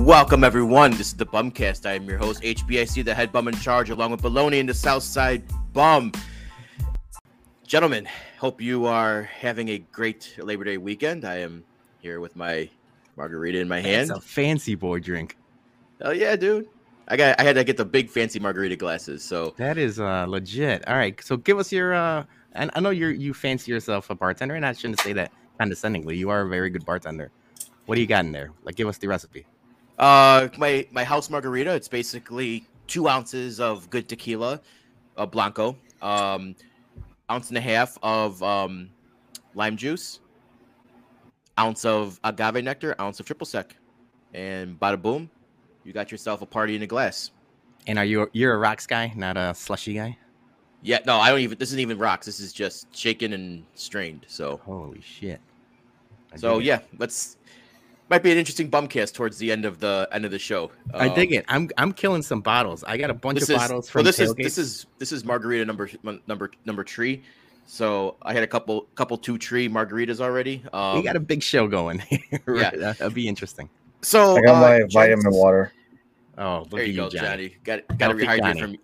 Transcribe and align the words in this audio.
Welcome 0.00 0.44
everyone. 0.44 0.92
This 0.92 1.08
is 1.08 1.14
the 1.14 1.26
Bumcast. 1.26 1.84
I 1.84 1.92
am 1.92 2.08
your 2.08 2.16
host, 2.16 2.42
HBIC, 2.42 3.04
the 3.04 3.14
head 3.14 3.30
bum 3.30 3.48
in 3.48 3.54
charge, 3.56 3.90
along 3.90 4.12
with 4.12 4.22
Baloney 4.22 4.58
and 4.58 4.68
the 4.68 4.72
Southside 4.72 5.44
Bum. 5.74 6.10
Gentlemen, 7.66 8.08
hope 8.38 8.62
you 8.62 8.86
are 8.86 9.24
having 9.24 9.68
a 9.68 9.78
great 9.78 10.34
Labor 10.38 10.64
Day 10.64 10.78
weekend. 10.78 11.26
I 11.26 11.36
am 11.36 11.62
here 12.00 12.18
with 12.18 12.34
my 12.34 12.70
margarita 13.16 13.58
in 13.60 13.68
my 13.68 13.80
hand. 13.80 14.10
It's 14.10 14.18
a 14.18 14.22
fancy 14.22 14.74
boy 14.74 15.00
drink. 15.00 15.36
Oh 16.00 16.12
yeah, 16.12 16.34
dude. 16.34 16.66
I 17.06 17.18
got 17.18 17.38
I 17.38 17.44
had 17.44 17.56
to 17.56 17.62
get 17.62 17.76
the 17.76 17.84
big 17.84 18.08
fancy 18.08 18.40
margarita 18.40 18.76
glasses. 18.76 19.22
So 19.22 19.52
That 19.58 19.76
is 19.76 20.00
uh, 20.00 20.24
legit. 20.26 20.88
All 20.88 20.96
right, 20.96 21.22
so 21.22 21.36
give 21.36 21.58
us 21.58 21.70
your. 21.70 21.92
Uh, 21.92 22.24
and 22.54 22.70
I 22.74 22.80
know 22.80 22.90
you 22.90 23.08
you 23.08 23.34
fancy 23.34 23.70
yourself 23.70 24.08
a 24.08 24.14
bartender, 24.14 24.54
and 24.54 24.64
I 24.64 24.72
shouldn't 24.72 25.00
say 25.00 25.12
that 25.12 25.30
condescendingly. 25.58 26.16
You 26.16 26.30
are 26.30 26.40
a 26.40 26.48
very 26.48 26.70
good 26.70 26.86
bartender. 26.86 27.30
What 27.84 27.96
do 27.96 28.00
you 28.00 28.06
got 28.06 28.24
in 28.24 28.32
there? 28.32 28.50
Like, 28.64 28.76
give 28.76 28.88
us 28.88 28.96
the 28.96 29.06
recipe. 29.06 29.44
Uh 30.00 30.48
my 30.58 30.86
my 30.90 31.04
house 31.04 31.30
margarita, 31.30 31.72
it's 31.72 31.88
basically 31.88 32.66
two 32.88 33.08
ounces 33.08 33.60
of 33.60 33.88
good 33.90 34.08
tequila, 34.08 34.60
uh, 35.16 35.26
blanco, 35.26 35.76
um, 36.02 36.56
ounce 37.30 37.48
and 37.50 37.58
a 37.58 37.60
half 37.60 37.96
of 38.02 38.42
um, 38.42 38.90
lime 39.54 39.76
juice, 39.76 40.20
ounce 41.58 41.84
of 41.84 42.18
agave 42.24 42.64
nectar, 42.64 42.96
ounce 43.00 43.20
of 43.20 43.26
triple 43.26 43.46
sec, 43.46 43.76
and 44.34 44.78
bada 44.80 45.00
boom, 45.00 45.30
you 45.84 45.92
got 45.92 46.10
yourself 46.10 46.42
a 46.42 46.46
party 46.46 46.74
in 46.74 46.82
a 46.82 46.86
glass. 46.86 47.30
And 47.86 47.98
are 47.98 48.04
you 48.04 48.28
you're 48.32 48.54
a 48.54 48.58
rocks 48.58 48.86
guy, 48.86 49.12
not 49.16 49.36
a 49.36 49.54
slushy 49.54 49.94
guy? 49.94 50.18
Yeah, 50.82 50.98
no, 51.06 51.18
I 51.18 51.30
don't 51.30 51.40
even. 51.40 51.58
This 51.58 51.70
isn't 51.70 51.80
even 51.80 51.98
rocks. 51.98 52.26
This 52.26 52.40
is 52.40 52.52
just 52.52 52.94
shaken 52.96 53.32
and 53.34 53.64
strained. 53.74 54.24
So, 54.28 54.60
Holy 54.64 55.00
shit! 55.00 55.40
I 56.32 56.36
so 56.36 56.58
yeah, 56.58 56.80
let's. 56.98 57.36
Might 58.10 58.24
be 58.24 58.32
an 58.32 58.38
interesting 58.38 58.68
bumcast 58.68 59.14
towards 59.14 59.38
the 59.38 59.52
end 59.52 59.64
of 59.64 59.78
the 59.78 60.08
end 60.10 60.24
of 60.24 60.32
the 60.32 60.38
show. 60.38 60.72
I 60.92 61.08
dig 61.08 61.28
Um, 61.30 61.38
it. 61.38 61.44
I'm 61.48 61.70
I'm 61.78 61.92
killing 61.92 62.22
some 62.22 62.40
bottles. 62.40 62.82
I 62.82 62.96
got 62.96 63.08
a 63.08 63.14
bunch 63.14 63.36
of 63.38 63.48
is 63.48 63.56
bottles 63.56 63.86
well, 63.86 63.92
from 63.92 64.04
this 64.04 64.18
is 64.18 64.34
this 64.34 64.58
is 64.58 64.86
this 64.98 65.12
is 65.12 65.24
margarita 65.24 65.64
number 65.64 65.88
number 66.26 66.50
number 66.66 66.82
three. 66.84 67.22
So 67.66 68.16
I 68.22 68.32
had 68.32 68.42
a 68.42 68.48
couple 68.48 68.88
couple 68.96 69.16
two 69.16 69.38
tree 69.38 69.68
margaritas 69.68 70.20
already. 70.20 70.60
Um, 70.72 70.96
we 70.96 71.02
got 71.04 71.14
a 71.14 71.20
big 71.20 71.40
show 71.40 71.68
going 71.68 72.00
here. 72.08 72.18
yeah. 72.48 72.70
That- 72.70 72.98
That'll 72.98 73.10
be 73.10 73.28
interesting. 73.28 73.70
so 74.02 74.36
I 74.36 74.40
got 74.42 74.56
uh, 74.56 74.60
my 74.60 74.78
gents- 74.80 74.94
vitamin 74.94 75.32
water. 75.32 75.72
Oh, 76.36 76.60
look 76.62 76.70
There 76.70 76.82
you 76.82 76.92
you, 76.92 76.96
go, 76.96 77.08
Johnny. 77.10 77.26
Johnny. 77.28 77.56
Got 77.86 77.98
got 77.98 78.08
to 78.08 78.14
rehydrate 78.14 78.38
Johnny. 78.38 78.60
from 78.60 78.76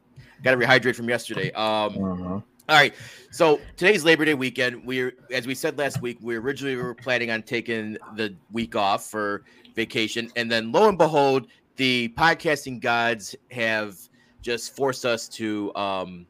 got 0.44 0.50
to 0.52 0.56
rehydrate 0.58 0.94
from 0.94 1.08
yesterday. 1.08 1.50
Um, 1.52 1.64
Uh-huh. 2.04 2.40
All 2.68 2.76
right. 2.76 2.94
So 3.30 3.60
today's 3.76 4.04
Labor 4.04 4.24
Day 4.24 4.34
weekend. 4.34 4.84
We're 4.84 5.12
as 5.30 5.46
we 5.46 5.54
said 5.54 5.78
last 5.78 6.00
week, 6.02 6.18
we 6.20 6.36
originally 6.36 6.74
were 6.76 6.94
planning 6.94 7.30
on 7.30 7.42
taking 7.42 7.96
the 8.16 8.34
week 8.50 8.74
off 8.74 9.08
for 9.08 9.44
vacation, 9.76 10.30
and 10.36 10.50
then 10.50 10.72
lo 10.72 10.88
and 10.88 10.98
behold, 10.98 11.46
the 11.76 12.08
podcasting 12.16 12.80
gods 12.80 13.36
have 13.52 13.96
just 14.42 14.74
forced 14.74 15.04
us 15.04 15.28
to 15.28 15.72
um 15.76 16.26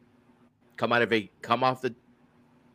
come 0.77 0.93
out 0.93 1.01
of 1.03 1.13
a 1.13 1.31
come 1.41 1.65
off 1.65 1.81
the 1.81 1.95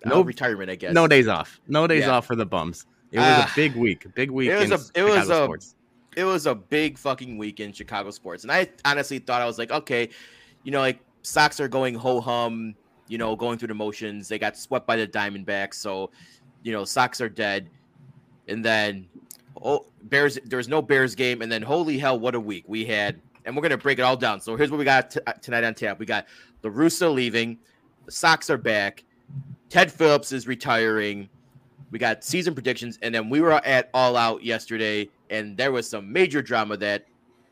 no 0.05 0.15
Nope. 0.17 0.27
retirement. 0.27 0.71
I 0.71 0.75
guess 0.75 0.93
No 0.93 1.07
days 1.07 1.27
off. 1.27 1.59
No 1.67 1.85
days 1.85 2.01
Yeah. 2.05 2.11
off 2.11 2.25
for 2.25 2.35
the 2.35 2.45
bums. 2.45 2.87
It 3.11 3.19
was 3.19 3.27
Ah. 3.27 3.51
a 3.51 3.55
big 3.55 3.75
week. 3.75 4.05
Big 4.15 4.31
week. 4.31 4.49
It 4.49 4.57
was 4.69 4.71
a- 4.95 4.99
it 4.99 5.03
was 5.03 5.29
a- 5.29 5.43
sports. 5.43 5.75
it 6.15 6.23
was 6.23 6.47
a 6.47 6.55
big 6.55 6.97
fucking 6.97 7.37
week 7.37 7.59
in 7.59 7.73
Chicago 7.73 8.09
sports, 8.09 8.41
and 8.43 8.51
I 8.51 8.69
honestly 8.85 9.19
thought 9.19 9.41
I 9.41 9.45
was 9.45 9.59
like, 9.59 9.69
okay, 9.71 10.09
you 10.63 10.71
know, 10.71 10.79
like 10.79 10.99
Sox 11.21 11.59
are 11.59 11.67
going 11.67 11.93
ho 11.93 12.19
hum, 12.21 12.73
you 13.11 13.17
know, 13.17 13.35
going 13.35 13.57
through 13.57 13.67
the 13.67 13.73
motions. 13.73 14.29
They 14.29 14.39
got 14.39 14.55
swept 14.55 14.87
by 14.87 14.95
the 14.95 15.05
Diamondbacks, 15.05 15.73
so 15.73 16.11
you 16.63 16.71
know, 16.71 16.85
Sox 16.85 17.19
are 17.19 17.27
dead. 17.27 17.69
And 18.47 18.63
then, 18.63 19.05
oh, 19.61 19.85
Bears. 20.03 20.39
There's 20.45 20.69
no 20.69 20.81
Bears 20.81 21.13
game, 21.13 21.41
and 21.41 21.51
then 21.51 21.61
holy 21.61 21.97
hell, 21.97 22.17
what 22.17 22.35
a 22.35 22.39
week 22.39 22.63
we 22.67 22.85
had! 22.85 23.19
And 23.43 23.53
we're 23.53 23.63
gonna 23.63 23.77
break 23.77 23.99
it 23.99 24.03
all 24.03 24.15
down. 24.15 24.39
So 24.39 24.55
here's 24.55 24.71
what 24.71 24.77
we 24.77 24.85
got 24.85 25.11
t- 25.11 25.19
uh, 25.27 25.33
tonight 25.33 25.65
on 25.65 25.73
tap. 25.73 25.99
We 25.99 26.05
got 26.05 26.25
the 26.61 26.71
Russo 26.71 27.11
leaving, 27.11 27.59
the 28.05 28.13
Sox 28.13 28.49
are 28.49 28.57
back, 28.57 29.03
Ted 29.67 29.91
Phillips 29.91 30.31
is 30.31 30.47
retiring. 30.47 31.27
We 31.91 31.99
got 31.99 32.23
season 32.23 32.53
predictions, 32.53 32.97
and 33.01 33.13
then 33.13 33.29
we 33.29 33.41
were 33.41 33.51
at 33.51 33.89
All 33.93 34.15
Out 34.15 34.41
yesterday, 34.41 35.09
and 35.29 35.57
there 35.57 35.73
was 35.73 35.89
some 35.89 36.11
major 36.13 36.41
drama 36.41 36.77
that 36.77 37.05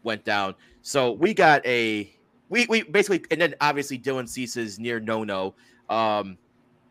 went 0.04 0.24
down. 0.24 0.56
So 0.84 1.12
we 1.12 1.34
got 1.34 1.66
a 1.66 2.10
we 2.50 2.66
we 2.68 2.84
basically, 2.84 3.24
and 3.32 3.40
then 3.40 3.56
obviously 3.62 3.98
Dylan 3.98 4.28
Cease's 4.28 4.80
near 4.80 5.00
no 5.00 5.24
no. 5.24 5.56
Um, 5.90 6.38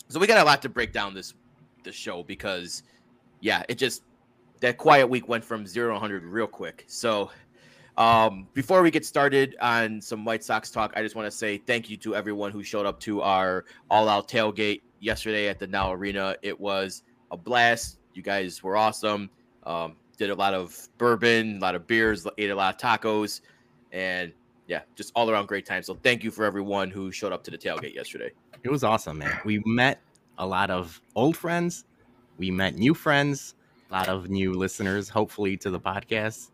so 0.09 0.19
we 0.19 0.27
got 0.27 0.39
a 0.39 0.45
lot 0.45 0.63
to 0.63 0.69
break 0.69 0.93
down 0.93 1.15
this 1.15 1.35
this 1.85 1.95
show 1.95 2.23
because, 2.23 2.83
yeah, 3.41 3.63
it 3.69 3.77
just 3.77 4.03
that 4.61 4.79
quiet 4.79 5.07
week 5.09 5.29
went 5.29 5.45
from 5.45 5.67
zero 5.67 5.89
to 5.89 5.93
100 5.95 6.25
real 6.25 6.47
quick. 6.47 6.85
So. 6.87 7.31
Um, 7.97 8.47
before 8.55 8.81
we 8.83 8.93
get 8.93 9.05
started 9.05 9.57
on 9.61 10.01
some 10.01 10.25
White 10.25 10.45
Sox 10.45 10.71
talk, 10.71 10.93
I 10.95 11.03
just 11.03 11.17
want 11.17 11.27
to 11.27 11.37
say 11.37 11.59
thank 11.59 11.91
you 11.91 11.97
to 11.97 12.15
everyone 12.15 12.53
who 12.53 12.63
showed 12.63 12.87
up 12.87 13.01
to 13.01 13.23
our 13.23 13.65
all 13.91 14.09
out 14.09 14.29
tailgate 14.29 14.83
yesterday 15.01 15.49
at 15.49 15.59
the 15.59 15.67
Now 15.67 15.93
Arena. 15.93 16.37
It 16.43 16.61
was 16.61 17.03
a 17.33 17.37
blast. 17.37 17.99
You 18.15 18.23
guys 18.23 18.63
were 18.63 18.77
awesome. 18.77 19.29
Um, 19.65 19.97
did 20.17 20.31
a 20.31 20.35
lot 20.35 20.55
of 20.55 20.89
bourbon, 20.99 21.57
a 21.57 21.61
lot 21.61 21.75
of 21.75 21.87
beers, 21.87 22.27
ate 22.39 22.51
a 22.51 22.55
lot 22.55 22.75
of 22.75 22.81
tacos, 22.81 23.41
and 23.93 24.33
yeah, 24.69 24.83
just 24.95 25.11
all 25.17 25.31
around 25.31 25.49
great 25.49 25.67
time. 25.67 25.83
So 25.83 25.95
thank 26.03 26.23
you 26.23 26.31
for 26.31 26.45
everyone 26.45 26.91
who 26.91 27.11
showed 27.11 27.33
up 27.33 27.43
to 27.45 27.51
the 27.51 27.59
tailgate 27.59 27.95
yesterday. 27.95 28.31
It 28.63 28.71
was 28.71 28.85
awesome, 28.85 29.19
man. 29.19 29.41
We 29.45 29.61
met 29.65 30.01
a 30.37 30.47
lot 30.47 30.71
of 30.71 31.01
old 31.17 31.37
friends. 31.37 31.87
We 32.37 32.51
met 32.51 32.77
new 32.77 32.95
friends, 32.95 33.55
a 33.91 33.95
lot 33.95 34.09
of 34.09 34.29
new 34.29 34.53
listeners, 34.53 35.09
hopefully, 35.09 35.57
to 35.57 35.71
the 35.71 35.81
podcast. 35.81 36.51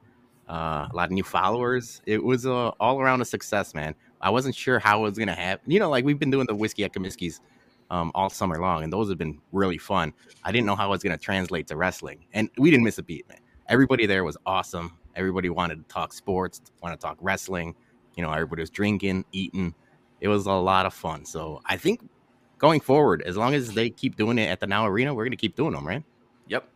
Uh, 0.48 0.88
a 0.90 0.94
lot 0.94 1.06
of 1.06 1.10
new 1.10 1.24
followers. 1.24 2.02
It 2.06 2.22
was 2.22 2.46
uh, 2.46 2.68
all 2.80 3.00
around 3.00 3.20
a 3.20 3.24
success, 3.24 3.74
man. 3.74 3.94
I 4.20 4.30
wasn't 4.30 4.54
sure 4.54 4.78
how 4.78 5.00
it 5.00 5.10
was 5.10 5.18
gonna 5.18 5.34
happen. 5.34 5.70
You 5.70 5.80
know, 5.80 5.90
like 5.90 6.04
we've 6.04 6.18
been 6.18 6.30
doing 6.30 6.46
the 6.46 6.54
whiskey 6.54 6.84
at 6.84 6.92
Comiskey's 6.92 7.40
um, 7.90 8.12
all 8.14 8.30
summer 8.30 8.60
long, 8.60 8.84
and 8.84 8.92
those 8.92 9.08
have 9.08 9.18
been 9.18 9.40
really 9.52 9.78
fun. 9.78 10.12
I 10.44 10.52
didn't 10.52 10.66
know 10.66 10.76
how 10.76 10.86
it 10.86 10.90
was 10.90 11.02
gonna 11.02 11.18
translate 11.18 11.66
to 11.68 11.76
wrestling, 11.76 12.24
and 12.32 12.48
we 12.58 12.70
didn't 12.70 12.84
miss 12.84 12.98
a 12.98 13.02
beat, 13.02 13.28
man. 13.28 13.38
Everybody 13.68 14.06
there 14.06 14.22
was 14.22 14.36
awesome. 14.46 14.96
Everybody 15.16 15.48
wanted 15.48 15.76
to 15.76 15.92
talk 15.92 16.12
sports, 16.12 16.60
wanted 16.82 17.00
to 17.00 17.06
talk 17.06 17.18
wrestling. 17.20 17.74
You 18.16 18.22
know, 18.22 18.30
everybody 18.32 18.62
was 18.62 18.70
drinking, 18.70 19.24
eating. 19.32 19.74
It 20.20 20.28
was 20.28 20.46
a 20.46 20.52
lot 20.52 20.86
of 20.86 20.94
fun. 20.94 21.24
So 21.24 21.60
I 21.66 21.76
think 21.76 22.08
going 22.58 22.80
forward, 22.80 23.22
as 23.22 23.36
long 23.36 23.54
as 23.54 23.72
they 23.74 23.90
keep 23.90 24.16
doing 24.16 24.38
it 24.38 24.48
at 24.48 24.60
the 24.60 24.66
Now 24.66 24.86
Arena, 24.86 25.12
we're 25.14 25.24
gonna 25.24 25.36
keep 25.36 25.56
doing 25.56 25.72
them, 25.74 25.86
right? 25.86 26.02
Yep. 26.48 26.68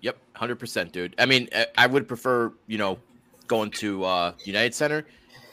Yep. 0.00 0.16
100%, 0.36 0.92
dude. 0.92 1.14
I 1.18 1.26
mean, 1.26 1.48
I- 1.54 1.66
I 1.78 1.86
would 1.86 2.08
prefer, 2.08 2.52
you 2.66 2.78
know, 2.78 2.98
going 3.46 3.70
to 3.72 4.04
uh, 4.04 4.32
United 4.44 4.74
Center, 4.74 5.06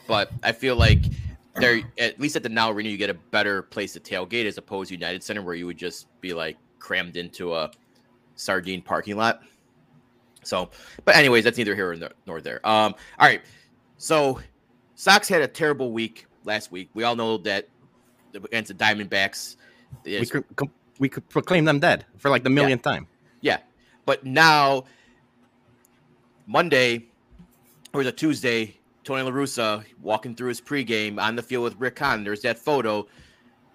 but 0.08 0.30
I 0.42 0.52
feel 0.52 0.76
like 0.76 0.98
there, 1.56 1.80
at 1.98 2.18
least 2.18 2.34
at 2.34 2.42
the 2.42 2.48
Now 2.48 2.70
Arena, 2.70 2.88
you 2.88 2.96
get 2.96 3.10
a 3.10 3.14
better 3.14 3.62
place 3.62 3.92
to 3.92 4.00
tailgate 4.00 4.44
as 4.46 4.58
opposed 4.58 4.88
to 4.88 4.94
United 4.94 5.22
Center, 5.22 5.42
where 5.42 5.54
you 5.54 5.66
would 5.66 5.76
just 5.78 6.08
be 6.20 6.34
like 6.34 6.56
crammed 6.80 7.16
into 7.16 7.54
a 7.54 7.70
sardine 8.34 8.82
parking 8.82 9.16
lot. 9.16 9.42
So, 10.42 10.70
but 11.04 11.14
anyways, 11.16 11.44
that's 11.44 11.56
neither 11.56 11.74
here 11.74 11.96
nor 12.26 12.40
there. 12.40 12.66
Um, 12.66 12.94
all 13.18 13.26
right. 13.28 13.42
So, 13.96 14.40
Sox 14.94 15.28
had 15.28 15.42
a 15.42 15.48
terrible 15.48 15.92
week 15.92 16.26
last 16.44 16.70
week. 16.70 16.88
We 16.94 17.04
all 17.04 17.16
know 17.16 17.38
that 17.38 17.68
against 18.34 18.68
the 18.68 18.74
Diamondbacks. 18.74 19.56
We 20.04 20.26
could 20.26 20.44
we 20.98 21.08
could 21.08 21.28
proclaim 21.28 21.64
them 21.64 21.80
dead 21.80 22.04
for 22.18 22.30
like 22.30 22.44
the 22.44 22.50
millionth 22.50 22.82
time. 22.82 23.06
yeah. 23.40 23.58
But 24.06 24.24
now, 24.24 24.84
Monday, 26.46 27.06
or 27.92 28.02
it 28.02 28.16
Tuesday, 28.16 28.76
Tony 29.02 29.22
La 29.22 29.30
Russa 29.30 29.84
walking 30.02 30.34
through 30.34 30.48
his 30.48 30.60
pregame 30.60 31.20
on 31.20 31.36
the 31.36 31.42
field 31.42 31.64
with 31.64 31.76
Rick 31.78 31.98
Hahn. 31.98 32.24
There's 32.24 32.42
that 32.42 32.58
photo. 32.58 33.06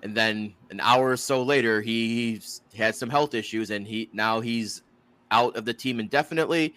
And 0.01 0.15
then 0.15 0.53
an 0.69 0.79
hour 0.81 1.09
or 1.09 1.17
so 1.17 1.43
later, 1.43 1.81
he 1.81 2.31
he's 2.31 2.61
had 2.75 2.95
some 2.95 3.09
health 3.09 3.33
issues 3.33 3.69
and 3.69 3.85
he 3.85 4.09
now 4.13 4.39
he's 4.39 4.83
out 5.31 5.55
of 5.57 5.65
the 5.65 5.73
team 5.73 5.99
indefinitely. 5.99 6.73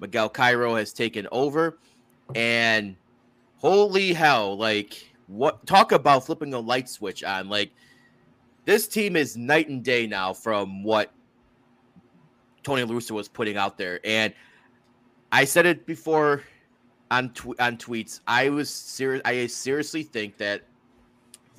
Miguel 0.00 0.28
Cairo 0.28 0.74
has 0.74 0.92
taken 0.92 1.28
over. 1.32 1.78
And 2.34 2.96
holy 3.62 4.12
hell, 4.12 4.56
like 4.58 5.08
what 5.28 5.64
talk 5.66 5.92
about 5.92 6.26
flipping 6.26 6.52
a 6.52 6.58
light 6.60 6.88
switch 6.88 7.24
on. 7.24 7.48
Like 7.48 7.70
this 8.66 8.86
team 8.86 9.16
is 9.16 9.36
night 9.36 9.68
and 9.68 9.82
day 9.82 10.06
now 10.06 10.34
from 10.34 10.82
what 10.82 11.12
Tony 12.62 12.82
La 12.82 12.92
Russa 12.92 13.12
was 13.12 13.28
putting 13.28 13.56
out 13.56 13.78
there. 13.78 14.00
And 14.04 14.34
I 15.30 15.44
said 15.44 15.64
it 15.64 15.86
before 15.86 16.42
on 17.10 17.30
tw- 17.30 17.58
on 17.60 17.76
tweets. 17.78 18.20
I 18.26 18.50
was 18.50 18.68
serious. 18.68 19.22
I 19.24 19.46
seriously 19.46 20.02
think 20.02 20.36
that 20.38 20.62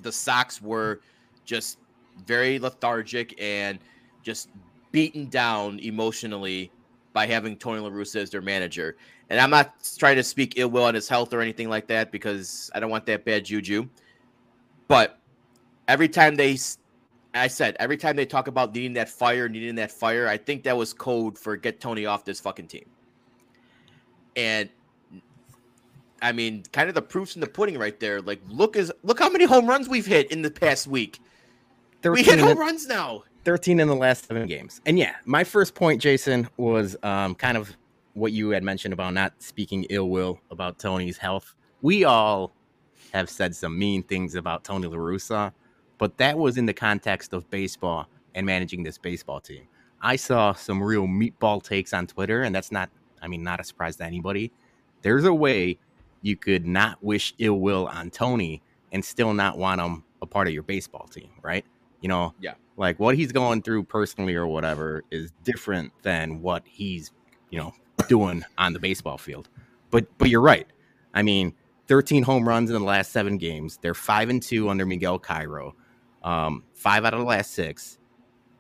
the 0.02 0.12
Sox 0.12 0.62
were 0.62 1.02
just 1.46 1.80
very 2.28 2.60
lethargic 2.60 3.34
and 3.42 3.80
just 4.22 4.50
beaten 4.92 5.28
down 5.30 5.80
emotionally 5.80 6.72
by 7.14 7.26
having 7.28 7.56
Tony 7.56 7.80
La 7.80 7.90
Russa 7.90 8.18
as 8.18 8.30
their 8.30 8.42
manager. 8.42 8.98
And 9.30 9.40
I'm 9.40 9.50
not 9.50 9.74
trying 9.98 10.18
to 10.18 10.24
speak 10.24 10.54
ill 10.58 10.70
will 10.70 10.84
on 10.84 10.94
his 10.94 11.08
health 11.08 11.34
or 11.34 11.42
anything 11.42 11.70
like 11.70 11.88
that 11.88 12.12
because 12.12 12.70
I 12.76 12.80
don't 12.80 12.90
want 12.90 13.06
that 13.08 13.26
bad 13.26 13.46
juju. 13.46 13.88
But 14.88 15.20
every 15.88 16.10
time 16.10 16.36
they, 16.36 16.58
I 17.34 17.48
said, 17.48 17.76
every 17.80 17.98
time 17.98 18.16
they 18.16 18.26
talk 18.26 18.48
about 18.48 18.74
needing 18.76 18.94
that 18.94 19.10
fire, 19.10 19.50
needing 19.50 19.76
that 19.76 19.92
fire, 19.92 20.28
I 20.28 20.38
think 20.38 20.64
that 20.64 20.78
was 20.78 20.94
code 20.94 21.38
for 21.38 21.56
get 21.56 21.80
Tony 21.80 22.06
off 22.06 22.26
this 22.26 22.40
fucking 22.40 22.68
team. 22.68 22.86
And 24.36 24.70
I 26.22 26.32
mean, 26.32 26.64
kind 26.72 26.90
of 26.90 26.96
the 26.96 27.02
proofs 27.02 27.36
in 27.36 27.42
the 27.42 27.48
pudding 27.48 27.78
right 27.78 28.00
there. 28.00 28.22
Like, 28.22 28.40
look 28.48 28.76
is 28.76 28.92
look 29.04 29.20
how 29.20 29.30
many 29.30 29.46
home 29.46 29.68
runs 29.68 29.90
we've 29.90 30.06
hit 30.06 30.32
in 30.32 30.42
the 30.42 30.52
past 30.52 30.88
week. 30.88 31.20
We 32.04 32.24
hit 32.24 32.40
home 32.40 32.58
runs 32.58 32.88
now. 32.88 33.24
13 33.46 33.80
in 33.80 33.88
the 33.88 33.96
last 33.96 34.28
seven 34.28 34.48
games. 34.48 34.82
And 34.86 34.98
yeah, 34.98 35.16
my 35.26 35.44
first 35.44 35.76
point, 35.76 36.02
Jason, 36.02 36.48
was 36.58 36.96
um, 37.04 37.36
kind 37.36 37.58
of 37.58 37.76
what 38.14 38.32
you 38.32 38.50
had 38.50 38.64
mentioned 38.64 38.94
about 38.94 39.14
not 39.14 39.34
speaking 39.42 39.86
ill 39.90 40.10
will 40.10 40.40
about 40.52 40.80
Tony's 40.80 41.18
health. 41.18 41.56
We 41.82 42.04
all 42.04 42.54
have 43.14 43.30
said 43.30 43.56
some 43.56 43.78
mean 43.78 44.04
things 44.04 44.36
about 44.36 44.64
Tony 44.64 44.88
La 44.88 44.98
Russa, 44.98 45.52
but 45.98 46.18
that 46.18 46.38
was 46.38 46.58
in 46.58 46.66
the 46.66 46.74
context 46.74 47.34
of 47.34 47.50
baseball 47.50 48.08
and 48.36 48.46
managing 48.46 48.84
this 48.84 48.98
baseball 48.98 49.40
team. 49.40 49.68
I 50.02 50.16
saw 50.16 50.54
some 50.54 50.82
real 50.82 51.08
meatball 51.08 51.64
takes 51.64 51.94
on 51.94 52.08
Twitter, 52.08 52.44
and 52.44 52.54
that's 52.54 52.72
not, 52.72 52.90
I 53.22 53.28
mean, 53.28 53.44
not 53.44 53.60
a 53.60 53.64
surprise 53.64 53.96
to 53.98 54.04
anybody. 54.04 54.52
There's 55.02 55.26
a 55.26 55.34
way 55.34 55.78
you 56.22 56.36
could 56.36 56.66
not 56.66 57.04
wish 57.04 57.34
ill 57.40 57.60
will 57.60 57.88
on 57.88 58.10
Tony 58.10 58.62
and 58.92 59.04
still 59.04 59.34
not 59.34 59.58
want 59.58 59.82
him 59.82 60.04
a 60.22 60.26
part 60.26 60.48
of 60.48 60.54
your 60.54 60.64
baseball 60.64 61.08
team, 61.08 61.30
right? 61.42 61.66
You 62.02 62.10
know, 62.10 62.34
yeah, 62.40 62.56
like 62.78 63.00
what 63.00 63.16
he's 63.16 63.32
going 63.32 63.62
through 63.62 63.84
personally 63.84 64.36
or 64.36 64.48
whatever 64.48 65.04
is 65.12 65.32
different 65.44 65.92
than 66.02 66.42
what 66.42 66.64
he's, 66.66 67.12
you 67.50 67.60
know, 67.60 67.74
doing 68.08 68.44
on 68.58 68.74
the 68.74 68.80
baseball 68.80 69.18
field. 69.18 69.50
But 69.92 70.06
but 70.18 70.30
you're 70.30 70.42
right. 70.42 70.68
I 71.14 71.22
mean, 71.22 71.54
13 71.88 72.24
home 72.24 72.48
runs 72.48 72.70
in 72.70 72.74
the 72.76 72.84
last 72.84 73.12
seven 73.12 73.38
games. 73.38 73.78
They're 73.82 73.94
five 73.94 74.30
and 74.30 74.42
two 74.42 74.70
under 74.70 74.86
Miguel 74.86 75.20
Cairo. 75.20 75.76
Um, 76.24 76.64
five 76.74 77.06
out 77.06 77.14
of 77.14 77.20
the 77.20 77.26
last 77.26 77.52
six, 77.52 77.98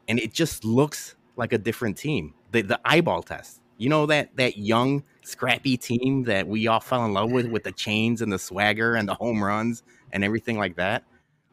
and 0.07 0.19
it 0.19 0.33
just 0.33 0.65
looks 0.65 1.15
like 1.37 1.53
a 1.53 1.57
different 1.57 1.97
team. 1.97 2.33
The 2.51 2.61
the 2.61 2.79
eyeball 2.85 3.23
test. 3.23 3.61
You 3.77 3.89
know 3.89 4.05
that 4.07 4.35
that 4.35 4.57
young 4.57 5.03
scrappy 5.23 5.77
team 5.77 6.23
that 6.23 6.47
we 6.47 6.67
all 6.67 6.79
fell 6.79 7.05
in 7.05 7.13
love 7.13 7.31
with 7.31 7.47
with 7.47 7.63
the 7.63 7.71
chains 7.71 8.21
and 8.21 8.31
the 8.31 8.39
swagger 8.39 8.95
and 8.95 9.07
the 9.07 9.15
home 9.15 9.43
runs 9.43 9.83
and 10.11 10.23
everything 10.23 10.57
like 10.57 10.75
that. 10.75 11.03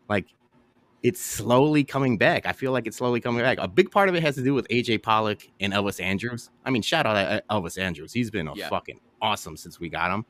Like 0.09 0.27
it's 1.03 1.21
slowly 1.21 1.83
coming 1.83 2.19
back. 2.19 2.47
I 2.47 2.53
feel 2.53 2.73
like 2.73 2.87
it's 2.87 2.99
slowly 2.99 3.21
coming 3.21 3.41
back. 3.43 3.59
A 3.61 3.69
big 3.69 3.91
part 3.91 4.09
of 4.09 4.15
it 4.15 4.23
has 4.23 4.35
to 4.35 4.43
do 4.43 4.53
with 4.53 4.69
AJ 4.69 5.03
Pollock 5.03 5.49
and 5.61 5.73
Elvis 5.73 6.01
Andrus. 6.01 6.51
I 6.65 6.71
mean, 6.71 6.83
shout 6.83 7.07
out 7.07 7.15
to 7.15 7.43
Elvis 7.51 7.79
Andrus. 7.79 8.13
He's 8.13 8.31
been 8.31 8.49
a 8.49 8.55
yeah. 8.55 8.69
fucking 8.69 9.01
awesome 9.23 9.57
since 9.57 9.81
we 9.81 9.89
got 9.89 10.11
him. 10.11 10.27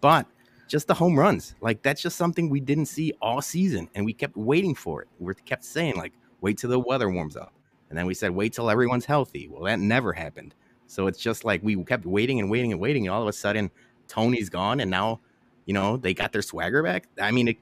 But 0.00 0.26
just 0.66 0.86
the 0.86 0.94
home 0.94 1.18
runs, 1.18 1.54
like 1.60 1.82
that's 1.82 2.00
just 2.00 2.16
something 2.16 2.48
we 2.48 2.60
didn't 2.60 2.86
see 2.86 3.12
all 3.20 3.42
season, 3.42 3.88
and 3.94 4.04
we 4.04 4.12
kept 4.12 4.36
waiting 4.36 4.74
for 4.74 5.02
it. 5.02 5.08
We 5.18 5.34
kept 5.34 5.64
saying 5.64 5.96
like, 5.96 6.12
wait 6.40 6.58
till 6.58 6.70
the 6.70 6.78
weather 6.78 7.10
warms 7.10 7.36
up, 7.36 7.52
and 7.90 7.98
then 7.98 8.06
we 8.06 8.14
said 8.14 8.30
wait 8.30 8.52
till 8.52 8.70
everyone's 8.70 9.04
healthy. 9.04 9.48
Well, 9.48 9.64
that 9.64 9.80
never 9.80 10.12
happened. 10.12 10.54
So 10.86 11.06
it's 11.06 11.18
just 11.18 11.44
like 11.44 11.62
we 11.62 11.82
kept 11.84 12.06
waiting 12.06 12.40
and 12.40 12.50
waiting 12.50 12.72
and 12.72 12.80
waiting, 12.80 13.06
and 13.06 13.14
all 13.14 13.22
of 13.22 13.28
a 13.28 13.32
sudden 13.32 13.70
Tony's 14.06 14.48
gone, 14.48 14.80
and 14.80 14.90
now, 14.90 15.20
you 15.66 15.74
know, 15.74 15.96
they 15.96 16.14
got 16.14 16.32
their 16.32 16.42
swagger 16.42 16.82
back. 16.82 17.08
I 17.20 17.30
mean, 17.30 17.48
it, 17.48 17.58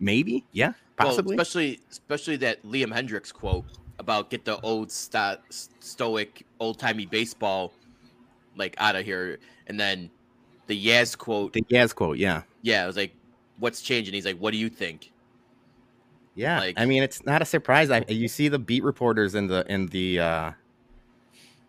maybe, 0.00 0.44
yeah, 0.52 0.72
Possibly. 0.98 1.36
Well, 1.36 1.40
especially 1.40 1.80
especially 1.90 2.36
that 2.38 2.62
Liam 2.64 2.92
Hendriks 2.92 3.32
quote 3.32 3.64
about 3.98 4.30
get 4.30 4.44
the 4.44 4.60
old 4.60 4.90
st- 4.90 5.38
stoic 5.80 6.44
old 6.58 6.78
timey 6.78 7.06
baseball 7.06 7.72
like 8.56 8.74
out 8.78 8.96
of 8.96 9.04
here, 9.04 9.38
and 9.68 9.78
then 9.78 10.10
the 10.66 10.86
Yaz 10.86 11.16
quote. 11.16 11.52
The 11.52 11.62
Yaz 11.62 11.94
quote, 11.94 12.18
yeah, 12.18 12.42
yeah. 12.62 12.84
It 12.84 12.86
was 12.88 12.96
like, 12.96 13.14
"What's 13.58 13.80
changing?" 13.80 14.12
He's 14.12 14.26
like, 14.26 14.38
"What 14.38 14.50
do 14.50 14.58
you 14.58 14.68
think?" 14.68 15.12
Yeah, 16.34 16.58
like, 16.60 16.74
I 16.78 16.84
mean, 16.84 17.02
it's 17.02 17.24
not 17.24 17.42
a 17.42 17.44
surprise. 17.44 17.90
I, 17.90 18.04
you 18.08 18.28
see 18.28 18.48
the 18.48 18.58
beat 18.58 18.82
reporters 18.82 19.34
in 19.34 19.46
the 19.46 19.64
in 19.72 19.86
the 19.86 20.20
uh, 20.20 20.52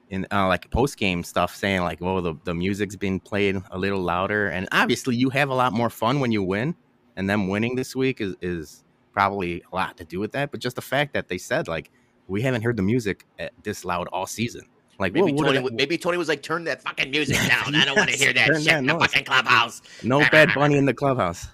in 0.10 0.26
uh, 0.32 0.48
like 0.48 0.70
post 0.72 0.98
game 0.98 1.24
stuff 1.24 1.56
saying 1.56 1.82
like, 1.82 2.02
"Well, 2.02 2.22
the 2.22 2.36
the 2.44 2.56
music's 2.56 2.96
been 2.96 3.20
played 3.20 3.62
a 3.70 3.78
little 3.78 4.02
louder," 4.02 4.48
and 4.48 4.68
obviously 4.72 5.16
you 5.16 5.30
have 5.30 5.50
a 5.50 5.56
lot 5.56 5.72
more 5.74 5.90
fun 5.90 6.20
when 6.20 6.32
you 6.32 6.42
win. 6.44 6.76
And 7.16 7.30
them 7.30 7.50
winning 7.50 7.76
this 7.76 7.96
week 7.96 8.22
is 8.22 8.36
is 8.42 8.84
probably 9.14 9.64
a 9.72 9.76
lot 9.76 9.98
to 9.98 10.06
do 10.06 10.20
with 10.20 10.32
that, 10.34 10.52
but 10.52 10.60
just 10.60 10.76
the 10.76 10.82
fact 10.82 11.14
that 11.14 11.28
they 11.28 11.38
said 11.38 11.68
like 11.68 11.92
we 12.28 12.42
haven't 12.42 12.62
heard 12.62 12.78
the 12.78 12.84
music 12.84 13.26
eh, 13.40 13.50
this 13.64 13.84
loud 13.84 14.08
all 14.08 14.28
season. 14.28 14.66
Like 15.00 15.14
maybe 15.14 15.34
Tony, 15.34 15.68
maybe 15.72 15.98
Tony 15.98 16.18
was 16.18 16.28
like, 16.28 16.44
"Turn 16.44 16.66
that 16.66 16.82
fucking 16.82 17.10
music 17.10 17.38
down. 17.48 17.74
yes, 17.74 17.84
I 17.84 17.86
don't 17.86 17.98
want 17.98 18.10
to 18.10 18.18
hear 18.18 18.34
that 18.34 18.48
shit 18.48 18.66
that 18.66 18.80
in 18.80 18.86
the 18.86 19.00
fucking 19.00 19.24
clubhouse." 19.24 19.82
No 20.04 20.20
bad 20.30 20.54
bunny 20.54 20.78
in 20.78 20.86
the 20.86 20.94
clubhouse. 20.94 21.48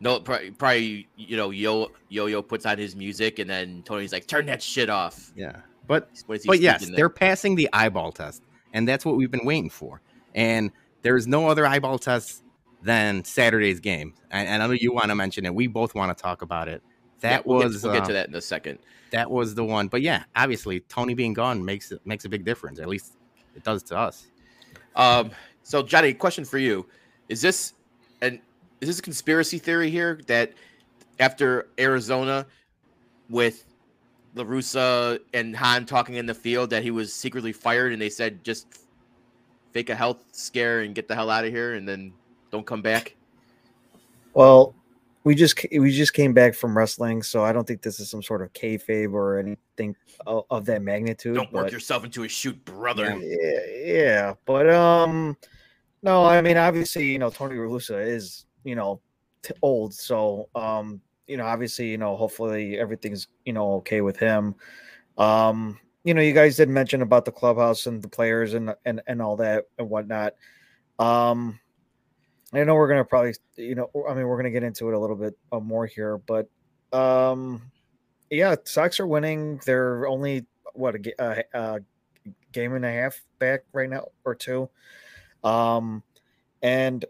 No, 0.00 0.18
probably, 0.18 0.50
probably 0.52 1.08
you 1.16 1.36
know, 1.36 1.50
Yo 1.50 1.90
Yo 2.08 2.26
Yo 2.26 2.40
puts 2.40 2.64
on 2.64 2.78
his 2.78 2.96
music, 2.96 3.38
and 3.38 3.48
then 3.48 3.82
Tony's 3.84 4.12
like, 4.12 4.26
"Turn 4.26 4.46
that 4.46 4.62
shit 4.62 4.88
off." 4.88 5.30
Yeah, 5.36 5.56
but 5.86 6.08
but 6.26 6.60
yes, 6.60 6.90
they're 6.96 7.10
passing 7.10 7.54
the 7.56 7.68
eyeball 7.74 8.10
test, 8.10 8.42
and 8.72 8.88
that's 8.88 9.04
what 9.04 9.16
we've 9.16 9.30
been 9.30 9.44
waiting 9.44 9.68
for. 9.68 10.00
And 10.34 10.70
there's 11.02 11.26
no 11.26 11.48
other 11.48 11.66
eyeball 11.66 11.98
test 11.98 12.42
than 12.82 13.24
Saturday's 13.24 13.80
game. 13.80 14.14
And, 14.30 14.48
and 14.48 14.62
I 14.62 14.66
know 14.66 14.72
you 14.72 14.92
want 14.92 15.08
to 15.08 15.14
mention 15.14 15.44
it. 15.46 15.54
We 15.54 15.66
both 15.66 15.94
want 15.94 16.16
to 16.16 16.20
talk 16.20 16.42
about 16.42 16.68
it. 16.68 16.82
That 17.20 17.30
yeah, 17.30 17.42
we'll 17.44 17.58
was 17.58 17.82
get, 17.82 17.84
we'll 17.84 18.00
get 18.00 18.06
to 18.06 18.12
uh, 18.12 18.14
that 18.14 18.28
in 18.28 18.34
a 18.34 18.40
second. 18.40 18.78
That 19.12 19.30
was 19.30 19.54
the 19.54 19.64
one. 19.64 19.88
But 19.88 20.02
yeah, 20.02 20.24
obviously 20.36 20.80
Tony 20.80 21.14
being 21.14 21.34
gone 21.34 21.64
makes 21.64 21.92
it 21.92 22.00
makes 22.06 22.24
a 22.24 22.28
big 22.28 22.44
difference. 22.44 22.78
At 22.78 22.88
least 22.88 23.16
it 23.54 23.64
does 23.64 23.82
to 23.84 23.98
us. 23.98 24.26
Um. 24.96 25.30
So 25.62 25.82
Johnny, 25.82 26.14
question 26.14 26.44
for 26.44 26.58
you: 26.58 26.86
Is 27.28 27.42
this 27.42 27.74
an 28.22 28.40
is 28.80 28.88
this 28.88 28.98
a 28.98 29.02
conspiracy 29.02 29.58
theory 29.58 29.90
here 29.90 30.20
that 30.26 30.52
after 31.18 31.68
Arizona 31.78 32.46
with 33.28 33.66
La 34.34 34.44
Russa 34.44 35.20
and 35.34 35.54
Hahn 35.54 35.84
talking 35.84 36.14
in 36.14 36.26
the 36.26 36.34
field 36.34 36.70
that 36.70 36.82
he 36.82 36.90
was 36.90 37.12
secretly 37.12 37.52
fired 37.52 37.92
and 37.92 38.00
they 38.00 38.08
said 38.08 38.42
just 38.42 38.66
fake 39.72 39.90
a 39.90 39.94
health 39.94 40.24
scare 40.32 40.80
and 40.80 40.94
get 40.94 41.08
the 41.08 41.14
hell 41.14 41.30
out 41.30 41.44
of 41.44 41.52
here 41.52 41.74
and 41.74 41.86
then 41.86 42.12
don't 42.50 42.66
come 42.66 42.82
back? 42.82 43.16
Well, 44.34 44.74
we 45.24 45.34
just 45.34 45.66
we 45.72 45.90
just 45.90 46.14
came 46.14 46.32
back 46.32 46.54
from 46.54 46.76
wrestling, 46.76 47.22
so 47.22 47.44
I 47.44 47.52
don't 47.52 47.66
think 47.66 47.82
this 47.82 48.00
is 48.00 48.08
some 48.08 48.22
sort 48.22 48.42
of 48.42 48.52
kayfabe 48.52 49.12
or 49.12 49.38
anything 49.38 49.94
of, 50.26 50.44
of 50.50 50.64
that 50.66 50.82
magnitude. 50.82 51.34
Don't 51.34 51.52
work 51.52 51.70
yourself 51.70 52.04
into 52.04 52.24
a 52.24 52.28
shoot, 52.28 52.62
brother. 52.64 53.18
Yeah, 53.18 53.60
yeah, 53.84 54.34
but 54.46 54.70
um, 54.70 55.36
no, 56.02 56.24
I 56.24 56.40
mean 56.40 56.56
obviously 56.56 57.04
you 57.04 57.18
know 57.18 57.30
Tony 57.30 57.56
Russa 57.56 58.04
is 58.04 58.46
you 58.64 58.74
know 58.74 59.00
t- 59.42 59.54
old, 59.62 59.92
so 59.92 60.48
um, 60.54 61.00
you 61.26 61.36
know 61.36 61.44
obviously 61.44 61.90
you 61.90 61.98
know 61.98 62.16
hopefully 62.16 62.78
everything's 62.78 63.28
you 63.44 63.52
know 63.52 63.74
okay 63.74 64.00
with 64.00 64.18
him. 64.18 64.54
Um, 65.18 65.78
you 66.04 66.14
know 66.14 66.22
you 66.22 66.32
guys 66.32 66.56
did 66.56 66.70
mention 66.70 67.02
about 67.02 67.26
the 67.26 67.32
clubhouse 67.32 67.86
and 67.86 68.00
the 68.02 68.08
players 68.08 68.54
and 68.54 68.74
and 68.86 69.02
and 69.06 69.20
all 69.20 69.36
that 69.36 69.66
and 69.78 69.90
whatnot. 69.90 70.34
Um, 70.98 71.60
I 72.52 72.64
know 72.64 72.74
we're 72.74 72.88
gonna 72.88 73.04
probably, 73.04 73.34
you 73.56 73.74
know, 73.74 73.90
I 74.08 74.14
mean, 74.14 74.26
we're 74.26 74.36
gonna 74.36 74.50
get 74.50 74.64
into 74.64 74.88
it 74.88 74.94
a 74.94 74.98
little 74.98 75.16
bit 75.16 75.36
uh, 75.52 75.60
more 75.60 75.86
here, 75.86 76.18
but 76.18 76.48
um, 76.92 77.62
yeah, 78.30 78.56
Sox 78.64 78.98
are 78.98 79.06
winning. 79.06 79.60
They're 79.64 80.06
only 80.06 80.46
what 80.74 80.94
a, 80.94 81.14
a, 81.18 81.44
a, 81.54 81.80
game 82.52 82.74
and 82.74 82.84
a 82.84 82.90
half 82.90 83.20
back 83.38 83.60
right 83.72 83.88
now 83.88 84.08
or 84.24 84.34
two, 84.34 84.68
um, 85.44 86.02
and 86.62 87.04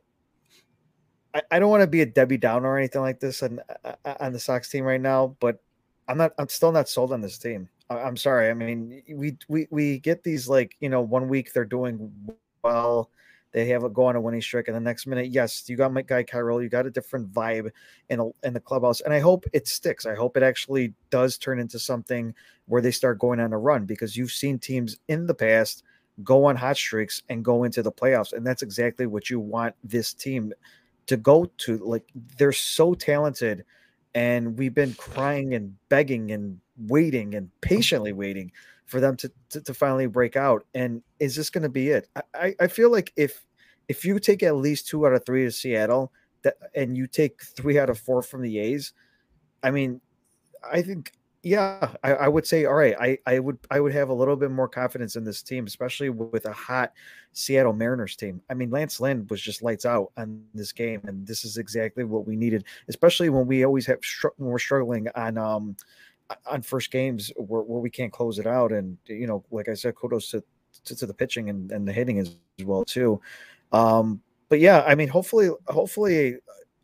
I, 1.34 1.42
I 1.50 1.58
don't 1.58 1.70
want 1.70 1.82
to 1.82 1.86
be 1.86 2.02
a 2.02 2.06
Debbie 2.06 2.36
Downer 2.36 2.68
or 2.68 2.78
anything 2.78 3.00
like 3.00 3.20
this 3.20 3.42
on 3.42 3.60
uh, 3.84 3.94
uh, 4.04 4.14
on 4.20 4.32
the 4.32 4.40
Sox 4.40 4.68
team 4.68 4.84
right 4.84 5.00
now, 5.00 5.36
but 5.40 5.62
I'm 6.08 6.18
not. 6.18 6.32
I'm 6.38 6.48
still 6.48 6.72
not 6.72 6.88
sold 6.88 7.12
on 7.12 7.22
this 7.22 7.38
team. 7.38 7.68
I'm 7.88 8.16
sorry. 8.16 8.50
I 8.50 8.54
mean, 8.54 9.02
we 9.08 9.38
we 9.48 9.66
we 9.70 9.98
get 9.98 10.22
these 10.22 10.48
like 10.48 10.76
you 10.80 10.90
know 10.90 11.00
one 11.00 11.28
week 11.28 11.52
they're 11.52 11.64
doing 11.64 12.12
well 12.62 13.10
they 13.52 13.66
have 13.66 13.84
a 13.84 13.88
go 13.88 14.04
on 14.04 14.16
a 14.16 14.20
winning 14.20 14.42
streak, 14.42 14.68
and 14.68 14.76
the 14.76 14.80
next 14.80 15.06
minute, 15.06 15.30
yes, 15.30 15.68
you 15.68 15.76
got 15.76 15.92
my 15.92 16.02
guy 16.02 16.22
Cairo, 16.22 16.58
you 16.58 16.68
got 16.68 16.86
a 16.86 16.90
different 16.90 17.32
vibe 17.32 17.70
in 18.08 18.20
a, 18.20 18.28
in 18.44 18.52
the 18.52 18.60
clubhouse, 18.60 19.00
and 19.00 19.12
I 19.12 19.18
hope 19.18 19.44
it 19.52 19.66
sticks. 19.66 20.06
I 20.06 20.14
hope 20.14 20.36
it 20.36 20.42
actually 20.42 20.94
does 21.10 21.36
turn 21.38 21.58
into 21.58 21.78
something 21.78 22.34
where 22.66 22.82
they 22.82 22.92
start 22.92 23.18
going 23.18 23.40
on 23.40 23.52
a 23.52 23.58
run 23.58 23.86
because 23.86 24.16
you've 24.16 24.32
seen 24.32 24.58
teams 24.58 24.98
in 25.08 25.26
the 25.26 25.34
past 25.34 25.82
go 26.22 26.44
on 26.44 26.56
hot 26.56 26.76
streaks 26.76 27.22
and 27.28 27.44
go 27.44 27.64
into 27.64 27.82
the 27.82 27.92
playoffs, 27.92 28.32
and 28.32 28.46
that's 28.46 28.62
exactly 28.62 29.06
what 29.06 29.30
you 29.30 29.40
want 29.40 29.74
this 29.82 30.14
team 30.14 30.52
to 31.06 31.16
go 31.16 31.50
to. 31.58 31.78
Like 31.78 32.04
they're 32.36 32.52
so 32.52 32.94
talented, 32.94 33.64
and 34.14 34.56
we've 34.58 34.74
been 34.74 34.94
crying 34.94 35.54
and 35.54 35.74
begging 35.88 36.30
and 36.30 36.60
waiting 36.86 37.34
and 37.34 37.50
patiently 37.60 38.12
waiting 38.12 38.52
for 38.90 39.00
them 39.00 39.16
to, 39.16 39.30
to, 39.50 39.60
to 39.60 39.72
finally 39.72 40.06
break 40.06 40.36
out. 40.36 40.66
And 40.74 41.02
is 41.20 41.36
this 41.36 41.48
going 41.48 41.62
to 41.62 41.68
be 41.68 41.90
it? 41.90 42.08
I, 42.34 42.54
I 42.58 42.66
feel 42.66 42.90
like 42.90 43.12
if 43.16 43.46
if 43.88 44.04
you 44.04 44.18
take 44.18 44.42
at 44.42 44.56
least 44.56 44.88
two 44.88 45.06
out 45.06 45.12
of 45.12 45.24
three 45.24 45.44
to 45.44 45.50
Seattle, 45.50 46.12
that 46.42 46.56
and 46.74 46.96
you 46.96 47.06
take 47.06 47.42
three 47.42 47.78
out 47.78 47.88
of 47.88 47.98
four 47.98 48.22
from 48.22 48.42
the 48.42 48.58
A's, 48.58 48.92
I 49.62 49.70
mean, 49.70 50.00
I 50.70 50.82
think 50.82 51.12
yeah, 51.42 51.92
I, 52.02 52.12
I, 52.12 52.28
would 52.28 52.46
say 52.46 52.66
all 52.66 52.74
right. 52.74 52.94
I, 53.00 53.18
I 53.26 53.38
would 53.38 53.58
I 53.70 53.80
would 53.80 53.92
have 53.92 54.10
a 54.10 54.14
little 54.14 54.36
bit 54.36 54.50
more 54.50 54.68
confidence 54.68 55.16
in 55.16 55.24
this 55.24 55.42
team, 55.42 55.66
especially 55.66 56.10
with 56.10 56.44
a 56.44 56.52
hot 56.52 56.92
Seattle 57.32 57.72
Mariners 57.72 58.14
team. 58.14 58.42
I 58.50 58.54
mean, 58.54 58.70
Lance 58.70 59.00
Lynn 59.00 59.26
was 59.30 59.40
just 59.40 59.62
lights 59.62 59.86
out 59.86 60.12
on 60.18 60.42
this 60.52 60.72
game, 60.72 61.00
and 61.04 61.26
this 61.26 61.44
is 61.44 61.56
exactly 61.56 62.04
what 62.04 62.26
we 62.26 62.36
needed, 62.36 62.64
especially 62.88 63.30
when 63.30 63.46
we 63.46 63.64
always 63.64 63.86
have 63.86 64.00
when 64.36 64.50
we're 64.50 64.58
struggling 64.58 65.08
on 65.14 65.38
um 65.38 65.76
on 66.46 66.62
first 66.62 66.90
games 66.90 67.32
where, 67.36 67.62
where 67.62 67.80
we 67.80 67.90
can't 67.90 68.12
close 68.12 68.38
it 68.38 68.46
out. 68.46 68.72
And 68.72 68.96
you 69.06 69.26
know, 69.26 69.44
like 69.50 69.68
I 69.68 69.74
said, 69.74 69.94
kudos 69.94 70.30
to 70.30 70.42
to, 70.84 70.96
to 70.96 71.06
the 71.06 71.14
pitching 71.14 71.50
and, 71.50 71.70
and 71.72 71.86
the 71.86 71.92
hitting 71.92 72.18
as, 72.18 72.36
as 72.58 72.64
well 72.64 72.84
too. 72.84 73.20
Um, 73.72 74.20
but 74.48 74.60
yeah, 74.60 74.82
I 74.86 74.94
mean, 74.94 75.08
hopefully, 75.08 75.50
hopefully, 75.68 76.36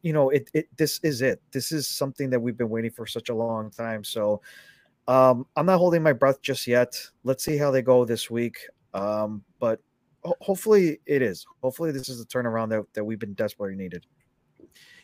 you 0.02 0.12
know, 0.12 0.30
it, 0.30 0.50
it 0.54 0.68
this 0.76 1.00
is 1.02 1.22
it. 1.22 1.42
This 1.50 1.72
is 1.72 1.88
something 1.88 2.30
that 2.30 2.40
we've 2.40 2.56
been 2.56 2.70
waiting 2.70 2.90
for 2.90 3.06
such 3.06 3.28
a 3.28 3.34
long 3.34 3.70
time. 3.70 4.04
So 4.04 4.40
um, 5.08 5.46
I'm 5.56 5.66
not 5.66 5.78
holding 5.78 6.02
my 6.02 6.12
breath 6.12 6.40
just 6.42 6.66
yet. 6.66 7.00
Let's 7.24 7.44
see 7.44 7.56
how 7.56 7.70
they 7.70 7.82
go 7.82 8.04
this 8.04 8.30
week. 8.30 8.58
Um, 8.94 9.42
but 9.58 9.80
ho- 10.24 10.36
hopefully 10.40 11.00
it 11.06 11.22
is. 11.22 11.44
Hopefully 11.60 11.90
this 11.90 12.08
is 12.08 12.18
the 12.18 12.24
turnaround 12.24 12.70
that, 12.70 12.84
that 12.94 13.04
we've 13.04 13.18
been 13.18 13.34
desperately 13.34 13.76
needed. 13.76 14.06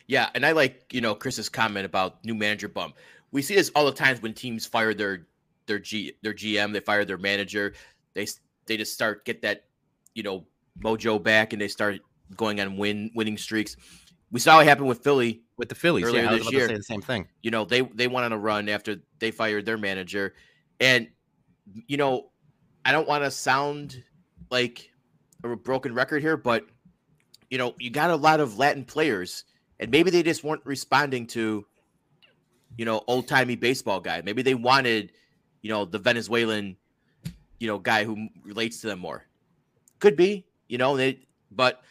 Yeah, 0.07 0.29
and 0.35 0.45
I 0.45 0.51
like 0.51 0.93
you 0.93 1.01
know 1.01 1.15
Chris's 1.15 1.49
comment 1.49 1.85
about 1.85 2.23
new 2.25 2.35
manager 2.35 2.67
bump. 2.67 2.95
We 3.33 3.41
see 3.41 3.55
this 3.55 3.71
all 3.75 3.85
the 3.85 3.91
times 3.91 4.21
when 4.21 4.33
teams 4.33 4.65
fire 4.65 4.93
their 4.93 5.27
their 5.65 5.79
G 5.79 6.13
their 6.21 6.33
GM, 6.33 6.71
they 6.71 6.79
fire 6.79 7.03
their 7.03 7.17
manager, 7.17 7.73
they 8.13 8.27
they 8.67 8.77
just 8.77 8.93
start 8.93 9.25
get 9.25 9.41
that 9.41 9.65
you 10.13 10.23
know 10.23 10.45
mojo 10.79 11.21
back 11.21 11.51
and 11.51 11.61
they 11.61 11.67
start 11.67 11.99
going 12.37 12.61
on 12.61 12.77
win 12.77 13.11
winning 13.15 13.37
streaks. 13.37 13.75
We 14.31 14.39
saw 14.39 14.57
what 14.57 14.67
happened 14.67 14.87
with 14.87 15.03
Philly 15.03 15.43
with 15.57 15.69
the 15.69 15.75
Phillies 15.75 16.05
earlier 16.05 16.23
yeah, 16.23 16.31
this 16.31 16.51
year. 16.51 16.67
the 16.67 16.83
same 16.83 17.01
thing. 17.01 17.27
You 17.41 17.51
know 17.51 17.65
they 17.65 17.81
they 17.81 18.07
went 18.07 18.25
on 18.25 18.33
a 18.33 18.37
run 18.37 18.69
after 18.69 18.97
they 19.19 19.31
fired 19.31 19.65
their 19.65 19.77
manager, 19.77 20.35
and 20.79 21.07
you 21.87 21.97
know 21.97 22.29
I 22.85 22.91
don't 22.91 23.07
want 23.07 23.23
to 23.23 23.31
sound 23.31 24.03
like 24.49 24.91
a 25.43 25.55
broken 25.55 25.93
record 25.93 26.21
here, 26.21 26.37
but 26.37 26.65
you 27.49 27.57
know 27.57 27.73
you 27.79 27.89
got 27.89 28.11
a 28.11 28.15
lot 28.15 28.39
of 28.39 28.57
Latin 28.59 28.85
players, 28.85 29.43
and 29.79 29.89
maybe 29.91 30.11
they 30.11 30.23
just 30.23 30.43
weren't 30.43 30.65
responding 30.65 31.27
to 31.27 31.65
you 32.77 32.85
know 32.85 33.03
old 33.07 33.27
timey 33.27 33.55
baseball 33.55 33.99
guy. 33.99 34.21
Maybe 34.23 34.41
they 34.41 34.55
wanted 34.55 35.11
you 35.61 35.69
know 35.69 35.85
the 35.85 35.99
Venezuelan 35.99 36.77
you 37.59 37.67
know 37.67 37.79
guy 37.79 38.03
who 38.03 38.27
relates 38.43 38.81
to 38.81 38.87
them 38.87 38.99
more. 38.99 39.25
Could 39.99 40.15
be 40.15 40.45
you 40.67 40.77
know 40.77 40.97
they, 40.97 41.19
but. 41.51 41.81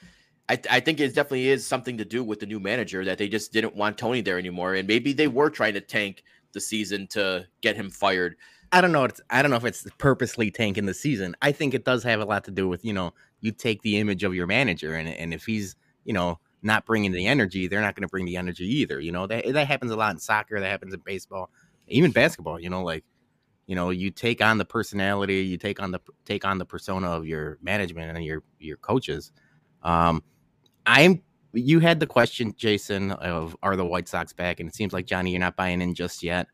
I, 0.48 0.60
I 0.68 0.80
think 0.80 0.98
it 0.98 1.14
definitely 1.14 1.48
is 1.48 1.64
something 1.64 1.96
to 1.98 2.04
do 2.04 2.24
with 2.24 2.40
the 2.40 2.46
new 2.46 2.58
manager 2.58 3.04
that 3.04 3.16
they 3.16 3.28
just 3.28 3.52
didn't 3.52 3.76
want 3.76 3.96
Tony 3.96 4.20
there 4.22 4.40
anymore, 4.40 4.74
and 4.74 4.88
maybe 4.88 5.12
they 5.12 5.28
were 5.28 5.48
trying 5.48 5.74
to 5.74 5.80
tank 5.80 6.24
the 6.52 6.60
season 6.60 7.06
to 7.08 7.46
get 7.60 7.76
him 7.76 7.90
fired. 7.90 8.36
I 8.72 8.80
don't 8.80 8.92
know. 8.92 9.04
It's, 9.04 9.20
I 9.28 9.42
don't 9.42 9.50
know 9.50 9.56
if 9.58 9.64
it's 9.64 9.86
purposely 9.98 10.50
tanking 10.50 10.86
the 10.86 10.94
season. 10.94 11.36
I 11.42 11.52
think 11.52 11.74
it 11.74 11.84
does 11.84 12.02
have 12.04 12.20
a 12.20 12.24
lot 12.24 12.44
to 12.44 12.50
do 12.50 12.68
with 12.68 12.84
you 12.84 12.92
know 12.92 13.12
you 13.40 13.52
take 13.52 13.82
the 13.82 13.98
image 13.98 14.24
of 14.24 14.34
your 14.34 14.46
manager, 14.46 14.94
and 14.94 15.08
and 15.08 15.34
if 15.34 15.44
he's 15.44 15.76
you 16.04 16.12
know 16.12 16.38
not 16.62 16.86
bringing 16.86 17.12
the 17.12 17.26
energy, 17.26 17.66
they're 17.66 17.80
not 17.80 17.94
going 17.94 18.02
to 18.02 18.08
bring 18.08 18.24
the 18.24 18.36
energy 18.36 18.64
either. 18.64 19.00
You 19.00 19.12
know 19.12 19.26
that 19.26 19.52
that 19.52 19.66
happens 19.66 19.90
a 19.90 19.96
lot 19.96 20.12
in 20.12 20.18
soccer. 20.18 20.60
That 20.60 20.68
happens 20.68 20.94
in 20.94 21.00
baseball, 21.00 21.50
even 21.88 22.12
basketball. 22.12 22.60
You 22.60 22.70
know, 22.70 22.82
like 22.82 23.04
you 23.66 23.74
know 23.74 23.90
you 23.90 24.10
take 24.10 24.40
on 24.40 24.58
the 24.58 24.64
personality, 24.64 25.42
you 25.42 25.58
take 25.58 25.80
on 25.80 25.90
the 25.90 26.00
take 26.24 26.44
on 26.44 26.58
the 26.58 26.64
persona 26.64 27.10
of 27.10 27.26
your 27.26 27.58
management 27.62 28.16
and 28.16 28.24
your 28.24 28.42
your 28.58 28.76
coaches. 28.76 29.32
Um, 29.82 30.22
I'm 30.86 31.22
you 31.52 31.80
had 31.80 32.00
the 32.00 32.06
question, 32.06 32.54
Jason, 32.56 33.12
of 33.12 33.56
are 33.62 33.76
the 33.76 33.84
White 33.84 34.08
Sox 34.08 34.32
back? 34.32 34.60
And 34.60 34.68
it 34.68 34.74
seems 34.74 34.92
like 34.92 35.06
Johnny, 35.06 35.32
you're 35.32 35.40
not 35.40 35.56
buying 35.56 35.82
in 35.82 35.94
just 35.94 36.22
yet. 36.22 36.46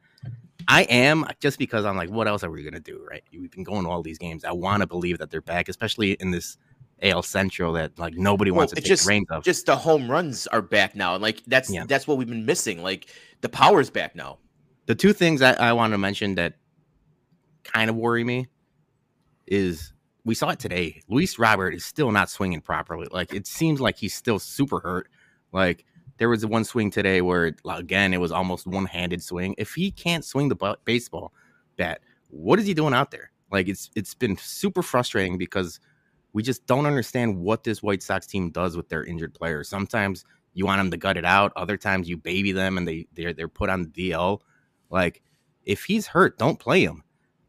I 0.67 0.83
am 0.85 1.25
just 1.41 1.59
because 1.59 1.85
I'm 1.85 1.97
like, 1.97 2.11
what 2.11 2.27
else 2.27 2.43
are 2.43 2.51
we 2.51 2.65
gonna 2.65 2.81
do? 2.81 3.07
Right? 3.09 3.23
We've 3.33 3.51
been 3.51 3.65
going 3.65 3.85
to 3.85 3.91
all 3.91 4.03
these 4.03 4.19
games. 4.19 4.45
I 4.45 4.53
want 4.53 4.81
to 4.81 4.87
believe 4.87 5.19
that 5.19 5.31
they're 5.31 5.41
back, 5.41 5.69
especially 5.69 6.13
in 6.13 6.31
this 6.31 6.59
AL 7.03 7.23
Central 7.23 7.73
that 7.75 7.99
like 7.99 8.15
nobody 8.15 8.51
wants 8.51 8.73
Well, 8.73 8.77
to 8.77 8.83
take 8.83 8.89
just- 8.89 9.05
the 9.05 9.09
reins 9.11 9.27
of. 9.31 9.45
Just 9.45 9.67
the 9.67 9.77
home 9.77 10.11
runs 10.11 10.47
are 10.49 10.63
back 10.63 10.95
now, 10.97 11.15
and 11.15 11.23
like 11.23 11.43
that's 11.47 11.71
Yeah. 11.71 11.85
that's 11.87 12.07
what 12.07 12.19
we've 12.19 12.29
been 12.29 12.47
missing. 12.47 12.83
Like 12.83 13.07
the 13.41 13.49
power's 13.49 13.91
back 13.91 14.15
now. 14.17 14.39
the 14.87 14.95
two 14.95 15.13
things 15.13 15.43
I, 15.43 15.53
I 15.53 15.73
want 15.75 15.93
to 15.93 15.99
mention 15.99 16.35
that 16.37 16.55
kind 17.63 17.91
of 17.91 17.97
worry 17.97 18.25
me 18.25 18.49
is 19.47 19.93
we 20.25 20.35
saw 20.35 20.51
it 20.51 20.59
today. 20.59 21.03
Luis 21.09 21.39
Robert 21.39 21.75
is 21.75 21.85
still 21.85 22.11
not 22.11 22.31
swinging 22.31 22.61
properly. 22.61 23.07
Like 23.11 23.35
it 23.35 23.47
seems 23.47 23.81
like 23.81 23.97
he's 23.99 24.15
still 24.15 24.39
super 24.39 24.81
hurt. 24.81 25.09
Like 25.53 25.85
there 26.19 26.29
was 26.29 26.45
one 26.45 26.65
swing 26.65 26.91
today 26.91 27.21
where 27.21 27.55
again 27.69 28.13
it 28.15 28.21
was 28.21 28.33
almost 28.33 28.67
one 28.67 28.87
handed 28.87 29.23
swing. 29.23 29.55
If 29.59 29.75
he 29.75 29.91
can't 29.91 30.25
swing 30.25 30.49
the 30.49 30.77
baseball 30.85 31.33
bat, 31.77 32.01
what 32.31 32.59
is 32.59 32.67
he 32.67 32.75
doing 32.75 32.95
out 32.95 33.11
there? 33.11 33.31
Like 33.51 33.69
it's 33.69 33.91
it's 33.95 34.15
been 34.15 34.37
super 34.37 34.83
frustrating 34.83 35.39
because 35.39 35.81
we 36.33 36.43
just 36.43 36.67
don't 36.67 36.87
understand 36.87 37.37
what 37.39 37.65
this 37.65 37.83
White 37.83 38.03
Sox 38.03 38.27
team 38.27 38.51
does 38.51 38.77
with 38.77 38.89
their 38.89 39.05
injured 39.05 39.35
players. 39.35 39.69
Sometimes 39.69 40.25
you 40.55 40.67
want 40.67 40.81
them 40.81 40.91
to 40.91 40.97
gut 40.97 41.17
it 41.17 41.25
out. 41.25 41.53
Other 41.57 41.77
times 41.77 42.09
you 42.09 42.17
baby 42.17 42.53
them 42.53 42.79
and 42.79 42.87
they 42.87 43.07
they're 43.15 43.33
they're 43.33 43.49
put 43.49 43.71
on 43.71 43.87
DL. 43.87 44.41
Like 44.91 45.23
if 45.65 45.85
he's 45.85 46.07
hurt, 46.07 46.39
don't 46.39 46.59
play 46.59 46.83
him. 46.83 47.03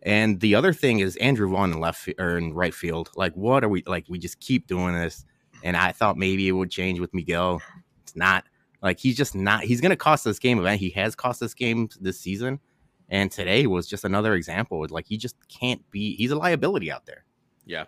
And 0.04 0.40
the 0.40 0.56
other 0.56 0.72
thing 0.72 1.00
is 1.00 1.18
Andrew 1.18 1.50
Vaughn 1.50 1.74
in 1.74 1.80
left 1.80 2.08
or 2.20 2.38
in 2.38 2.54
right 2.54 2.74
field. 2.74 3.10
Like 3.16 3.34
what 3.34 3.64
are 3.64 3.70
we 3.70 3.84
like? 3.86 4.06
We 4.10 4.20
just 4.20 4.40
keep 4.40 4.68
doing 4.68 4.94
this. 4.94 5.26
And 5.64 5.76
I 5.76 5.92
thought 5.92 6.18
maybe 6.18 6.48
it 6.48 6.54
would 6.54 6.72
change 6.72 7.00
with 7.00 7.14
Miguel. 7.14 7.62
It's 8.04 8.16
not. 8.16 8.46
Like 8.82 8.98
he's 8.98 9.18
just 9.18 9.36
not. 9.36 9.64
He's 9.64 9.82
going 9.82 9.90
to 9.90 9.98
cost 9.98 10.26
us 10.26 10.40
game 10.40 10.58
event. 10.58 10.80
He 10.80 10.90
has 10.92 11.16
cost 11.16 11.44
us 11.44 11.54
games 11.54 11.98
this 12.00 12.20
season. 12.20 12.60
And 13.10 13.30
today 13.32 13.68
was 13.68 13.88
just 13.88 14.06
another 14.06 14.36
example. 14.36 14.86
Like 14.90 15.06
he 15.06 15.18
just 15.18 15.36
can't 15.50 15.82
be. 15.92 16.16
He's 16.16 16.32
a 16.32 16.38
liability 16.38 16.92
out 16.92 17.06
there. 17.06 17.26
Yeah. 17.66 17.86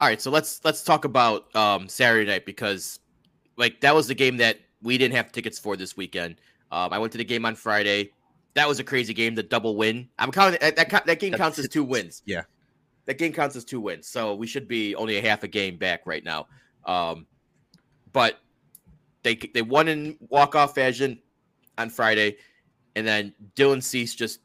All 0.00 0.08
right, 0.08 0.20
so 0.20 0.30
let's 0.30 0.64
let's 0.64 0.82
talk 0.82 1.04
about 1.04 1.54
um, 1.54 1.86
Saturday 1.86 2.30
night 2.30 2.46
because 2.46 3.00
like 3.56 3.80
that 3.82 3.94
was 3.94 4.06
the 4.06 4.14
game 4.14 4.38
that 4.38 4.58
we 4.82 4.96
didn't 4.96 5.14
have 5.14 5.30
tickets 5.30 5.58
for 5.58 5.76
this 5.76 5.94
weekend. 5.94 6.36
Um, 6.72 6.92
I 6.92 6.98
went 6.98 7.12
to 7.12 7.18
the 7.18 7.24
game 7.24 7.44
on 7.44 7.54
Friday. 7.54 8.12
That 8.54 8.66
was 8.66 8.80
a 8.80 8.84
crazy 8.84 9.12
game, 9.12 9.34
the 9.34 9.42
double 9.42 9.76
win. 9.76 10.08
I'm 10.18 10.32
counting 10.32 10.58
that 10.60 10.76
that, 10.76 11.04
that 11.04 11.20
game 11.20 11.34
counts 11.34 11.58
as 11.58 11.68
two 11.68 11.84
wins. 11.84 12.22
yeah. 12.24 12.42
that 13.04 13.18
game 13.18 13.32
counts 13.32 13.56
as 13.56 13.64
two 13.64 13.78
wins. 13.80 14.06
So 14.08 14.34
we 14.34 14.46
should 14.46 14.66
be 14.66 14.94
only 14.94 15.18
a 15.18 15.20
half 15.20 15.42
a 15.42 15.48
game 15.48 15.76
back 15.76 16.00
right 16.06 16.24
now. 16.24 16.46
Um, 16.86 17.26
but 18.14 18.38
they 19.22 19.34
they 19.34 19.60
won 19.60 19.86
in 19.86 20.16
walk 20.30 20.54
off 20.54 20.74
fashion 20.74 21.20
on 21.76 21.90
Friday, 21.90 22.38
and 22.96 23.06
then 23.06 23.34
Dylan 23.54 23.82
Cease 23.82 24.14
just 24.14 24.40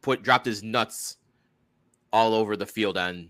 put 0.00 0.22
dropped 0.22 0.46
his 0.46 0.62
nuts 0.62 1.18
all 2.10 2.32
over 2.32 2.56
the 2.56 2.64
field 2.64 2.96
on 2.96 3.28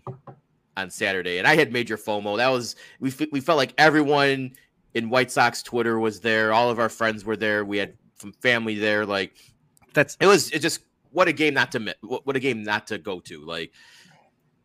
on 0.77 0.89
Saturday, 0.89 1.37
and 1.37 1.47
I 1.47 1.55
had 1.55 1.71
major 1.71 1.97
FOMO. 1.97 2.37
That 2.37 2.49
was 2.49 2.75
we 2.99 3.09
fe- 3.11 3.27
we 3.31 3.39
felt 3.39 3.57
like 3.57 3.73
everyone 3.77 4.51
in 4.93 5.09
White 5.09 5.31
Sox 5.31 5.61
Twitter 5.63 5.99
was 5.99 6.19
there. 6.19 6.53
All 6.53 6.69
of 6.69 6.79
our 6.79 6.89
friends 6.89 7.25
were 7.25 7.37
there. 7.37 7.65
We 7.65 7.77
had 7.77 7.93
some 8.19 8.31
family 8.33 8.75
there. 8.75 9.05
Like 9.05 9.33
That's 9.93 10.17
it 10.19 10.27
was 10.27 10.51
it 10.51 10.59
just 10.59 10.81
what 11.11 11.27
a 11.27 11.33
game 11.33 11.53
not 11.53 11.71
to 11.73 11.79
miss. 11.79 11.95
What, 12.01 12.35
a 12.35 12.39
game 12.39 12.63
not 12.63 12.87
to 12.87 12.97
go 12.97 13.19
to. 13.21 13.41
Like 13.45 13.71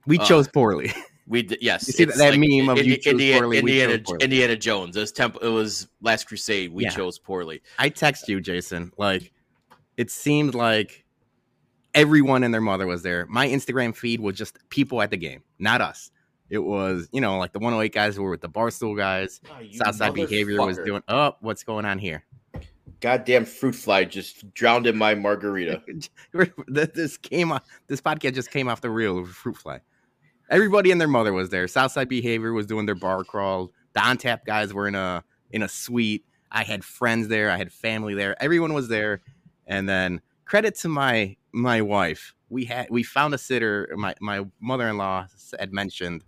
we 0.06 0.18
Uh, 0.18 0.24
chose 0.24 0.48
poorly. 0.48 0.92
we 1.28 1.42
did, 1.42 1.58
yes. 1.62 1.86
You 1.86 1.92
see 1.92 2.02
it's 2.04 2.18
that 2.18 2.36
meme 2.36 2.68
of 2.68 2.84
you 2.84 2.96
chose 2.96 3.12
Indiana, 3.12 3.40
poorly, 3.42 3.58
Indiana. 3.58 4.02
Indiana 4.20 4.56
Jones. 4.56 4.96
It 4.96 5.00
was 5.00 5.12
temp- 5.12 5.38
It 5.42 5.48
was 5.48 5.86
Last 6.00 6.26
Crusade. 6.26 6.72
We 6.72 6.84
Yeah. 6.84 6.90
chose 6.90 7.18
poorly. 7.18 7.62
I 7.78 7.88
text 7.88 8.28
you, 8.28 8.40
Jason. 8.40 8.92
Like 8.98 9.32
it 9.96 10.10
seemed 10.10 10.54
like 10.54 11.04
everyone 11.94 12.44
and 12.44 12.52
their 12.52 12.60
mother 12.60 12.86
was 12.86 13.02
there. 13.02 13.26
My 13.26 13.48
Instagram 13.48 13.94
feed 13.94 14.20
was 14.20 14.36
just 14.36 14.58
people 14.70 15.02
at 15.02 15.10
the 15.10 15.16
game, 15.16 15.42
not 15.58 15.80
us. 15.80 16.10
It 16.48 16.58
was, 16.58 17.08
you 17.12 17.20
know, 17.20 17.38
like 17.38 17.52
the 17.52 17.60
108 17.60 17.92
guys 17.92 18.16
who 18.16 18.22
were 18.22 18.30
with 18.30 18.40
the 18.40 18.48
Barstool 18.48 18.96
guys. 18.96 19.40
Ah, 19.50 19.60
Southside 19.72 20.14
behavior 20.14 20.60
was 20.64 20.78
doing 20.78 21.02
oh, 21.08 21.36
what's 21.40 21.62
going 21.62 21.84
on 21.84 21.98
here? 21.98 22.24
Goddamn 23.00 23.44
fruit 23.44 23.74
fly 23.74 24.04
just 24.04 24.52
drowned 24.52 24.86
in 24.86 24.96
my 24.96 25.14
margarita. 25.14 25.82
this 26.68 27.16
came 27.16 27.52
off 27.52 27.62
this 27.86 28.00
podcast 28.00 28.34
just 28.34 28.50
came 28.50 28.68
off 28.68 28.80
the 28.80 28.90
reel 28.90 29.18
of 29.18 29.28
fruit 29.30 29.56
fly. 29.56 29.80
Everybody 30.50 30.90
and 30.90 31.00
their 31.00 31.08
mother 31.08 31.32
was 31.32 31.50
there. 31.50 31.68
Southside 31.68 32.08
behavior 32.08 32.52
was 32.52 32.66
doing 32.66 32.84
their 32.84 32.96
bar 32.96 33.22
crawl. 33.22 33.70
The 33.92 34.00
on 34.00 34.18
tap 34.18 34.44
guys 34.44 34.74
were 34.74 34.88
in 34.88 34.96
a 34.96 35.22
in 35.52 35.62
a 35.62 35.68
suite. 35.68 36.24
I 36.50 36.64
had 36.64 36.84
friends 36.84 37.28
there. 37.28 37.50
I 37.50 37.56
had 37.56 37.72
family 37.72 38.14
there. 38.14 38.40
Everyone 38.42 38.74
was 38.74 38.88
there. 38.88 39.22
And 39.68 39.88
then 39.88 40.20
credit 40.50 40.74
to 40.74 40.88
my 40.88 41.36
my 41.52 41.80
wife. 41.80 42.34
We 42.48 42.64
had 42.64 42.88
we 42.90 43.04
found 43.04 43.32
a 43.34 43.38
sitter. 43.38 43.88
My 43.96 44.14
my 44.20 44.44
mother 44.58 44.88
in 44.88 44.96
law 44.96 45.26
had 45.58 45.72
mentioned 45.72 46.24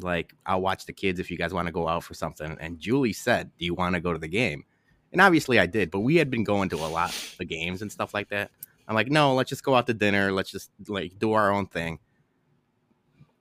like 0.00 0.34
I'll 0.44 0.60
watch 0.60 0.86
the 0.86 0.92
kids 0.92 1.20
if 1.20 1.30
you 1.30 1.38
guys 1.38 1.54
want 1.54 1.66
to 1.66 1.72
go 1.72 1.86
out 1.86 2.02
for 2.02 2.14
something. 2.14 2.56
And 2.60 2.80
Julie 2.80 3.12
said, 3.12 3.52
"Do 3.58 3.64
you 3.64 3.74
want 3.74 3.94
to 3.94 4.00
go 4.00 4.12
to 4.12 4.18
the 4.18 4.28
game?" 4.28 4.64
And 5.12 5.20
obviously 5.20 5.60
I 5.60 5.66
did, 5.66 5.92
but 5.92 6.00
we 6.00 6.16
had 6.16 6.30
been 6.30 6.42
going 6.42 6.68
to 6.70 6.76
a 6.76 6.86
lot 6.86 7.14
of 7.38 7.48
games 7.48 7.80
and 7.80 7.92
stuff 7.92 8.12
like 8.12 8.28
that. 8.30 8.50
I'm 8.88 8.94
like, 8.94 9.10
no, 9.10 9.34
let's 9.34 9.48
just 9.48 9.62
go 9.62 9.74
out 9.74 9.86
to 9.86 9.94
dinner. 9.94 10.32
Let's 10.32 10.50
just 10.50 10.70
like 10.88 11.18
do 11.18 11.32
our 11.32 11.52
own 11.52 11.66
thing. 11.66 12.00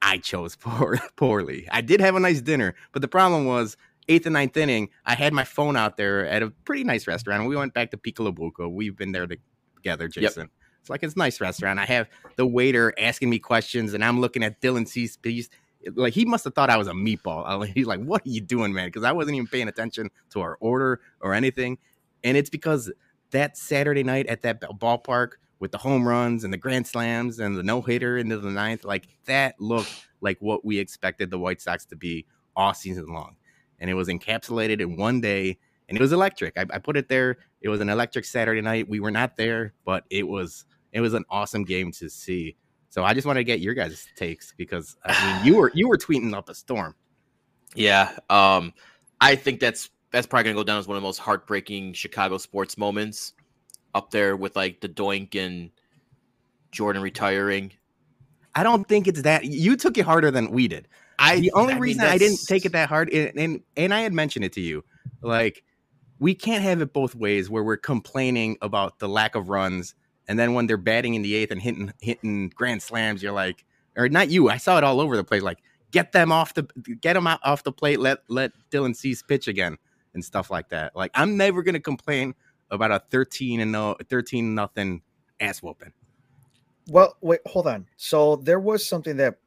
I 0.02 0.18
chose 0.18 0.56
poor, 0.56 1.00
poorly. 1.16 1.68
I 1.72 1.82
did 1.82 2.02
have 2.02 2.16
a 2.16 2.20
nice 2.20 2.42
dinner, 2.42 2.76
but 2.92 3.02
the 3.02 3.08
problem 3.08 3.46
was 3.46 3.78
eighth 4.10 4.26
and 4.26 4.34
ninth 4.34 4.58
inning. 4.58 4.90
I 5.06 5.16
had 5.16 5.32
my 5.32 5.46
phone 5.46 5.78
out 5.78 5.96
there 5.96 6.28
at 6.28 6.44
a 6.44 6.50
pretty 6.66 6.84
nice 6.84 7.08
restaurant. 7.08 7.48
We 7.48 7.56
went 7.56 7.74
back 7.74 7.92
to 7.92 7.98
Piccolo 7.98 8.32
Buco. 8.32 8.70
We've 8.70 8.98
been 8.98 9.14
there 9.14 9.28
together, 9.28 10.08
Jason. 10.10 10.50
It's 10.82 10.90
like 10.90 11.04
it's 11.04 11.16
a 11.16 11.20
nice 11.20 11.40
restaurant. 11.40 11.80
I 11.80 11.86
have 11.86 12.10
the 12.36 12.46
waiter 12.46 12.94
asking 12.98 13.30
me 13.30 13.40
questions, 13.40 13.94
and 13.94 14.04
I'm 14.04 14.20
looking 14.20 14.44
at 14.44 14.62
Dylan 14.62 14.88
Cease's 14.88 15.18
piece. 15.18 15.50
Like 15.94 16.14
he 16.14 16.26
must 16.26 16.44
have 16.44 16.56
thought 16.56 16.70
I 16.70 16.78
was 16.78 16.88
a 16.88 16.94
meatball. 16.94 17.66
He's 17.74 17.88
like, 17.88 18.02
"What 18.02 18.26
are 18.26 18.30
you 18.30 18.42
doing, 18.42 18.74
man?" 18.74 18.88
Because 18.88 19.04
I 19.04 19.12
wasn't 19.12 19.36
even 19.36 19.48
paying 19.48 19.68
attention 19.68 20.10
to 20.32 20.42
our 20.42 20.58
order 20.60 21.00
or 21.22 21.34
anything. 21.34 21.78
And 22.24 22.36
it's 22.36 22.50
because 22.50 22.92
that 23.32 23.58
Saturday 23.58 24.04
night 24.04 24.28
at 24.28 24.42
that 24.42 24.62
ballpark 24.62 25.34
with 25.60 25.72
the 25.72 25.78
home 25.78 26.08
runs 26.08 26.44
and 26.44 26.52
the 26.52 26.58
grand 26.58 26.88
slams 26.88 27.40
and 27.40 27.58
the 27.58 27.64
no 27.64 27.82
hitter 27.82 28.18
into 28.18 28.38
the 28.38 28.50
ninth, 28.50 28.84
like 28.84 29.08
that 29.26 29.60
looked 29.60 30.08
like 30.22 30.38
what 30.40 30.66
we 30.66 30.80
expected 30.80 31.30
the 31.30 31.40
White 31.40 31.62
Sox 31.62 31.86
to 31.86 31.96
be 31.96 32.26
all 32.56 32.74
season 32.74 33.08
long. 33.08 33.36
And 33.80 33.90
it 33.90 33.94
was 33.94 34.08
encapsulated 34.08 34.82
in 34.82 34.98
one 34.98 35.22
day, 35.22 35.58
and 35.88 35.98
it 35.98 36.02
was 36.02 36.12
electric. 36.12 36.58
I, 36.58 36.66
I 36.72 36.80
put 36.80 36.98
it 36.98 37.10
there. 37.10 37.38
It 37.62 37.70
was 37.70 37.82
an 37.82 37.90
electric 37.90 38.26
Saturday 38.26 38.62
night. 38.62 38.88
We 38.88 39.00
were 39.00 39.12
not 39.12 39.38
there, 39.38 39.74
but 39.86 40.06
it 40.10 40.28
was 40.28 40.66
it 40.92 41.02
was 41.02 41.14
an 41.14 41.26
awesome 41.30 41.64
game 41.64 41.92
to 41.94 42.10
see. 42.10 42.56
So 42.90 43.04
I 43.04 43.14
just 43.14 43.28
want 43.28 43.38
to 43.38 43.44
get 43.44 43.60
your 43.60 43.74
guys' 43.74 44.08
takes 44.16 44.54
because 44.58 44.98
I 45.06 45.38
mean 45.38 45.46
you 45.46 45.60
were 45.60 45.72
you 45.74 45.88
were 45.88 45.98
tweeting 45.98 46.34
up 46.34 46.50
a 46.50 46.56
storm. 46.56 46.96
Yeah, 47.76 48.18
um, 48.30 48.74
I 49.22 49.36
think 49.36 49.60
that's 49.60 49.90
that's 50.12 50.26
probably 50.26 50.46
gonna 50.46 50.56
go 50.56 50.64
down 50.64 50.80
as 50.80 50.88
one 50.88 50.98
of 50.98 51.02
the 51.02 51.08
most 51.08 51.20
heartbreaking 51.20 51.94
Chicago 51.94 52.38
sports 52.38 52.78
moments, 52.78 53.34
up 53.94 54.12
there 54.12 54.36
with 54.36 54.56
like 54.56 54.82
the 54.82 54.90
Doink 54.90 55.36
and 55.36 55.72
Jordan 56.72 57.02
retiring. 57.02 57.72
I 58.56 58.64
don't 58.64 58.88
think 58.88 59.08
it's 59.08 59.22
that 59.22 59.46
you 59.46 59.78
took 59.78 59.98
it 59.98 60.06
harder 60.06 60.32
than 60.32 60.52
we 60.52 60.68
did. 60.68 60.88
I 61.20 61.40
the 61.40 61.52
only 61.54 61.74
I 61.74 61.76
mean, 61.76 61.82
reason 61.82 62.04
I 62.04 62.18
didn't 62.18 62.46
take 62.48 62.66
it 62.66 62.72
that 62.72 62.90
hard, 62.90 63.10
and, 63.10 63.38
and 63.38 63.62
and 63.76 63.94
I 63.94 64.02
had 64.02 64.14
mentioned 64.14 64.46
it 64.46 64.54
to 64.54 64.62
you, 64.62 64.84
like 65.22 65.64
we 66.20 66.34
can't 66.34 66.64
have 66.64 66.82
it 66.82 66.94
both 66.94 67.16
ways, 67.16 67.50
where 67.50 67.64
we're 67.64 67.78
complaining 67.78 68.58
about 68.62 69.00
the 69.00 69.10
lack 69.10 69.36
of 69.36 69.50
runs, 69.50 69.96
and 70.28 70.40
then 70.40 70.54
when 70.54 70.68
they're 70.68 70.78
batting 70.78 71.16
in 71.16 71.22
the 71.22 71.36
eighth 71.36 71.52
and 71.52 71.62
hitting 71.62 71.94
hitting 72.00 72.50
grand 72.50 72.82
slams, 72.82 73.22
you're 73.22 73.34
like, 73.34 73.66
or 73.98 74.10
not 74.10 74.30
you. 74.30 74.50
I 74.50 74.58
saw 74.58 74.78
it 74.78 74.84
all 74.84 75.02
over 75.02 75.16
the 75.18 75.24
place. 75.24 75.44
Like 75.44 75.60
get 75.92 76.12
them 76.12 76.32
off 76.32 76.54
the 76.54 76.64
get 77.02 77.14
them 77.14 77.28
out 77.28 77.40
off 77.44 77.64
the 77.64 77.72
plate. 77.72 78.00
Let 78.00 78.20
let 78.30 78.52
Dylan 78.72 78.96
Cease 78.96 79.22
pitch 79.22 79.48
again 79.48 79.78
and 80.14 80.24
stuff 80.24 80.50
like 80.50 80.70
that. 80.70 80.96
Like 80.96 81.12
I'm 81.14 81.38
never 81.38 81.64
gonna 81.64 81.80
complain 81.80 82.34
about 82.72 82.92
a 82.92 83.02
13 83.10 83.60
and 83.60 83.72
no 83.72 83.96
13 84.10 84.56
nothing 84.56 85.02
ass 85.40 85.62
whooping. 85.62 85.94
Well, 86.88 87.18
wait, 87.22 87.42
hold 87.46 87.68
on. 87.68 87.88
So 87.98 88.38
there 88.38 88.60
was 88.60 88.88
something 88.88 89.18
that 89.18 89.38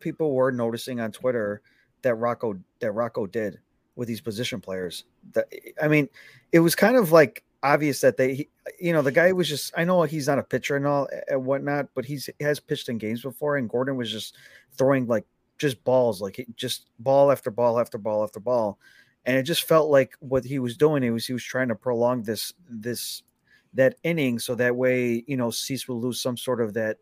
people 0.00 0.32
were 0.32 0.52
noticing 0.52 1.00
on 1.00 1.12
Twitter 1.12 1.62
that 2.02 2.14
Rocco 2.14 2.58
that 2.80 2.92
Rocco 2.92 3.26
did 3.26 3.58
with 3.96 4.08
these 4.08 4.20
position 4.20 4.60
players. 4.60 5.04
That 5.32 5.52
I 5.80 5.88
mean, 5.88 6.08
it 6.52 6.60
was 6.60 6.74
kind 6.74 6.96
of 6.96 7.12
like 7.12 7.44
obvious 7.62 8.00
that 8.00 8.16
they, 8.16 8.34
he, 8.34 8.48
you 8.80 8.92
know, 8.92 9.02
the 9.02 9.12
guy 9.12 9.32
was 9.32 9.48
just. 9.48 9.72
I 9.76 9.84
know 9.84 10.02
he's 10.02 10.28
not 10.28 10.38
a 10.38 10.42
pitcher 10.42 10.76
and 10.76 10.86
all 10.86 11.08
and 11.28 11.44
whatnot, 11.44 11.88
but 11.94 12.04
he's 12.04 12.30
he 12.38 12.44
has 12.44 12.60
pitched 12.60 12.88
in 12.88 12.98
games 12.98 13.22
before, 13.22 13.56
and 13.56 13.68
Gordon 13.68 13.96
was 13.96 14.10
just 14.10 14.36
throwing 14.76 15.06
like 15.06 15.24
just 15.58 15.82
balls, 15.84 16.22
like 16.22 16.46
just 16.56 16.86
ball 16.98 17.32
after 17.32 17.50
ball 17.50 17.80
after 17.80 17.98
ball 17.98 18.22
after 18.22 18.40
ball, 18.40 18.78
and 19.24 19.36
it 19.36 19.42
just 19.42 19.64
felt 19.64 19.90
like 19.90 20.14
what 20.20 20.44
he 20.44 20.58
was 20.58 20.76
doing. 20.76 21.02
It 21.02 21.10
was 21.10 21.26
he 21.26 21.32
was 21.32 21.44
trying 21.44 21.68
to 21.68 21.74
prolong 21.74 22.22
this 22.22 22.52
this 22.68 23.22
that 23.74 23.96
inning 24.02 24.38
so 24.38 24.54
that 24.54 24.74
way 24.74 25.22
you 25.26 25.36
know 25.36 25.50
Cease 25.50 25.86
will 25.86 26.00
lose 26.00 26.20
some 26.20 26.36
sort 26.36 26.60
of 26.60 26.72
that 26.74 26.96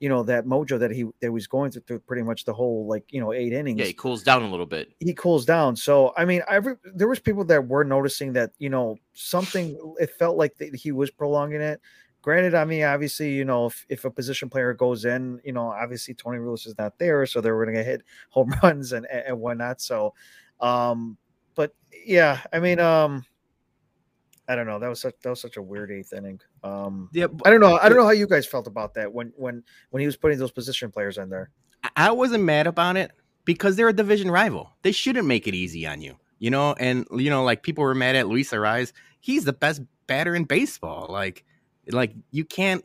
you 0.00 0.08
know 0.08 0.22
that 0.22 0.46
mojo 0.46 0.78
that 0.78 0.90
he 0.90 1.04
that 1.20 1.30
was 1.30 1.46
going 1.46 1.70
through, 1.70 1.82
through 1.82 2.00
pretty 2.00 2.22
much 2.22 2.44
the 2.46 2.52
whole 2.52 2.86
like 2.86 3.04
you 3.10 3.20
know 3.20 3.32
eight 3.32 3.52
innings. 3.52 3.78
Yeah, 3.78 3.84
he 3.84 3.92
cools 3.92 4.22
down 4.22 4.42
a 4.42 4.50
little 4.50 4.66
bit. 4.66 4.92
he 4.98 5.14
cools 5.14 5.44
down. 5.44 5.76
So 5.76 6.12
i 6.16 6.24
mean 6.24 6.42
i 6.48 6.58
there 6.94 7.06
was 7.06 7.20
people 7.20 7.44
that 7.44 7.68
were 7.68 7.84
noticing 7.84 8.32
that 8.32 8.50
you 8.58 8.70
know 8.70 8.96
something 9.12 9.78
it 10.00 10.10
felt 10.18 10.36
like 10.36 10.56
that 10.56 10.74
he 10.74 10.90
was 10.90 11.10
prolonging 11.10 11.60
it. 11.60 11.80
Granted 12.22 12.54
i 12.54 12.64
mean 12.64 12.82
obviously 12.82 13.32
you 13.32 13.44
know 13.46 13.66
if, 13.66 13.86
if 13.88 14.04
a 14.04 14.10
position 14.10 14.50
player 14.50 14.74
goes 14.74 15.06
in 15.06 15.40
you 15.42 15.52
know 15.52 15.68
obviously 15.68 16.12
tony 16.12 16.36
Rulis 16.36 16.66
is 16.66 16.76
not 16.76 16.98
there 16.98 17.24
so 17.24 17.40
they're 17.40 17.64
going 17.64 17.76
to 17.76 17.82
hit 17.82 18.02
home 18.30 18.52
runs 18.62 18.92
and 18.92 19.06
and 19.06 19.38
whatnot. 19.38 19.80
So 19.80 20.14
um 20.60 21.16
but 21.54 21.74
yeah 22.04 22.40
i 22.52 22.58
mean 22.58 22.78
um 22.78 23.24
i 24.50 24.54
don't 24.56 24.66
know 24.66 24.78
that 24.78 24.88
was 24.88 25.00
such 25.00 25.14
that 25.22 25.30
was 25.30 25.40
such 25.40 25.56
a 25.56 25.62
weird 25.62 25.90
eighth 25.90 26.12
inning 26.12 26.38
um 26.64 27.08
Yeah, 27.12 27.26
I 27.44 27.50
don't 27.50 27.60
know. 27.60 27.76
I 27.78 27.88
don't 27.88 27.96
know 27.96 28.04
how 28.04 28.10
you 28.10 28.26
guys 28.26 28.46
felt 28.46 28.66
about 28.66 28.94
that 28.94 29.12
when 29.12 29.32
when 29.36 29.62
when 29.90 30.00
he 30.00 30.06
was 30.06 30.16
putting 30.16 30.38
those 30.38 30.50
position 30.52 30.90
players 30.90 31.16
in 31.18 31.28
there. 31.30 31.50
I- 31.96 32.10
wasn't 32.12 32.44
mad 32.44 32.66
about 32.66 32.96
it 32.96 33.12
because 33.44 33.76
they're 33.76 33.88
a 33.88 33.92
division 33.92 34.30
rival. 34.30 34.72
They 34.82 34.92
shouldn't 34.92 35.26
make 35.26 35.46
it 35.46 35.54
easy 35.54 35.86
on 35.86 36.00
you, 36.02 36.16
you 36.38 36.50
know. 36.50 36.74
And 36.78 37.06
you 37.12 37.30
know, 37.30 37.42
like 37.44 37.62
people 37.62 37.84
were 37.84 37.94
mad 37.94 38.16
at 38.16 38.28
Luis 38.28 38.50
Arraez. 38.52 38.92
He's 39.20 39.44
the 39.44 39.52
best 39.54 39.80
batter 40.06 40.34
in 40.34 40.44
baseball. 40.44 41.06
Like, 41.08 41.44
like 41.90 42.12
you 42.30 42.44
can't, 42.44 42.84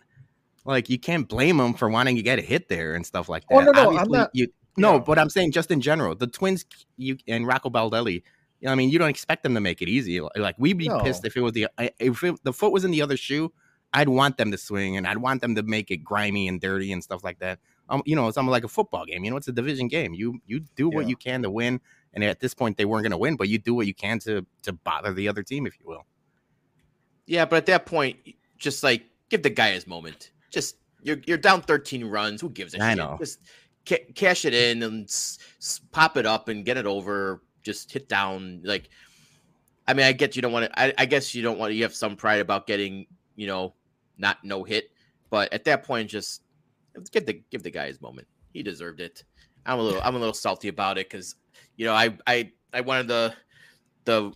like 0.64 0.90
you 0.90 0.98
can't 1.00 1.28
blame 1.28 1.60
him 1.60 1.74
for 1.74 1.90
wanting 1.90 2.16
to 2.16 2.22
get 2.22 2.40
a 2.40 2.42
hit 2.42 2.70
there 2.70 2.96
and 2.96 3.06
stuff 3.06 3.28
like 3.28 3.44
that. 3.50 3.56
Oh, 3.56 3.60
no, 3.62 3.72
no, 3.72 3.98
I'm 3.98 4.10
not- 4.10 4.30
You, 4.34 4.48
no, 4.78 4.94
yeah. 4.94 5.00
but 5.00 5.18
I'm 5.20 5.30
saying 5.30 5.52
just 5.52 5.72
in 5.72 5.82
general, 5.82 6.16
the 6.16 6.28
Twins, 6.28 6.66
you 6.98 7.18
and 7.28 7.46
Rocco 7.48 7.70
Baldelli. 7.70 8.24
You 8.62 8.68
know, 8.68 8.72
I 8.72 8.76
mean, 8.76 8.90
you 8.90 8.98
don't 9.00 9.10
expect 9.10 9.44
them 9.44 9.54
to 9.54 9.60
make 9.62 9.82
it 9.82 9.90
easy. 9.90 10.20
Like 10.36 10.56
we'd 10.58 10.78
be 10.78 10.88
No. 10.88 11.00
pissed 11.02 11.26
if 11.26 11.36
it 11.38 11.42
was 11.42 11.54
the 11.54 11.68
if 12.00 12.24
it, 12.24 12.44
the 12.44 12.54
foot 12.54 12.72
was 12.72 12.86
in 12.86 12.92
the 12.92 13.02
other 13.02 13.18
shoe. 13.18 13.52
I'd 13.94 14.10
want 14.10 14.38
them 14.38 14.52
to 14.52 14.58
swing 14.58 14.98
and 14.98 15.08
I'd 15.08 15.20
want 15.20 15.42
them 15.42 15.56
to 15.56 15.64
make 15.64 15.90
it 15.92 15.98
grimy 16.04 16.48
and 16.50 16.60
dirty 16.60 16.92
and 16.92 17.02
stuff 17.04 17.24
like 17.24 17.40
that. 17.40 17.60
Um, 17.88 18.02
you 18.06 18.16
know, 18.16 18.28
it's 18.28 18.38
almost 18.38 18.52
like 18.52 18.64
a 18.64 18.68
football 18.68 19.06
game. 19.06 19.24
You 19.24 19.32
know, 19.32 19.38
it's 19.38 19.48
a 19.48 19.52
division 19.54 19.88
game. 19.88 20.14
You 20.14 20.40
you 20.46 20.62
do 20.76 20.90
what 20.90 21.02
Yeah. 21.06 21.10
you 21.10 21.16
can 21.16 21.44
to 21.44 21.50
win, 21.50 21.80
and 22.14 22.24
at 22.24 22.40
this 22.40 22.54
point, 22.54 22.78
they 22.78 22.86
weren't 22.86 23.04
going 23.04 23.12
to 23.12 23.18
win, 23.18 23.36
but 23.36 23.48
you 23.48 23.58
do 23.60 23.74
what 23.74 23.88
you 23.88 23.94
can 23.94 24.20
to 24.20 24.46
to 24.64 24.74
bother 24.74 25.14
the 25.14 25.28
other 25.30 25.44
team, 25.44 25.66
if 25.68 25.80
you 25.80 25.86
will. 25.88 26.06
Yeah, 27.26 27.46
but 27.46 27.58
at 27.58 27.66
that 27.68 27.86
point, 27.86 28.18
just 28.58 28.84
like 28.84 29.04
give 29.30 29.44
the 29.44 29.50
guy 29.50 29.72
his 29.72 29.88
moment. 29.88 30.32
Just 30.50 30.76
you're 31.02 31.18
you're 31.26 31.38
down 31.38 31.62
13 31.62 32.06
runs. 32.06 32.42
Who 32.42 32.50
gives 32.50 32.74
a 32.74 32.82
I 32.84 32.90
shit? 32.92 32.98
know. 32.98 33.18
Just 33.20 33.40
ca- 33.88 34.06
cash 34.16 34.46
it 34.46 34.54
in 34.54 34.84
and 34.84 35.06
s- 35.06 35.38
s- 35.60 35.82
pop 35.92 36.18
it 36.18 36.26
up 36.26 36.48
and 36.50 36.66
get 36.66 36.78
it 36.78 36.86
over. 36.86 37.42
Just 37.66 37.92
hit 37.92 38.08
down. 38.08 38.62
Like, 38.64 38.90
I 39.88 39.94
mean, 39.94 40.06
I 40.06 40.14
get 40.14 40.36
you 40.36 40.42
don't 40.42 40.54
want 40.54 40.72
to. 40.72 40.80
I, 40.80 40.94
I 40.98 41.06
guess 41.06 41.36
you 41.36 41.42
don't 41.42 41.58
want 41.58 41.72
to. 41.72 41.76
You 41.76 41.84
have 41.84 41.96
some 41.96 42.16
pride 42.16 42.40
about 42.40 42.68
getting, 42.68 43.08
you 43.36 43.48
know, 43.48 43.74
not 44.18 44.38
no 44.44 44.64
hit. 44.64 44.92
But 45.30 45.52
at 45.52 45.66
that 45.66 45.84
point, 45.84 46.10
just 46.10 46.44
give 47.12 47.26
the 47.26 47.42
give 47.52 47.64
the 47.64 47.72
guy 47.72 47.88
his 47.88 48.00
moment. 48.02 48.28
He 48.54 48.64
deserved 48.64 49.02
it. 49.02 49.24
I'm 49.66 49.80
a 49.80 49.82
little 49.82 50.02
I'm 50.04 50.16
a 50.16 50.20
little 50.20 50.34
salty 50.34 50.68
about 50.68 50.98
it 50.98 51.10
because 51.10 51.36
you 51.76 51.86
know 51.86 51.94
I 51.94 52.18
I 52.28 52.52
I 52.74 52.82
wanted 52.82 53.08
the 53.08 53.34
the 54.06 54.32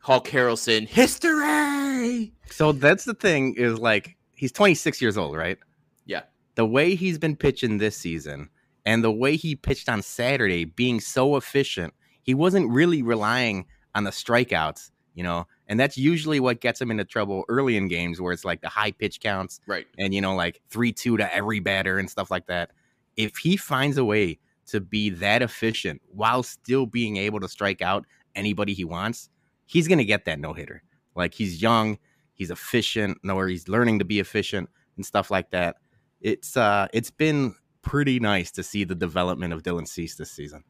Hawk 0.00 0.28
Harrelson 0.28 0.88
history. 0.88 2.32
So 2.46 2.72
that's 2.72 3.04
the 3.04 3.14
thing 3.14 3.54
is 3.56 3.78
like 3.78 4.16
he's 4.34 4.52
26 4.52 5.00
years 5.02 5.18
old, 5.18 5.36
right? 5.36 5.58
Yeah. 6.06 6.22
The 6.54 6.66
way 6.66 6.94
he's 6.94 7.18
been 7.18 7.36
pitching 7.36 7.78
this 7.78 7.96
season 7.96 8.48
and 8.86 9.04
the 9.04 9.12
way 9.12 9.36
he 9.36 9.54
pitched 9.54 9.88
on 9.88 10.02
Saturday 10.02 10.64
being 10.64 11.00
so 11.00 11.36
efficient, 11.36 11.92
he 12.30 12.34
wasn't 12.34 12.70
really 12.70 13.02
relying 13.02 13.66
on 13.96 14.04
the 14.04 14.12
strikeouts, 14.12 14.92
you 15.14 15.24
know, 15.24 15.48
and 15.66 15.80
that's 15.80 15.98
usually 15.98 16.38
what 16.38 16.60
gets 16.60 16.80
him 16.80 16.92
into 16.92 17.04
trouble 17.04 17.44
early 17.48 17.76
in 17.76 17.88
games 17.88 18.20
where 18.20 18.32
it's 18.32 18.44
like 18.44 18.60
the 18.60 18.68
high 18.68 18.92
pitch 18.92 19.18
counts 19.18 19.58
Right. 19.66 19.84
and 19.98 20.14
you 20.14 20.20
know 20.20 20.36
like 20.36 20.60
3-2 20.70 21.18
to 21.18 21.34
every 21.34 21.58
batter 21.58 21.98
and 21.98 22.08
stuff 22.08 22.30
like 22.30 22.46
that. 22.46 22.70
If 23.16 23.36
he 23.38 23.56
finds 23.56 23.98
a 23.98 24.04
way 24.04 24.38
to 24.66 24.80
be 24.80 25.10
that 25.10 25.42
efficient 25.42 26.00
while 26.12 26.44
still 26.44 26.86
being 26.86 27.16
able 27.16 27.40
to 27.40 27.48
strike 27.48 27.82
out 27.82 28.06
anybody 28.36 28.74
he 28.74 28.84
wants, 28.84 29.28
he's 29.66 29.88
going 29.88 29.98
to 29.98 30.04
get 30.04 30.24
that 30.26 30.38
no-hitter. 30.38 30.84
Like 31.16 31.34
he's 31.34 31.60
young, 31.60 31.98
he's 32.34 32.52
efficient, 32.52 33.18
or 33.28 33.48
he's 33.48 33.66
learning 33.68 33.98
to 33.98 34.04
be 34.04 34.20
efficient 34.20 34.70
and 34.96 35.04
stuff 35.04 35.32
like 35.32 35.50
that. 35.50 35.78
It's 36.20 36.56
uh 36.56 36.86
it's 36.92 37.10
been 37.10 37.56
pretty 37.82 38.20
nice 38.20 38.52
to 38.52 38.62
see 38.62 38.84
the 38.84 38.94
development 38.94 39.52
of 39.52 39.64
Dylan 39.64 39.88
Cease 39.88 40.14
this 40.14 40.30
season. 40.30 40.62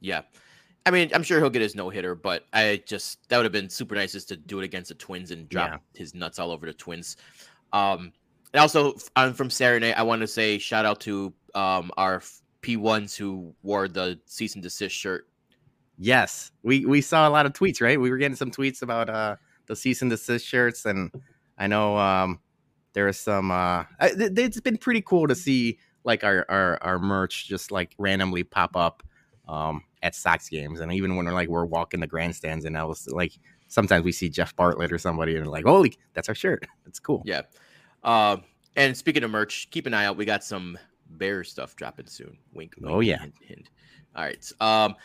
Yeah. 0.00 0.22
I 0.86 0.90
mean, 0.90 1.10
I'm 1.14 1.22
sure 1.22 1.38
he'll 1.40 1.50
get 1.50 1.62
his 1.62 1.74
no 1.74 1.90
hitter, 1.90 2.14
but 2.14 2.46
I 2.52 2.82
just 2.86 3.28
that 3.28 3.36
would 3.36 3.44
have 3.44 3.52
been 3.52 3.68
super 3.68 3.94
nice 3.94 4.12
just 4.12 4.28
to 4.28 4.36
do 4.36 4.60
it 4.60 4.64
against 4.64 4.88
the 4.88 4.94
Twins 4.94 5.30
and 5.30 5.48
drop 5.48 5.70
Yeah. 5.70 5.78
his 5.98 6.14
nuts 6.14 6.38
all 6.38 6.50
over 6.50 6.66
the 6.66 6.72
Twins. 6.72 7.16
Um, 7.72 8.12
and 8.52 8.60
also 8.60 8.94
I'm 9.14 9.32
from 9.34 9.50
Saturday 9.50 9.92
I 9.92 10.02
want 10.02 10.20
to 10.22 10.26
say 10.26 10.58
shout 10.58 10.84
out 10.86 11.00
to 11.02 11.32
um 11.54 11.90
our 11.96 12.22
P 12.62 12.76
ones 12.76 13.14
who 13.16 13.54
wore 13.62 13.88
the 13.88 14.18
cease 14.26 14.54
and 14.54 14.62
desist 14.62 14.94
shirt. 14.96 15.28
Yes, 15.98 16.50
we 16.62 16.86
we 16.86 17.00
saw 17.02 17.28
a 17.28 17.30
lot 17.30 17.46
of 17.46 17.52
tweets, 17.52 17.80
right? 17.82 18.00
We 18.00 18.10
were 18.10 18.16
getting 18.16 18.36
some 18.36 18.50
tweets 18.50 18.82
about 18.82 19.10
uh 19.10 19.36
the 19.66 19.76
cease 19.76 20.00
and 20.02 20.10
desist 20.10 20.46
shirts, 20.46 20.86
and 20.86 21.12
I 21.58 21.66
know 21.66 21.96
um 21.98 22.40
there 22.94 23.06
is 23.06 23.18
some 23.20 23.50
uh 23.50 23.84
I- 24.00 24.14
th- 24.16 24.32
it's 24.36 24.60
been 24.60 24.78
pretty 24.78 25.02
cool 25.02 25.28
to 25.28 25.34
see 25.34 25.78
like 26.04 26.24
our 26.24 26.46
our 26.48 26.78
our 26.82 26.98
merch 26.98 27.46
just 27.46 27.70
like 27.70 27.94
randomly 27.98 28.42
pop 28.44 28.74
up 28.76 29.02
um 29.46 29.82
at 30.02 30.14
Sox 30.14 30.48
games, 30.48 30.80
and 30.80 30.92
even 30.92 31.16
when 31.16 31.26
we're 31.26 31.32
like 31.32 31.48
we're 31.48 31.64
walking 31.64 32.00
the 32.00 32.06
grandstands, 32.06 32.64
and 32.64 32.76
I 32.76 32.84
was 32.84 33.06
like 33.08 33.32
sometimes 33.68 34.04
we 34.04 34.12
see 34.12 34.28
Jeff 34.28 34.54
Bartlett 34.56 34.92
or 34.92 34.98
somebody, 34.98 35.36
and 35.36 35.46
like 35.46 35.64
holy, 35.64 35.96
that's 36.14 36.28
our 36.28 36.34
shirt. 36.34 36.66
That's 36.84 36.98
cool. 36.98 37.22
Yeah. 37.24 37.42
Um, 38.02 38.42
and 38.74 38.96
speaking 38.96 39.22
of 39.22 39.30
merch, 39.30 39.68
keep 39.70 39.86
an 39.86 39.94
eye 39.94 40.06
out. 40.06 40.16
We 40.16 40.24
got 40.24 40.42
some 40.42 40.76
bear 41.06 41.44
stuff 41.44 41.76
dropping 41.76 42.06
soon. 42.06 42.36
Wink. 42.52 42.74
wink 42.78 42.92
Oh, 42.92 43.00
yeah. 43.00 43.20
Hint, 43.20 43.34
hint. 43.40 43.70
All 44.16 44.24
right. 44.24 44.52
Um, 44.60 44.96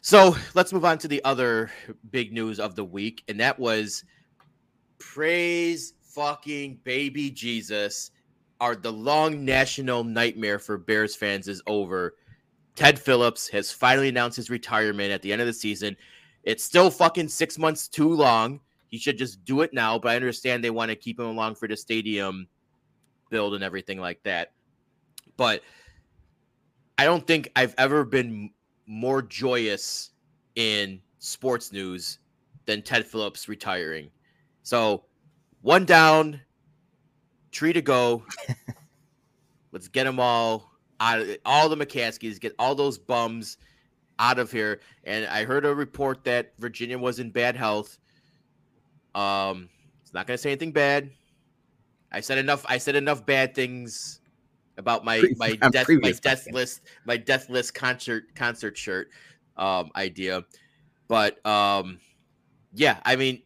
so 0.00 0.36
let's 0.54 0.72
move 0.72 0.84
on 0.84 0.98
to 0.98 1.08
the 1.08 1.24
other 1.24 1.70
big 2.10 2.32
news 2.32 2.60
of 2.60 2.74
the 2.74 2.84
week, 2.84 3.24
and 3.28 3.40
that 3.40 3.58
was 3.58 4.04
praise 4.98 5.94
fucking 6.02 6.80
baby 6.84 7.30
Jesus. 7.30 8.10
Our 8.60 8.76
the 8.76 8.92
long 8.92 9.44
national 9.44 10.04
nightmare 10.04 10.58
for 10.58 10.76
Bears 10.76 11.16
fans 11.16 11.48
is 11.48 11.62
over. 11.66 12.16
Ted 12.74 12.98
Phillips 12.98 13.48
has 13.48 13.70
finally 13.70 14.08
announced 14.08 14.36
his 14.36 14.50
retirement 14.50 15.12
at 15.12 15.22
the 15.22 15.32
end 15.32 15.40
of 15.40 15.46
the 15.46 15.52
season. 15.52 15.96
It's 16.42 16.64
still 16.64 16.90
fucking 16.90 17.28
six 17.28 17.58
months 17.58 17.88
too 17.88 18.12
long. 18.12 18.60
He 18.90 18.98
should 18.98 19.18
just 19.18 19.44
do 19.44 19.62
it 19.62 19.72
now, 19.72 19.98
but 19.98 20.10
I 20.10 20.16
understand 20.16 20.62
they 20.62 20.70
want 20.70 20.90
to 20.90 20.96
keep 20.96 21.18
him 21.18 21.26
along 21.26 21.54
for 21.54 21.68
the 21.68 21.76
stadium 21.76 22.48
build 23.30 23.54
and 23.54 23.64
everything 23.64 24.00
like 24.00 24.22
that. 24.24 24.52
But 25.36 25.62
I 26.98 27.04
don't 27.04 27.26
think 27.26 27.50
I've 27.56 27.74
ever 27.78 28.04
been 28.04 28.50
more 28.86 29.22
joyous 29.22 30.10
in 30.54 31.00
sports 31.18 31.72
news 31.72 32.18
than 32.66 32.82
Ted 32.82 33.06
Phillips 33.06 33.48
retiring. 33.48 34.10
So, 34.62 35.04
one 35.62 35.84
down, 35.84 36.40
tree 37.50 37.72
to 37.72 37.82
go. 37.82 38.24
Let's 39.72 39.88
get 39.88 40.04
them 40.04 40.20
all 40.20 40.73
out 41.04 41.20
of 41.20 41.36
all 41.44 41.68
the 41.68 41.76
McCaskies, 41.76 42.40
get 42.40 42.54
all 42.58 42.74
those 42.74 42.98
bums 42.98 43.58
out 44.18 44.38
of 44.38 44.50
here. 44.50 44.80
And 45.04 45.26
I 45.26 45.44
heard 45.44 45.66
a 45.66 45.74
report 45.74 46.24
that 46.24 46.54
Virginia 46.58 46.98
was 46.98 47.18
in 47.18 47.30
bad 47.30 47.56
health. 47.56 47.98
Um, 49.14 49.68
it's 50.02 50.14
not 50.14 50.26
going 50.26 50.36
to 50.36 50.42
say 50.42 50.50
anything 50.50 50.72
bad. 50.72 51.10
I 52.10 52.20
said 52.20 52.38
enough. 52.38 52.64
I 52.68 52.78
said 52.78 52.96
enough 52.96 53.26
bad 53.26 53.54
things 53.54 54.20
about 54.78 55.04
my 55.04 55.22
my 55.36 55.52
death 55.70 55.88
my 55.88 56.10
death 56.10 56.50
list 56.52 56.80
my 57.04 57.16
death 57.16 57.48
list 57.48 57.74
concert 57.74 58.34
concert 58.34 58.76
shirt 58.76 59.08
um 59.56 59.90
idea, 59.96 60.44
but 61.08 61.44
um 61.44 61.98
yeah, 62.72 62.98
I 63.04 63.16
mean, 63.16 63.42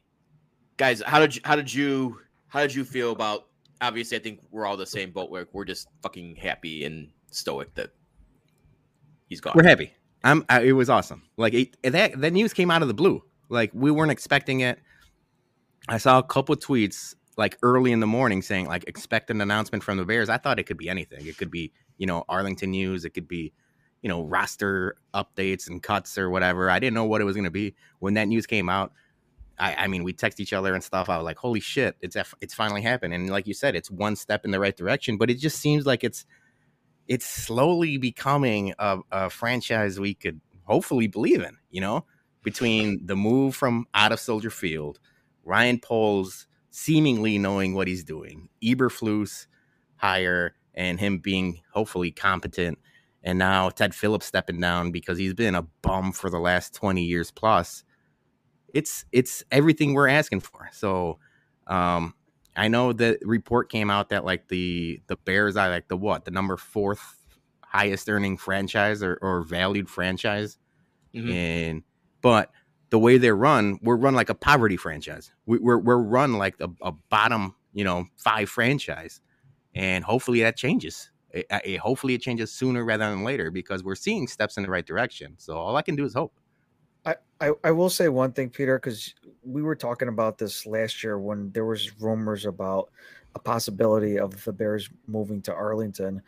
guys, 0.77 1.03
how 1.07 1.19
did 1.19 1.37
you 1.37 1.43
how 1.45 1.57
did 1.57 1.73
you 1.73 2.21
how 2.49 2.61
did 2.61 2.75
you 2.75 2.85
feel 2.85 3.13
about? 3.13 3.47
Obviously, 3.81 4.17
I 4.19 4.21
think 4.21 4.41
we're 4.51 4.67
all 4.67 4.77
the 4.77 4.87
same 4.87 5.13
boat. 5.13 5.31
Where 5.31 5.47
we're 5.53 5.65
just 5.65 5.89
fucking 6.03 6.37
happy 6.37 6.85
and 6.85 7.09
stoic 7.31 7.75
that 7.75 7.91
he's 9.27 9.41
gone. 9.41 9.55
We're 9.57 9.69
happy. 9.69 9.93
I'm. 10.25 10.45
I, 10.49 10.63
it 10.63 10.73
was 10.73 10.91
awesome. 10.91 11.23
Like 11.37 11.55
it, 11.55 11.77
that 11.83 12.21
that 12.21 12.33
news 12.33 12.53
came 12.53 12.71
out 12.71 12.83
of 12.83 12.89
the 12.89 12.95
blue. 12.95 13.23
Like 13.49 13.71
we 13.73 13.91
weren't 13.91 14.11
expecting 14.11 14.61
it. 14.61 14.79
I 15.89 15.99
saw 15.99 16.19
a 16.19 16.23
couple 16.23 16.55
tweets 16.57 17.15
like 17.37 17.57
early 17.63 17.93
in 17.93 18.01
the 18.01 18.07
morning 18.07 18.43
saying 18.43 18.67
like 18.67 18.85
expect 18.89 19.31
an 19.31 19.41
announcement 19.41 19.85
from 19.85 19.97
the 19.97 20.05
Bears. 20.05 20.29
I 20.29 20.39
thought 20.39 20.59
it 20.59 20.65
could 20.65 20.77
be 20.77 20.89
anything. 20.89 21.27
It 21.27 21.39
could 21.39 21.51
be 21.51 21.73
you 21.97 22.07
know 22.07 22.25
Arlington 22.29 22.73
news. 22.73 23.05
It 23.05 23.11
could 23.11 23.29
be 23.29 23.53
you 24.03 24.09
know 24.09 24.25
roster 24.25 24.97
updates 25.15 25.69
and 25.69 25.83
cuts 25.83 26.19
or 26.19 26.31
whatever. 26.31 26.71
I 26.71 26.79
didn't 26.79 26.95
know 26.95 27.05
what 27.05 27.21
it 27.21 27.25
was 27.25 27.37
going 27.37 27.45
to 27.45 27.51
be 27.51 27.75
when 28.01 28.15
that 28.15 28.29
news 28.29 28.47
came 28.47 28.69
out. 28.69 28.93
I, 29.61 29.75
I, 29.75 29.87
mean, 29.89 30.05
we 30.05 30.13
text 30.13 30.39
each 30.39 30.53
other 30.53 30.73
and 30.73 30.85
stuff. 30.85 31.09
I 31.09 31.17
was 31.17 31.25
like, 31.25 31.39
"Holy 31.39 31.61
shit, 31.61 31.97
it's 32.01 32.17
it's 32.41 32.55
finally 32.55 32.83
happened!" 32.83 33.13
And 33.13 33.29
like 33.29 33.47
you 33.47 33.55
said, 33.55 33.75
it's 33.75 33.91
one 33.91 34.15
step 34.15 34.45
in 34.45 34.51
the 34.53 34.61
right 34.61 34.77
direction. 34.77 35.17
But 35.17 35.31
it 35.31 35.39
just 35.39 35.59
seems 35.59 35.85
like 35.85 36.05
it's 36.05 36.25
it's 37.09 37.27
slowly 37.27 37.97
becoming 37.97 38.75
a, 38.79 38.99
a 39.11 39.31
franchise 39.31 39.99
we 39.99 40.15
could 40.15 40.41
hopefully 40.65 41.09
believe 41.09 41.43
in. 41.43 41.57
You 41.71 41.81
know, 41.81 42.05
between 42.45 43.07
the 43.07 43.17
move 43.17 43.57
from 43.57 43.87
out 43.95 44.13
of 44.13 44.21
Soldier 44.21 44.51
Field, 44.51 45.01
Ryan 45.45 45.81
Poles 45.81 46.47
seemingly 46.71 47.39
knowing 47.39 47.75
what 47.75 47.89
he's 47.89 48.05
doing, 48.05 48.49
Eberflus 48.63 49.47
hire, 49.97 50.55
and 50.75 51.01
him 51.01 51.19
being 51.19 51.61
hopefully 51.73 52.13
competent, 52.13 52.79
and 53.25 53.39
now 53.39 53.69
Ted 53.71 53.95
Phillips 53.95 54.27
stepping 54.27 54.61
down 54.61 54.93
because 54.93 55.19
he's 55.19 55.35
been 55.35 55.57
a 55.57 55.63
bum 55.83 56.13
for 56.13 56.31
the 56.31 56.39
last 56.39 56.75
twenty 56.75 57.03
years 57.03 57.31
plus. 57.31 57.83
It's 58.73 59.07
it's 59.11 59.43
everything 59.51 59.95
we're 59.95 60.09
asking 60.09 60.41
for. 60.41 60.69
So 60.73 61.19
um, 61.67 62.15
I 62.59 62.69
know 62.69 62.93
the 62.93 63.19
report 63.23 63.71
came 63.71 63.89
out 63.89 64.09
that 64.09 64.25
like 64.25 64.49
the 64.49 65.01
the 65.07 65.17
Bears 65.17 65.57
are 65.57 65.71
like 65.71 65.89
the 65.89 65.97
what 65.97 66.25
the 66.25 66.33
number 66.33 66.57
fourth 66.57 67.17
highest 67.63 68.09
earning 68.09 68.37
franchise 68.37 69.03
or, 69.03 69.19
or 69.23 69.43
valued 69.43 69.89
franchise, 69.89 70.59
mm-hmm. 71.15 71.31
and 71.31 71.83
but 72.21 72.51
the 72.91 72.99
way 72.99 73.17
they're 73.19 73.37
run, 73.37 73.79
we're 73.83 73.97
run 73.97 74.15
like 74.15 74.29
a 74.29 74.35
poverty 74.35 74.77
franchise. 74.77 75.31
We, 75.47 75.59
are 75.59 75.79
we're 75.79 75.99
run 75.99 76.35
like 76.35 76.57
a, 76.61 76.69
a, 76.83 76.93
bottom 76.93 77.55
you 77.73 77.85
know 77.85 78.07
five 78.17 78.51
franchise, 78.51 79.21
and 79.75 80.03
hopefully 80.05 80.41
that 80.41 80.57
changes. 80.57 81.11
It, 81.31 81.47
it, 81.65 81.77
hopefully 81.79 82.15
it 82.15 82.23
changes 82.23 82.51
sooner 82.51 82.85
rather 82.85 83.09
than 83.09 83.23
later 83.23 83.53
because 83.53 83.85
we're 83.85 83.95
seeing 83.95 84.27
steps 84.27 84.57
in 84.57 84.65
the 84.65 84.71
right 84.71 84.87
direction. 84.87 85.35
So 85.37 85.57
all 85.59 85.77
I 85.77 85.83
can 85.83 85.95
do 85.95 86.05
is 86.05 86.15
hope. 86.15 86.35
I, 87.09 87.15
I, 87.41 87.53
I 87.65 87.71
will 87.71 87.91
say 87.91 88.09
one 88.09 88.33
thing, 88.33 88.51
Peter, 88.51 88.79
because 88.79 89.15
we 89.43 89.63
were 89.63 89.77
talking 89.77 90.09
about 90.09 90.39
this 90.39 90.67
last 90.67 91.03
year 91.03 91.19
when 91.19 91.51
there 91.53 91.65
was 91.65 92.01
rumors 92.01 92.45
about 92.45 92.91
a 93.35 93.39
possibility 93.39 94.19
of 94.19 94.45
the 94.45 94.53
Bears 94.53 94.91
moving 95.07 95.41
to 95.43 95.55
Arlington. 95.55 96.23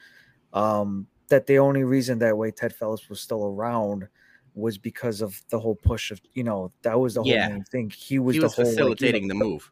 Um, 0.53 1.07
that 1.29 1.47
the 1.47 1.59
only 1.59 1.85
reason 1.85 2.19
that 2.21 2.37
way 2.37 2.51
Ted 2.51 2.75
Phillips 2.75 3.09
was 3.09 3.21
still 3.21 3.45
around 3.45 4.09
was 4.55 4.79
because 4.79 5.21
of 5.21 5.41
the 5.51 5.61
whole 5.61 5.77
push 5.77 6.11
of 6.11 6.21
you 6.35 6.43
know 6.43 6.73
that 6.83 6.99
was 6.99 7.15
the 7.15 7.23
whole 7.23 7.31
yeah. 7.31 7.49
main 7.49 7.65
thing. 7.65 7.91
He 7.91 8.19
was, 8.19 8.35
he 8.35 8.41
was 8.41 8.57
the 8.57 8.63
whole 8.63 8.73
facilitating 8.73 9.29
like, 9.29 9.35
you 9.35 9.39
know, 9.39 9.45
the 9.45 9.51
move. 9.51 9.71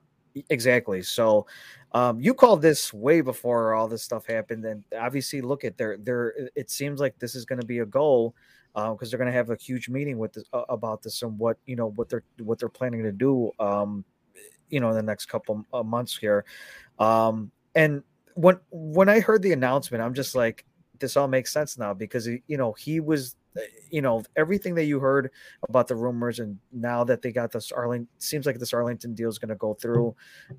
Exactly. 0.50 1.02
So 1.02 1.46
um, 1.92 2.20
you 2.20 2.32
called 2.32 2.62
this 2.62 2.92
way 2.94 3.22
before 3.22 3.74
all 3.74 3.88
this 3.88 4.04
stuff 4.04 4.26
happened, 4.26 4.64
and 4.64 4.84
obviously 4.96 5.40
look 5.40 5.64
at 5.64 5.76
their 5.78 5.96
their. 5.96 6.50
It 6.54 6.70
seems 6.70 7.00
like 7.00 7.18
this 7.18 7.34
is 7.34 7.44
going 7.44 7.60
to 7.60 7.66
be 7.66 7.80
a 7.80 7.86
goal 7.86 8.36
because 8.74 8.96
uh, 9.02 9.10
they're 9.10 9.18
going 9.18 9.30
to 9.30 9.36
have 9.36 9.50
a 9.50 9.56
huge 9.56 9.88
meeting 9.88 10.18
with 10.18 10.32
this, 10.32 10.44
uh, 10.52 10.62
about 10.68 11.02
this 11.02 11.22
and 11.22 11.38
what 11.38 11.58
you 11.66 11.76
know 11.76 11.90
what 11.90 12.08
they're 12.08 12.24
what 12.42 12.58
they're 12.58 12.68
planning 12.68 13.02
to 13.02 13.12
do. 13.12 13.50
Um, 13.58 14.04
you 14.68 14.80
know, 14.80 14.90
in 14.90 14.94
the 14.94 15.02
next 15.02 15.26
couple 15.26 15.64
of 15.72 15.86
months 15.86 16.16
here, 16.16 16.44
um, 16.98 17.50
and 17.74 18.02
when 18.34 18.58
when 18.70 19.08
I 19.08 19.20
heard 19.20 19.42
the 19.42 19.52
announcement, 19.52 20.02
I'm 20.02 20.14
just 20.14 20.34
like, 20.34 20.64
this 21.00 21.16
all 21.16 21.28
makes 21.28 21.52
sense 21.52 21.78
now 21.78 21.94
because 21.94 22.26
you 22.26 22.56
know 22.56 22.72
he 22.72 23.00
was 23.00 23.36
uh, 23.56 23.60
you 23.90 24.02
know 24.02 24.22
everything 24.36 24.74
that 24.74 24.84
you 24.84 25.00
heard 25.00 25.30
about 25.68 25.88
the 25.88 25.94
rumors 25.94 26.38
and 26.38 26.58
now 26.72 27.04
that 27.04 27.22
they 27.22 27.32
got 27.32 27.52
this 27.52 27.72
arlington 27.72 28.08
seems 28.18 28.46
like 28.46 28.58
this 28.58 28.72
arlington 28.72 29.14
deal 29.14 29.28
is 29.28 29.38
going 29.38 29.48
to 29.48 29.54
go 29.56 29.74
through 29.74 30.14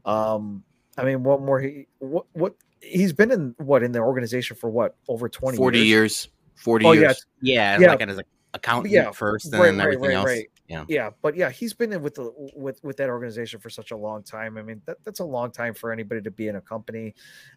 um 0.06 0.63
i 0.98 1.04
mean 1.04 1.24
what 1.24 1.41
more 1.41 1.60
he 1.60 1.88
what 2.00 2.26
what 2.34 2.56
he's 2.82 3.13
been 3.13 3.32
in 3.32 3.56
what 3.58 3.84
in 3.84 3.91
the 3.91 4.00
organization 4.00 4.56
for 4.56 4.69
what 4.69 4.95
over 5.08 5.28
20 5.30 5.58
40 5.58 5.78
years, 5.78 5.88
years 5.88 6.28
40 6.60 6.86
oh, 6.86 6.91
years 6.91 7.26
yeah 7.41 7.78
yeah, 7.78 7.80
yeah. 7.80 7.89
like 7.89 8.02
as 8.02 8.19
accountant 8.54 8.93
yeah, 8.93 9.12
first 9.12 9.45
and 9.45 9.54
right, 9.54 9.65
then 9.67 9.80
everything 9.80 10.10
right, 10.10 10.13
else 10.13 10.26
right. 10.26 10.45
yeah 10.67 10.86
yeah 10.88 11.10
but 11.22 11.36
yeah 11.36 11.50
he's 11.50 11.74
been 11.74 11.93
in 11.93 12.02
with 12.02 12.15
the 12.15 12.32
with 12.56 12.84
with 12.84 12.98
that 12.98 13.10
organization 13.10 13.60
for 13.60 13.69
such 13.69 13.91
a 13.91 13.95
long 13.95 14.24
time 14.24 14.58
i 14.58 14.62
mean 14.62 14.82
that, 14.86 14.98
that's 15.04 15.19
a 15.19 15.24
long 15.26 15.52
time 15.52 15.74
for 15.74 15.91
anybody 15.91 16.22
to 16.22 16.32
be 16.32 16.48
in 16.48 16.56
a 16.56 16.62
company 16.62 17.13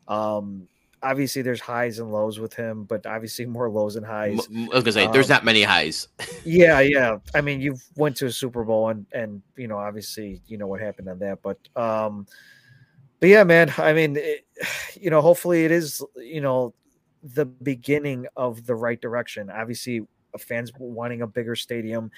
um 0.09 0.69
obviously 1.03 1.43
there's 1.43 1.61
highs 1.61 1.99
and 1.99 2.12
lows 2.12 2.38
with 2.38 2.55
him, 2.55 2.85
but 2.85 3.07
obviously 3.07 3.45
more 3.47 3.69
lows 3.69 3.97
and 3.97 4.07
highs. 4.07 4.49
I 4.55 4.69
was 4.75 4.85
gonna 4.85 4.93
say 4.93 5.07
um, 5.07 5.12
there's 5.12 5.29
not 5.29 5.45
many 5.45 5.62
highs. 5.62 6.09
yeah, 6.45 6.81
yeah. 6.81 7.19
I 7.35 7.41
mean, 7.41 7.61
you 7.61 7.77
went 7.97 8.17
to 8.19 8.27
a 8.27 8.33
Super 8.33 8.65
Bowl 8.65 8.88
and 8.88 9.07
and 9.12 9.43
you 9.57 9.69
know 9.69 9.79
obviously 9.79 10.41
you 10.47 10.59
know 10.59 10.67
what 10.67 10.81
happened 10.81 11.09
on 11.09 11.19
that, 11.19 11.41
but 11.43 11.59
um, 11.77 12.27
but 13.21 13.29
yeah, 13.29 13.45
man. 13.45 13.73
I 13.79 13.93
mean, 13.93 14.17
it, 14.17 14.47
you 15.01 15.11
know, 15.11 15.21
hopefully 15.21 15.65
it 15.65 15.71
is 15.71 16.03
you 16.17 16.41
know 16.41 16.75
the 17.23 17.47
beginning 17.47 18.27
of 18.37 18.67
the 18.67 18.75
right 18.75 19.01
direction. 19.01 19.51
Obviously, 19.51 20.07
fans 20.39 20.73
wanting 20.79 21.23
a 21.23 21.27
bigger 21.27 21.55
stadium 21.55 22.11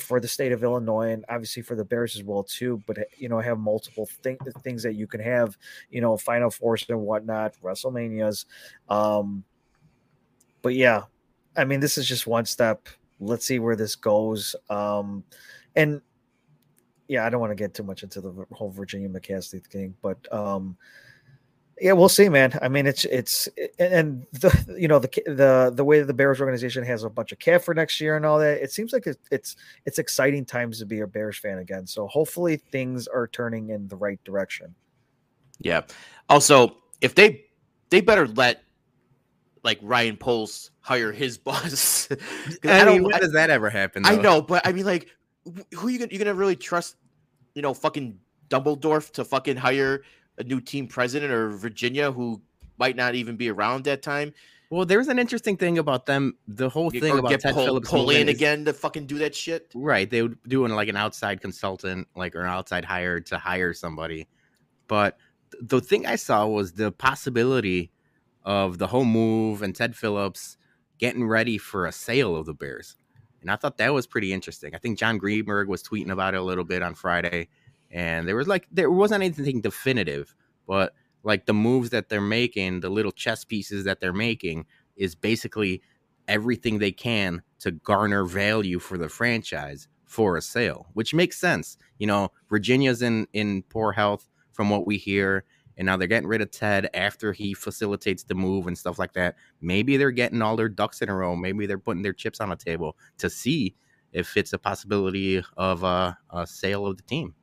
for 0.00 0.20
the 0.20 0.28
state 0.28 0.52
of 0.52 0.62
Illinois 0.62 1.10
and 1.10 1.24
obviously 1.28 1.62
for 1.62 1.74
the 1.74 1.84
Bears 1.84 2.16
as 2.16 2.22
well 2.22 2.42
too. 2.42 2.82
But 2.86 2.98
you 3.16 3.28
know, 3.28 3.40
have 3.40 3.58
multiple 3.58 4.08
thing, 4.22 4.38
things 4.62 4.82
that 4.82 4.94
you 4.94 5.06
can 5.06 5.20
have. 5.20 5.56
You 5.90 6.00
know, 6.00 6.16
Final 6.16 6.50
Fours 6.50 6.86
and 6.88 7.00
whatnot, 7.00 7.54
WrestleManias. 7.62 8.44
Um, 8.88 9.44
but 10.62 10.74
yeah, 10.74 11.04
I 11.56 11.64
mean, 11.64 11.80
this 11.80 11.98
is 11.98 12.06
just 12.06 12.26
one 12.26 12.44
step. 12.44 12.88
Let's 13.18 13.46
see 13.46 13.58
where 13.58 13.76
this 13.76 13.96
goes. 13.96 14.54
Um, 14.68 15.24
and 15.74 16.00
yeah, 17.08 17.24
I 17.24 17.30
don't 17.30 17.40
want 17.40 17.50
to 17.52 17.56
get 17.56 17.74
too 17.74 17.82
much 17.82 18.02
into 18.02 18.20
the 18.20 18.46
whole 18.52 18.70
Virginia 18.70 19.08
McCaskey 19.08 19.64
thing, 19.66 19.94
but 20.02 20.32
um, 20.32 20.76
yeah, 21.80 21.92
we'll 21.92 22.08
see, 22.08 22.28
man. 22.28 22.58
I 22.62 22.68
mean, 22.68 22.86
it's 22.86 23.04
it's 23.04 23.48
and 23.78 24.26
the 24.32 24.76
you 24.78 24.88
know 24.88 24.98
the 24.98 25.08
the 25.26 25.72
the 25.74 25.84
way 25.84 25.98
that 25.98 26.06
the 26.06 26.14
Bears 26.14 26.40
organization 26.40 26.82
has 26.84 27.04
a 27.04 27.10
bunch 27.10 27.32
of 27.32 27.38
cap 27.38 27.62
for 27.62 27.74
next 27.74 28.00
year 28.00 28.16
and 28.16 28.24
all 28.24 28.38
that. 28.38 28.62
It 28.62 28.72
seems 28.72 28.92
like 28.92 29.06
it's 29.06 29.18
it's 29.30 29.56
it's 29.84 29.98
exciting 29.98 30.46
times 30.46 30.78
to 30.78 30.86
be 30.86 31.00
a 31.00 31.06
Bears 31.06 31.36
fan 31.36 31.58
again. 31.58 31.86
So 31.86 32.06
hopefully 32.06 32.56
things 32.56 33.06
are 33.06 33.26
turning 33.26 33.70
in 33.70 33.88
the 33.88 33.96
right 33.96 34.22
direction. 34.24 34.74
Yeah. 35.58 35.82
Also, 36.30 36.78
if 37.02 37.14
they 37.14 37.44
they 37.90 38.00
better 38.00 38.26
let 38.26 38.62
like 39.62 39.78
Ryan 39.82 40.16
Poles 40.16 40.70
hire 40.80 41.12
his 41.12 41.36
boss. 41.38 42.08
I, 42.64 42.80
I 42.80 42.84
don't. 42.84 43.02
When 43.02 43.14
I, 43.14 43.18
does 43.18 43.32
that 43.32 43.50
ever 43.50 43.68
happen? 43.68 44.02
Though? 44.02 44.10
I 44.10 44.16
know, 44.16 44.40
but 44.40 44.66
I 44.66 44.72
mean, 44.72 44.86
like, 44.86 45.08
who 45.74 45.88
you 45.88 45.98
gonna 45.98 46.10
you 46.10 46.18
gonna 46.18 46.34
really 46.34 46.56
trust? 46.56 46.96
You 47.54 47.60
know, 47.60 47.74
fucking 47.74 48.18
Dumbledore 48.48 49.10
to 49.12 49.24
fucking 49.24 49.56
hire 49.56 50.04
a 50.38 50.44
new 50.44 50.60
team 50.60 50.86
president 50.86 51.32
or 51.32 51.50
Virginia 51.50 52.12
who 52.12 52.40
might 52.78 52.96
not 52.96 53.14
even 53.14 53.36
be 53.36 53.50
around 53.50 53.84
that 53.84 54.02
time. 54.02 54.32
Well, 54.68 54.84
there's 54.84 55.08
an 55.08 55.18
interesting 55.18 55.56
thing 55.56 55.78
about 55.78 56.06
them. 56.06 56.36
The 56.48 56.68
whole 56.68 56.90
thing 56.90 57.12
or 57.12 57.18
about 57.18 57.30
get 57.30 57.40
Ted 57.40 57.54
pull, 57.54 57.64
Phillips 57.64 57.88
pull 57.88 58.10
in 58.10 58.28
again 58.28 58.64
to 58.64 58.72
fucking 58.72 59.06
do 59.06 59.18
that 59.18 59.34
shit. 59.34 59.70
Right, 59.74 60.10
they 60.10 60.22
would 60.22 60.38
do 60.48 60.66
like 60.66 60.88
an 60.88 60.96
outside 60.96 61.40
consultant, 61.40 62.08
like 62.16 62.34
or 62.34 62.40
an 62.40 62.50
outside 62.50 62.84
hire 62.84 63.20
to 63.20 63.38
hire 63.38 63.72
somebody. 63.72 64.26
But 64.88 65.18
the 65.60 65.80
thing 65.80 66.04
I 66.06 66.16
saw 66.16 66.46
was 66.46 66.72
the 66.72 66.90
possibility 66.90 67.92
of 68.44 68.78
the 68.78 68.88
whole 68.88 69.04
move 69.04 69.62
and 69.62 69.74
Ted 69.74 69.94
Phillips 69.96 70.56
getting 70.98 71.26
ready 71.26 71.58
for 71.58 71.86
a 71.86 71.92
sale 71.92 72.34
of 72.34 72.46
the 72.46 72.54
Bears, 72.54 72.96
and 73.42 73.50
I 73.52 73.56
thought 73.56 73.76
that 73.78 73.94
was 73.94 74.08
pretty 74.08 74.32
interesting. 74.32 74.74
I 74.74 74.78
think 74.78 74.98
John 74.98 75.18
Greenberg 75.18 75.68
was 75.68 75.82
tweeting 75.82 76.10
about 76.10 76.34
it 76.34 76.38
a 76.38 76.42
little 76.42 76.64
bit 76.64 76.82
on 76.82 76.94
Friday 76.94 77.48
and 77.90 78.26
there 78.26 78.36
was 78.36 78.48
like 78.48 78.66
there 78.70 78.90
wasn't 78.90 79.22
anything 79.22 79.60
definitive, 79.60 80.34
but 80.66 80.92
like 81.22 81.46
the 81.46 81.54
moves 81.54 81.90
that 81.90 82.08
they're 82.08 82.20
making, 82.20 82.80
the 82.80 82.90
little 82.90 83.12
chess 83.12 83.44
pieces 83.44 83.84
that 83.84 84.00
they're 84.00 84.12
making 84.12 84.66
is 84.96 85.14
basically 85.14 85.82
everything 86.28 86.78
they 86.78 86.92
can 86.92 87.42
to 87.60 87.70
garner 87.70 88.24
value 88.24 88.78
for 88.78 88.98
the 88.98 89.08
franchise 89.08 89.88
for 90.04 90.36
a 90.36 90.42
sale, 90.42 90.86
which 90.94 91.14
makes 91.14 91.38
sense. 91.38 91.76
You 91.98 92.06
know, 92.06 92.30
Virginia's 92.48 93.02
in 93.02 93.26
in 93.32 93.62
poor 93.64 93.92
health 93.92 94.28
from 94.52 94.70
what 94.70 94.86
we 94.86 94.96
hear, 94.98 95.44
and 95.76 95.86
now 95.86 95.96
they're 95.96 96.08
getting 96.08 96.28
rid 96.28 96.42
of 96.42 96.50
Ted 96.50 96.88
after 96.94 97.32
he 97.32 97.54
facilitates 97.54 98.24
the 98.24 98.34
move 98.34 98.66
and 98.66 98.78
stuff 98.78 98.98
like 98.98 99.12
that. 99.14 99.36
Maybe 99.60 99.96
they're 99.96 100.10
getting 100.10 100.42
all 100.42 100.56
their 100.56 100.68
ducks 100.68 101.02
in 101.02 101.08
a 101.08 101.14
row. 101.14 101.36
Maybe 101.36 101.66
they're 101.66 101.78
putting 101.78 102.02
their 102.02 102.12
chips 102.12 102.40
on 102.40 102.48
the 102.50 102.56
table 102.56 102.96
to 103.18 103.28
see 103.28 103.74
if 104.12 104.36
it's 104.36 104.52
a 104.52 104.58
possibility 104.58 105.42
of 105.56 105.82
a, 105.82 106.16
a 106.30 106.46
sale 106.46 106.86
of 106.86 106.96
the 106.96 107.02
team. 107.02 107.34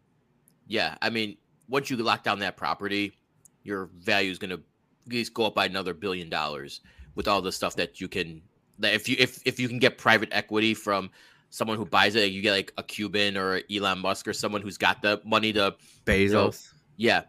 Yeah, 0.73 0.97
I 1.03 1.12
mean, 1.12 1.38
once 1.69 1.91
you 1.91 1.97
lock 1.97 2.23
down 2.23 2.39
that 2.39 2.57
property, 2.57 3.15
your 3.62 3.91
value 3.93 4.31
is 4.31 4.39
going 4.39 4.49
to 4.49 4.55
at 4.55 5.13
least 5.13 5.31
go 5.36 5.45
up 5.45 5.53
by 5.53 5.67
another 5.67 5.93
billion 5.93 6.31
dollars 6.31 6.81
with 7.13 7.27
all 7.27 7.43
the 7.43 7.51
stuff 7.51 7.75
that 7.75 8.01
you 8.01 8.07
can. 8.07 8.41
That 8.79 8.95
if 8.95 9.07
you 9.07 9.15
if 9.19 9.39
if 9.45 9.59
you 9.59 9.69
can 9.69 9.77
get 9.77 9.99
private 9.99 10.29
equity 10.31 10.73
from 10.73 11.12
someone 11.51 11.77
who 11.77 11.86
buys 11.86 12.15
it, 12.15 12.31
you 12.31 12.41
get 12.41 12.53
like 12.53 12.73
a 12.79 12.81
Cuban 12.81 13.38
or 13.38 13.62
Elon 13.71 13.99
Musk 13.99 14.27
or 14.27 14.33
someone 14.33 14.63
who's 14.63 14.79
got 14.79 15.03
the 15.03 15.21
money 15.23 15.53
to 15.53 15.75
Bezos. 16.05 16.31
know, 16.31 16.51
yeah, 16.97 17.21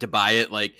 to 0.00 0.08
buy 0.08 0.32
it. 0.32 0.50
Like 0.50 0.74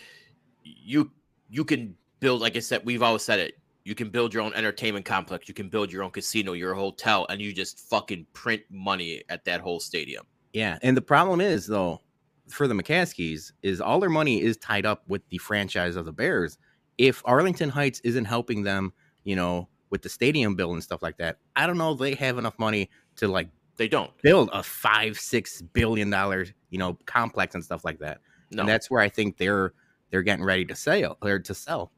you 0.65 1.09
you 1.51 1.65
can 1.65 1.95
build. 2.19 2.41
Like 2.41 2.57
I 2.57 2.59
said, 2.59 2.83
we've 2.85 3.05
always 3.05 3.23
said 3.23 3.39
it. 3.39 3.61
You 3.85 3.95
can 3.95 4.11
build 4.11 4.35
your 4.35 4.43
own 4.43 4.55
entertainment 4.55 5.05
complex. 5.05 5.47
You 5.47 5.55
can 5.55 5.69
build 5.69 5.93
your 5.93 6.03
own 6.03 6.11
casino, 6.11 6.55
your 6.55 6.75
hotel, 6.75 7.29
and 7.31 7.41
you 7.41 7.53
just 7.53 7.79
fucking 7.79 8.27
print 8.33 8.63
money 8.71 9.23
at 9.29 9.45
that 9.45 9.61
whole 9.61 9.79
stadium. 9.79 10.25
Yeah, 10.53 10.79
and 10.83 10.97
the 10.97 11.03
problem 11.03 11.41
is 11.41 11.67
though, 11.67 12.01
for 12.49 12.69
the 12.69 12.75
McCaskies, 12.75 13.53
is 13.63 13.81
all 13.81 14.01
their 14.01 14.11
money 14.11 14.43
is 14.43 14.57
tied 14.59 14.85
up 14.87 15.03
with 15.09 15.27
the 15.29 15.39
franchise 15.39 15.97
of 15.97 16.05
the 16.05 16.13
Bears. 16.13 16.59
If 16.99 17.23
Arlington 17.25 17.71
Heights 17.71 18.01
isn't 18.05 18.27
helping 18.27 18.63
them, 18.63 18.93
you 19.25 19.35
know, 19.37 19.69
with 19.91 20.03
the 20.03 20.09
stadium 20.09 20.55
bill 20.55 20.73
and 20.73 20.83
stuff 20.83 21.03
like 21.03 21.17
that, 21.19 21.39
I 21.57 21.67
don't 21.67 21.79
know 21.79 21.95
they 21.95 22.15
have 22.15 22.39
enough 22.39 22.59
money 22.59 22.91
to 23.17 23.29
like 23.29 23.49
They 23.77 23.89
don't. 23.89 24.11
build 24.23 24.51
a 24.53 24.63
five, 24.63 25.19
six 25.19 25.63
billion 25.63 26.11
dollar, 26.11 26.47
you 26.71 26.79
know, 26.79 26.99
complex 27.07 27.55
and 27.55 27.65
stuff 27.65 27.85
like 27.85 27.99
that. 28.01 28.21
No. 28.51 28.61
And 28.61 28.69
that's 28.69 28.91
where 28.91 29.01
I 29.01 29.09
think 29.09 29.39
they're 29.39 29.73
they're 30.11 30.23
getting 30.23 30.45
ready 30.45 30.67
to 30.67 30.75
sell 30.77 31.17
or 31.23 31.39
to 31.39 31.55
sell. 31.55 31.91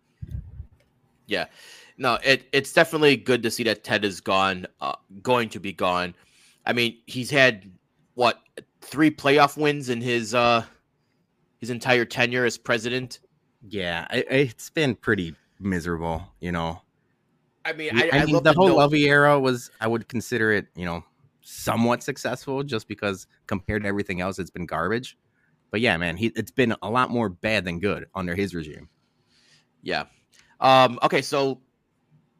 Yeah, 1.26 1.46
no, 1.98 2.18
it 2.22 2.46
it's 2.52 2.72
definitely 2.72 3.16
good 3.16 3.42
to 3.42 3.50
see 3.50 3.62
that 3.64 3.82
Ted 3.82 4.04
is 4.04 4.20
gone, 4.20 4.66
uh, 4.80 4.94
going 5.22 5.48
to 5.50 5.58
be 5.60 5.72
gone. 5.72 6.14
I 6.66 6.72
mean, 6.72 6.98
he's 7.06 7.30
had 7.30 7.70
what 8.14 8.40
three 8.80 9.10
playoff 9.10 9.56
wins 9.56 9.88
in 9.88 10.00
his 10.00 10.34
uh 10.34 10.64
his 11.60 11.70
entire 11.70 12.04
tenure 12.04 12.44
as 12.44 12.58
president. 12.58 13.20
Yeah, 13.68 14.06
it, 14.12 14.26
it's 14.30 14.70
been 14.70 14.94
pretty 14.94 15.34
miserable, 15.58 16.22
you 16.40 16.52
know. 16.52 16.82
I 17.64 17.72
mean, 17.72 17.96
I, 17.96 18.10
I, 18.12 18.20
I, 18.20 18.26
mean, 18.26 18.42
the 18.42 18.52
whole 18.52 18.68
know- 18.68 18.76
Lovie 18.76 19.08
era 19.08 19.40
was, 19.40 19.70
I 19.80 19.86
would 19.86 20.06
consider 20.08 20.52
it, 20.52 20.66
you 20.76 20.84
know, 20.84 21.02
somewhat 21.40 22.02
successful 22.02 22.62
just 22.62 22.88
because 22.88 23.26
compared 23.46 23.82
to 23.82 23.88
everything 23.88 24.20
else, 24.20 24.38
it's 24.38 24.50
been 24.50 24.66
garbage. 24.66 25.16
But 25.70 25.80
yeah, 25.80 25.96
man, 25.96 26.16
he, 26.16 26.26
it's 26.36 26.50
been 26.50 26.74
a 26.82 26.90
lot 26.90 27.10
more 27.10 27.28
bad 27.28 27.64
than 27.64 27.80
good 27.80 28.06
under 28.14 28.34
his 28.34 28.54
regime. 28.54 28.88
Yeah. 29.82 30.04
Um, 30.60 30.98
okay, 31.02 31.22
so 31.22 31.60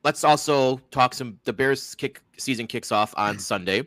let's 0.04 0.22
also 0.22 0.78
talk 0.90 1.14
some. 1.14 1.38
The 1.44 1.52
Bears 1.52 1.94
kick 1.94 2.22
season 2.36 2.66
kicks 2.66 2.92
off 2.92 3.12
on 3.16 3.38
Sunday, 3.40 3.86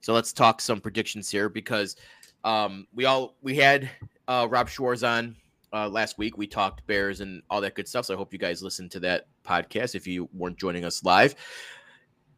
so 0.00 0.12
let's 0.12 0.32
talk 0.32 0.60
some 0.60 0.80
predictions 0.80 1.30
here 1.30 1.48
because 1.48 1.96
um, 2.44 2.86
we 2.94 3.04
all 3.04 3.36
we 3.42 3.56
had 3.56 3.90
uh, 4.28 4.46
Rob 4.50 4.68
Schwartz 4.68 5.02
on 5.02 5.36
uh, 5.72 5.88
last 5.88 6.18
week. 6.18 6.38
We 6.38 6.46
talked 6.46 6.86
Bears 6.86 7.20
and 7.20 7.42
all 7.50 7.60
that 7.60 7.74
good 7.74 7.88
stuff. 7.88 8.06
So 8.06 8.14
I 8.14 8.16
hope 8.16 8.32
you 8.32 8.38
guys 8.38 8.62
listened 8.62 8.90
to 8.92 9.00
that 9.00 9.26
podcast 9.44 9.94
if 9.94 10.06
you 10.06 10.28
weren't 10.32 10.56
joining 10.56 10.84
us 10.84 11.04
live. 11.04 11.34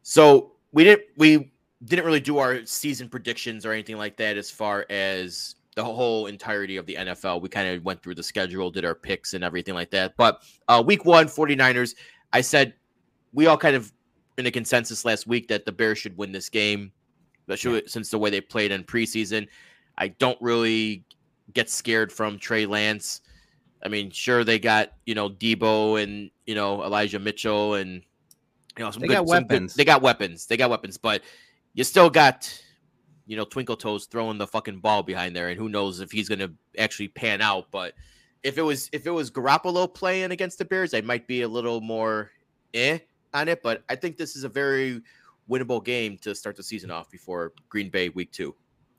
So 0.01 0.53
we 0.71 0.83
didn't 0.83 1.03
we 1.17 1.51
didn't 1.85 2.05
really 2.05 2.19
do 2.19 2.37
our 2.37 2.65
season 2.65 3.09
predictions 3.09 3.65
or 3.65 3.71
anything 3.71 3.97
like 3.97 4.17
that 4.17 4.37
as 4.37 4.49
far 4.49 4.85
as 4.89 5.55
the 5.75 5.83
whole 5.83 6.27
entirety 6.27 6.77
of 6.77 6.85
the 6.85 6.95
NFL. 6.95 7.41
We 7.41 7.49
kind 7.49 7.67
of 7.67 7.83
went 7.83 8.03
through 8.03 8.15
the 8.15 8.23
schedule, 8.23 8.69
did 8.69 8.85
our 8.85 8.95
picks 8.95 9.33
and 9.33 9.43
everything 9.43 9.73
like 9.73 9.89
that. 9.91 10.15
But 10.17 10.43
uh, 10.67 10.83
week 10.85 11.05
one, 11.05 11.25
49ers, 11.25 11.95
I 12.31 12.41
said 12.41 12.73
we 13.33 13.47
all 13.47 13.57
kind 13.57 13.75
of 13.75 13.91
in 14.37 14.45
a 14.45 14.51
consensus 14.51 15.05
last 15.05 15.27
week 15.27 15.47
that 15.47 15.65
the 15.65 15.71
Bears 15.71 15.97
should 15.97 16.17
win 16.17 16.31
this 16.31 16.49
game, 16.49 16.91
especially 17.47 17.83
since 17.87 18.09
the 18.09 18.17
way 18.17 18.29
they 18.29 18.41
played 18.41 18.71
in 18.71 18.83
preseason. 18.83 19.47
I 19.97 20.09
don't 20.09 20.41
really 20.41 21.03
get 21.53 21.69
scared 21.69 22.11
from 22.11 22.39
Trey 22.39 22.65
Lance. 22.65 23.21
I 23.85 23.89
mean, 23.89 24.11
sure 24.11 24.43
they 24.43 24.59
got 24.59 24.93
you 25.05 25.13
know 25.15 25.29
Deebo 25.29 26.01
and 26.01 26.31
you 26.45 26.55
know 26.55 26.83
Elijah 26.83 27.19
Mitchell 27.19 27.75
and 27.75 28.01
you 28.77 28.83
know 28.83 28.91
some 28.91 29.01
They 29.01 29.07
good, 29.07 29.13
got 29.15 29.27
some 29.27 29.43
good- 29.43 29.49
weapons. 29.51 29.73
they 29.75 29.85
got 29.85 30.01
weapons. 30.01 30.45
They 30.47 30.57
got 30.57 30.69
weapons, 30.69 30.97
but 30.97 31.21
you 31.73 31.83
still 31.83 32.09
got 32.09 32.49
you 33.27 33.35
know 33.37 33.45
Twinkle 33.45 33.75
Toes 33.77 34.05
throwing 34.05 34.37
the 34.37 34.47
fucking 34.47 34.79
ball 34.79 35.03
behind 35.03 35.35
there, 35.35 35.49
and 35.49 35.57
who 35.59 35.69
knows 35.69 35.99
if 35.99 36.11
he's 36.11 36.29
gonna 36.29 36.51
actually 36.77 37.09
pan 37.09 37.41
out. 37.41 37.67
But 37.71 37.93
if 38.41 38.57
it 38.57 38.61
was 38.61 38.89
if 38.93 39.05
it 39.05 39.11
was 39.11 39.29
Garoppolo 39.29 39.93
playing 39.93 40.31
against 40.31 40.57
the 40.57 40.65
Bears, 40.65 40.93
I 40.93 41.01
might 41.01 41.27
be 41.27 41.41
a 41.41 41.47
little 41.47 41.81
more 41.81 42.31
eh 42.73 42.99
on 43.33 43.47
it. 43.49 43.61
But 43.63 43.83
I 43.89 43.95
think 43.95 44.17
this 44.17 44.35
is 44.35 44.43
a 44.45 44.49
very 44.49 45.01
winnable 45.49 45.83
game 45.83 46.17
to 46.19 46.33
start 46.35 46.55
the 46.55 46.63
season 46.63 46.91
off 46.91 47.09
before 47.09 47.53
Green 47.69 47.89
Bay 47.89 48.09
week 48.09 48.31
two. 48.31 48.55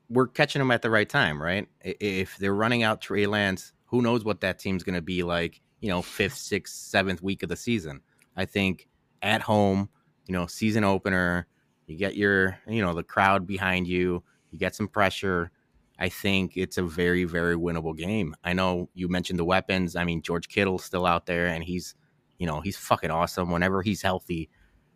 We're 0.09 0.27
catching 0.27 0.59
them 0.59 0.71
at 0.71 0.81
the 0.81 0.89
right 0.89 1.09
time, 1.09 1.41
right? 1.41 1.67
If 1.81 2.37
they're 2.37 2.53
running 2.53 2.83
out 2.83 3.01
Trey 3.01 3.25
Lance, 3.25 3.73
who 3.85 4.01
knows 4.01 4.23
what 4.23 4.41
that 4.41 4.59
team's 4.59 4.83
going 4.83 4.95
to 4.95 5.01
be 5.01 5.23
like, 5.23 5.61
you 5.79 5.89
know, 5.89 6.01
fifth, 6.01 6.37
sixth, 6.37 6.75
seventh 6.75 7.21
week 7.21 7.43
of 7.43 7.49
the 7.49 7.55
season. 7.55 8.01
I 8.35 8.45
think 8.45 8.87
at 9.21 9.41
home, 9.41 9.89
you 10.27 10.33
know, 10.33 10.45
season 10.45 10.83
opener, 10.83 11.47
you 11.87 11.97
get 11.97 12.15
your, 12.15 12.57
you 12.67 12.81
know, 12.81 12.93
the 12.93 13.03
crowd 13.03 13.47
behind 13.47 13.87
you, 13.87 14.23
you 14.51 14.59
get 14.59 14.75
some 14.75 14.87
pressure. 14.87 15.51
I 15.97 16.09
think 16.09 16.57
it's 16.57 16.77
a 16.77 16.83
very, 16.83 17.23
very 17.23 17.55
winnable 17.55 17.95
game. 17.97 18.35
I 18.43 18.53
know 18.53 18.89
you 18.93 19.07
mentioned 19.07 19.39
the 19.39 19.45
weapons. 19.45 19.95
I 19.95 20.03
mean, 20.03 20.21
George 20.21 20.49
Kittle's 20.49 20.83
still 20.83 21.05
out 21.05 21.25
there 21.25 21.47
and 21.47 21.63
he's, 21.63 21.95
you 22.37 22.45
know, 22.47 22.61
he's 22.61 22.77
fucking 22.77 23.11
awesome. 23.11 23.49
Whenever 23.49 23.81
he's 23.81 24.01
healthy, 24.01 24.49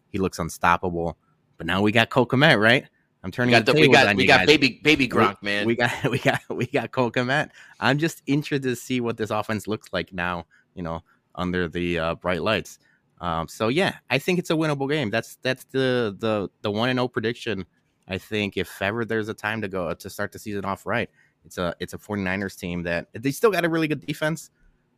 he 0.09 0.17
looks 0.17 0.39
unstoppable. 0.39 1.17
But 1.59 1.67
now 1.67 1.81
we 1.81 1.91
got 1.91 2.09
Cole 2.09 2.25
Kmet, 2.25 2.59
right? 2.59 2.85
I'm 3.21 3.27
We 3.27 3.31
turning 3.31 3.51
got 3.51 3.65
the 3.65 3.73
we 3.73 3.89
got 3.89 4.15
we 4.15 4.25
got 4.25 4.39
guys. 4.39 4.47
baby 4.47 4.79
baby 4.81 5.07
Gronk 5.07 5.43
man. 5.43 5.67
We 5.67 5.75
got 5.75 5.91
we 6.09 6.17
got 6.19 6.39
we 6.49 6.65
got 6.65 6.91
Cole 6.91 7.11
Kmet. 7.11 7.49
I'm 7.79 7.99
just 7.99 8.23
interested 8.25 8.63
to 8.63 8.75
see 8.77 9.01
what 9.01 9.17
this 9.17 9.29
offense 9.29 9.67
looks 9.67 9.89
like 9.91 10.13
now, 10.13 10.45
you 10.73 10.81
know, 10.81 11.03
under 11.35 11.67
the 11.67 11.99
uh, 11.99 12.15
bright 12.15 12.41
lights. 12.41 12.79
Um, 13.19 13.49
so 13.49 13.67
yeah, 13.67 13.95
I 14.09 14.19
think 14.19 14.39
it's 14.39 14.49
a 14.49 14.53
winnable 14.53 14.89
game. 14.89 15.09
That's 15.09 15.35
that's 15.41 15.65
the 15.65 16.15
the 16.17 16.49
the 16.61 16.71
one 16.71 16.89
and 16.89 16.97
zero 16.97 17.09
prediction. 17.09 17.65
I 18.07 18.17
think 18.17 18.55
if 18.55 18.81
ever 18.81 19.03
there's 19.03 19.27
a 19.27 19.33
time 19.33 19.61
to 19.61 19.67
go 19.67 19.93
to 19.93 20.09
start 20.09 20.31
the 20.31 20.39
season 20.39 20.63
off 20.63 20.85
right, 20.85 21.09
it's 21.43 21.57
a 21.57 21.75
it's 21.81 21.93
a 21.93 21.97
49ers 21.97 22.57
team 22.57 22.83
that 22.83 23.07
they 23.13 23.31
still 23.31 23.51
got 23.51 23.65
a 23.65 23.69
really 23.69 23.89
good 23.89 24.05
defense, 24.05 24.49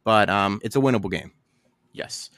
but 0.04 0.30
um, 0.30 0.62
it's 0.64 0.76
a 0.76 0.80
winnable 0.80 1.10
game. 1.10 1.32
Yes. 1.92 2.30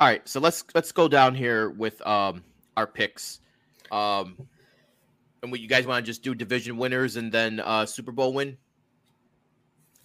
All 0.00 0.08
right, 0.08 0.26
so 0.28 0.40
let's 0.40 0.64
let's 0.74 0.90
go 0.90 1.06
down 1.06 1.36
here 1.36 1.70
with 1.70 2.04
um 2.04 2.42
our 2.76 2.88
picks. 2.88 3.38
Um 3.92 4.36
and 5.42 5.50
what 5.52 5.60
you 5.60 5.68
guys 5.68 5.86
want 5.86 6.04
to 6.04 6.06
just 6.10 6.22
do 6.22 6.34
division 6.34 6.76
winners 6.76 7.16
and 7.16 7.30
then 7.30 7.60
uh 7.60 7.86
Super 7.86 8.12
Bowl 8.12 8.32
win? 8.32 8.56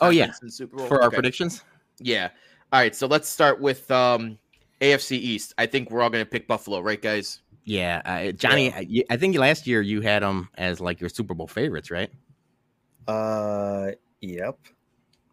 Oh, 0.02 0.10
yeah. 0.10 0.32
Super 0.48 0.78
Bowl. 0.78 0.88
For 0.88 1.02
our 1.02 1.10
predictions, 1.10 1.63
Yeah. 2.00 2.30
All 2.72 2.80
right, 2.80 2.96
so 2.96 3.08
let's 3.08 3.30
start 3.30 3.62
with 3.62 3.89
um 3.91 4.38
AFC 4.82 5.12
East. 5.17 5.54
I 5.58 5.65
think 5.65 5.91
we're 5.91 6.02
all 6.02 6.10
going 6.10 6.26
to 6.26 6.30
pick 6.30 6.48
Buffalo, 6.48 6.80
right 6.82 7.02
guys? 7.02 7.39
yeah, 7.65 8.02
uh, 8.04 8.32
Johnny, 8.34 8.74
I, 8.74 8.86
I 9.10 9.15
think 9.15 9.38
last 9.38 9.65
year 9.65 9.82
you 9.82 10.02
had 10.02 10.22
them 10.22 10.50
as 10.58 10.82
like 10.82 11.00
your 11.00 11.10
Super 11.10 11.34
Bowl 11.34 11.48
favorites, 11.48 11.89
right? 11.89 12.12
Uh, 13.08 13.91
yep. 14.19 14.58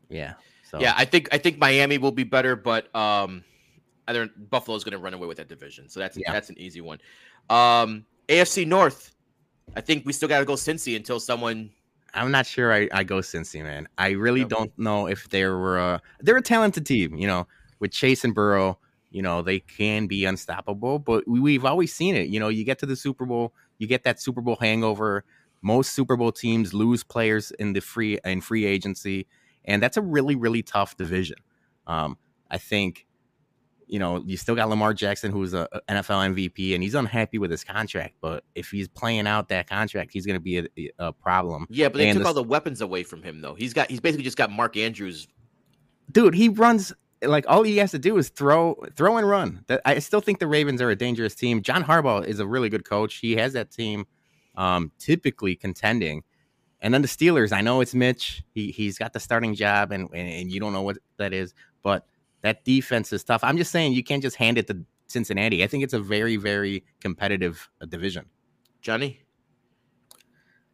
Yeah. 0.09 0.35
So 0.71 0.81
Yeah, 0.81 0.95
I 0.97 1.05
think 1.05 1.29
I 1.33 1.39
think 1.39 1.59
Miami 1.59 1.99
will 1.99 2.13
be 2.13 2.25
better, 2.25 2.55
but 2.57 2.95
um 2.95 3.43
I 4.07 4.13
don't 4.13 4.51
Buffalo's 4.51 4.85
going 4.85 4.93
to 4.93 4.99
run 4.99 5.15
away 5.15 5.27
with 5.27 5.39
that 5.39 5.49
division. 5.49 5.89
So 5.89 5.99
that's 6.01 6.17
Yeah. 6.17 6.33
that's 6.33 6.51
an 6.51 6.59
easy 6.59 6.81
one. 6.81 6.99
Um 7.49 8.05
AFC 8.31 8.67
North. 8.67 9.15
I 9.77 9.81
think 9.81 10.07
we 10.07 10.13
still 10.13 10.29
got 10.29 10.39
to 10.39 10.45
go 10.45 10.55
Cincy 10.55 10.97
until 10.97 11.21
someone 11.21 11.71
I'm 12.15 12.31
not 12.33 12.47
sure 12.47 12.73
I, 12.73 12.89
I 12.93 13.05
go 13.05 13.19
Cincy, 13.19 13.63
man. 13.63 13.89
I 13.97 14.11
really 14.11 14.41
Yep. 14.41 14.49
don't 14.49 14.79
know 14.79 15.07
if 15.07 15.29
they 15.29 15.45
were 15.45 15.79
a, 15.79 16.03
they're 16.21 16.37
a 16.37 16.43
talented 16.43 16.85
team, 16.87 17.15
you 17.15 17.27
know, 17.27 17.47
with 17.79 17.93
Chase 17.93 18.25
and 18.25 18.35
Burrow, 18.35 18.79
you 19.11 19.23
know, 19.23 19.43
they 19.43 19.61
can 19.61 20.07
be 20.07 20.25
unstoppable, 20.25 20.99
but 20.99 21.27
we, 21.29 21.41
we've 21.41 21.65
always 21.65 21.93
seen 21.93 22.17
it. 22.17 22.29
You 22.29 22.41
know, 22.41 22.49
you 22.49 22.65
get 22.65 22.79
to 22.81 22.87
the 22.87 22.97
Super 22.97 23.27
Bowl, 23.27 23.55
you 23.79 23.87
get 23.87 24.03
that 24.05 24.21
Super 24.21 24.41
Bowl 24.41 24.57
hangover. 24.61 25.25
Most 25.63 25.93
Super 25.93 26.17
Bowl 26.17 26.33
teams 26.33 26.73
lose 26.75 27.05
players 27.05 27.51
in 27.53 27.75
the 27.75 27.81
free 27.81 28.19
in 28.25 28.41
free 28.41 28.65
agency, 28.65 29.27
and 29.65 29.83
that's 29.83 29.97
a 29.97 30.03
really, 30.03 30.35
really 30.35 30.63
tough 30.63 30.97
division. 30.97 31.37
Um, 31.87 32.17
I 32.51 32.59
think, 32.59 33.07
you 33.91 33.99
know, 33.99 34.23
you 34.25 34.37
still 34.37 34.55
got 34.55 34.69
Lamar 34.69 34.95
Jackson, 34.95 35.33
who's 35.33 35.53
a 35.53 35.69
NFL 35.89 36.35
MVP, 36.35 36.75
and 36.75 36.83
he's 36.83 36.95
unhappy 36.95 37.39
with 37.39 37.51
his 37.51 37.65
contract. 37.65 38.15
But 38.21 38.45
if 38.55 38.71
he's 38.71 38.87
playing 38.89 39.27
out 39.27 39.49
that 39.49 39.69
contract, 39.69 40.11
he's 40.13 40.25
going 40.25 40.37
to 40.37 40.41
be 40.41 40.59
a, 40.59 40.91
a 40.99 41.13
problem. 41.13 41.67
Yeah, 41.69 41.89
but 41.89 41.99
they 41.99 42.09
And 42.09 42.17
took 42.17 42.23
the- 42.23 42.29
all 42.29 42.35
the 42.35 42.43
weapons 42.45 42.81
away 42.81 43.03
from 43.03 43.23
him 43.23 43.41
though. 43.41 43.55
He's 43.55 43.73
got 43.75 43.91
he's 43.91 44.01
basically 44.01 44.25
just 44.25 44.37
got 44.37 44.51
Mark 44.51 44.77
Andrews. 44.77 45.27
dude, 46.11 46.35
he 46.35 46.49
runs 46.49 46.93
like 47.23 47.45
all 47.49 47.63
he 47.63 47.77
has 47.77 47.91
to 47.91 47.99
do 47.99 48.17
is 48.17 48.31
throw, 48.31 48.77
throw 48.97 49.19
and 49.19 49.29
run. 49.29 49.63
I 49.85 49.99
still 49.99 50.23
think 50.23 50.39
the 50.39 50.47
Ravens 50.47 50.81
are 50.81 50.89
a 50.89 50.97
dangerous 50.97 51.35
team. 51.35 51.61
John 51.61 51.85
Harbaugh 51.85 52.25
is 52.25 52.39
a 52.41 52.47
really 52.47 52.71
good 52.71 52.85
coach. 52.89 53.17
He 53.17 53.37
has 53.37 53.53
that 53.53 53.71
team, 53.71 54.07
um, 54.57 54.91
typically 54.99 55.55
contending. 55.55 56.23
And 56.81 56.95
then 56.95 57.03
the 57.03 57.09
Steelers, 57.09 57.53
I 57.53 57.61
know 57.61 57.83
it's 57.83 57.95
Mitch. 57.95 58.43
He 58.55 58.71
he's 58.71 58.97
got 58.97 59.13
the 59.13 59.21
starting 59.21 59.55
job, 59.55 59.93
and, 59.93 60.09
and 60.15 60.29
and 60.29 60.51
you 60.51 60.61
don't 60.61 60.73
know 60.73 60.81
what 60.81 60.97
that 61.19 61.35
is, 61.35 61.53
but 61.83 62.07
that 62.43 62.65
defense 62.65 63.13
is 63.13 63.25
tough. 63.25 63.43
I'm 63.45 63.57
just 63.57 63.71
saying 63.71 63.93
you 63.93 64.03
can't 64.03 64.23
just 64.23 64.37
hand 64.37 64.59
it 64.59 64.67
to 64.69 64.85
Cincinnati. 65.07 65.63
I 65.65 65.67
think 65.67 65.85
it's 65.85 65.95
a 65.95 66.01
very 66.01 66.37
very 66.37 66.85
competitive 67.01 67.69
uh, 67.81 67.87
division. 67.87 68.27
Johnny. 68.81 69.21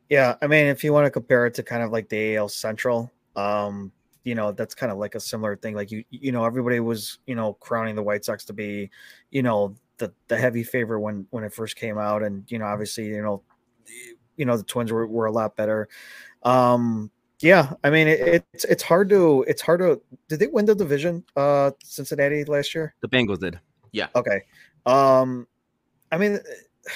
Yeah, 0.08 0.36
I 0.40 0.46
mean, 0.46 0.66
if 0.66 0.84
you 0.84 0.92
want 0.92 1.06
to 1.06 1.10
compare 1.10 1.46
it 1.46 1.54
to 1.54 1.64
kind 1.64 1.82
of 1.82 1.90
like 1.90 2.08
the 2.08 2.36
AL 2.36 2.48
Central, 2.50 3.10
um, 3.34 3.90
you 4.22 4.36
know, 4.36 4.52
that's 4.52 4.74
kind 4.74 4.92
of 4.92 4.98
like 4.98 5.16
a 5.16 5.20
similar 5.20 5.56
thing. 5.56 5.74
Like 5.74 5.90
you, 5.90 6.04
you 6.10 6.30
know, 6.30 6.44
everybody 6.44 6.78
was, 6.78 7.18
you 7.26 7.34
know, 7.34 7.54
crowning 7.54 7.96
the 7.96 8.02
White 8.02 8.24
Sox 8.24 8.44
to 8.44 8.52
be, 8.52 8.90
you 9.30 9.42
know, 9.42 9.74
the 9.98 10.12
the 10.28 10.36
heavy 10.36 10.62
favorite 10.62 11.00
when 11.00 11.26
when 11.30 11.42
it 11.42 11.52
first 11.52 11.76
came 11.76 11.98
out, 11.98 12.22
and 12.22 12.44
you 12.50 12.58
know, 12.58 12.66
obviously, 12.66 13.06
you 13.06 13.22
know, 13.22 13.42
you 14.36 14.44
know, 14.44 14.56
the 14.56 14.62
Twins 14.62 14.92
were, 14.92 15.06
were 15.06 15.26
a 15.26 15.32
lot 15.32 15.56
better. 15.56 15.88
Um, 16.42 17.10
yeah, 17.40 17.72
I 17.84 17.90
mean, 17.90 18.08
it, 18.08 18.46
it's 18.52 18.64
it's 18.64 18.82
hard 18.82 19.08
to 19.10 19.44
it's 19.46 19.62
hard 19.62 19.80
to. 19.80 20.00
Did 20.28 20.38
they 20.40 20.46
win 20.46 20.64
the 20.64 20.74
division, 20.74 21.24
uh, 21.36 21.72
Cincinnati 21.82 22.44
last 22.44 22.74
year? 22.74 22.94
The 23.00 23.08
Bengals 23.08 23.40
did. 23.40 23.60
Yeah. 23.92 24.08
Okay. 24.14 24.42
Um, 24.84 25.46
I 26.10 26.18
mean. 26.18 26.40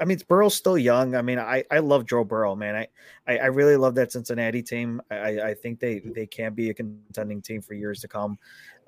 I 0.00 0.04
mean, 0.06 0.18
Burrow's 0.26 0.56
still 0.56 0.76
young. 0.76 1.14
I 1.14 1.22
mean, 1.22 1.38
I, 1.38 1.62
I 1.70 1.78
love 1.78 2.04
Joe 2.04 2.24
Burrow, 2.24 2.56
man. 2.56 2.74
I, 2.74 2.88
I, 3.28 3.38
I 3.38 3.46
really 3.46 3.76
love 3.76 3.94
that 3.94 4.10
Cincinnati 4.10 4.60
team. 4.60 5.00
I, 5.08 5.40
I 5.40 5.54
think 5.54 5.78
they 5.78 6.00
they 6.00 6.26
can 6.26 6.52
be 6.52 6.70
a 6.70 6.74
contending 6.74 7.40
team 7.40 7.62
for 7.62 7.74
years 7.74 8.00
to 8.00 8.08
come. 8.08 8.36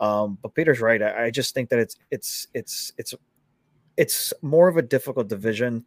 Um, 0.00 0.36
but 0.42 0.52
Peter's 0.54 0.80
right. 0.80 1.00
I, 1.00 1.26
I 1.26 1.30
just 1.30 1.54
think 1.54 1.70
that 1.70 1.78
it's 1.78 1.96
it's 2.10 2.48
it's 2.54 2.92
it's 2.98 3.14
it's 3.96 4.32
more 4.42 4.66
of 4.66 4.78
a 4.78 4.82
difficult 4.82 5.28
division 5.28 5.84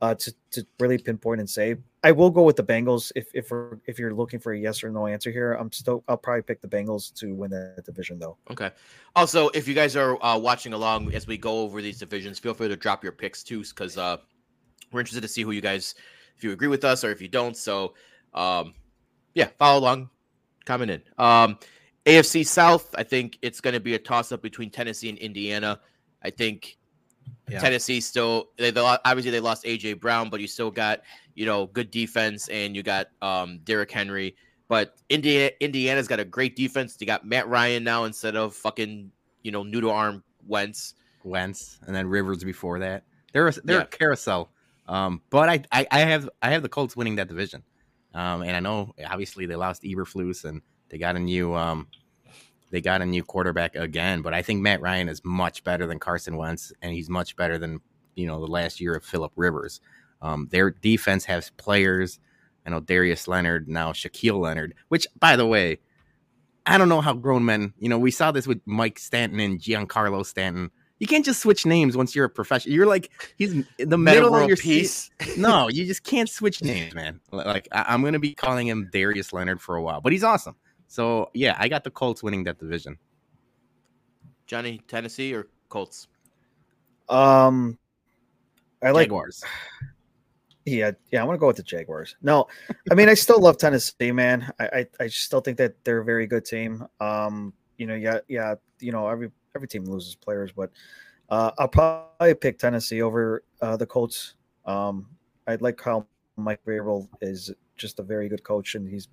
uh, 0.00 0.14
to 0.14 0.34
to 0.52 0.66
really 0.78 0.98
pinpoint 0.98 1.40
and 1.40 1.48
say. 1.48 1.76
I 2.02 2.12
will 2.12 2.30
go 2.30 2.42
with 2.42 2.56
the 2.56 2.64
Bengals 2.64 3.12
if 3.14 3.28
if 3.34 3.50
we're, 3.50 3.78
if 3.86 3.98
you're 3.98 4.14
looking 4.14 4.40
for 4.40 4.52
a 4.52 4.58
yes 4.58 4.82
or 4.82 4.90
no 4.90 5.06
answer 5.06 5.30
here. 5.30 5.52
I'm 5.52 5.70
still 5.70 6.02
I'll 6.08 6.16
probably 6.16 6.42
pick 6.42 6.60
the 6.60 6.68
Bengals 6.68 7.12
to 7.14 7.34
win 7.34 7.50
that 7.50 7.82
division 7.84 8.18
though. 8.18 8.38
Okay. 8.50 8.70
Also, 9.14 9.48
if 9.50 9.68
you 9.68 9.74
guys 9.74 9.96
are 9.96 10.22
uh, 10.24 10.38
watching 10.38 10.72
along 10.72 11.12
as 11.12 11.26
we 11.26 11.36
go 11.36 11.60
over 11.60 11.82
these 11.82 11.98
divisions, 11.98 12.38
feel 12.38 12.54
free 12.54 12.68
to 12.68 12.76
drop 12.76 13.02
your 13.02 13.12
picks 13.12 13.42
too, 13.42 13.60
because 13.60 13.98
uh, 13.98 14.16
we're 14.92 15.00
interested 15.00 15.22
to 15.22 15.28
see 15.28 15.42
who 15.42 15.50
you 15.50 15.60
guys, 15.60 15.94
if 16.36 16.44
you 16.44 16.52
agree 16.52 16.68
with 16.68 16.84
us 16.84 17.04
or 17.04 17.10
if 17.10 17.20
you 17.20 17.28
don't. 17.28 17.56
So, 17.56 17.94
um, 18.34 18.74
yeah, 19.34 19.48
follow 19.58 19.80
along, 19.80 20.10
comment 20.64 20.90
in. 20.90 21.02
Um, 21.18 21.58
AFC 22.06 22.46
South, 22.46 22.94
I 22.96 23.02
think 23.02 23.38
it's 23.42 23.60
going 23.60 23.74
to 23.74 23.80
be 23.80 23.94
a 23.94 23.98
toss 23.98 24.32
up 24.32 24.40
between 24.40 24.70
Tennessee 24.70 25.10
and 25.10 25.18
Indiana. 25.18 25.80
I 26.22 26.30
think 26.30 26.78
yeah. 27.48 27.60
Tennessee 27.60 28.00
still, 28.00 28.50
they, 28.56 28.70
they, 28.70 28.80
obviously 29.04 29.30
they 29.30 29.40
lost 29.40 29.64
AJ 29.64 30.00
Brown, 30.00 30.30
but 30.30 30.40
you 30.40 30.46
still 30.46 30.70
got, 30.70 31.00
you 31.34 31.46
know, 31.46 31.66
good 31.66 31.90
defense 31.90 32.48
and 32.48 32.76
you 32.76 32.82
got 32.82 33.08
um, 33.22 33.60
Derrick 33.64 33.90
Henry. 33.90 34.36
But 34.68 34.96
Indiana, 35.08 35.50
Indiana's 35.60 36.06
got 36.06 36.20
a 36.20 36.24
great 36.24 36.54
defense. 36.54 36.96
They 36.96 37.06
got 37.06 37.24
Matt 37.24 37.48
Ryan 37.48 37.82
now 37.82 38.04
instead 38.04 38.36
of 38.36 38.54
fucking, 38.54 39.10
you 39.42 39.50
know, 39.50 39.62
noodle 39.62 39.90
arm 39.90 40.22
Wentz. 40.46 40.94
Wentz, 41.24 41.78
and 41.86 41.94
then 41.94 42.06
Rivers 42.06 42.44
before 42.44 42.78
that. 42.78 43.02
They're 43.32 43.48
a, 43.48 43.52
they're 43.64 43.78
yeah. 43.78 43.82
a 43.82 43.86
carousel 43.86 44.50
um, 44.90 45.22
but 45.30 45.48
I, 45.48 45.62
I, 45.70 45.86
I 45.92 45.98
have 46.00 46.28
I 46.42 46.50
have 46.50 46.62
the 46.62 46.68
Colts 46.68 46.96
winning 46.96 47.14
that 47.16 47.28
division. 47.28 47.62
Um, 48.12 48.42
and 48.42 48.56
I 48.56 48.60
know 48.60 48.92
obviously 49.08 49.46
they 49.46 49.54
lost 49.54 49.84
Eberflus 49.84 50.44
and 50.44 50.60
they 50.88 50.98
got 50.98 51.14
a 51.14 51.20
new 51.20 51.54
um, 51.54 51.86
they 52.70 52.80
got 52.80 53.02
a 53.02 53.06
new 53.06 53.22
quarterback 53.22 53.74
again. 53.74 54.22
But 54.22 54.34
I 54.34 54.42
think 54.42 54.60
Matt 54.60 54.80
Ryan 54.80 55.08
is 55.08 55.20
much 55.24 55.64
better 55.64 55.86
than 55.86 55.98
Carson 55.98 56.36
Wentz, 56.36 56.72
and 56.82 56.92
he's 56.92 57.08
much 57.08 57.36
better 57.36 57.58
than 57.58 57.80
you 58.14 58.26
know 58.26 58.40
the 58.40 58.50
last 58.50 58.80
year 58.80 58.94
of 58.94 59.04
Philip 59.04 59.32
Rivers. 59.36 59.80
Um, 60.22 60.48
their 60.50 60.70
defense 60.70 61.24
has 61.24 61.50
players. 61.50 62.18
I 62.66 62.70
know 62.70 62.80
Darius 62.80 63.26
Leonard 63.26 63.68
now 63.68 63.92
Shaquille 63.92 64.40
Leonard, 64.40 64.74
which 64.88 65.06
by 65.18 65.36
the 65.36 65.46
way, 65.46 65.78
I 66.66 66.78
don't 66.78 66.88
know 66.88 67.00
how 67.00 67.14
grown 67.14 67.44
men. 67.44 67.72
You 67.78 67.88
know, 67.88 67.98
we 67.98 68.10
saw 68.10 68.32
this 68.32 68.46
with 68.46 68.60
Mike 68.66 68.98
Stanton 68.98 69.40
and 69.40 69.58
Giancarlo 69.60 70.24
Stanton 70.24 70.70
you 71.00 71.06
can't 71.06 71.24
just 71.24 71.40
switch 71.40 71.66
names 71.66 71.96
once 71.96 72.14
you're 72.14 72.26
a 72.26 72.30
professional. 72.30 72.74
You're 72.74 72.86
like 72.86 73.10
he's 73.36 73.52
in 73.52 73.66
the 73.78 73.98
middle 73.98 74.34
of 74.34 74.46
your 74.46 74.56
piece. 74.58 75.10
no, 75.36 75.68
you 75.68 75.86
just 75.86 76.04
can't 76.04 76.28
switch 76.28 76.62
names, 76.62 76.94
man. 76.94 77.20
Like 77.32 77.66
I- 77.72 77.92
am 77.94 78.04
gonna 78.04 78.18
be 78.20 78.34
calling 78.34 78.68
him 78.68 78.88
Darius 78.92 79.32
Leonard 79.32 79.60
for 79.60 79.76
a 79.76 79.82
while, 79.82 80.02
but 80.02 80.12
he's 80.12 80.22
awesome. 80.22 80.54
So 80.90 81.30
yeah, 81.34 81.54
I 81.56 81.68
got 81.68 81.84
the 81.84 81.90
Colts 81.90 82.20
winning 82.20 82.42
that 82.44 82.58
division. 82.58 82.98
Johnny, 84.48 84.82
Tennessee 84.88 85.32
or 85.32 85.46
Colts? 85.68 86.08
Um, 87.08 87.78
I 88.82 88.90
like 88.90 89.06
Jaguars. 89.06 89.44
Yeah, 90.66 90.90
yeah, 91.10 91.20
I'm 91.20 91.26
gonna 91.26 91.38
go 91.38 91.46
with 91.46 91.56
the 91.56 91.62
Jaguars. 91.62 92.16
No, 92.20 92.46
I 92.90 92.94
mean 92.94 93.08
I 93.08 93.14
still 93.14 93.40
love 93.40 93.56
Tennessee, 93.56 94.12
man. 94.12 94.52
I, 94.60 94.66
I, 94.66 94.86
I 95.00 95.06
still 95.08 95.40
think 95.40 95.56
that 95.56 95.74
they're 95.84 96.00
a 96.00 96.04
very 96.04 96.26
good 96.26 96.44
team. 96.44 96.86
Um, 97.00 97.54
you 97.78 97.86
know, 97.86 97.94
yeah, 97.94 98.18
yeah, 98.28 98.54
you 98.78 98.92
know, 98.92 99.08
every 99.08 99.30
every 99.56 99.66
team 99.66 99.84
loses 99.84 100.14
players, 100.14 100.52
but 100.52 100.70
uh, 101.30 101.50
I'll 101.58 101.66
probably 101.66 102.34
pick 102.34 102.58
Tennessee 102.58 103.00
over 103.00 103.42
uh, 103.62 103.78
the 103.78 103.86
Colts. 103.86 104.34
Um, 104.66 105.06
I'd 105.46 105.62
like 105.62 105.80
how 105.80 106.06
Mike 106.36 106.60
Vrabel 106.64 107.08
is 107.22 107.50
just 107.78 107.98
a 107.98 108.02
very 108.02 108.28
good 108.28 108.44
coach, 108.44 108.74
and 108.74 108.86
he's 108.86 109.08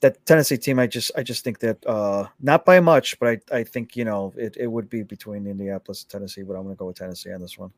that 0.00 0.24
Tennessee 0.26 0.56
team. 0.56 0.78
I 0.78 0.86
just 0.86 1.10
I 1.16 1.22
just 1.22 1.44
think 1.44 1.58
that 1.60 1.84
uh, 1.86 2.26
not 2.40 2.64
by 2.64 2.80
much, 2.80 3.18
but 3.18 3.28
I, 3.28 3.58
I 3.58 3.64
think 3.64 3.96
you 3.96 4.04
know 4.04 4.32
it, 4.36 4.56
it 4.58 4.66
would 4.66 4.88
be 4.88 5.02
between 5.02 5.46
Indianapolis 5.46 6.02
and 6.02 6.10
Tennessee, 6.10 6.42
but 6.42 6.54
I'm 6.54 6.64
going 6.64 6.74
to 6.74 6.78
go 6.78 6.86
with 6.86 6.96
Tennessee 6.96 7.32
on 7.32 7.40
this 7.40 7.58
one. 7.58 7.70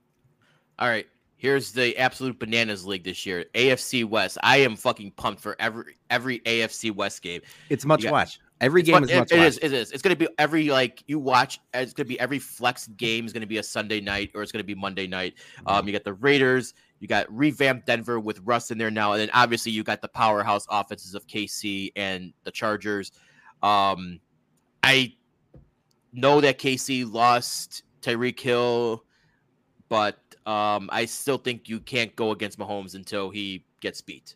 All 0.78 0.88
right. 0.88 1.06
Here's 1.36 1.70
the 1.70 1.96
absolute 1.96 2.36
bananas 2.40 2.84
league 2.84 3.04
this 3.04 3.24
year. 3.24 3.44
AFC 3.54 4.04
West. 4.04 4.38
I 4.42 4.56
am 4.56 4.74
fucking 4.74 5.12
pumped 5.12 5.40
for 5.40 5.54
every 5.60 5.94
every 6.10 6.40
AFC 6.40 6.92
West 6.92 7.22
game. 7.22 7.42
It's 7.70 7.84
much 7.84 8.02
got, 8.02 8.12
watch. 8.12 8.40
Every 8.60 8.82
game 8.82 9.04
is 9.04 9.10
it, 9.10 9.30
it 9.30 9.38
is. 9.38 9.58
It 9.62 9.72
is. 9.72 9.92
It's 9.92 10.02
going 10.02 10.16
to 10.16 10.18
be 10.18 10.28
every 10.38 10.68
like 10.68 11.04
you 11.06 11.20
watch. 11.20 11.60
It's 11.74 11.92
going 11.92 12.06
to 12.06 12.08
be 12.08 12.18
every 12.18 12.40
flex 12.40 12.88
game 12.88 13.24
is 13.24 13.32
going 13.32 13.42
to 13.42 13.46
be 13.46 13.58
a 13.58 13.62
Sunday 13.62 14.00
night 14.00 14.32
or 14.34 14.42
it's 14.42 14.50
going 14.50 14.62
to 14.62 14.66
be 14.66 14.74
Monday 14.74 15.06
night. 15.06 15.34
Mm-hmm. 15.58 15.68
Um, 15.68 15.86
you 15.86 15.92
got 15.92 16.02
the 16.02 16.14
Raiders. 16.14 16.74
You 17.00 17.08
got 17.08 17.26
revamped 17.30 17.86
Denver 17.86 18.18
with 18.18 18.40
Russ 18.44 18.70
in 18.70 18.78
there 18.78 18.90
now, 18.90 19.12
and 19.12 19.20
then 19.20 19.30
obviously 19.32 19.72
you 19.72 19.84
got 19.84 20.02
the 20.02 20.08
powerhouse 20.08 20.66
offenses 20.68 21.14
of 21.14 21.26
KC 21.26 21.92
and 21.96 22.32
the 22.44 22.50
Chargers. 22.50 23.12
Um, 23.62 24.20
I 24.82 25.14
know 26.12 26.40
that 26.40 26.58
KC 26.58 27.10
lost 27.10 27.82
Tyreek 28.02 28.38
Hill, 28.40 29.04
but 29.88 30.18
um, 30.46 30.88
I 30.92 31.04
still 31.04 31.38
think 31.38 31.68
you 31.68 31.80
can't 31.80 32.14
go 32.16 32.32
against 32.32 32.58
Mahomes 32.58 32.94
until 32.94 33.30
he 33.30 33.64
gets 33.80 34.00
beat. 34.00 34.34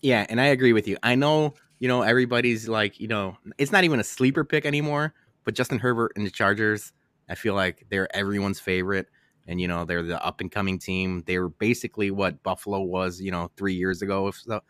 Yeah, 0.00 0.26
and 0.28 0.40
I 0.40 0.46
agree 0.46 0.72
with 0.72 0.86
you. 0.86 0.96
I 1.02 1.14
know 1.14 1.54
you 1.78 1.88
know, 1.88 2.02
everybody's 2.02 2.68
like, 2.68 2.98
you 3.00 3.08
know, 3.08 3.36
it's 3.56 3.72
not 3.72 3.84
even 3.84 4.00
a 4.00 4.04
sleeper 4.04 4.44
pick 4.44 4.66
anymore. 4.66 5.14
But 5.44 5.54
Justin 5.54 5.78
Herbert 5.78 6.12
and 6.16 6.26
the 6.26 6.30
Chargers, 6.30 6.92
I 7.28 7.34
feel 7.34 7.54
like 7.54 7.86
they're 7.88 8.14
everyone's 8.14 8.60
favorite. 8.60 9.08
And, 9.48 9.60
you 9.60 9.66
know, 9.66 9.84
they're 9.84 10.04
the 10.04 10.24
up 10.24 10.40
and 10.40 10.52
coming 10.52 10.78
team. 10.78 11.24
They 11.26 11.38
were 11.38 11.48
basically 11.48 12.12
what 12.12 12.42
Buffalo 12.42 12.82
was, 12.82 13.20
you 13.20 13.32
know, 13.32 13.50
three 13.56 13.74
years 13.74 14.02
ago. 14.02 14.30
So. 14.30 14.60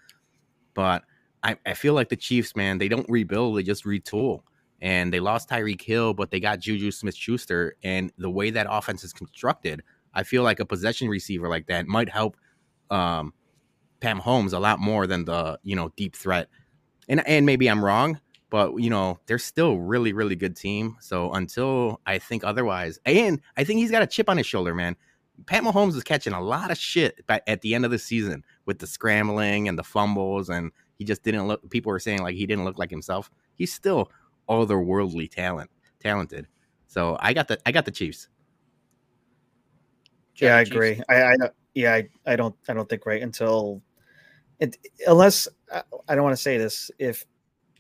But 0.75 1.03
I, 1.43 1.57
I 1.67 1.75
feel 1.75 1.95
like 1.95 2.09
the 2.09 2.17
Chiefs, 2.17 2.57
man, 2.57 2.79
they 2.79 2.88
don't 2.88 3.09
rebuild, 3.11 3.59
they 3.59 3.62
just 3.62 3.85
retool. 3.85 4.43
And 4.81 5.12
they 5.12 5.19
lost 5.19 5.51
Tyreek 5.51 5.83
Hill, 5.83 6.14
but 6.14 6.31
they 6.31 6.38
got 6.38 6.61
Juju 6.61 6.93
Smith 6.93 7.17
Schuster. 7.17 7.77
And 7.83 8.12
the 8.17 8.31
way 8.31 8.51
that 8.51 8.69
offense 8.71 9.03
is 9.03 9.12
constructed, 9.12 9.83
I 10.14 10.23
feel 10.23 10.45
like 10.45 10.61
a 10.61 10.64
possession 10.64 11.09
receiver 11.09 11.49
like 11.49 11.67
that 11.67 11.88
might 11.88 12.09
help 12.09 12.37
um, 12.91 13.35
Mahomes 14.01 14.53
a 14.53 14.59
lot 14.61 14.79
more 14.79 15.09
than 15.09 15.25
the, 15.25 15.59
you 15.64 15.75
know, 15.75 15.93
deep 15.97 16.14
threat 16.14 16.49
and 17.09 17.27
and 17.27 17.46
maybe 17.46 17.69
I'm 17.69 17.85
wrong, 17.85 18.21
but 18.51 18.77
you 18.79 18.90
know 18.90 19.19
they're 19.27 19.38
still 19.38 19.79
really 19.79 20.13
really 20.13 20.37
good 20.37 20.57
team. 20.57 20.96
So 21.01 21.33
until 21.33 22.01
I 22.07 22.19
think 22.19 22.44
otherwise, 22.44 22.99
and 23.05 23.40
I 23.57 23.65
think 23.65 23.79
he's 23.79 23.90
got 23.90 24.03
a 24.03 24.07
chip 24.07 24.29
on 24.29 24.37
his 24.37 24.46
shoulder, 24.46 24.75
man. 24.75 24.96
Pat 25.46 25.63
Mahomes 25.63 25.94
is 25.94 26.03
catching 26.03 26.33
a 26.33 26.40
lot 26.40 26.73
of 26.73 26.77
shit 26.77 27.25
at 27.29 27.61
the 27.61 27.75
end 27.75 27.85
of 27.85 27.92
the 27.92 27.99
season 27.99 28.42
with 28.67 28.81
the 28.81 28.88
scrambling 28.88 29.69
and 29.69 29.79
the 29.79 29.85
fumbles, 29.85 30.49
and 30.49 30.73
he 30.96 31.05
just 31.05 31.23
didn't 31.23 31.46
look. 31.46 31.69
People 31.71 31.90
were 31.90 32.01
saying 32.01 32.23
like 32.23 32.35
he 32.35 32.46
didn't 32.46 32.65
look 32.65 32.79
like 32.79 32.90
himself. 32.90 33.31
He's 33.55 33.73
still 33.73 34.11
otherworldly 34.49 35.31
talent, 35.31 35.71
talented. 36.01 36.49
So 36.88 37.17
I 37.21 37.35
got 37.35 37.49
the 37.49 37.59
I 37.67 37.73
got 37.73 37.85
the 37.85 37.92
Chiefs. 37.92 38.29
Yeah, 40.37 40.57
I 40.57 40.61
agree. 40.63 41.01
I, 41.09 41.23
I 41.23 41.35
yeah, 41.75 41.94
I, 41.94 42.09
I 42.27 42.37
don't 42.37 42.57
I 42.69 42.73
don't 42.73 42.88
think 42.88 43.07
right 43.07 43.23
until 43.23 43.83
it, 44.59 44.77
unless 45.07 45.46
I 45.73 46.15
don't 46.15 46.25
want 46.25 46.37
to 46.37 46.42
say 46.42 46.59
this, 46.59 46.90
if 46.99 47.25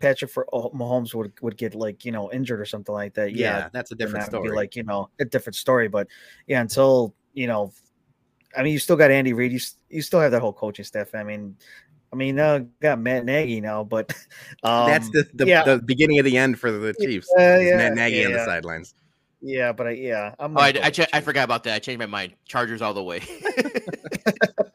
Patrick 0.00 0.30
for 0.30 0.46
oh, 0.52 0.70
Mahomes 0.70 1.14
would 1.14 1.32
would 1.42 1.56
get 1.56 1.74
like 1.74 2.04
you 2.04 2.12
know 2.12 2.30
injured 2.32 2.60
or 2.60 2.64
something 2.64 2.94
like 2.94 3.14
that, 3.14 3.34
yeah, 3.34 3.58
yeah 3.58 3.68
that's 3.72 3.90
a 3.92 3.94
different 3.94 4.26
that 4.26 4.30
story. 4.30 4.50
Be 4.50 4.54
like 4.54 4.76
you 4.76 4.84
know 4.84 5.10
a 5.20 5.24
different 5.24 5.56
story, 5.56 5.88
but 5.88 6.08
yeah, 6.46 6.60
until 6.60 7.14
you 7.34 7.46
know, 7.46 7.72
I 8.56 8.62
mean, 8.62 8.72
you 8.72 8.78
still 8.78 8.96
got 8.96 9.10
Andy 9.10 9.32
Reid, 9.32 9.52
you 9.52 9.60
you 9.88 10.02
still 10.02 10.20
have 10.20 10.32
that 10.32 10.40
whole 10.40 10.52
coaching 10.52 10.84
staff. 10.84 11.14
I 11.14 11.22
mean, 11.22 11.56
I 12.12 12.16
mean, 12.16 12.36
now 12.36 12.66
got 12.80 13.00
Matt 13.00 13.24
Nagy 13.24 13.60
now, 13.60 13.84
but 13.84 14.12
um, 14.62 14.88
that's 14.88 15.10
the 15.10 15.28
the, 15.34 15.46
yeah. 15.46 15.64
the, 15.64 15.78
beginning 15.82 16.18
of 16.18 16.24
the 16.24 16.36
end 16.36 16.58
for 16.58 16.70
the 16.70 16.94
Chiefs. 17.00 17.28
Uh, 17.38 17.58
yeah, 17.58 17.76
Matt 17.76 17.94
Nagy 17.94 18.16
yeah, 18.16 18.26
on 18.26 18.32
the 18.32 18.44
sidelines. 18.44 18.94
Yeah, 19.40 19.72
but 19.72 19.88
I, 19.88 19.90
yeah, 19.90 20.34
I'm. 20.38 20.56
Oh, 20.56 20.60
I, 20.60 20.68
I, 20.68 20.86
with 20.86 20.94
cha- 20.94 21.06
I 21.12 21.20
forgot 21.20 21.44
about 21.44 21.64
that. 21.64 21.74
I 21.74 21.78
changed 21.78 22.00
my 22.00 22.06
mind. 22.06 22.34
Chargers 22.44 22.82
all 22.82 22.94
the 22.94 23.02
way. 23.02 23.20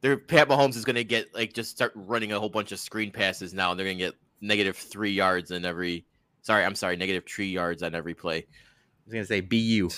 Their 0.00 0.16
Pat 0.16 0.48
Mahomes 0.48 0.76
is 0.76 0.84
going 0.84 0.96
to 0.96 1.04
get 1.04 1.34
like 1.34 1.52
just 1.52 1.70
start 1.70 1.92
running 1.94 2.32
a 2.32 2.38
whole 2.38 2.48
bunch 2.48 2.72
of 2.72 2.78
screen 2.78 3.10
passes 3.10 3.52
now, 3.52 3.70
and 3.70 3.78
they're 3.78 3.86
going 3.86 3.98
to 3.98 4.04
get 4.04 4.14
negative 4.40 4.76
three 4.76 5.12
yards 5.12 5.50
in 5.50 5.64
every. 5.64 6.04
Sorry, 6.42 6.64
I'm 6.64 6.74
sorry, 6.74 6.96
negative 6.96 7.24
three 7.26 7.48
yards 7.48 7.82
on 7.82 7.94
every 7.94 8.14
play. 8.14 8.38
I 8.38 8.44
was 9.06 9.12
gonna 9.12 9.24
say 9.24 9.40
BU. 9.40 9.90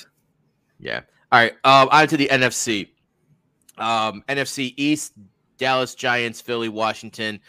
Yeah. 0.79 1.01
All 1.33 1.41
right. 1.41 1.53
Um, 1.65 1.89
on 1.91 2.09
to 2.09 2.17
the 2.17 2.29
NFC. 2.29 2.89
Um, 3.77 4.23
NFC 4.29 4.75
East: 4.77 5.13
Dallas 5.59 5.95
Giants, 5.95 6.41
Philly, 6.41 6.69
Washington. 6.69 7.41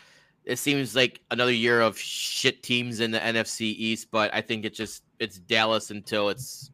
It 0.44 0.58
seems 0.58 0.96
like 0.96 1.22
another 1.30 1.52
year 1.52 1.82
of 1.82 1.98
shit 1.98 2.64
teams 2.64 3.00
in 3.00 3.12
the 3.12 3.20
NFC 3.20 3.62
East, 3.62 4.08
but 4.12 4.34
I 4.34 4.42
think 4.42 4.66
it's 4.66 4.78
just 4.78 5.04
it's 5.20 5.38
Dallas 5.38 5.92
until 5.92 6.30
it's. 6.30 6.72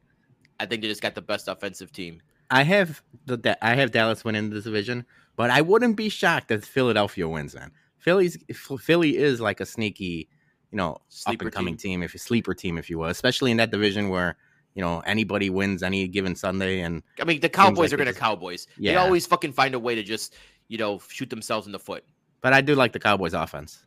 I 0.60 0.66
think 0.66 0.82
they 0.82 0.88
just 0.88 1.02
got 1.02 1.16
the 1.16 1.22
best 1.22 1.48
offensive 1.48 1.92
team. 1.92 2.22
I 2.50 2.64
have 2.64 3.02
the 3.26 3.58
I 3.62 3.76
have 3.76 3.92
Dallas 3.92 4.24
winning 4.24 4.50
this 4.50 4.64
division, 4.64 5.06
but 5.38 5.50
I 5.50 5.62
wouldn't 5.62 5.96
be 5.96 6.10
shocked 6.10 6.52
if 6.52 6.66
Philadelphia 6.66 7.28
wins. 7.30 7.56
Man, 7.56 7.72
Philly's 7.98 8.38
Philly 8.82 9.16
is 9.18 9.40
like 9.40 9.62
a 9.62 9.66
sneaky, 9.66 10.28
you 10.72 10.78
know, 10.78 10.98
up 11.26 11.42
and 11.42 11.52
coming 11.54 11.78
team. 11.78 12.04
if 12.04 12.14
you 12.14 12.20
sleeper 12.20 12.54
team, 12.54 12.78
if 12.78 12.90
you 12.90 12.98
will, 13.00 13.08
especially 13.08 13.52
in 13.52 13.58
that 13.58 13.72
division 13.72 14.10
where 14.10 14.36
you 14.76 14.82
know 14.82 15.00
anybody 15.06 15.50
wins 15.50 15.82
any 15.82 16.08
given 16.10 16.36
Sunday, 16.36 16.82
and 16.82 17.02
I 17.22 17.24
mean, 17.24 17.40
the 17.40 17.50
Cowboys 17.50 17.92
like 17.92 17.94
are 17.94 17.98
going 17.98 18.06
to 18.08 18.12
just- 18.12 18.20
Cowboys. 18.20 18.68
They 18.78 18.96
always 18.96 19.26
fucking 19.26 19.54
find 19.54 19.74
a 19.74 19.80
way 19.80 19.96
to 19.96 20.04
just 20.04 20.36
you 20.68 20.78
know 20.78 21.00
shoot 21.08 21.30
themselves 21.30 21.66
in 21.66 21.72
the 21.72 21.80
foot. 21.80 22.04
but 22.42 22.52
I 22.54 22.62
do 22.62 22.76
like 22.76 22.92
the 22.92 23.00
Cowboys 23.00 23.34
offense. 23.34 23.86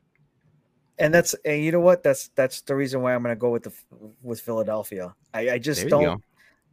and 0.99 1.15
that's 1.15 1.35
and 1.45 1.63
you 1.65 1.73
know 1.73 1.81
what? 1.81 2.03
That's 2.03 2.29
that's 2.35 2.61
the 2.63 2.75
reason 2.75 3.01
why 3.03 3.15
I'm 3.15 3.23
going 3.23 3.35
to 3.35 3.39
go 3.39 3.51
with 3.51 3.63
the 3.65 3.73
with 4.23 4.41
Philadelphia. 4.41 5.15
I, 5.33 5.51
I 5.51 5.59
just 5.59 5.81
There 5.83 5.91
don't. 5.91 6.05
go. 6.05 6.23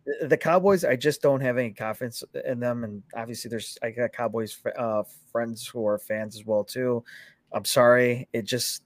The- 0.07 0.27
the 0.27 0.37
Cowboys, 0.37 0.83
I 0.85 0.95
just 0.95 1.21
don't 1.21 1.41
have 1.41 1.57
any 1.57 1.71
confidence 1.71 2.23
in 2.45 2.59
them, 2.59 2.83
and 2.83 3.03
obviously, 3.15 3.49
there's 3.49 3.77
I 3.83 3.91
got 3.91 4.13
Cowboys 4.13 4.57
uh, 4.77 5.03
friends 5.31 5.67
who 5.67 5.85
are 5.85 5.97
fans 5.97 6.35
as 6.35 6.45
well 6.45 6.63
too. 6.63 7.03
I'm 7.51 7.65
sorry, 7.65 8.27
it 8.33 8.43
just 8.43 8.83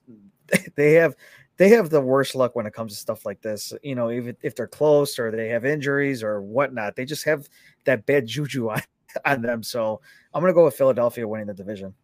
they 0.76 0.92
have 0.94 1.14
they 1.56 1.68
have 1.70 1.90
the 1.90 2.00
worst 2.00 2.34
luck 2.34 2.56
when 2.56 2.66
it 2.66 2.72
comes 2.72 2.92
to 2.92 2.98
stuff 2.98 3.24
like 3.24 3.40
this. 3.40 3.72
You 3.82 3.94
know, 3.94 4.10
even 4.10 4.36
if 4.42 4.54
they're 4.54 4.66
close 4.66 5.18
or 5.18 5.30
they 5.30 5.48
have 5.48 5.64
injuries 5.64 6.22
or 6.22 6.42
whatnot, 6.42 6.96
they 6.96 7.04
just 7.04 7.24
have 7.24 7.48
that 7.84 8.04
bad 8.06 8.26
juju 8.26 8.70
on, 8.70 8.82
on 9.24 9.42
them. 9.42 9.62
So 9.62 10.00
I'm 10.34 10.42
gonna 10.42 10.54
go 10.54 10.64
with 10.64 10.76
Philadelphia 10.76 11.26
winning 11.26 11.46
the 11.46 11.54
division. 11.54 11.94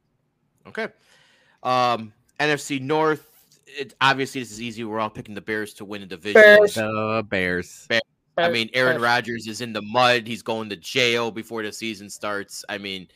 Okay. 0.67 0.89
Um, 1.63 2.13
NFC 2.39 2.81
North. 2.81 3.25
It 3.67 3.95
obviously 4.01 4.41
this 4.41 4.53
is 4.53 4.63
easy. 4.63 4.85
We're 4.85 5.01
all 5.01 5.11
picking 5.11 5.35
the 5.35 5.41
Bears 5.41 5.75
to 5.75 5.85
win 5.85 6.03
the 6.03 6.07
division. 6.07 6.41
Bears. 6.41 6.75
The 6.75 7.27
Bears. 7.29 7.89
I 8.39 8.51
mean, 8.51 8.71
Aaron 8.75 9.01
Rodgers 9.01 9.47
is 9.47 9.61
in 9.61 9.73
the 9.73 9.83
mud. 9.83 10.27
He's 10.27 10.43
going 10.43 10.69
to 10.71 10.77
jail 10.77 11.31
before 11.31 11.63
the 11.63 11.73
season 11.73 12.09
starts. 12.11 12.65
I 12.69 12.79
mean, 12.79 13.09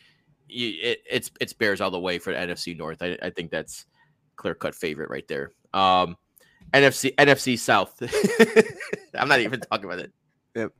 it, 0.49 0.99
it's 1.11 1.31
it's 1.41 1.53
Bears 1.53 1.81
all 1.81 1.91
the 1.91 2.01
way 2.01 2.19
for 2.19 2.33
the 2.33 2.39
NFC 2.39 2.77
North. 2.77 3.03
I, 3.03 3.17
I 3.23 3.31
think 3.31 3.51
that's 3.51 3.87
clear 4.37 4.55
cut 4.55 4.75
favorite 4.75 5.11
right 5.11 5.27
there. 5.29 5.53
Um, 5.73 6.17
NFC 6.73 7.15
NFC 7.17 7.59
South. 7.59 8.03
I'm 9.15 9.29
not 9.29 9.41
even 9.41 9.61
talking 9.71 9.87
about 9.87 9.99
it. 10.55 10.73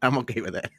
I'm 0.00 0.18
okay 0.18 0.40
with 0.40 0.54
that. 0.54 0.70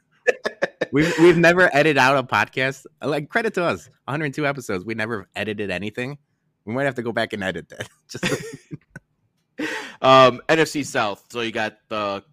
we've 0.91 1.13
we've 1.19 1.37
never 1.37 1.69
edited 1.75 1.97
out 1.97 2.17
a 2.17 2.23
podcast. 2.23 2.85
Like 3.01 3.29
credit 3.29 3.53
to 3.55 3.63
us, 3.63 3.89
102 4.05 4.45
episodes. 4.45 4.85
We 4.85 4.95
never 4.95 5.27
edited 5.35 5.71
anything. 5.71 6.17
We 6.65 6.73
might 6.73 6.83
have 6.83 6.95
to 6.95 7.03
go 7.03 7.11
back 7.11 7.33
and 7.33 7.43
edit 7.43 7.69
that. 7.69 7.89
Just 8.09 8.25
Um, 10.01 10.41
NFC 10.47 10.85
South. 10.85 11.25
So 11.29 11.41
you 11.41 11.51
got 11.51 11.77
the 11.89 12.23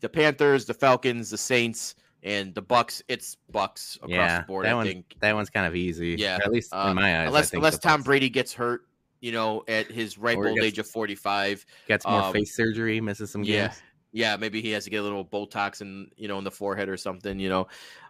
the 0.00 0.08
Panthers, 0.08 0.66
the 0.66 0.74
Falcons, 0.74 1.30
the 1.30 1.38
Saints, 1.38 1.94
and 2.22 2.54
the 2.54 2.62
Bucks. 2.62 3.02
It's 3.08 3.36
Bucks 3.50 3.96
across 3.96 4.10
yeah, 4.10 4.40
the 4.40 4.46
board. 4.46 4.66
that 4.66 4.72
I 4.72 4.74
one 4.74 4.86
think. 4.86 5.16
that 5.20 5.34
one's 5.34 5.50
kind 5.50 5.66
of 5.66 5.74
easy. 5.74 6.16
Yeah, 6.18 6.38
at 6.42 6.50
least 6.50 6.74
uh, 6.74 6.88
in 6.90 6.96
my 6.96 7.22
eyes. 7.22 7.28
Unless 7.28 7.52
unless 7.54 7.78
Tom 7.78 8.02
Brady 8.02 8.28
gets 8.28 8.52
hurt, 8.52 8.82
you 9.20 9.32
know, 9.32 9.64
at 9.68 9.90
his 9.90 10.18
ripe 10.18 10.38
old 10.38 10.56
gets- 10.56 10.66
age 10.66 10.78
of 10.78 10.88
45. 10.88 11.64
gets 11.88 12.06
more 12.06 12.22
um, 12.22 12.32
face 12.32 12.54
surgery, 12.54 13.00
misses 13.00 13.30
some 13.30 13.42
yeah. 13.42 13.68
games. 13.68 13.82
Yeah, 14.12 14.36
maybe 14.36 14.62
he 14.62 14.70
has 14.70 14.84
to 14.84 14.90
get 14.90 14.98
a 14.98 15.02
little 15.02 15.24
Botox 15.24 15.82
in, 15.82 16.10
you 16.16 16.26
know, 16.26 16.38
in 16.38 16.44
the 16.44 16.50
forehead 16.50 16.88
or 16.88 16.96
something, 16.96 17.38
you 17.38 17.50
know. 17.50 17.66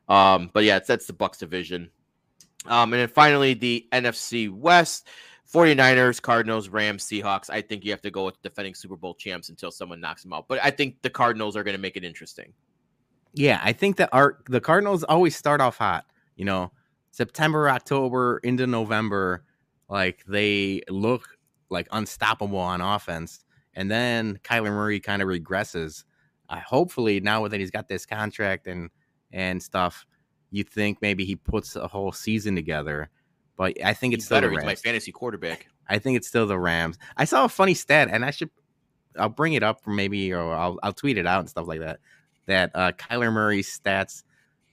Um, 0.08 0.50
but 0.52 0.62
yeah, 0.62 0.78
that's 0.78 1.06
the 1.06 1.12
Bucks 1.12 1.38
division. 1.38 1.90
Um, 2.66 2.92
and 2.92 3.00
then 3.00 3.08
finally 3.08 3.54
the 3.54 3.86
NFC 3.92 4.50
West, 4.50 5.08
49ers, 5.56 6.20
Cardinals, 6.20 6.68
Rams, 6.68 7.04
Seahawks. 7.06 7.48
I 7.48 7.62
think 7.62 7.82
you 7.82 7.90
have 7.90 8.02
to 8.02 8.10
go 8.10 8.26
with 8.26 8.40
defending 8.42 8.74
Super 8.74 8.94
Bowl 8.94 9.14
champs 9.14 9.48
until 9.48 9.70
someone 9.70 10.02
knocks 10.02 10.22
them 10.22 10.34
out. 10.34 10.48
But 10.48 10.62
I 10.62 10.70
think 10.70 11.00
the 11.00 11.08
Cardinals 11.08 11.56
are 11.56 11.64
going 11.64 11.74
to 11.74 11.80
make 11.80 11.96
it 11.96 12.04
interesting. 12.04 12.52
Yeah, 13.32 13.58
I 13.64 13.72
think 13.72 13.96
that 13.96 14.10
our 14.12 14.38
the 14.50 14.60
Cardinals 14.60 15.02
always 15.04 15.34
start 15.34 15.62
off 15.62 15.78
hot. 15.78 16.04
You 16.36 16.44
know, 16.44 16.72
September, 17.10 17.70
October 17.70 18.38
into 18.44 18.66
November, 18.66 19.44
like 19.88 20.24
they 20.26 20.82
look 20.90 21.26
like 21.70 21.88
unstoppable 21.90 22.58
on 22.58 22.82
offense, 22.82 23.42
and 23.72 23.90
then 23.90 24.38
Kyler 24.44 24.70
Murray 24.70 25.00
kind 25.00 25.22
of 25.22 25.28
regresses. 25.28 26.04
Uh, 26.50 26.60
hopefully, 26.60 27.18
now 27.18 27.48
that 27.48 27.58
he's 27.58 27.70
got 27.70 27.88
this 27.88 28.04
contract 28.04 28.66
and 28.66 28.90
and 29.32 29.62
stuff, 29.62 30.04
you 30.50 30.64
think 30.64 30.98
maybe 31.00 31.24
he 31.24 31.34
puts 31.34 31.76
a 31.76 31.88
whole 31.88 32.12
season 32.12 32.54
together. 32.54 33.08
But 33.56 33.82
I 33.82 33.94
think 33.94 34.14
it's 34.14 34.22
He's 34.22 34.26
still 34.26 34.36
better. 34.36 34.50
He's 34.50 34.64
my 34.64 34.74
fantasy 34.74 35.12
quarterback. 35.12 35.68
I 35.88 35.98
think 35.98 36.16
it's 36.16 36.28
still 36.28 36.46
the 36.46 36.58
Rams. 36.58 36.98
I 37.16 37.24
saw 37.24 37.44
a 37.44 37.48
funny 37.48 37.74
stat, 37.74 38.08
and 38.10 38.24
I 38.24 38.30
should 38.30 38.50
I'll 39.18 39.28
bring 39.28 39.54
it 39.54 39.62
up 39.62 39.82
for 39.82 39.90
maybe 39.90 40.32
or 40.32 40.54
I'll 40.54 40.78
I'll 40.82 40.92
tweet 40.92 41.18
it 41.18 41.26
out 41.26 41.40
and 41.40 41.48
stuff 41.48 41.66
like 41.66 41.80
that. 41.80 42.00
That 42.46 42.70
uh, 42.74 42.92
Kyler 42.92 43.32
Murray's 43.32 43.78
stats 43.78 44.22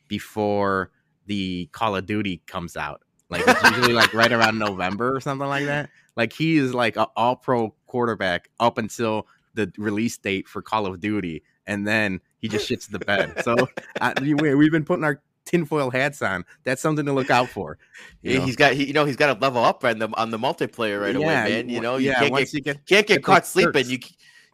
before 0.07 0.91
the 1.25 1.69
Call 1.71 1.95
of 1.95 2.05
Duty 2.05 2.41
comes 2.45 2.75
out, 2.77 3.01
like 3.29 3.43
it's 3.47 3.63
usually 3.63 3.93
like 3.93 4.13
right 4.13 4.31
around 4.31 4.59
November 4.59 5.15
or 5.15 5.19
something 5.21 5.47
like 5.47 5.65
that. 5.65 5.89
Like 6.15 6.34
he 6.34 6.57
is 6.57 6.73
like 6.73 6.97
an 6.97 7.07
All 7.15 7.36
Pro 7.36 7.73
quarterback 7.88 8.49
up 8.59 8.77
until 8.77 9.27
the 9.53 9.71
release 9.77 10.17
date 10.17 10.47
for 10.47 10.61
Call 10.61 10.86
of 10.86 10.99
Duty, 10.99 11.43
and 11.65 11.88
then 11.88 12.19
he 12.39 12.47
just 12.47 12.69
shits 12.69 12.89
the 12.89 12.99
bed. 12.99 13.43
So 13.43 13.55
uh, 14.01 14.13
we, 14.21 14.34
we've 14.34 14.71
been 14.71 14.86
putting 14.86 15.03
our 15.03 15.21
tinfoil 15.46 15.89
hats 15.89 16.22
on. 16.22 16.46
That's 16.64 16.82
something 16.82 17.06
to 17.06 17.14
look 17.14 17.30
out 17.30 17.50
for. 17.50 17.78
Yeah, 18.22 18.39
know? 18.39 18.46
He's 18.46 18.56
got, 18.56 18.74
he, 18.74 18.86
you 18.86 18.94
know, 18.94 19.06
he's 19.06 19.16
got 19.16 19.34
to 19.34 19.39
level 19.39 19.64
up 19.64 19.84
on 19.84 20.00
the 20.00 20.10
on 20.18 20.32
the 20.32 20.38
multiplayer 20.38 21.02
right 21.02 21.16
away, 21.16 21.26
man. 21.26 21.70
You 21.70 21.82
know, 21.82 21.98
you 21.98 22.10
yeah, 22.10 22.20
can't 22.20 22.36
get 22.36 22.54
you 22.54 22.62
get 22.62 22.86
can't 22.86 23.08
get 23.08 23.24
caught 23.24 23.46
sleeping. 23.46 23.89
You, 23.89 24.00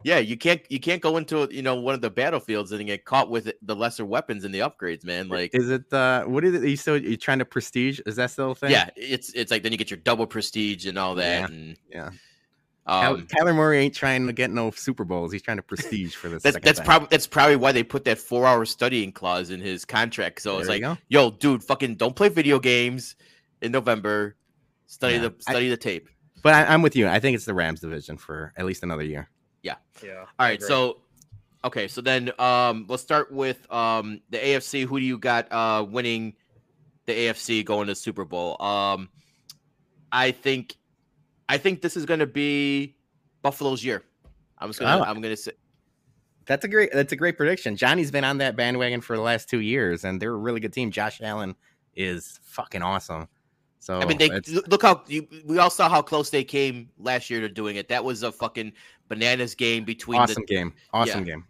yeah, 0.02 0.18
you 0.18 0.36
can't 0.36 0.60
you 0.70 0.80
can't 0.80 1.02
go 1.02 1.16
into 1.16 1.48
you 1.50 1.62
know 1.62 1.74
one 1.74 1.94
of 1.94 2.00
the 2.00 2.10
battlefields 2.10 2.72
and 2.72 2.86
get 2.86 3.04
caught 3.04 3.30
with 3.30 3.52
the 3.62 3.76
lesser 3.76 4.04
weapons 4.04 4.44
and 4.44 4.54
the 4.54 4.60
upgrades, 4.60 5.04
man. 5.04 5.28
Like, 5.28 5.54
is 5.54 5.70
it 5.70 5.92
uh 5.92 6.24
what 6.24 6.44
is 6.44 6.54
it 6.54 6.62
you 6.68 6.76
still 6.76 6.96
you 6.96 7.16
trying 7.16 7.38
to 7.38 7.44
prestige 7.44 8.00
is 8.06 8.16
that 8.16 8.30
still 8.30 8.52
a 8.52 8.54
thing 8.54 8.70
yeah, 8.70 8.88
it's 8.96 9.32
it's 9.34 9.50
like 9.50 9.62
then 9.62 9.72
you 9.72 9.78
get 9.78 9.90
your 9.90 9.98
double 9.98 10.26
prestige 10.26 10.86
and 10.86 10.98
all 10.98 11.14
that. 11.16 11.40
Yeah, 11.40 11.46
and, 11.46 11.76
yeah. 11.90 12.10
Kyler, 12.90 13.06
um, 13.14 13.26
Kyler 13.26 13.54
Murray 13.54 13.78
ain't 13.78 13.94
trying 13.94 14.26
to 14.26 14.32
get 14.32 14.50
no 14.50 14.70
Super 14.72 15.04
Bowls. 15.04 15.32
He's 15.32 15.42
trying 15.42 15.58
to 15.58 15.62
prestige 15.62 16.14
for 16.14 16.28
this. 16.28 16.42
that's 16.42 16.58
that's 16.60 16.80
probably 16.80 17.08
that's 17.10 17.26
probably 17.26 17.56
why 17.56 17.72
they 17.72 17.82
put 17.82 18.04
that 18.04 18.18
four 18.18 18.46
hour 18.46 18.64
studying 18.64 19.12
clause 19.12 19.50
in 19.50 19.60
his 19.60 19.84
contract. 19.84 20.42
So 20.42 20.58
it's 20.58 20.66
There 20.68 20.76
like, 20.76 20.82
go. 20.82 20.98
yo, 21.08 21.30
dude, 21.30 21.62
fucking 21.62 21.94
don't 21.96 22.16
play 22.16 22.28
video 22.28 22.58
games 22.58 23.16
in 23.62 23.72
November. 23.72 24.36
Study 24.86 25.14
Yeah, 25.14 25.20
the 25.28 25.34
I- 25.46 25.52
study 25.52 25.68
the 25.68 25.76
tape. 25.76 26.08
But 26.42 26.54
I, 26.54 26.64
I'm 26.72 26.82
with 26.82 26.96
you. 26.96 27.06
I 27.06 27.20
think 27.20 27.34
it's 27.36 27.44
the 27.44 27.54
Rams 27.54 27.80
division 27.80 28.16
for 28.16 28.52
at 28.56 28.64
least 28.66 28.82
another 28.82 29.04
year. 29.04 29.28
Yeah. 29.62 29.74
Yeah. 30.02 30.20
All 30.38 30.46
right, 30.46 30.60
so 30.62 31.02
okay, 31.64 31.86
so 31.86 32.00
then 32.00 32.32
um 32.38 32.86
let's 32.88 33.02
start 33.02 33.30
with 33.30 33.70
um 33.72 34.20
the 34.30 34.38
AFC. 34.38 34.86
Who 34.86 34.98
do 34.98 35.04
you 35.04 35.18
got 35.18 35.52
uh 35.52 35.84
winning 35.88 36.34
the 37.06 37.12
AFC 37.12 37.64
going 37.64 37.86
to 37.88 37.94
Super 37.94 38.24
Bowl? 38.24 38.60
Um 38.60 39.10
I 40.10 40.32
think 40.32 40.76
I 41.50 41.58
think 41.58 41.82
this 41.82 41.96
is 41.96 42.06
gonna 42.06 42.26
be 42.26 42.96
Buffalo's 43.42 43.84
year. 43.84 44.04
I'm 44.58 44.68
just 44.68 44.78
gonna 44.78 45.02
Oh. 45.02 45.04
I'm 45.04 45.20
gonna 45.20 45.36
say 45.36 45.52
That's 46.46 46.64
a 46.64 46.68
great. 46.68 46.90
That's 46.92 47.12
a 47.12 47.16
great 47.16 47.36
prediction. 47.36 47.76
Johnny's 47.76 48.10
been 48.10 48.24
on 48.24 48.38
that 48.38 48.56
bandwagon 48.56 49.00
for 49.00 49.16
the 49.16 49.22
last 49.22 49.48
two 49.48 49.60
years, 49.60 50.04
and 50.04 50.22
they're 50.22 50.32
a 50.32 50.36
really 50.36 50.60
good 50.60 50.72
team. 50.72 50.90
Josh 50.90 51.20
Allen 51.20 51.54
is 51.94 52.38
fucking 52.42 52.82
awesome. 52.82 53.28
So 53.80 53.98
I 53.98 54.04
mean 54.04 54.18
they 54.18 54.30
look 54.68 54.82
how 54.82 55.02
you, 55.06 55.26
we 55.44 55.58
all 55.58 55.70
saw 55.70 55.88
how 55.88 56.02
close 56.02 56.30
they 56.30 56.44
came 56.44 56.88
last 56.98 57.30
year 57.30 57.40
to 57.40 57.48
doing 57.48 57.76
it. 57.76 57.88
That 57.88 58.04
was 58.04 58.22
a 58.22 58.30
fucking 58.30 58.72
bananas 59.08 59.54
game 59.54 59.84
between 59.84 60.20
awesome 60.20 60.44
the 60.46 60.54
game. 60.54 60.72
Awesome 60.92 61.24
game. 61.24 61.46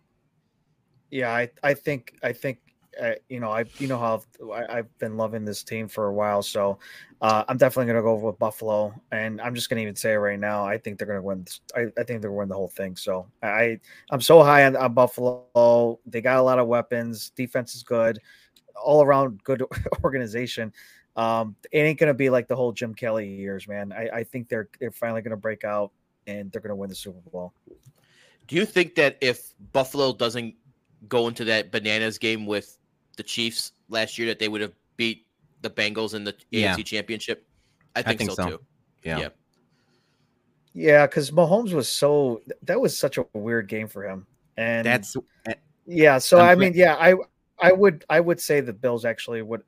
Yeah, 1.11 1.31
I, 1.35 1.51
I 1.63 1.75
think 1.75 2.15
I 2.23 2.33
think 2.33 2.59
uh, 3.01 3.13
you 3.29 3.41
know 3.41 3.51
I 3.51 3.65
you 3.79 3.87
know 3.87 3.99
how 3.99 4.23
I, 4.53 4.79
I've 4.79 4.99
been 4.99 5.17
loving 5.17 5.45
this 5.45 5.63
team 5.63 5.89
for 5.89 6.07
a 6.07 6.13
while, 6.13 6.43
so 6.43 6.79
uh, 7.21 7.45
I'm 7.49 7.57
definitely 7.57 7.87
gonna 7.93 8.03
go 8.03 8.15
with 8.15 8.39
Buffalo, 8.39 8.95
and 9.13 9.41
I'm 9.41 9.55
just 9.55 9.69
gonna 9.69 9.83
even 9.83 9.97
say 9.97 10.15
right 10.15 10.39
now. 10.39 10.65
I 10.65 10.79
think 10.79 10.99
they're 10.99 11.07
gonna 11.07 11.23
win. 11.23 11.45
this- 11.45 11.61
I, 11.75 11.83
I 11.99 12.05
think 12.05 12.21
they're 12.21 12.31
gonna 12.31 12.33
win 12.35 12.49
the 12.49 12.55
whole 12.55 12.69
thing. 12.69 12.97
So 12.97 13.27
I 13.43 13.79
I'm 14.11 14.21
so 14.21 14.43
high 14.43 14.65
on, 14.67 14.77
on 14.77 14.95
Buffalo. 14.95 15.99
They 16.07 16.21
got 16.21 16.39
a 16.39 16.43
lot 16.43 16.59
of 16.59 16.67
weapons. 16.67 17.31
Defense 17.31 17.75
is 17.75 17.83
good. 17.83 18.19
All 18.75 19.03
around 19.03 19.43
good 19.45 19.63
organization. 20.05 20.73
Um, 21.17 21.57
it 21.71 21.81
ain't 21.81 21.99
gonna 21.99 22.15
be 22.15 22.31
like 22.31 22.49
the 22.49 22.57
whole 22.57 22.73
Jim 22.73 22.95
Kelly 22.95 23.29
years, 23.29 23.69
man. 23.69 23.93
I, 23.93 24.09
I 24.09 24.25
think 24.25 24.49
they're 24.49 24.69
they're 24.81 24.91
finally 24.91 25.23
gonna 25.23 25.37
break 25.37 25.65
out 25.65 25.93
and 26.27 26.51
they're 26.51 26.63
gonna 26.63 26.77
win 26.77 26.89
the 26.89 26.97
Super 26.97 27.21
Bowl. 27.31 27.53
Do 28.49 28.57
you 28.57 28.65
think 28.65 28.97
that 28.97 29.17
if 29.21 29.53
Buffalo 29.73 30.13
doesn't 30.13 30.55
go 31.09 31.29
into 31.29 31.45
that 31.45 31.71
bananas 31.71 32.19
game 32.19 32.47
with 32.47 32.77
the 33.21 33.29
Chiefs 33.29 33.73
last 33.91 34.17
year, 34.19 34.27
that 34.29 34.39
they 34.39 34.49
would 34.49 34.63
have 34.63 34.73
beat 34.97 35.27
the 35.61 35.69
Bengals 35.69 36.15
in 36.15 36.25
the 36.25 36.35
Yeah. 36.51 36.75
AFC 36.75 36.85
Championship? 36.87 37.47
I 37.95 38.01
think, 38.03 38.19
think 38.19 38.31
so, 38.31 38.35
so. 38.37 38.49
too. 38.51 38.61
Yeah. 39.05 39.19
Yeah. 39.19 39.29
Yeah, 40.73 41.07
because 41.07 41.31
Mahomes 41.31 41.73
was 41.73 41.89
so 41.89 42.41
that 42.63 42.81
was 42.81 42.97
such 42.99 43.19
a 43.19 43.27
weird 43.35 43.69
game 43.69 43.89
for 43.89 44.05
him. 44.09 44.27
And 44.57 44.87
That's 44.87 45.17
eh, 45.47 45.55
yeah, 45.87 46.19
so 46.19 46.39
I'm 46.39 46.43
I 46.45 46.55
glad- 46.55 46.59
mean, 46.59 46.73
yeah, 46.77 46.95
I 46.95 47.15
I 47.61 47.73
would 47.73 48.05
I 48.09 48.21
would 48.21 48.41
say 48.41 48.61
the 48.61 48.73
Bills 48.73 49.05
actually 49.05 49.43
would 49.43 49.63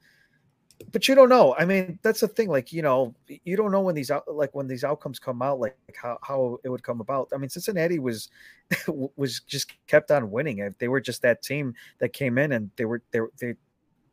but 0.90 1.06
you 1.06 1.14
don't 1.14 1.28
know. 1.28 1.54
I 1.56 1.64
mean, 1.64 1.98
that's 2.02 2.20
the 2.20 2.28
thing. 2.28 2.48
Like, 2.48 2.72
you 2.72 2.82
know, 2.82 3.14
you 3.44 3.56
don't 3.56 3.70
know 3.70 3.80
when 3.80 3.94
these 3.94 4.10
out 4.10 4.24
like 4.26 4.54
when 4.54 4.66
these 4.66 4.84
outcomes 4.84 5.18
come 5.18 5.42
out, 5.42 5.60
like 5.60 5.76
how, 6.00 6.18
how 6.22 6.58
it 6.64 6.68
would 6.68 6.82
come 6.82 7.00
about. 7.00 7.28
I 7.34 7.36
mean, 7.36 7.50
Cincinnati 7.50 7.98
was 7.98 8.28
was 9.16 9.40
just 9.40 9.72
kept 9.86 10.10
on 10.10 10.30
winning. 10.30 10.74
They 10.78 10.88
were 10.88 11.00
just 11.00 11.22
that 11.22 11.42
team 11.42 11.74
that 11.98 12.12
came 12.12 12.38
in 12.38 12.52
and 12.52 12.70
they 12.76 12.84
were 12.84 13.02
they 13.10 13.20
they 13.38 13.54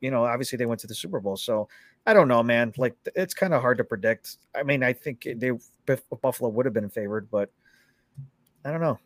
you 0.01 0.11
know, 0.11 0.25
obviously 0.25 0.57
they 0.57 0.65
went 0.65 0.79
to 0.81 0.87
the 0.87 0.95
Super 0.95 1.19
Bowl. 1.19 1.37
So 1.37 1.67
I 2.05 2.13
don't 2.13 2.27
know, 2.27 2.41
man. 2.43 2.73
Like 2.77 2.95
it's 3.15 3.33
kind 3.33 3.53
of 3.53 3.61
hard 3.61 3.77
to 3.77 3.83
predict. 3.83 4.37
I 4.55 4.63
mean, 4.63 4.83
I 4.83 4.93
think 4.93 5.27
they 5.35 5.51
Buffalo 6.21 6.49
would 6.49 6.65
have 6.65 6.73
been 6.73 6.89
favored, 6.89 7.29
but 7.29 7.51
I 8.65 8.71
don't 8.71 8.81
know. 8.81 8.99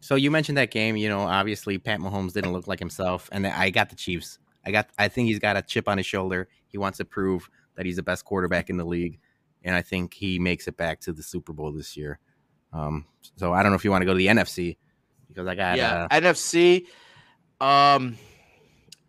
So 0.00 0.16
you 0.16 0.30
mentioned 0.30 0.58
that 0.58 0.70
game. 0.70 0.96
You 0.96 1.08
know, 1.08 1.20
obviously 1.20 1.78
Pat 1.78 2.00
Mahomes 2.00 2.32
didn't 2.32 2.52
look 2.52 2.66
like 2.66 2.78
himself, 2.78 3.28
and 3.32 3.46
I 3.46 3.70
got 3.70 3.90
the 3.90 3.96
Chiefs. 3.96 4.38
I 4.66 4.70
got. 4.70 4.88
I 4.98 5.08
think 5.08 5.28
he's 5.28 5.38
got 5.38 5.56
a 5.56 5.62
chip 5.62 5.88
on 5.88 5.98
his 5.98 6.06
shoulder. 6.06 6.48
He 6.66 6.78
wants 6.78 6.98
to 6.98 7.04
prove 7.04 7.48
that 7.76 7.86
he's 7.86 7.96
the 7.96 8.02
best 8.02 8.24
quarterback 8.24 8.70
in 8.70 8.76
the 8.76 8.84
league, 8.84 9.20
and 9.62 9.74
I 9.74 9.82
think 9.82 10.14
he 10.14 10.38
makes 10.38 10.68
it 10.68 10.76
back 10.76 11.00
to 11.00 11.12
the 11.12 11.22
Super 11.22 11.52
Bowl 11.52 11.72
this 11.72 11.96
year. 11.96 12.18
Um, 12.72 13.06
so 13.36 13.52
I 13.52 13.62
don't 13.62 13.72
know 13.72 13.76
if 13.76 13.84
you 13.84 13.90
want 13.90 14.02
to 14.02 14.06
go 14.06 14.12
to 14.12 14.18
the 14.18 14.26
NFC 14.26 14.76
because 15.28 15.46
I 15.46 15.54
got. 15.54 15.76
yeah, 15.76 16.08
Uh, 16.10 16.20
NFC. 16.20 16.86
Um, 17.60 18.18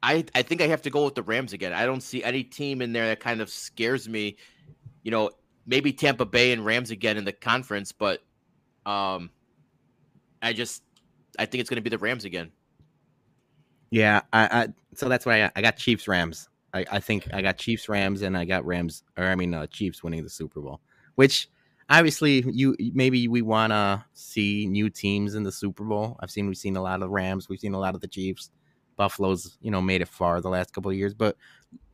I 0.04 0.24
I 0.36 0.42
think 0.44 0.62
I 0.62 0.68
have 0.68 0.84
to 0.84 0.90
go 0.90 1.06
with 1.06 1.16
the 1.16 1.24
Rams 1.24 1.54
again. 1.54 1.74
I 1.74 1.86
don't 1.86 2.02
see 2.02 2.24
any 2.24 2.44
team 2.44 2.82
in 2.82 2.94
there 2.94 3.08
that 3.08 3.20
kind 3.20 3.42
of 3.42 3.50
scares 3.50 4.08
me. 4.08 4.38
You 5.04 5.12
know, 5.12 5.32
maybe 5.66 5.94
Tampa 5.94 6.26
Bay 6.26 6.52
and 6.52 6.64
Rams 6.64 6.92
again 6.92 7.18
in 7.18 7.26
the 7.26 7.32
conference, 7.32 7.92
but 7.92 8.22
um, 8.86 9.32
I 10.42 10.54
just 10.54 10.84
I 11.40 11.46
think 11.46 11.62
it's 11.62 11.70
going 11.70 11.78
to 11.78 11.82
be 11.82 11.90
the 11.90 11.98
Rams 11.98 12.26
again. 12.26 12.52
Yeah, 13.96 14.22
I, 14.34 14.44
I. 14.44 14.68
So 14.94 15.08
that's 15.08 15.26
why 15.26 15.36
I 15.36 15.40
got. 15.40 15.52
I 15.56 15.62
got 15.62 15.78
Chiefs 15.78 16.06
Rams. 16.06 16.50
I, 16.74 16.86
I 16.92 17.00
think 17.00 17.34
I 17.34 17.42
got 17.42 17.58
Chiefs 17.58 17.88
Rams, 17.88 18.24
and 18.24 18.38
I 18.38 18.44
got 18.44 18.66
Rams, 18.66 19.04
or 19.18 19.24
I 19.24 19.36
mean 19.36 19.54
uh, 19.54 19.68
Chiefs 19.68 20.04
winning 20.04 20.22
the 20.22 20.30
Super 20.30 20.60
Bowl. 20.60 20.82
Which 21.16 21.48
obviously 21.90 22.44
you 22.52 22.76
maybe 22.94 23.30
we 23.30 23.42
want 23.42 23.72
to 23.72 24.04
see 24.14 24.68
new 24.68 24.90
teams 24.90 25.36
in 25.36 25.44
the 25.44 25.52
Super 25.52 25.86
Bowl. 25.86 26.18
I've 26.20 26.30
seen 26.30 26.46
we've 26.48 26.58
seen 26.58 26.76
a 26.76 26.82
lot 26.82 27.02
of 27.02 27.10
Rams, 27.10 27.48
we've 27.48 27.60
seen 27.62 27.74
a 27.74 27.80
lot 27.80 27.96
of 27.96 28.02
the 28.02 28.08
Chiefs. 28.10 28.52
Buffalo's 28.98 29.58
you 29.62 29.72
know 29.72 29.82
made 29.82 30.02
it 30.02 30.10
far 30.10 30.42
the 30.42 30.50
last 30.50 30.74
couple 30.74 30.92
of 30.92 30.98
years, 30.98 31.14
but 31.14 31.38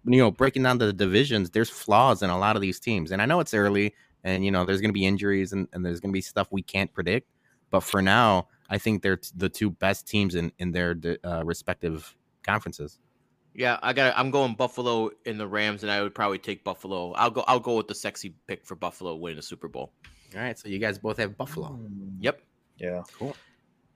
you 0.03 0.17
know 0.17 0.31
breaking 0.31 0.63
down 0.63 0.79
the 0.79 0.91
divisions, 0.91 1.51
there's 1.51 1.69
flaws 1.69 2.23
in 2.23 2.31
a 2.31 2.39
lot 2.39 2.55
of 2.55 2.63
these 2.63 2.79
teams, 2.79 3.11
and 3.11 3.21
I 3.21 3.27
know 3.27 3.41
it's 3.41 3.53
early, 3.53 3.93
and 4.23 4.43
you 4.43 4.49
know 4.49 4.65
there's 4.65 4.81
going 4.81 4.89
to 4.89 4.93
be 4.93 5.05
injuries 5.05 5.53
and, 5.53 5.67
and 5.71 5.85
there's 5.85 5.99
going 5.99 6.11
to 6.11 6.17
be 6.17 6.21
stuff 6.21 6.47
we 6.49 6.63
can't 6.63 6.91
predict. 6.91 7.27
But 7.69 7.81
for 7.81 8.01
now, 8.01 8.47
I 8.71 8.77
think 8.79 9.03
they're 9.03 9.17
t- 9.17 9.29
the 9.35 9.49
two 9.49 9.69
best 9.69 10.07
teams 10.07 10.33
in 10.33 10.51
in 10.57 10.71
their 10.71 10.95
uh, 11.23 11.43
respective 11.45 12.15
conferences. 12.43 12.97
Yeah, 13.53 13.77
I 13.83 13.91
got. 13.91 14.17
I'm 14.17 14.31
going 14.31 14.55
Buffalo 14.55 15.11
in 15.25 15.37
the 15.37 15.45
Rams, 15.45 15.83
and 15.83 15.91
I 15.91 16.01
would 16.01 16.15
probably 16.15 16.37
take 16.39 16.63
Buffalo. 16.63 17.11
I'll 17.11 17.29
go. 17.29 17.43
I'll 17.47 17.59
go 17.59 17.75
with 17.75 17.89
the 17.89 17.95
sexy 17.95 18.33
pick 18.47 18.65
for 18.65 18.75
Buffalo 18.75 19.13
winning 19.15 19.35
the 19.35 19.43
Super 19.43 19.67
Bowl. 19.67 19.91
All 20.33 20.41
right, 20.41 20.57
so 20.57 20.69
you 20.69 20.79
guys 20.79 20.97
both 20.97 21.17
have 21.17 21.37
Buffalo. 21.37 21.67
Mm, 21.67 22.15
Yep. 22.21 22.41
Yeah. 22.77 23.03
Cool. 23.19 23.35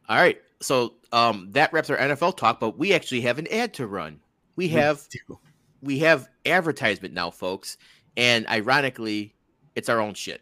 All 0.09 0.17
right. 0.17 0.39
So 0.61 0.95
um, 1.13 1.47
that 1.51 1.71
wraps 1.71 1.89
our 1.89 1.97
NFL 1.97 2.36
talk, 2.38 2.59
but 2.59 2.78
we 2.78 2.93
actually 2.93 3.21
have 3.21 3.39
an 3.39 3.47
ad 3.47 3.73
to 3.76 3.88
run. 3.88 4.19
We 4.57 4.67
have 4.69 5.07
we 5.82 5.99
have 5.99 6.28
advertisement 6.45 7.13
now, 7.13 7.32
folks, 7.32 7.78
and 8.17 8.45
ironically, 8.47 9.34
it's 9.76 9.88
our 9.88 10.01
own 10.01 10.13
shit. 10.15 10.41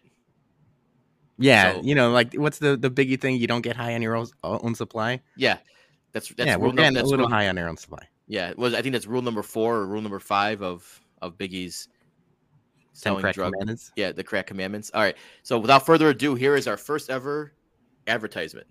Yeah, 1.38 1.74
So- 1.74 1.82
you 1.84 1.96
know, 1.96 2.12
like 2.12 2.34
what's 2.36 2.60
the 2.60 2.78
the 2.78 2.90
biggie 2.92 3.20
thing? 3.20 3.38
You 3.38 3.48
don't 3.48 3.62
get 3.62 3.76
high 3.76 3.96
on 3.96 4.02
your 4.02 4.16
own, 4.16 4.28
own 4.44 4.76
supply. 4.76 5.22
Yeah, 5.36 5.58
that's 6.12 6.30
that's 6.30 6.48
yeah, 6.48 6.56
rule 6.56 6.68
we're 6.70 6.74
getting 6.74 6.98
a 6.98 7.04
little 7.04 7.26
rule- 7.26 7.30
high 7.30 7.48
on 7.50 7.58
our 7.58 7.68
own 7.68 7.78
supply. 7.78 8.08
Yeah, 8.28 8.50
it 8.50 8.58
was 8.58 8.74
I 8.74 8.82
think 8.82 8.94
that's 8.94 9.08
rule 9.08 9.22
number 9.22 9.44
four 9.44 9.78
or 9.78 9.88
rule 9.88 10.02
number 10.02 10.20
five 10.20 10.62
of 10.62 11.02
of 11.22 11.38
Biggie's 11.38 11.88
selling 12.94 13.24
drug. 13.32 13.54
Yeah, 13.96 14.12
the 14.12 14.24
crack 14.24 14.48
commandments. 14.48 14.92
All 14.94 15.02
right. 15.02 15.18
So 15.42 15.58
without 15.58 15.86
further 15.86 16.10
ado, 16.10 16.36
here 16.36 16.56
is 16.56 16.68
our 16.68 16.78
first 16.78 17.10
ever 17.10 17.54
advertisement. 18.08 18.68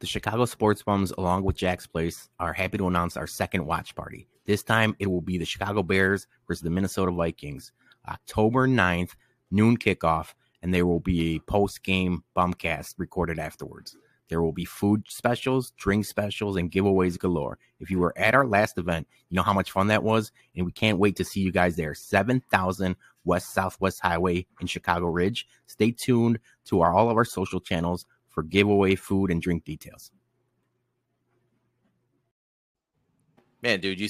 The 0.00 0.06
Chicago 0.06 0.44
Sports 0.44 0.82
Bums, 0.84 1.12
along 1.18 1.42
with 1.42 1.56
Jack's 1.56 1.86
Place, 1.88 2.28
are 2.38 2.52
happy 2.52 2.78
to 2.78 2.86
announce 2.86 3.16
our 3.16 3.26
second 3.26 3.66
watch 3.66 3.96
party. 3.96 4.28
This 4.46 4.62
time 4.62 4.94
it 5.00 5.08
will 5.08 5.20
be 5.20 5.38
the 5.38 5.44
Chicago 5.44 5.82
Bears 5.82 6.28
versus 6.46 6.62
the 6.62 6.70
Minnesota 6.70 7.10
Vikings, 7.10 7.72
October 8.08 8.68
9th, 8.68 9.16
noon 9.50 9.76
kickoff, 9.76 10.34
and 10.62 10.72
there 10.72 10.86
will 10.86 11.00
be 11.00 11.36
a 11.36 11.40
post 11.40 11.82
game 11.82 12.22
bumcast 12.36 12.94
recorded 12.98 13.38
afterwards. 13.38 13.96
There 14.28 14.42
will 14.42 14.52
be 14.52 14.66
food 14.66 15.04
specials, 15.08 15.72
drink 15.78 16.04
specials, 16.04 16.56
and 16.56 16.70
giveaways 16.70 17.18
galore. 17.18 17.58
If 17.80 17.90
you 17.90 17.98
were 17.98 18.12
at 18.16 18.34
our 18.34 18.46
last 18.46 18.76
event, 18.76 19.08
you 19.30 19.36
know 19.36 19.42
how 19.42 19.54
much 19.54 19.70
fun 19.70 19.86
that 19.86 20.02
was, 20.02 20.32
and 20.54 20.66
we 20.66 20.72
can't 20.72 20.98
wait 20.98 21.16
to 21.16 21.24
see 21.24 21.40
you 21.40 21.50
guys 21.50 21.76
there. 21.76 21.94
7000 21.94 22.94
West 23.24 23.54
Southwest 23.54 24.00
Highway 24.00 24.46
in 24.60 24.66
Chicago 24.66 25.06
Ridge. 25.06 25.46
Stay 25.66 25.90
tuned 25.92 26.38
to 26.66 26.80
our 26.80 26.94
all 26.94 27.10
of 27.10 27.16
our 27.16 27.24
social 27.24 27.60
channels 27.60 28.04
for 28.28 28.42
giveaway 28.42 28.94
food 28.94 29.30
and 29.30 29.40
drink 29.40 29.64
details. 29.64 30.10
Man, 33.62 33.80
dude, 33.80 33.98
you 33.98 34.08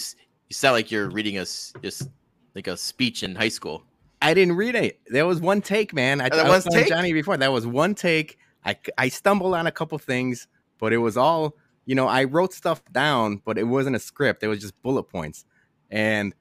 you 0.49 0.55
sound 0.55 0.75
like 0.75 0.91
you're 0.91 1.11
reading 1.11 1.39
us 1.39 1.73
just 1.83 2.09
like 2.55 2.67
a 2.67 2.77
speech 2.77 3.23
in 3.23 3.35
high 3.35 3.49
school. 3.49 3.83
I 4.21 4.35
didn't 4.35 4.57
read 4.57 4.75
it. 4.75 5.01
There 5.07 5.27
was 5.27 5.41
one 5.41 5.63
take, 5.63 5.95
man. 5.95 6.21
I, 6.21 6.29
that 6.29 6.47
I 6.47 6.49
was 6.49 6.65
take? 6.65 6.89
Johnny 6.89 7.13
before. 7.13 7.37
That 7.37 7.53
was 7.53 7.67
one 7.67 7.95
take. 7.95 8.39
I, 8.65 8.77
I 8.97 9.09
stumbled 9.09 9.55
on 9.55 9.67
a 9.67 9.73
couple 9.73 9.97
things, 9.99 10.49
but 10.79 10.93
it 10.93 10.99
was 10.99 11.17
all, 11.17 11.55
you 11.87 11.95
know, 11.95 12.09
I 12.09 12.25
wrote 12.25 12.53
stuff 12.53 12.83
down, 12.93 13.41
but 13.45 13.59
it 13.59 13.65
wasn't 13.65 13.97
a 13.97 14.01
script. 14.01 14.43
It 14.43 14.49
was 14.49 14.61
just 14.61 14.81
bullet 14.83 15.05
points. 15.05 15.45
And 15.91 16.35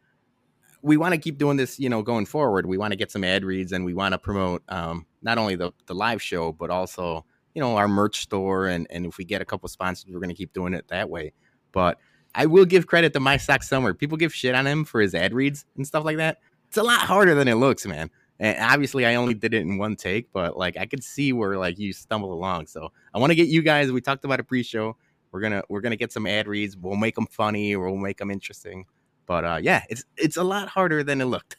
we 0.82 0.98
want 0.98 1.14
to 1.14 1.20
keep 1.20 1.38
doing 1.38 1.58
this, 1.58 1.80
you 1.80 1.90
know, 1.90 2.02
going 2.02 2.26
forward. 2.26 2.66
We 2.66 2.78
want 2.78 2.92
to 2.92 2.98
get 2.98 3.12
some 3.12 3.24
ad 3.24 3.46
reads 3.46 3.72
and 3.72 3.86
we 3.86 3.94
want 3.94 4.14
to 4.14 4.18
promote 4.18 4.64
um, 4.70 5.06
not 5.22 5.38
only 5.38 5.56
the, 5.56 5.72
the 5.86 5.96
live 5.96 6.22
show, 6.22 6.52
but 6.52 6.70
also, 6.70 7.26
you 7.54 7.62
know, 7.62 7.78
our 7.78 7.88
merch 7.88 8.22
store. 8.22 8.68
And, 8.68 8.88
and 8.90 9.06
if 9.06 9.18
we 9.18 9.26
get 9.26 9.42
a 9.42 9.46
couple 9.46 9.70
sponsors, 9.70 10.12
we're 10.12 10.20
going 10.20 10.30
to 10.30 10.36
keep 10.36 10.54
doing 10.54 10.74
it 10.74 10.88
that 10.90 11.10
way. 11.10 11.34
But 11.72 12.00
I 12.34 12.46
will 12.46 12.66
give 12.66 12.88
credit 12.88 13.14
to 13.14 13.20
My 13.20 13.38
Sock 13.38 13.64
Summer. 13.64 13.94
People 13.94 14.18
give 14.18 14.34
shit 14.34 14.56
on 14.56 14.68
him 14.68 14.86
for 14.86 15.02
his 15.02 15.16
ad 15.16 15.34
reads 15.34 15.66
and 15.76 15.86
stuff 15.86 16.04
like 16.04 16.18
that. 16.18 16.40
It's 16.68 16.78
a 16.78 16.84
lot 16.84 17.00
harder 17.00 17.36
than 17.36 17.48
it 17.48 17.56
looks, 17.56 17.86
man. 17.86 18.10
And 18.40 18.58
obviously, 18.60 19.06
I 19.06 19.16
only 19.16 19.34
did 19.34 19.54
it 19.54 19.62
in 19.62 19.78
one 19.78 19.96
take, 19.96 20.32
but 20.32 20.58
like 20.58 20.78
I 20.78 20.86
could 20.86 21.04
see 21.04 21.34
where 21.34 21.58
like 21.58 21.80
you 21.80 21.92
stumble 21.94 22.34
along. 22.34 22.68
So 22.68 22.92
I 23.14 23.20
want 23.20 23.32
to 23.32 23.36
get 23.36 23.48
you 23.48 23.62
guys. 23.62 23.92
We 23.92 24.02
talked 24.02 24.26
about 24.26 24.40
a 24.40 24.44
pre-show. 24.44 24.96
We're 25.32 25.42
gonna 25.42 25.64
we're 25.70 25.82
gonna 25.82 25.96
get 25.96 26.12
some 26.12 26.28
ad 26.28 26.48
reads. 26.48 26.78
We'll 26.78 26.96
make 26.96 27.16
them 27.16 27.28
funny 27.28 27.76
or 27.76 27.90
we'll 27.90 27.98
make 27.98 28.18
them 28.18 28.32
interesting. 28.32 28.86
But 29.26 29.44
uh, 29.44 29.60
yeah, 29.62 29.84
it's 29.90 30.06
it's 30.18 30.38
a 30.38 30.44
lot 30.44 30.68
harder 30.68 31.04
than 31.04 31.20
it 31.20 31.26
looked. 31.26 31.58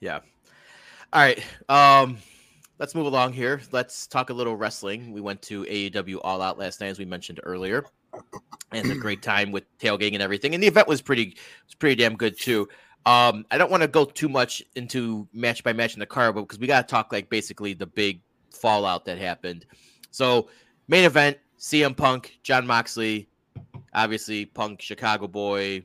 Yeah. 0.00 0.20
All 1.12 1.22
right. 1.22 1.42
Um, 1.68 2.18
let's 2.78 2.94
move 2.94 3.06
along 3.06 3.32
here. 3.32 3.60
Let's 3.72 4.06
talk 4.06 4.30
a 4.30 4.34
little 4.34 4.56
wrestling. 4.56 5.12
We 5.12 5.20
went 5.20 5.42
to 5.42 5.64
AEW 5.64 6.20
All 6.22 6.42
Out 6.42 6.58
last 6.58 6.80
night, 6.80 6.88
as 6.88 6.98
we 6.98 7.04
mentioned 7.04 7.40
earlier, 7.44 7.84
and 8.72 8.90
a 8.90 8.94
great 8.94 9.22
time 9.22 9.52
with 9.52 9.64
tailgating 9.78 10.14
and 10.14 10.22
everything. 10.22 10.54
And 10.54 10.62
the 10.62 10.68
event 10.68 10.88
was 10.88 11.00
pretty 11.00 11.36
was 11.66 11.74
pretty 11.74 11.96
damn 11.96 12.16
good 12.16 12.38
too. 12.38 12.68
Um, 13.06 13.46
I 13.50 13.58
don't 13.58 13.70
want 13.70 13.82
to 13.82 13.88
go 13.88 14.04
too 14.04 14.28
much 14.28 14.62
into 14.76 15.26
match 15.32 15.64
by 15.64 15.72
match 15.72 15.94
in 15.94 16.00
the 16.00 16.06
card, 16.06 16.34
but 16.34 16.42
because 16.42 16.58
we 16.58 16.66
got 16.66 16.86
to 16.86 16.90
talk 16.90 17.12
like 17.12 17.30
basically 17.30 17.72
the 17.72 17.86
big 17.86 18.20
fallout 18.52 19.04
that 19.06 19.18
happened. 19.18 19.64
So, 20.10 20.48
main 20.86 21.04
event: 21.04 21.38
CM 21.58 21.96
Punk, 21.96 22.38
Jon 22.42 22.66
Moxley, 22.66 23.28
obviously 23.94 24.44
Punk, 24.46 24.82
Chicago 24.82 25.26
boy, 25.26 25.82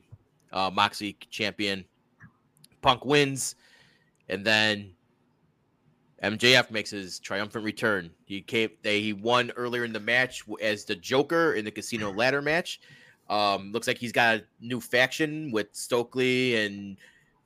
uh, 0.52 0.70
Moxley 0.72 1.16
champion. 1.30 1.84
Punk 2.82 3.04
wins, 3.04 3.56
and 4.28 4.44
then 4.44 4.92
MJF 6.22 6.70
makes 6.70 6.90
his 6.90 7.18
triumphant 7.18 7.64
return. 7.64 8.10
He 8.24 8.40
came. 8.40 8.70
They 8.82 9.00
he 9.00 9.12
won 9.12 9.52
earlier 9.56 9.84
in 9.84 9.92
the 9.92 10.00
match 10.00 10.44
as 10.62 10.84
the 10.84 10.96
Joker 10.96 11.54
in 11.54 11.64
the 11.64 11.70
Casino 11.70 12.12
Ladder 12.12 12.42
match. 12.42 12.80
Um, 13.28 13.72
looks 13.72 13.86
like 13.86 13.98
he's 13.98 14.12
got 14.12 14.36
a 14.36 14.44
new 14.60 14.80
faction 14.80 15.50
with 15.50 15.68
Stokely 15.72 16.56
and 16.64 16.96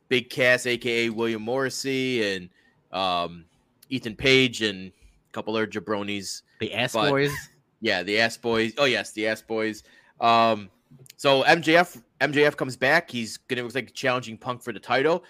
Big 0.08 0.28
Cass, 0.30 0.66
aka 0.66 1.08
William 1.08 1.42
Morrissey, 1.42 2.34
and 2.34 2.48
um, 2.92 3.44
Ethan 3.88 4.16
Page, 4.16 4.62
and 4.62 4.88
a 4.88 5.32
couple 5.32 5.54
other 5.56 5.66
jabronis. 5.66 6.42
The 6.60 6.74
ass 6.74 6.92
But- 6.92 7.10
boys. 7.10 7.32
Yeah, 7.82 8.02
the 8.02 8.20
ass 8.20 8.36
boys. 8.36 8.74
Oh 8.76 8.84
yes, 8.84 9.12
the 9.12 9.26
ass 9.26 9.40
boys. 9.40 9.84
Um, 10.20 10.68
so 11.16 11.42
MJF 11.44 12.02
MJF 12.20 12.54
comes 12.54 12.76
back. 12.76 13.10
He's 13.10 13.38
gonna 13.38 13.62
look 13.62 13.74
like 13.74 13.94
challenging 13.94 14.36
Punk 14.36 14.62
for 14.62 14.74
the 14.74 14.78
title, 14.78 15.24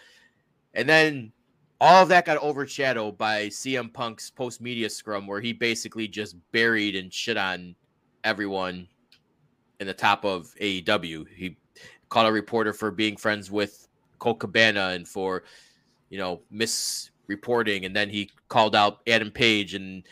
and 0.74 0.88
then 0.88 1.30
all 1.80 2.02
of 2.02 2.08
that 2.08 2.26
got 2.26 2.42
overshadowed 2.42 3.16
by 3.16 3.46
CM 3.46 3.92
Punk's 3.92 4.30
post 4.30 4.60
media 4.60 4.90
scrum, 4.90 5.28
where 5.28 5.40
he 5.40 5.52
basically 5.52 6.08
just 6.08 6.34
buried 6.50 6.96
and 6.96 7.12
shit 7.12 7.36
on 7.36 7.76
everyone 8.24 8.88
in 9.80 9.86
the 9.86 9.94
top 9.94 10.24
of 10.24 10.54
AEW. 10.60 11.26
He 11.34 11.56
called 12.10 12.28
a 12.28 12.32
reporter 12.32 12.72
for 12.72 12.90
being 12.90 13.16
friends 13.16 13.50
with 13.50 13.88
Colt 14.18 14.38
Cabana 14.38 14.90
and 14.90 15.08
for, 15.08 15.42
you 16.10 16.18
know, 16.18 16.40
misreporting. 16.52 17.86
And 17.86 17.96
then 17.96 18.08
he 18.10 18.30
called 18.48 18.76
out 18.76 19.00
Adam 19.08 19.30
Page 19.30 19.74
and 19.74 20.04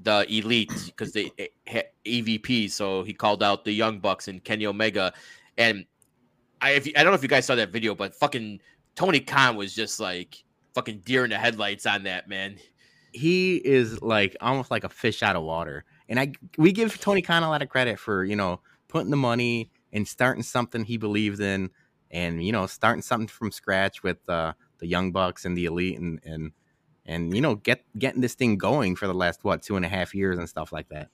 the 0.00 0.24
Elite 0.32 0.72
because 0.86 1.12
they 1.12 1.30
eh, 1.66 1.82
EVP. 2.06 2.70
So 2.70 3.02
he 3.02 3.12
called 3.12 3.42
out 3.42 3.64
the 3.64 3.72
Young 3.72 3.98
Bucks 3.98 4.28
and 4.28 4.42
Kenny 4.42 4.66
Omega. 4.66 5.12
And 5.58 5.84
I, 6.62 6.74
I 6.74 7.02
don't 7.02 7.06
know 7.06 7.14
if 7.14 7.22
you 7.22 7.28
guys 7.28 7.44
saw 7.44 7.56
that 7.56 7.70
video, 7.70 7.94
but 7.94 8.14
fucking 8.14 8.60
Tony 8.94 9.20
Khan 9.20 9.56
was 9.56 9.74
just 9.74 9.98
like 9.98 10.42
fucking 10.74 11.02
deer 11.04 11.24
in 11.24 11.30
the 11.30 11.38
headlights 11.38 11.86
on 11.86 12.04
that 12.04 12.28
man. 12.28 12.56
He 13.12 13.56
is 13.56 14.00
like 14.02 14.36
almost 14.40 14.70
like 14.70 14.84
a 14.84 14.88
fish 14.88 15.22
out 15.22 15.36
of 15.36 15.42
water. 15.42 15.84
And 16.08 16.20
I 16.20 16.32
we 16.56 16.70
give 16.70 17.00
Tony 17.00 17.22
Khan 17.22 17.42
a 17.42 17.48
lot 17.48 17.62
of 17.62 17.68
credit 17.68 17.98
for, 17.98 18.24
you 18.24 18.36
know, 18.36 18.60
putting 18.88 19.10
the 19.10 19.16
money 19.16 19.70
and 19.92 20.06
starting 20.06 20.42
something 20.42 20.84
he 20.84 20.96
believed 20.96 21.40
in 21.40 21.70
and 22.10 22.44
you 22.44 22.52
know 22.52 22.66
starting 22.66 23.02
something 23.02 23.28
from 23.28 23.50
scratch 23.50 24.02
with 24.02 24.28
uh, 24.28 24.52
the 24.78 24.86
young 24.86 25.12
bucks 25.12 25.44
and 25.44 25.56
the 25.56 25.64
elite 25.64 25.98
and 25.98 26.20
and 26.24 26.52
and 27.04 27.34
you 27.34 27.40
know 27.40 27.54
get 27.56 27.84
getting 27.98 28.20
this 28.20 28.34
thing 28.34 28.56
going 28.56 28.96
for 28.96 29.06
the 29.06 29.14
last 29.14 29.44
what 29.44 29.62
two 29.62 29.76
and 29.76 29.84
a 29.84 29.88
half 29.88 30.14
years 30.14 30.38
and 30.38 30.48
stuff 30.48 30.72
like 30.72 30.88
that. 30.88 31.08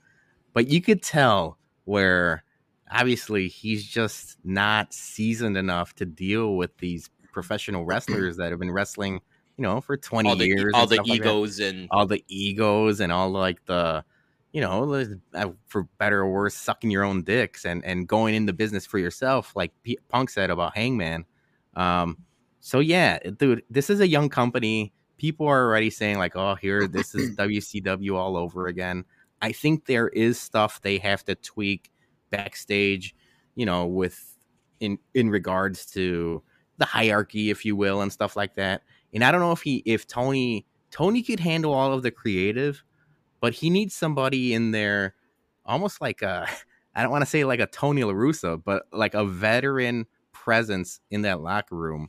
But 0.53 0.69
you 0.69 0.83
could 0.83 1.03
tell 1.03 1.59
where 1.85 2.45
obviously 2.91 3.49
he's 3.49 3.85
just 3.87 4.37
not 4.45 4.93
seasoned 4.93 5.57
enough 5.57 5.95
to 5.95 6.05
deal 6.05 6.57
with 6.57 6.77
these 6.79 7.11
professional 7.33 7.85
wrestlers 7.85 8.37
that 8.37 8.51
have 8.51 8.61
been 8.61 8.71
wrestling 8.71 9.21
you 9.57 9.63
know 9.63 9.81
for 9.81 9.97
20 9.97 10.29
all 10.29 10.37
the, 10.37 10.47
years 10.47 10.73
all 10.75 10.87
the 10.87 11.01
egos 11.05 11.59
like 11.59 11.69
and 11.69 11.89
all 11.91 12.07
the 12.07 12.23
egos 12.29 13.01
and 13.01 13.11
all 13.11 13.31
like 13.31 13.65
the 13.67 14.05
you 14.53 14.61
know, 14.61 15.07
uh, 15.35 15.49
for 15.67 15.85
better 15.99 16.21
or 16.21 16.31
worse, 16.31 16.55
sucking 16.55 16.91
your 16.91 17.05
own 17.05 17.23
dicks 17.23 17.65
and 17.65 17.85
and 17.85 18.07
going 18.07 18.35
into 18.35 18.53
business 18.53 18.85
for 18.85 18.99
yourself, 18.99 19.53
like 19.57 19.73
P- 19.83 19.99
Punk 20.09 20.31
said 20.31 20.51
about 20.51 20.77
Hangman. 20.77 21.25
Um, 21.75 22.19
so 22.61 22.81
yeah, 22.81 23.19
dude, 23.19 23.63
this 23.71 23.89
is 23.91 24.01
a 24.01 24.07
young 24.07 24.29
company. 24.29 24.93
People 25.17 25.47
are 25.47 25.65
already 25.67 25.91
saying 25.91 26.19
like, 26.19 26.37
"Oh, 26.37 26.55
here, 26.55 26.87
this 26.87 27.15
is 27.15 27.35
WCW 27.37 28.15
all 28.15 28.37
over 28.37 28.67
again." 28.67 29.05
I 29.41 29.53
think 29.53 29.87
there 29.87 30.09
is 30.09 30.39
stuff 30.39 30.81
they 30.83 30.99
have 30.99 31.25
to 31.25 31.35
tweak 31.35 31.91
backstage, 32.31 33.15
you 33.55 33.65
know, 33.65 33.87
with 33.87 34.37
in 34.81 34.99
in 35.15 35.31
regards 35.31 35.87
to 35.93 36.43
the 36.79 36.85
hierarchy, 36.85 37.51
if 37.51 37.65
you 37.65 37.75
will, 37.75 38.03
and 38.03 38.13
stuff 38.13 38.37
like 38.37 38.55
that. 38.57 38.83
And 39.15 39.25
I 39.25 39.31
don't 39.33 39.41
know 39.41 39.53
if 39.53 39.63
he 39.63 39.83
if 39.87 40.07
Tony 40.07 40.67
Tony 40.91 41.23
could 41.23 41.41
handle 41.41 41.73
all 41.73 41.93
of 41.93 42.03
the 42.03 42.11
creative, 42.11 42.85
but 43.43 43.53
he 43.53 43.69
needs 43.69 43.93
somebody 43.93 44.55
in 44.55 44.71
there, 44.71 45.15
almost 45.67 46.01
like 46.01 46.23
a, 46.23 46.49
I 46.95 47.03
don't 47.03 47.11
want 47.11 47.23
to 47.23 47.31
say 47.31 47.45
like 47.45 47.61
a 47.61 47.67
Tony 47.67 48.05
La 48.05 48.13
Russa, 48.13 48.63
but 48.65 48.85
like 48.93 49.13
a 49.13 49.25
veteran 49.27 50.07
presence 50.33 51.01
in 51.11 51.23
that 51.23 51.43
locker 51.43 51.77
room 51.77 52.09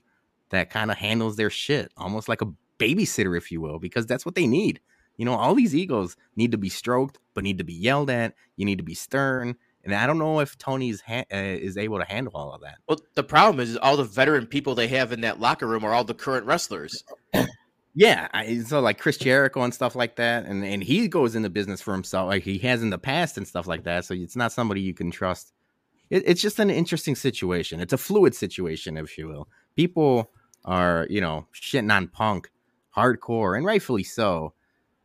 that 0.51 0.69
kind 0.69 0.91
of 0.91 0.97
handles 0.97 1.35
their 1.35 1.49
shit, 1.49 1.91
almost 1.97 2.29
like 2.29 2.41
a 2.41 2.53
babysitter, 2.79 3.35
if 3.35 3.51
you 3.51 3.59
will, 3.59 3.79
because 3.79 4.05
that's 4.05 4.25
what 4.25 4.35
they 4.35 4.45
need. 4.45 4.79
You 5.17 5.25
know, 5.25 5.33
all 5.33 5.55
these 5.55 5.75
egos 5.75 6.15
need 6.35 6.51
to 6.51 6.57
be 6.57 6.69
stroked, 6.69 7.19
but 7.33 7.43
need 7.43 7.57
to 7.57 7.63
be 7.63 7.73
yelled 7.73 8.09
at. 8.09 8.35
You 8.55 8.65
need 8.65 8.77
to 8.77 8.83
be 8.83 8.93
stern. 8.93 9.55
And 9.83 9.93
I 9.93 10.05
don't 10.05 10.17
know 10.17 10.39
if 10.39 10.57
Tony's 10.57 11.01
ha- 11.01 11.25
uh, 11.31 11.37
is 11.37 11.77
able 11.77 11.99
to 11.99 12.05
handle 12.05 12.33
all 12.35 12.53
of 12.53 12.61
that. 12.61 12.77
Well, 12.87 12.99
the 13.15 13.23
problem 13.23 13.59
is 13.59 13.77
all 13.77 13.97
the 13.97 14.03
veteran 14.03 14.45
people 14.45 14.75
they 14.75 14.87
have 14.89 15.11
in 15.11 15.21
that 15.21 15.39
locker 15.39 15.67
room 15.67 15.83
are 15.83 15.93
all 15.93 16.03
the 16.03 16.13
current 16.13 16.45
wrestlers. 16.45 17.03
Yeah, 17.95 18.27
I, 18.33 18.59
so 18.59 18.79
like 18.79 18.97
Chris 18.97 19.17
Jericho 19.17 19.61
and 19.61 19.73
stuff 19.73 19.95
like 19.95 20.15
that, 20.15 20.45
and 20.45 20.65
and 20.65 20.83
he 20.83 21.07
goes 21.07 21.35
into 21.35 21.49
business 21.49 21.79
for 21.81 21.93
himself, 21.93 22.27
like 22.27 22.43
he 22.43 22.57
has 22.59 22.81
in 22.81 22.89
the 22.89 22.97
past 22.97 23.37
and 23.37 23.47
stuff 23.47 23.67
like 23.67 23.83
that. 23.83 24.05
So 24.05 24.15
it's 24.15 24.35
not 24.35 24.51
somebody 24.51 24.81
you 24.81 24.95
can 24.95 25.11
trust. 25.11 25.53
It, 26.09 26.23
it's 26.25 26.41
just 26.41 26.59
an 26.59 26.71
interesting 26.71 27.15
situation. 27.15 27.79
It's 27.79 27.93
a 27.93 27.97
fluid 27.97 28.33
situation, 28.33 28.97
if 28.97 29.17
you 29.17 29.27
will. 29.27 29.47
People 29.75 30.31
are 30.65 31.05
you 31.09 31.21
know 31.21 31.45
shitting 31.53 31.93
on 31.95 32.07
Punk 32.07 32.49
hardcore, 32.95 33.55
and 33.55 33.65
rightfully 33.65 34.03
so. 34.03 34.53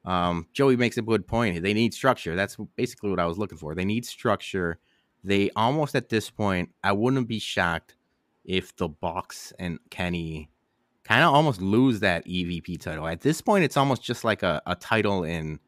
Um, 0.04 0.46
Joey 0.54 0.76
makes 0.76 0.96
a 0.96 1.02
good 1.02 1.26
point. 1.26 1.62
They 1.62 1.74
need 1.74 1.92
structure. 1.92 2.34
That's 2.34 2.56
basically 2.76 3.10
what 3.10 3.20
I 3.20 3.26
was 3.26 3.36
looking 3.36 3.58
for. 3.58 3.74
They 3.74 3.84
need 3.84 4.06
structure. 4.06 4.78
They 5.22 5.50
almost 5.56 5.94
at 5.94 6.08
this 6.08 6.30
point, 6.30 6.70
I 6.82 6.92
wouldn't 6.92 7.28
be 7.28 7.38
shocked 7.38 7.96
if 8.44 8.74
the 8.76 8.88
Bucks 8.88 9.52
and 9.58 9.78
Kenny 9.90 10.48
kind 11.08 11.24
of 11.24 11.34
almost 11.34 11.62
lose 11.62 12.00
that 12.00 12.26
EVP 12.26 12.80
title. 12.80 13.08
At 13.08 13.22
this 13.22 13.40
point, 13.40 13.64
it's 13.64 13.76
almost 13.76 14.02
just 14.02 14.24
like 14.24 14.42
a, 14.42 14.60
a 14.66 14.76
title 14.76 15.24
in 15.24 15.58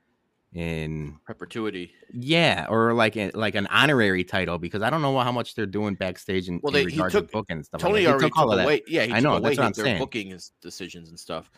in 0.52 1.18
perpetuity. 1.24 1.92
Yeah, 2.12 2.66
or 2.68 2.92
like 2.92 3.16
a, 3.16 3.30
like 3.34 3.54
an 3.54 3.66
honorary 3.68 4.22
title 4.22 4.58
because 4.58 4.82
I 4.82 4.90
don't 4.90 5.00
know 5.00 5.18
how 5.20 5.32
much 5.32 5.54
they're 5.54 5.64
doing 5.64 5.94
backstage 5.94 6.48
and 6.48 6.60
well, 6.62 6.72
they, 6.72 6.82
in 6.82 6.90
he 6.90 7.02
took, 7.08 7.32
booking 7.32 7.56
and 7.56 7.64
stuff. 7.64 7.80
Tony 7.80 8.04
like 8.04 8.08
already 8.08 8.26
took, 8.26 8.34
took 8.34 8.60
away. 8.60 8.82
Yeah, 8.86 9.06
I 9.10 9.20
know 9.20 9.40
that's 9.40 9.56
what 9.56 9.66
I'm 9.66 9.72
their 9.72 9.84
saying. 9.84 9.98
Booking 9.98 10.28
his 10.28 10.52
decisions 10.60 11.08
and 11.08 11.18
stuff. 11.18 11.50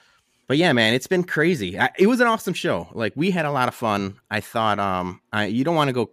But 0.47 0.59
yeah, 0.59 0.73
man, 0.73 0.93
it's 0.93 1.07
been 1.07 1.25
crazy. 1.25 1.79
I, 1.79 1.91
it 1.99 2.07
was 2.07 2.21
an 2.21 2.27
awesome 2.27 2.55
show. 2.55 2.89
Like 2.93 3.15
we 3.17 3.31
had 3.31 3.47
a 3.47 3.51
lot 3.51 3.69
of 3.69 3.75
fun. 3.75 4.17
I 4.31 4.41
thought, 4.41 4.79
um, 4.79 5.21
I, 5.33 5.47
you 5.47 5.65
don't 5.65 5.77
want 5.77 5.89
to 5.89 5.93
go 5.93 6.11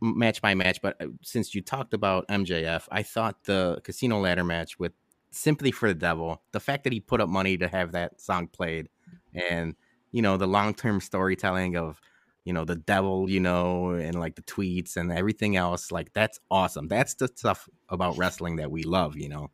match 0.00 0.40
by 0.40 0.54
match, 0.54 0.80
but 0.80 0.96
uh, 1.00 1.08
since 1.22 1.54
you 1.54 1.60
talked 1.60 1.92
about 1.92 2.26
MJF, 2.28 2.88
I 2.90 3.02
thought 3.02 3.44
the 3.44 3.80
casino 3.84 4.18
ladder 4.20 4.44
match 4.44 4.78
with 4.78 4.92
sympathy 5.32 5.72
for 5.72 5.88
the 5.88 5.94
devil 5.94 6.42
the 6.52 6.60
fact 6.60 6.84
that 6.84 6.92
he 6.92 7.00
put 7.00 7.20
up 7.20 7.28
money 7.28 7.56
to 7.56 7.66
have 7.66 7.92
that 7.92 8.20
song 8.20 8.46
played 8.46 8.88
and 9.34 9.74
you 10.10 10.22
know 10.22 10.36
the 10.36 10.46
long-term 10.46 11.00
storytelling 11.00 11.76
of 11.76 12.00
you 12.44 12.52
know 12.52 12.64
the 12.64 12.76
devil 12.76 13.28
you 13.30 13.40
know 13.40 13.90
and 13.90 14.18
like 14.18 14.34
the 14.34 14.42
tweets 14.42 14.96
and 14.96 15.12
everything 15.12 15.56
else 15.56 15.90
like 15.90 16.12
that's 16.12 16.40
awesome. 16.50 16.88
That's 16.88 17.14
the 17.14 17.28
stuff 17.28 17.68
about 17.88 18.16
wrestling 18.16 18.56
that 18.56 18.70
we 18.70 18.82
love 18.82 19.16
you 19.16 19.28
know? 19.28 19.50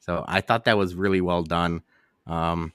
So 0.00 0.24
i 0.26 0.40
thought 0.40 0.64
that 0.64 0.78
was 0.78 0.94
really 0.94 1.20
well 1.20 1.42
done. 1.42 1.82
Um 2.26 2.72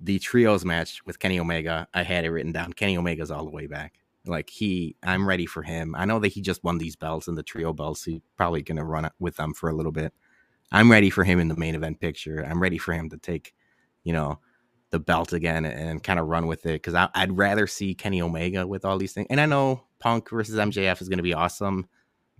the 0.00 0.18
trios 0.18 0.64
match 0.64 1.00
with 1.06 1.18
kenny 1.18 1.40
omega 1.40 1.88
i 1.94 2.02
had 2.02 2.24
it 2.24 2.30
written 2.30 2.52
down. 2.52 2.72
Kenny 2.72 2.96
omega's 2.96 3.30
all 3.30 3.44
the 3.44 3.50
way 3.50 3.66
back. 3.66 3.94
Like 4.26 4.50
he 4.50 4.96
i'm 5.02 5.26
ready 5.26 5.46
for 5.46 5.62
him. 5.62 5.94
I 5.96 6.04
know 6.04 6.18
that 6.20 6.28
he 6.28 6.40
just 6.40 6.62
won 6.62 6.78
these 6.78 6.96
belts 6.96 7.28
and 7.28 7.36
the 7.36 7.42
trio 7.42 7.72
belts 7.72 8.04
he's 8.04 8.20
probably 8.36 8.62
gonna 8.62 8.84
run 8.84 9.10
with 9.18 9.36
them 9.36 9.54
for 9.54 9.68
a 9.68 9.74
little 9.74 9.92
bit 9.92 10.12
I'm 10.72 10.90
ready 10.90 11.10
for 11.10 11.24
him 11.24 11.38
in 11.38 11.48
the 11.48 11.56
main 11.56 11.74
event 11.74 12.00
picture. 12.00 12.44
I'm 12.44 12.60
ready 12.60 12.78
for 12.78 12.92
him 12.92 13.10
to 13.10 13.18
take, 13.18 13.54
you 14.04 14.12
know, 14.12 14.40
the 14.90 14.98
belt 14.98 15.32
again 15.32 15.64
and 15.64 16.02
kind 16.02 16.18
of 16.18 16.26
run 16.26 16.46
with 16.46 16.64
it 16.66 16.82
because 16.82 16.94
I'd 16.94 17.36
rather 17.36 17.66
see 17.66 17.94
Kenny 17.94 18.22
Omega 18.22 18.66
with 18.66 18.84
all 18.84 18.98
these 18.98 19.12
things. 19.12 19.26
And 19.30 19.40
I 19.40 19.46
know 19.46 19.82
Punk 19.98 20.30
versus 20.30 20.56
MJF 20.56 21.00
is 21.00 21.08
going 21.08 21.18
to 21.18 21.22
be 21.22 21.34
awesome, 21.34 21.86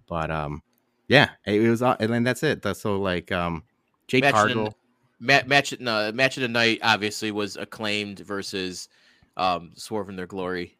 but 0.06 0.30
um, 0.30 0.62
yeah, 1.08 1.30
it 1.44 1.68
was, 1.68 1.82
and 1.82 1.98
then 1.98 2.24
that's 2.24 2.42
it. 2.42 2.62
That's 2.62 2.80
so 2.80 3.00
like 3.00 3.32
um, 3.32 3.64
Jade 4.08 4.22
match 4.22 4.34
Cargill. 4.34 4.74
match, 5.20 5.46
match, 5.46 5.74
no, 5.80 6.12
match 6.12 6.36
of 6.36 6.42
the 6.42 6.48
night 6.48 6.78
obviously 6.82 7.30
was 7.30 7.56
acclaimed 7.56 8.20
versus 8.20 8.88
um, 9.36 9.72
Swerve 9.74 10.08
in 10.08 10.16
their 10.16 10.26
glory. 10.26 10.76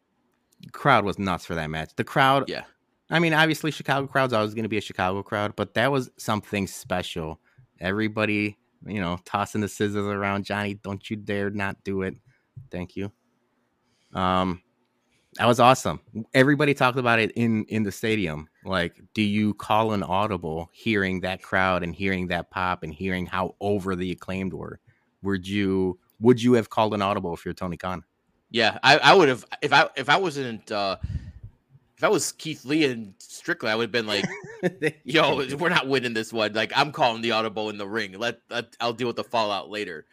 Crowd 0.71 1.05
was 1.05 1.19
nuts 1.19 1.45
for 1.45 1.55
that 1.55 1.69
match. 1.69 1.91
The 1.95 2.03
crowd, 2.03 2.49
yeah, 2.49 2.63
I 3.09 3.19
mean, 3.19 3.33
obviously, 3.33 3.71
Chicago 3.71 4.07
crowd's 4.07 4.33
always 4.33 4.53
going 4.53 4.63
to 4.63 4.69
be 4.69 4.77
a 4.77 4.81
Chicago 4.81 5.23
crowd, 5.23 5.55
but 5.55 5.73
that 5.75 5.91
was 5.91 6.09
something 6.17 6.67
special. 6.67 7.39
Everybody, 7.79 8.57
you 8.85 8.99
know, 8.99 9.19
tossing 9.23 9.61
the 9.61 9.69
scissors 9.69 9.95
around. 9.95 10.43
Johnny, 10.43 10.73
don't 10.75 11.09
you 11.09 11.15
dare 11.15 11.49
not 11.49 11.83
do 11.83 12.01
it. 12.01 12.15
Thank 12.69 12.95
you. 12.95 13.11
Um, 14.13 14.61
that 15.35 15.45
was 15.45 15.59
awesome. 15.59 16.01
Everybody 16.33 16.73
talked 16.73 16.97
about 16.97 17.19
it 17.19 17.31
in 17.35 17.63
in 17.65 17.83
the 17.83 17.91
stadium. 17.91 18.47
Like, 18.65 18.99
do 19.13 19.21
you 19.21 19.53
call 19.53 19.93
an 19.93 20.03
audible 20.03 20.69
hearing 20.73 21.21
that 21.21 21.41
crowd 21.41 21.83
and 21.83 21.95
hearing 21.95 22.27
that 22.27 22.49
pop 22.49 22.83
and 22.83 22.93
hearing 22.93 23.25
how 23.25 23.55
over 23.61 23.95
the 23.95 24.11
acclaimed 24.11 24.53
were? 24.53 24.79
Would 25.21 25.47
you 25.47 25.99
would 26.19 26.41
you 26.41 26.53
have 26.53 26.69
called 26.69 26.93
an 26.93 27.01
audible 27.01 27.33
if 27.33 27.45
you're 27.45 27.53
Tony 27.53 27.77
Khan? 27.77 28.03
Yeah, 28.49 28.79
I, 28.81 28.97
I 28.97 29.13
would 29.13 29.29
have 29.29 29.45
if 29.61 29.71
I 29.71 29.89
if 29.95 30.09
I 30.09 30.17
wasn't 30.17 30.71
uh 30.71 30.97
if 31.97 32.03
I 32.03 32.09
was 32.09 32.31
Keith 32.33 32.63
Lee 32.63 32.85
and 32.85 33.15
Strickland, 33.17 33.73
I 33.73 33.75
would 33.75 33.85
have 33.85 33.91
been 33.91 34.05
like, 34.05 34.25
"Yo, 35.03 35.43
we're 35.57 35.69
not 35.69 35.87
winning 35.87 36.13
this 36.13 36.31
one. 36.31 36.53
Like, 36.53 36.71
I'm 36.75 36.91
calling 36.91 37.21
the 37.21 37.31
audible 37.31 37.69
in 37.69 37.77
the 37.77 37.87
ring. 37.87 38.13
Let, 38.13 38.39
let 38.49 38.75
I'll 38.79 38.93
deal 38.93 39.07
with 39.07 39.15
the 39.15 39.23
fallout 39.23 39.69
later." 39.69 40.05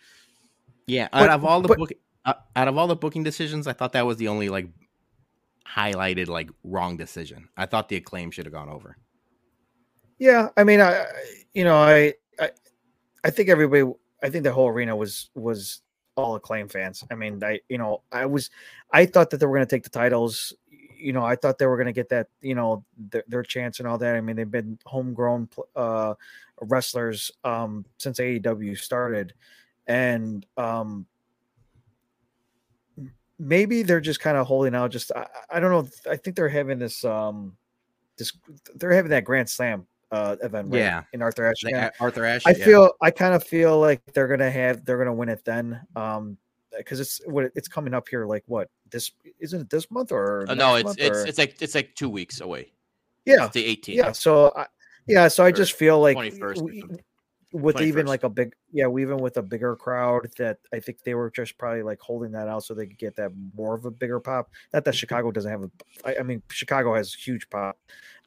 Yeah, 0.87 1.09
out 1.13 1.29
of 1.29 1.45
all 1.45 1.61
the 1.61 1.69
but, 1.69 1.79
book, 1.79 1.93
uh, 2.25 2.35
out 2.57 2.69
of 2.69 2.79
all 2.79 2.87
the 2.87 2.97
booking 2.97 3.23
decisions, 3.23 3.67
I 3.67 3.75
thought 3.75 3.93
that 3.93 4.07
was 4.07 4.17
the 4.17 4.29
only 4.29 4.49
like 4.49 4.69
highlighted 5.67 6.29
like 6.29 6.51
wrong 6.63 6.97
decision. 6.97 7.49
I 7.57 7.67
thought 7.67 7.89
the 7.89 7.97
acclaim 7.97 8.31
should 8.31 8.47
have 8.47 8.53
gone 8.53 8.69
over. 8.71 8.97
Yeah, 10.19 10.49
I 10.57 10.65
mean, 10.65 10.81
I 10.81 11.05
you 11.53 11.65
know, 11.65 11.77
I 11.77 12.15
I, 12.41 12.51
I 13.25 13.31
think 13.31 13.51
everybody, 13.51 13.91
I 14.23 14.31
think 14.31 14.45
the 14.45 14.53
whole 14.53 14.69
arena 14.69 14.97
was 14.97 15.29
was 15.35 15.83
all 16.17 16.35
acclaim 16.37 16.69
fans. 16.69 17.05
I 17.11 17.15
mean, 17.15 17.43
I 17.45 17.61
you 17.69 17.77
know, 17.77 18.03
I 18.11 18.25
was, 18.25 18.49
I 18.91 19.05
thought 19.05 19.31
that 19.31 19.39
they 19.39 19.47
were 19.47 19.57
going 19.57 19.67
to 19.67 19.77
take 19.77 19.85
the 19.85 19.91
titles 19.91 20.55
you 20.97 21.13
know, 21.13 21.25
I 21.25 21.37
thought 21.37 21.59
they 21.59 21.67
were 21.67 21.77
going 21.77 21.87
to 21.87 21.93
get 21.93 22.09
that, 22.11 22.29
you 22.41 22.55
know, 22.55 22.85
their, 22.97 23.25
their, 23.29 23.43
chance 23.43 23.79
and 23.79 23.89
all 23.89 23.99
that. 23.99 24.17
I 24.17 24.21
mean, 24.21 24.37
they've 24.37 24.51
been 24.51 24.79
homegrown 24.85 25.49
uh, 25.77 26.15
wrestlers 26.61 27.31
um, 27.45 27.85
since 27.99 28.19
AEW 28.19 28.79
started, 28.79 29.35
and 29.87 30.47
um, 30.57 31.07
maybe 33.39 33.83
they're 33.83 34.01
just 34.01 34.21
kind 34.21 34.37
of 34.37 34.47
holding 34.47 34.75
out. 34.75 34.91
Just 34.91 35.13
I, 35.15 35.27
I, 35.51 35.61
don't 35.61 35.71
know. 35.71 35.89
I 36.11 36.17
think 36.17 36.37
they're 36.37 36.49
having 36.49 36.79
this. 36.79 37.05
Um, 37.05 37.57
this 38.17 38.33
they're 38.77 38.93
having 38.93 39.11
that 39.11 39.25
Grand 39.25 39.49
Slam 39.49 39.87
uh 40.11 40.37
event 40.43 40.69
right, 40.71 40.79
Yeah. 40.79 41.03
in 41.13 41.23
Arthur 41.23 41.47
Ashe. 41.47 41.65
Like, 41.65 41.95
Arthur 42.01 42.25
Ashe. 42.25 42.47
I 42.47 42.51
yeah. 42.51 42.65
feel 42.65 42.93
I 43.01 43.11
kind 43.11 43.35
of 43.35 43.43
feel 43.43 43.81
like 43.81 44.01
they're 44.13 44.29
gonna 44.29 44.51
have 44.51 44.85
they're 44.85 44.99
gonna 44.99 45.15
win 45.15 45.29
it 45.29 45.45
then. 45.45 45.81
Um 45.97 46.39
because 46.77 47.01
it's 47.01 47.21
what 47.27 47.51
it's 47.55 47.69
coming 47.69 47.95
up 47.95 48.09
here 48.09 48.27
like 48.27 48.43
what 48.47 48.69
this 48.95 49.11
isn't 49.41 49.61
it 49.63 49.71
this 49.71 49.91
month 49.91 50.11
or 50.13 50.47
Uh, 50.49 50.55
no, 50.55 50.77
it's 50.77 50.85
month, 50.85 50.99
it's 51.01 51.19
or- 51.19 51.27
it's 51.27 51.39
like 51.39 51.61
it's 51.61 51.75
like 51.75 51.95
two 51.95 52.09
weeks 52.09 52.41
away. 52.41 52.73
yeah 53.27 53.45
It's 53.47 53.55
the 53.55 53.65
18th. 53.77 53.95
yeah 54.01 54.13
so 54.13 54.53
I, 54.57 54.67
yeah 55.07 55.29
so 55.29 55.45
I 55.45 55.51
just 55.53 55.73
feel 55.75 56.01
like 56.01 56.17
21st 56.17 56.63
we- 56.63 56.85
with 57.53 57.81
even 57.81 58.07
like 58.07 58.25
a 58.25 58.29
big 58.29 58.53
yeah 58.73 58.89
even 58.99 59.19
with 59.19 59.37
a 59.37 59.43
bigger 59.43 59.77
crowd 59.77 60.27
that 60.39 60.59
I 60.73 60.81
think 60.81 61.05
they 61.05 61.15
were 61.15 61.31
just 61.31 61.57
probably 61.57 61.83
like 61.83 62.01
holding 62.01 62.33
that 62.33 62.49
out 62.49 62.65
so 62.65 62.75
they 62.75 62.87
could 62.87 62.99
get 62.99 63.15
that 63.17 63.31
more 63.57 63.75
of 63.75 63.85
a 63.85 63.93
bigger 63.93 64.19
pop. 64.19 64.51
Not 64.73 64.85
that 64.87 64.95
Chicago 64.97 65.31
doesn't 65.31 65.51
have 65.51 65.63
a 65.63 65.71
I, 66.05 66.17
I 66.19 66.23
mean 66.25 66.43
Chicago 66.51 66.95
has 66.95 67.15
huge 67.15 67.49
pop. 67.51 67.79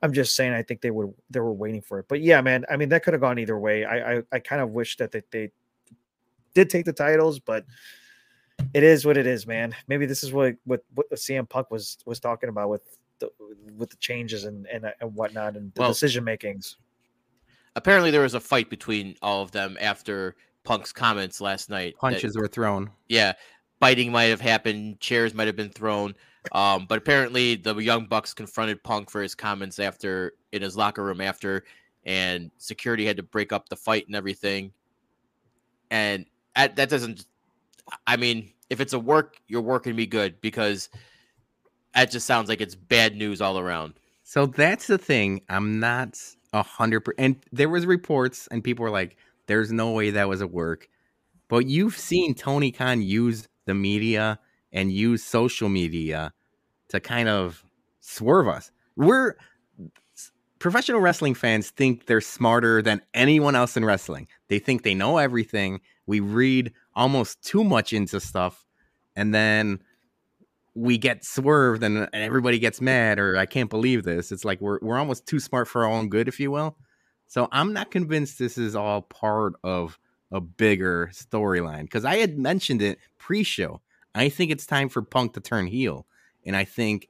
I'm 0.02 0.14
just 0.14 0.34
saying 0.38 0.54
I 0.54 0.64
think 0.64 0.80
they 0.80 0.92
would 0.92 1.14
they 1.30 1.42
were 1.42 1.52
waiting 1.52 1.82
for 1.82 2.00
it. 2.00 2.06
But 2.08 2.22
yeah, 2.22 2.40
man, 2.40 2.64
I 2.72 2.78
mean 2.78 2.88
that 2.90 3.04
could 3.04 3.14
have 3.16 3.22
gone 3.22 3.38
either 3.38 3.60
way. 3.60 3.84
I 3.84 3.96
I, 4.18 4.22
I 4.32 4.40
kind 4.40 4.62
of 4.62 4.70
wish 4.72 4.96
that 4.98 5.12
they, 5.12 5.24
they 5.32 5.52
did 6.54 6.70
take 6.70 6.86
the 6.86 6.94
titles, 6.94 7.40
but 7.40 7.66
it 8.74 8.84
is 8.84 9.06
what 9.06 9.18
it 9.18 9.28
is, 9.28 9.46
man. 9.48 9.76
Maybe 9.88 10.06
this 10.06 10.24
is 10.24 10.32
what 10.34 10.56
what, 10.66 10.84
what 10.96 11.10
CM 11.12 11.48
Punk 11.48 11.72
was 11.72 11.98
was 12.06 12.20
talking 12.20 12.50
about 12.50 12.70
with 12.70 12.82
the 13.20 13.30
with 13.78 13.90
the 13.90 13.98
changes 13.98 14.46
and 14.46 14.66
and, 14.68 14.92
and 15.02 15.14
whatnot 15.16 15.56
and 15.56 15.74
the 15.74 15.82
Well, 15.82 15.90
decision 15.90 16.24
makings. 16.24 16.78
Apparently, 17.76 18.10
there 18.12 18.22
was 18.22 18.34
a 18.34 18.40
fight 18.40 18.70
between 18.70 19.16
all 19.22 19.42
of 19.44 19.52
them 19.52 19.78
after 19.80 20.36
Punk's 20.64 20.92
comments 20.92 21.40
last 21.40 21.70
night. 21.70 21.94
that- 21.94 22.00
punches 22.00 22.36
were 22.36 22.48
thrown. 22.48 22.90
yeah, 23.08 23.34
biting 23.80 24.12
might 24.12 24.24
have 24.26 24.42
happened, 24.42 25.00
chairs 25.00 25.34
might 25.34 25.48
have 25.48 25.56
been 25.56 25.70
thrown. 25.70 26.16
Um, 26.54 26.86
but 26.88 26.98
apparently, 26.98 27.56
the 27.56 27.76
Young 27.76 28.06
Bucks 28.06 28.34
confronted 28.34 28.82
Punk 28.84 29.10
for 29.10 29.22
his 29.22 29.36
comments 29.36 29.80
after 29.80 30.34
in 30.54 30.62
his 30.62 30.78
locker 30.78 31.04
room 31.04 31.20
after, 31.22 31.66
and 32.06 32.50
security 32.58 33.06
had 33.06 33.18
to 33.18 33.24
break 33.24 33.52
up 33.52 33.68
the 33.70 33.76
fight 33.76 34.08
and 34.08 34.16
everything. 34.16 34.72
And 35.92 36.26
that, 36.56 36.76
that 36.78 36.90
doesn't. 36.90 37.26
I 38.06 38.18
mean, 38.18 38.52
if 38.70 38.80
it's 38.82 38.94
a 38.94 39.00
work, 39.00 39.38
you're 39.48 39.62
working 39.62 39.96
me 39.96 40.06
good 40.06 40.42
because 40.42 40.90
that 41.94 42.12
just 42.12 42.26
sounds 42.26 42.50
like 42.50 42.62
it's 42.62 42.76
bad 42.76 43.16
news 43.16 43.42
all 43.42 43.60
around. 43.60 43.94
So 44.24 44.46
that's 44.46 44.88
the 44.88 44.98
thing. 44.98 45.42
I'm 45.50 45.80
not 45.80 46.20
a 46.54 46.64
hundred 46.64 47.02
percent. 47.02 47.20
And 47.20 47.36
there 47.52 47.70
was 47.70 47.86
reports, 47.86 48.48
and 48.52 48.64
people 48.64 48.84
were 48.84 48.92
like, 48.92 49.16
"There's 49.48 49.72
no 49.72 49.92
way 49.92 50.12
that 50.12 50.28
was 50.28 50.42
a 50.42 50.48
work." 50.48 50.90
But 51.48 51.68
you've 51.68 51.98
seen 51.98 52.36
Tony 52.36 52.72
Khan 52.72 53.02
use 53.02 53.48
the 53.66 53.74
media 53.74 54.40
and 54.72 54.92
use 54.92 55.24
social 55.24 55.70
media 55.70 56.34
to 56.90 57.00
kind 57.00 57.30
of 57.30 57.64
swerve 58.02 58.48
us. 58.48 58.72
We're 58.96 59.36
professional 60.60 61.00
wrestling 61.00 61.34
fans 61.34 61.70
think 61.70 62.06
they're 62.06 62.22
smarter 62.22 62.82
than 62.82 63.02
anyone 63.14 63.56
else 63.56 63.78
in 63.78 63.86
wrestling. 63.86 64.28
They 64.50 64.60
think 64.60 64.84
they 64.84 64.96
know 64.96 65.18
everything. 65.18 65.82
We 66.08 66.20
read 66.22 66.74
almost 66.96 67.44
too 67.44 67.64
much 67.64 67.94
into 67.94 68.20
stuff, 68.20 68.66
and 69.16 69.34
then 69.34 69.82
we 70.74 70.98
get 70.98 71.26
swerved 71.26 71.84
and, 71.84 72.08
everybody 72.14 72.60
gets 72.60 72.80
mad 72.80 73.18
or 73.18 73.36
I 73.36 73.48
can't 73.48 73.70
believe 73.70 74.04
this. 74.04 74.32
It's 74.32 74.46
like 74.46 74.62
we're 74.62 74.80
we're 74.82 74.98
almost 74.98 75.26
too 75.26 75.40
smart 75.40 75.68
for 75.68 75.86
our 75.86 75.92
own 75.92 76.10
good, 76.10 76.28
if 76.28 76.40
you 76.40 76.52
will. 76.52 76.78
So 77.28 77.50
I'm 77.52 77.74
not 77.74 77.92
convinced 77.92 78.40
this 78.40 78.58
is 78.58 78.76
all 78.76 79.02
part 79.02 79.54
of 79.64 80.00
a 80.32 80.40
bigger 80.40 81.10
storyline 81.14 81.84
because 81.84 82.06
I 82.06 82.18
had 82.18 82.38
mentioned 82.38 82.82
it 82.82 83.00
pre-show. 83.18 83.82
I 84.16 84.30
think 84.30 84.52
it's 84.52 84.66
time 84.66 84.90
for 84.90 85.02
Punk 85.02 85.34
to 85.34 85.42
turn 85.42 85.68
heel, 85.68 86.06
and 86.46 86.56
I 86.56 86.64
think 86.64 87.10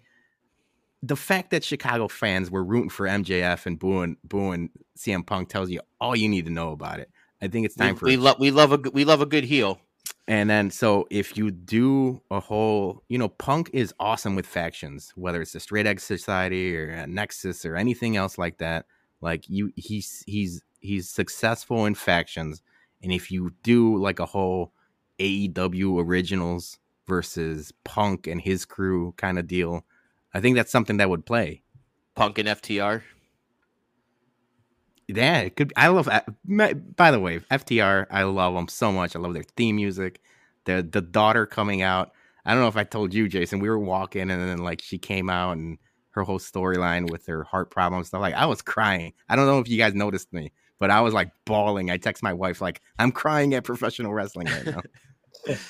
the 1.04 1.16
fact 1.16 1.52
that 1.52 1.64
Chicago 1.64 2.08
fans 2.08 2.50
were 2.50 2.64
rooting 2.64 2.90
for 2.90 3.06
MJF 3.06 3.66
and 3.66 3.78
booing 3.78 4.18
booing 4.24 4.70
CM 4.98 5.26
Punk 5.26 5.50
tells 5.50 5.70
you 5.70 5.82
all 6.00 6.16
you 6.16 6.30
need 6.30 6.46
to 6.46 6.52
know 6.52 6.72
about 6.72 7.00
it. 7.00 7.12
I 7.42 7.48
think 7.48 7.66
it's 7.66 7.76
time 7.76 7.94
We, 7.96 8.00
for 8.00 8.06
we 8.06 8.18
love 8.18 8.40
we 8.40 8.52
love 8.52 8.72
a 8.72 8.78
good- 8.78 8.94
we 8.94 9.06
love 9.06 9.22
a 9.22 9.26
good 9.26 9.44
heel. 9.44 9.80
and 10.28 10.50
then, 10.50 10.72
so 10.72 11.06
if 11.10 11.38
you 11.38 11.52
do 11.52 12.22
a 12.32 12.40
whole, 12.40 13.04
you 13.10 13.18
know, 13.18 13.30
Punk 13.30 13.70
is 13.74 13.94
awesome 14.00 14.36
with 14.36 14.46
factions, 14.48 15.12
whether 15.16 15.42
it's 15.42 15.54
the 15.54 15.60
Straight 15.60 15.86
Edge 15.88 16.00
Society 16.00 16.76
or 16.76 16.90
a 16.90 17.08
Nexus 17.08 17.66
or 17.66 17.76
anything 17.76 18.18
else 18.18 18.38
like 18.38 18.58
that. 18.58 18.86
Like 19.22 19.50
you, 19.50 19.72
he's 19.76 20.24
he's 20.28 20.62
he's 20.80 21.10
successful 21.10 21.86
in 21.86 21.96
factions, 21.96 22.62
and 23.02 23.12
if 23.12 23.32
you 23.32 23.54
do 23.64 23.98
like 23.98 24.20
a 24.20 24.26
whole 24.26 24.74
AEW 25.20 26.00
originals 26.06 26.78
versus 27.08 27.72
Punk 27.84 28.28
and 28.28 28.40
his 28.42 28.66
crew 28.66 29.14
kind 29.18 29.40
of 29.40 29.48
deal, 29.48 29.86
I 30.34 30.40
think 30.42 30.56
that's 30.56 30.72
something 30.72 30.98
that 30.98 31.10
would 31.10 31.26
play. 31.26 31.64
Punk 32.16 32.38
and 32.38 32.48
FTR. 32.50 33.02
Yeah, 35.08 35.40
it 35.40 35.56
could. 35.56 35.74
I 35.78 35.88
love. 35.88 36.10
By 36.46 37.12
the 37.12 37.20
way, 37.20 37.40
FTR, 37.52 38.08
I 38.12 38.24
love 38.24 38.54
them 38.54 38.68
so 38.68 38.92
much. 38.92 39.16
I 39.16 39.20
love 39.20 39.34
their 39.34 39.44
theme 39.56 39.78
music. 39.78 40.20
The 40.66 40.88
the 40.90 41.02
daughter 41.02 41.46
coming 41.46 41.82
out. 41.82 42.12
I 42.46 42.54
don't 42.54 42.62
know 42.62 42.68
if 42.68 42.78
I 42.78 42.84
told 42.84 43.14
you, 43.14 43.28
Jason. 43.28 43.60
We 43.60 43.70
were 43.70 43.80
walking, 43.80 44.24
and 44.24 44.32
then 44.32 44.58
like 44.60 44.82
she 44.82 44.98
came 44.98 45.30
out, 45.30 45.58
and 45.58 45.78
her 46.12 46.24
whole 46.24 46.40
storyline 46.40 47.10
with 47.10 47.26
her 47.28 47.44
heart 47.44 47.72
problems 47.72 48.08
stuff. 48.08 48.22
Like 48.22 48.34
I 48.34 48.46
was 48.46 48.62
crying. 48.62 49.14
I 49.30 49.36
don't 49.36 49.46
know 49.46 49.60
if 49.60 49.70
you 49.70 49.78
guys 49.78 49.94
noticed 49.94 50.34
me, 50.34 50.52
but 50.80 50.92
I 50.92 51.00
was 51.02 51.14
like 51.14 51.32
bawling. 51.46 51.90
I 51.90 51.98
text 51.98 52.22
my 52.22 52.34
wife 52.34 52.60
like 52.62 52.82
I'm 53.00 53.12
crying 53.12 53.54
at 53.54 53.64
professional 53.64 54.14
wrestling 54.14 54.48
right 54.48 54.66
now. 54.66 55.56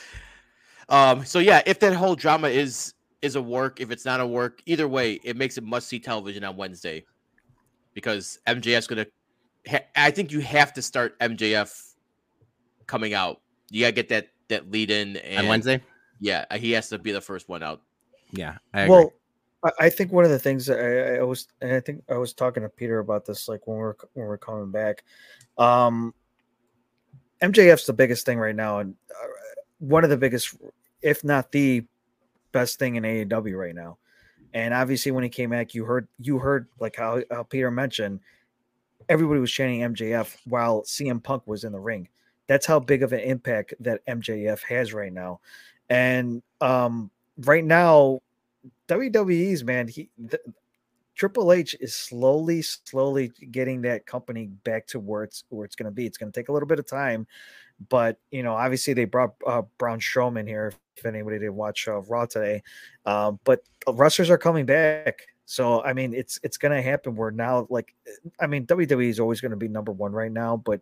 Um, 0.89 1.25
so 1.25 1.39
yeah, 1.39 1.61
if 1.65 1.79
that 1.79 1.93
whole 1.93 2.15
drama 2.15 2.47
is 2.47 2.93
is 3.21 3.35
a 3.35 3.41
work, 3.41 3.81
if 3.81 3.91
it's 3.91 4.05
not 4.05 4.19
a 4.19 4.27
work, 4.27 4.61
either 4.65 4.87
way, 4.87 5.13
it 5.23 5.35
makes 5.35 5.57
it 5.57 5.63
must 5.63 5.87
see 5.87 5.99
television 5.99 6.43
on 6.43 6.55
Wednesday 6.55 7.05
because 7.93 8.39
MJF's 8.47 8.87
gonna. 8.87 9.05
Ha- 9.69 9.85
I 9.95 10.11
think 10.11 10.31
you 10.31 10.39
have 10.41 10.73
to 10.73 10.81
start 10.81 11.19
MJF 11.19 11.93
coming 12.85 13.13
out. 13.13 13.41
You 13.69 13.81
gotta 13.81 13.91
get 13.93 14.09
that 14.09 14.27
that 14.49 14.71
lead 14.71 14.91
in 14.91 15.17
and 15.17 15.39
On 15.39 15.47
Wednesday, 15.49 15.81
Yeah, 16.19 16.45
he 16.55 16.71
has 16.71 16.89
to 16.89 16.97
be 16.97 17.11
the 17.11 17.21
first 17.21 17.49
one 17.49 17.63
out. 17.63 17.81
yeah, 18.31 18.57
I 18.73 18.81
agree. 18.83 18.95
well 18.95 19.13
I, 19.63 19.71
I 19.85 19.89
think 19.89 20.11
one 20.11 20.23
of 20.25 20.31
the 20.31 20.39
things 20.39 20.65
that 20.67 20.79
I, 20.79 21.17
I 21.19 21.23
was 21.23 21.47
and 21.61 21.73
i 21.73 21.79
think 21.79 22.03
i 22.09 22.15
was 22.17 22.33
talking 22.33 22.61
to 22.63 22.69
peter 22.69 22.99
about 22.99 23.25
this 23.25 23.47
like 23.47 23.65
when 23.65 23.77
we're 23.77 23.95
when 24.13 24.27
we're 24.27 24.37
coming 24.37 24.69
back 24.71 25.03
um 25.57 26.13
mjf's 27.41 27.85
the 27.85 27.93
biggest 27.93 28.25
thing 28.25 28.37
right 28.39 28.55
now 28.55 28.79
and 28.79 28.95
uh, 29.11 29.27
one 29.79 30.03
of 30.03 30.09
the 30.09 30.17
biggest 30.17 30.55
if 31.01 31.23
not 31.23 31.51
the 31.51 31.83
best 32.51 32.79
thing 32.79 32.95
in 32.95 33.03
aew 33.03 33.57
right 33.57 33.75
now 33.75 33.97
and 34.53 34.73
obviously 34.73 35.11
when 35.11 35.23
he 35.23 35.29
came 35.29 35.49
back 35.49 35.73
you 35.73 35.85
heard 35.85 36.07
you 36.19 36.37
heard 36.39 36.67
like 36.79 36.95
how, 36.95 37.21
how 37.31 37.43
peter 37.43 37.71
mentioned 37.71 38.19
everybody 39.09 39.39
was 39.39 39.51
chanting 39.51 39.81
mjf 39.81 40.35
while 40.45 40.81
cm 40.83 41.21
punk 41.21 41.45
was 41.45 41.63
in 41.63 41.71
the 41.71 41.79
ring 41.79 42.07
that's 42.47 42.65
how 42.65 42.79
big 42.79 43.03
of 43.03 43.13
an 43.13 43.19
impact 43.19 43.73
that 43.79 44.05
mjf 44.07 44.61
has 44.63 44.93
right 44.93 45.13
now 45.13 45.39
and 45.89 46.41
um 46.61 47.09
right 47.39 47.65
now 47.65 48.21
WWE's 48.87 49.63
man, 49.63 49.87
he 49.87 50.09
the, 50.17 50.39
Triple 51.15 51.51
H 51.51 51.75
is 51.79 51.95
slowly, 51.95 52.61
slowly 52.61 53.31
getting 53.51 53.81
that 53.81 54.05
company 54.05 54.47
back 54.63 54.85
to 54.87 54.99
where 54.99 55.23
it's 55.23 55.43
where 55.49 55.65
it's 55.65 55.75
going 55.75 55.85
to 55.85 55.91
be. 55.91 56.05
It's 56.05 56.17
going 56.17 56.31
to 56.31 56.39
take 56.39 56.49
a 56.49 56.51
little 56.51 56.67
bit 56.67 56.79
of 56.79 56.85
time, 56.85 57.25
but 57.89 58.17
you 58.31 58.43
know, 58.43 58.53
obviously 58.53 58.93
they 58.93 59.05
brought 59.05 59.33
uh, 59.45 59.63
Braun 59.77 59.99
Strowman 59.99 60.47
here. 60.47 60.73
If 60.95 61.05
anybody 61.05 61.39
did 61.39 61.49
watch 61.49 61.87
uh, 61.87 62.01
Raw 62.01 62.25
today, 62.25 62.63
um, 63.05 63.39
but 63.43 63.61
wrestlers 63.87 64.29
are 64.29 64.37
coming 64.37 64.65
back. 64.65 65.27
So 65.49 65.81
I 65.81 65.93
mean, 65.93 66.13
it's 66.13 66.41
it's 66.43 66.57
going 66.57 66.73
to 66.73 66.81
happen. 66.81 67.15
Where 67.15 67.31
now, 67.31 67.67
like, 67.69 67.95
I 68.37 68.47
mean, 68.47 68.65
WWE 68.67 69.07
is 69.07 69.17
always 69.17 69.39
going 69.39 69.51
to 69.51 69.57
be 69.57 69.69
number 69.69 69.93
one 69.93 70.11
right 70.11 70.31
now, 70.31 70.57
but 70.57 70.81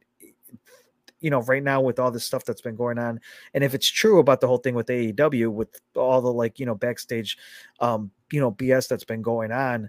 you 1.22 1.30
know, 1.30 1.44
right 1.44 1.62
now 1.62 1.82
with 1.82 2.00
all 2.00 2.10
this 2.10 2.26
stuff 2.26 2.44
that's 2.46 2.62
been 2.62 2.76
going 2.76 2.98
on, 2.98 3.20
and 3.54 3.64
if 3.64 3.76
it's 3.76 3.88
true 3.88 4.18
about 4.18 4.42
the 4.42 4.48
whole 4.48 4.58
thing 4.58 4.74
with 4.74 4.88
AEW, 4.88 5.52
with 5.52 5.80
all 5.96 6.20
the 6.20 6.34
like, 6.34 6.60
you 6.60 6.66
know, 6.66 6.74
backstage, 6.74 7.38
um, 7.80 8.10
you 8.32 8.40
know, 8.40 8.52
BS 8.52 8.88
that's 8.88 9.04
been 9.04 9.22
going 9.22 9.52
on, 9.52 9.88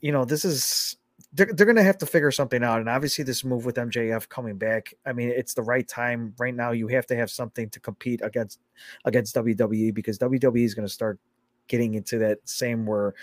you 0.00 0.10
know, 0.10 0.24
this 0.24 0.44
is 0.44 0.96
they're, 1.32 1.52
they're 1.54 1.64
going 1.66 1.76
to 1.76 1.84
have 1.84 1.98
to 1.98 2.06
figure 2.06 2.32
something 2.32 2.64
out. 2.64 2.80
And 2.80 2.88
obviously, 2.88 3.22
this 3.22 3.44
move 3.44 3.66
with 3.66 3.76
MJF 3.76 4.28
coming 4.28 4.58
back, 4.58 4.94
I 5.06 5.12
mean, 5.12 5.28
it's 5.28 5.54
the 5.54 5.62
right 5.62 5.86
time 5.86 6.34
right 6.38 6.54
now. 6.54 6.72
You 6.72 6.88
have 6.88 7.06
to 7.06 7.16
have 7.16 7.30
something 7.30 7.70
to 7.70 7.78
compete 7.78 8.20
against 8.24 8.58
against 9.04 9.36
WWE 9.36 9.94
because 9.94 10.18
WWE 10.18 10.64
is 10.64 10.74
going 10.74 10.88
to 10.88 10.92
start 10.92 11.20
getting 11.68 11.94
into 11.94 12.18
that 12.18 12.38
same 12.44 12.86
where 12.86 13.14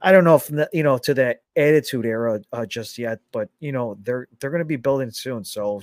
I 0.00 0.12
don't 0.12 0.24
know 0.24 0.36
if 0.36 0.50
you 0.72 0.82
know 0.82 0.98
to 0.98 1.14
that 1.14 1.42
attitude 1.56 2.06
era 2.06 2.40
uh, 2.52 2.66
just 2.66 2.98
yet, 2.98 3.20
but 3.32 3.48
you 3.60 3.72
know 3.72 3.98
they're 4.02 4.28
they're 4.40 4.50
going 4.50 4.60
to 4.60 4.64
be 4.64 4.76
building 4.76 5.10
soon. 5.10 5.44
So 5.44 5.82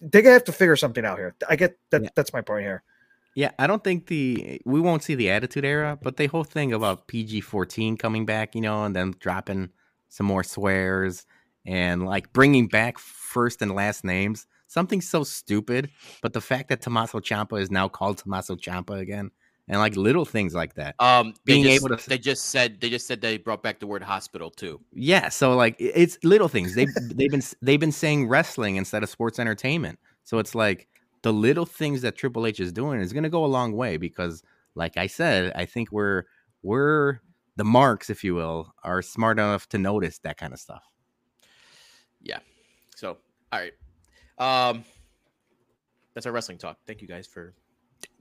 they're 0.00 0.22
gonna 0.22 0.32
have 0.32 0.44
to 0.44 0.52
figure 0.52 0.76
something 0.76 1.04
out 1.04 1.18
here. 1.18 1.34
I 1.48 1.56
get 1.56 1.78
that. 1.90 2.02
Yeah. 2.02 2.10
That's 2.14 2.32
my 2.32 2.40
point 2.40 2.64
here. 2.64 2.82
Yeah, 3.34 3.52
I 3.58 3.66
don't 3.66 3.82
think 3.82 4.08
the 4.08 4.60
we 4.66 4.80
won't 4.80 5.02
see 5.02 5.14
the 5.14 5.30
Attitude 5.30 5.64
Era, 5.64 5.98
but 6.00 6.16
the 6.16 6.26
whole 6.26 6.44
thing 6.44 6.72
about 6.72 7.06
PG 7.06 7.42
fourteen 7.42 7.96
coming 7.96 8.26
back, 8.26 8.54
you 8.54 8.60
know, 8.60 8.84
and 8.84 8.94
then 8.94 9.14
dropping 9.18 9.70
some 10.08 10.26
more 10.26 10.44
swears 10.44 11.24
and 11.64 12.04
like 12.04 12.32
bringing 12.32 12.68
back 12.68 12.98
first 12.98 13.62
and 13.62 13.74
last 13.74 14.04
names, 14.04 14.46
something 14.66 15.00
so 15.00 15.24
stupid. 15.24 15.90
But 16.20 16.34
the 16.34 16.40
fact 16.40 16.68
that 16.68 16.82
Tommaso 16.82 17.20
Ciampa 17.20 17.60
is 17.60 17.70
now 17.70 17.88
called 17.88 18.18
Tommaso 18.18 18.56
Ciampa 18.56 19.00
again, 19.00 19.30
and 19.68 19.78
like 19.78 19.96
little 19.96 20.24
things 20.24 20.54
like 20.54 20.74
that. 20.74 20.94
Um, 20.98 21.34
they 21.44 21.54
Being 21.54 21.64
just, 21.64 21.84
able 21.84 21.96
to- 21.96 22.08
they 22.08 22.18
just 22.18 22.46
said 22.46 22.80
they 22.80 22.90
just 22.90 23.06
said 23.06 23.20
they 23.20 23.38
brought 23.38 23.62
back 23.62 23.80
the 23.80 23.86
word 23.86 24.02
hospital 24.02 24.50
too. 24.50 24.80
Yeah, 24.92 25.28
so 25.28 25.54
like 25.54 25.76
it's 25.78 26.18
little 26.22 26.48
things. 26.48 26.74
They 26.74 26.86
they've 27.14 27.30
been 27.30 27.42
they've 27.60 27.80
been 27.80 27.92
saying 27.92 28.28
wrestling 28.28 28.76
instead 28.76 29.02
of 29.02 29.08
sports 29.08 29.38
entertainment. 29.38 29.98
So 30.24 30.38
it's 30.38 30.54
like 30.54 30.88
the 31.22 31.32
little 31.32 31.66
things 31.66 32.02
that 32.02 32.16
Triple 32.16 32.46
H 32.46 32.60
is 32.60 32.72
doing 32.72 33.00
is 33.00 33.12
going 33.12 33.22
to 33.22 33.30
go 33.30 33.44
a 33.44 33.46
long 33.46 33.72
way 33.72 33.96
because 33.96 34.42
like 34.74 34.96
I 34.96 35.06
said, 35.06 35.52
I 35.54 35.64
think 35.64 35.92
we're 35.92 36.24
we're 36.62 37.20
the 37.56 37.64
marks 37.64 38.08
if 38.10 38.24
you 38.24 38.34
will 38.34 38.72
are 38.82 39.02
smart 39.02 39.38
enough 39.38 39.68
to 39.68 39.78
notice 39.78 40.18
that 40.20 40.38
kind 40.38 40.52
of 40.52 40.58
stuff. 40.58 40.82
Yeah. 42.22 42.38
So, 42.96 43.18
all 43.52 43.60
right, 43.60 43.72
um, 44.38 44.84
that's 46.14 46.26
our 46.26 46.32
wrestling 46.32 46.58
talk. 46.58 46.78
Thank 46.86 47.02
you 47.02 47.08
guys 47.08 47.26
for 47.26 47.54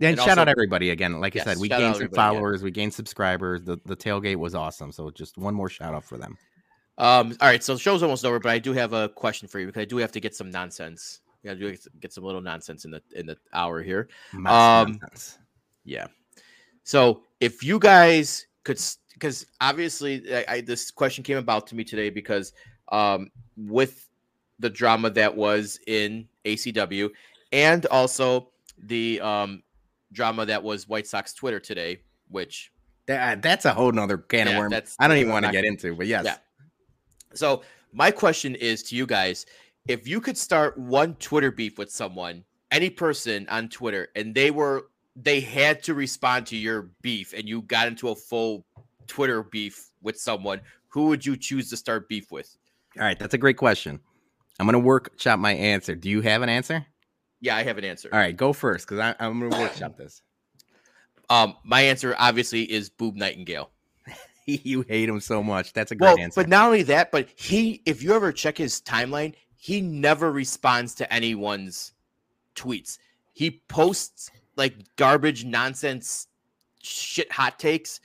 And, 0.01 0.09
And 0.09 0.17
shout 0.17 0.29
also- 0.29 0.41
out 0.41 0.49
everybody 0.49 0.89
again. 0.89 1.19
Like 1.19 1.35
I 1.35 1.43
said, 1.43 1.57
we 1.57 1.69
gained 1.69 1.81
some 1.81 1.89
everybody 1.89 2.05
again. 2.05 2.15
followers, 2.15 2.63
we 2.63 2.71
gained 2.71 2.93
subscribers. 2.93 3.61
The 3.63 3.79
the 3.85 3.95
tailgate 3.95 4.37
was 4.37 4.55
awesome. 4.55 4.91
So 4.91 5.11
just 5.11 5.37
one 5.37 5.53
more 5.53 5.69
shout 5.69 5.93
out 5.93 6.03
for 6.03 6.17
them. 6.17 6.37
Um, 6.97 7.35
all 7.39 7.47
right, 7.47 7.63
so 7.63 7.73
the 7.75 7.79
show's 7.79 8.03
almost 8.03 8.25
over, 8.25 8.39
but 8.39 8.51
I 8.51 8.59
do 8.59 8.73
have 8.73 8.93
a 8.93 9.09
question 9.09 9.47
for 9.47 9.59
you 9.59 9.65
because 9.67 9.81
I 9.81 9.85
do 9.85 9.97
have 9.97 10.11
to 10.11 10.19
get 10.19 10.35
some 10.35 10.51
nonsense. 10.51 11.21
Yeah, 11.43 11.53
do 11.55 11.75
get 11.99 12.13
some 12.13 12.23
little 12.23 12.41
nonsense 12.41 12.85
in 12.85 12.91
the 12.91 13.01
in 13.15 13.25
the 13.25 13.37
hour 13.53 13.81
here. 13.81 14.09
Um. 14.45 14.99
Yeah. 15.83 16.07
So 16.83 17.23
if 17.39 17.63
you 17.63 17.79
guys 17.79 18.47
could, 18.63 18.79
because 19.13 19.45
obviously 19.61 20.33
I, 20.35 20.45
I, 20.47 20.61
this 20.61 20.91
question 20.91 21.23
came 21.23 21.37
about 21.37 21.67
to 21.67 21.75
me 21.75 21.83
today 21.83 22.09
because 22.09 22.53
um, 22.91 23.29
with 23.55 24.09
the 24.59 24.69
drama 24.69 25.09
that 25.11 25.35
was 25.35 25.79
in 25.87 26.27
AEW 26.45 27.09
and 27.51 27.85
also 27.87 28.49
the 28.83 29.19
um, 29.21 29.63
drama 30.11 30.45
that 30.45 30.63
was 30.63 30.87
White 30.87 31.07
Sox 31.07 31.33
Twitter 31.33 31.59
today, 31.59 32.01
which 32.29 32.71
That, 33.07 33.37
uh, 33.37 33.41
that's 33.41 33.65
a 33.65 33.73
whole 33.73 33.91
nother 33.91 34.17
can 34.17 34.47
Yeah, 34.47 34.53
of 34.53 34.59
worms. 34.59 34.95
I 34.99 35.07
don't 35.07 35.17
even 35.17 35.31
want 35.31 35.45
to 35.45 35.51
get 35.51 35.65
into, 35.65 35.95
but 35.95 36.07
yes. 36.07 36.25
Yeah. 36.25 36.37
So 37.33 37.63
my 37.93 38.11
question 38.11 38.55
is 38.55 38.83
to 38.83 38.95
you 38.95 39.05
guys: 39.05 39.45
If 39.87 40.07
you 40.07 40.21
could 40.21 40.37
start 40.37 40.77
one 40.77 41.15
Twitter 41.15 41.51
beef 41.51 41.77
with 41.77 41.91
someone, 41.91 42.43
any 42.71 42.89
person 42.89 43.47
on 43.49 43.69
Twitter, 43.69 44.09
and 44.15 44.33
they 44.33 44.51
were 44.51 44.87
they 45.15 45.41
had 45.41 45.83
to 45.83 45.93
respond 45.93 46.45
to 46.47 46.57
your 46.57 46.91
beef, 47.01 47.33
and 47.33 47.47
you 47.47 47.61
got 47.63 47.87
into 47.87 48.09
a 48.09 48.15
full 48.15 48.65
Twitter 49.07 49.43
beef 49.43 49.89
with 50.01 50.19
someone, 50.19 50.61
who 50.87 51.07
would 51.07 51.25
you 51.25 51.35
choose 51.35 51.69
to 51.69 51.77
start 51.77 52.07
beef 52.07 52.31
with? 52.31 52.55
All 52.97 53.03
right, 53.03 53.17
that's 53.17 53.33
a 53.33 53.37
great 53.37 53.57
question. 53.57 53.99
I'm 54.59 54.65
gonna 54.65 54.79
workshop 54.79 55.39
my 55.39 55.53
answer. 55.53 55.95
Do 55.95 56.09
you 56.09 56.21
have 56.21 56.41
an 56.41 56.49
answer? 56.49 56.85
Yeah, 57.41 57.55
I 57.55 57.63
have 57.63 57.77
an 57.77 57.83
answer. 57.83 58.09
All 58.13 58.19
right, 58.19 58.35
go 58.35 58.53
first 58.53 58.87
because 58.87 59.15
I'm 59.19 59.39
gonna 59.39 59.59
workshop 59.59 59.97
this. 59.97 60.21
Um, 61.29 61.55
my 61.63 61.81
answer 61.81 62.15
obviously 62.17 62.63
is 62.71 62.89
Boob 62.89 63.15
Nightingale. 63.15 63.71
you 64.45 64.81
hate 64.83 65.09
him 65.09 65.19
so 65.19 65.41
much. 65.41 65.73
That's 65.73 65.91
a 65.91 65.95
great 65.95 66.07
Well, 66.07 66.19
answer. 66.19 66.41
but 66.41 66.49
not 66.49 66.65
only 66.65 66.83
that, 66.83 67.11
but 67.11 67.29
he, 67.35 67.81
if 67.85 68.03
you 68.03 68.13
ever 68.13 68.31
check 68.31 68.57
his 68.57 68.81
timeline, 68.81 69.33
he 69.55 69.81
never 69.81 70.31
responds 70.31 70.95
to 70.95 71.13
anyone's 71.13 71.93
tweets. 72.55 72.97
He 73.33 73.61
posts 73.69 74.29
like 74.57 74.75
garbage, 74.97 75.45
nonsense, 75.45 76.27
shit, 76.81 77.31
hot 77.31 77.57
takes, 77.59 78.01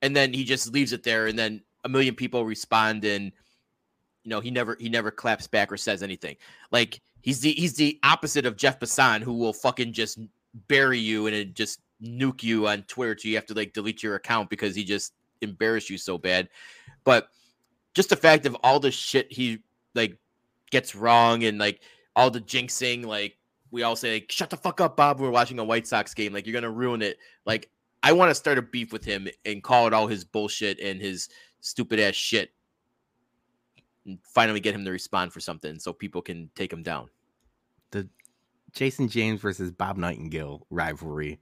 and 0.00 0.16
then 0.16 0.32
he 0.32 0.44
just 0.44 0.72
leaves 0.72 0.92
it 0.92 1.02
there. 1.02 1.26
And 1.26 1.38
then 1.38 1.62
a 1.84 1.88
million 1.88 2.14
people 2.14 2.44
respond, 2.44 3.04
and 3.04 3.32
you 4.24 4.30
know 4.30 4.40
he 4.40 4.50
never 4.50 4.76
he 4.80 4.88
never 4.88 5.10
claps 5.10 5.46
back 5.46 5.70
or 5.70 5.76
says 5.76 6.02
anything. 6.02 6.36
Like 6.70 7.00
he's 7.22 7.40
the 7.40 7.52
he's 7.52 7.74
the 7.74 7.98
opposite 8.02 8.46
of 8.46 8.56
Jeff 8.56 8.78
Passan, 8.78 9.22
who 9.22 9.32
will 9.32 9.52
fucking 9.52 9.92
just 9.92 10.18
bury 10.68 10.98
you 10.98 11.26
and 11.26 11.54
just 11.54 11.80
nuke 12.02 12.42
you 12.42 12.66
on 12.66 12.82
Twitter 12.82 13.14
till 13.14 13.30
you 13.30 13.36
have 13.36 13.46
to 13.46 13.54
like 13.54 13.72
delete 13.72 14.02
your 14.02 14.16
account 14.16 14.50
because 14.50 14.74
he 14.74 14.84
just 14.84 15.14
embarrassed 15.40 15.88
you 15.88 15.98
so 15.98 16.18
bad. 16.18 16.48
But 17.04 17.28
just 17.94 18.10
the 18.10 18.16
fact 18.16 18.46
of 18.46 18.56
all 18.62 18.80
the 18.80 18.90
shit 18.90 19.32
he 19.32 19.60
like 19.94 20.16
gets 20.70 20.94
wrong 20.94 21.44
and 21.44 21.58
like 21.58 21.80
all 22.14 22.30
the 22.30 22.40
jinxing, 22.40 23.04
like 23.04 23.36
we 23.70 23.82
all 23.82 23.96
say, 23.96 24.14
like, 24.14 24.30
shut 24.30 24.50
the 24.50 24.56
fuck 24.56 24.80
up, 24.80 24.96
Bob. 24.96 25.18
We're 25.18 25.30
watching 25.30 25.58
a 25.58 25.64
White 25.64 25.86
Sox 25.86 26.12
game. 26.12 26.32
Like 26.32 26.46
you're 26.46 26.52
gonna 26.52 26.70
ruin 26.70 27.02
it. 27.02 27.18
Like 27.46 27.70
I 28.02 28.12
want 28.12 28.30
to 28.30 28.34
start 28.34 28.58
a 28.58 28.62
beef 28.62 28.92
with 28.92 29.04
him 29.04 29.28
and 29.44 29.62
call 29.62 29.86
it 29.86 29.92
all 29.92 30.06
his 30.06 30.24
bullshit 30.24 30.78
and 30.80 31.00
his 31.00 31.28
stupid 31.60 32.00
ass 32.00 32.14
shit. 32.14 32.50
And 34.04 34.18
finally 34.22 34.60
get 34.60 34.74
him 34.74 34.84
to 34.84 34.90
respond 34.90 35.32
for 35.32 35.40
something 35.40 35.78
so 35.78 35.92
people 35.92 36.22
can 36.22 36.50
take 36.54 36.72
him 36.72 36.82
down. 36.82 37.08
The 37.92 38.08
Jason 38.72 39.08
James 39.08 39.40
versus 39.40 39.70
Bob 39.70 39.96
Nightingale 39.96 40.66
rivalry 40.70 41.38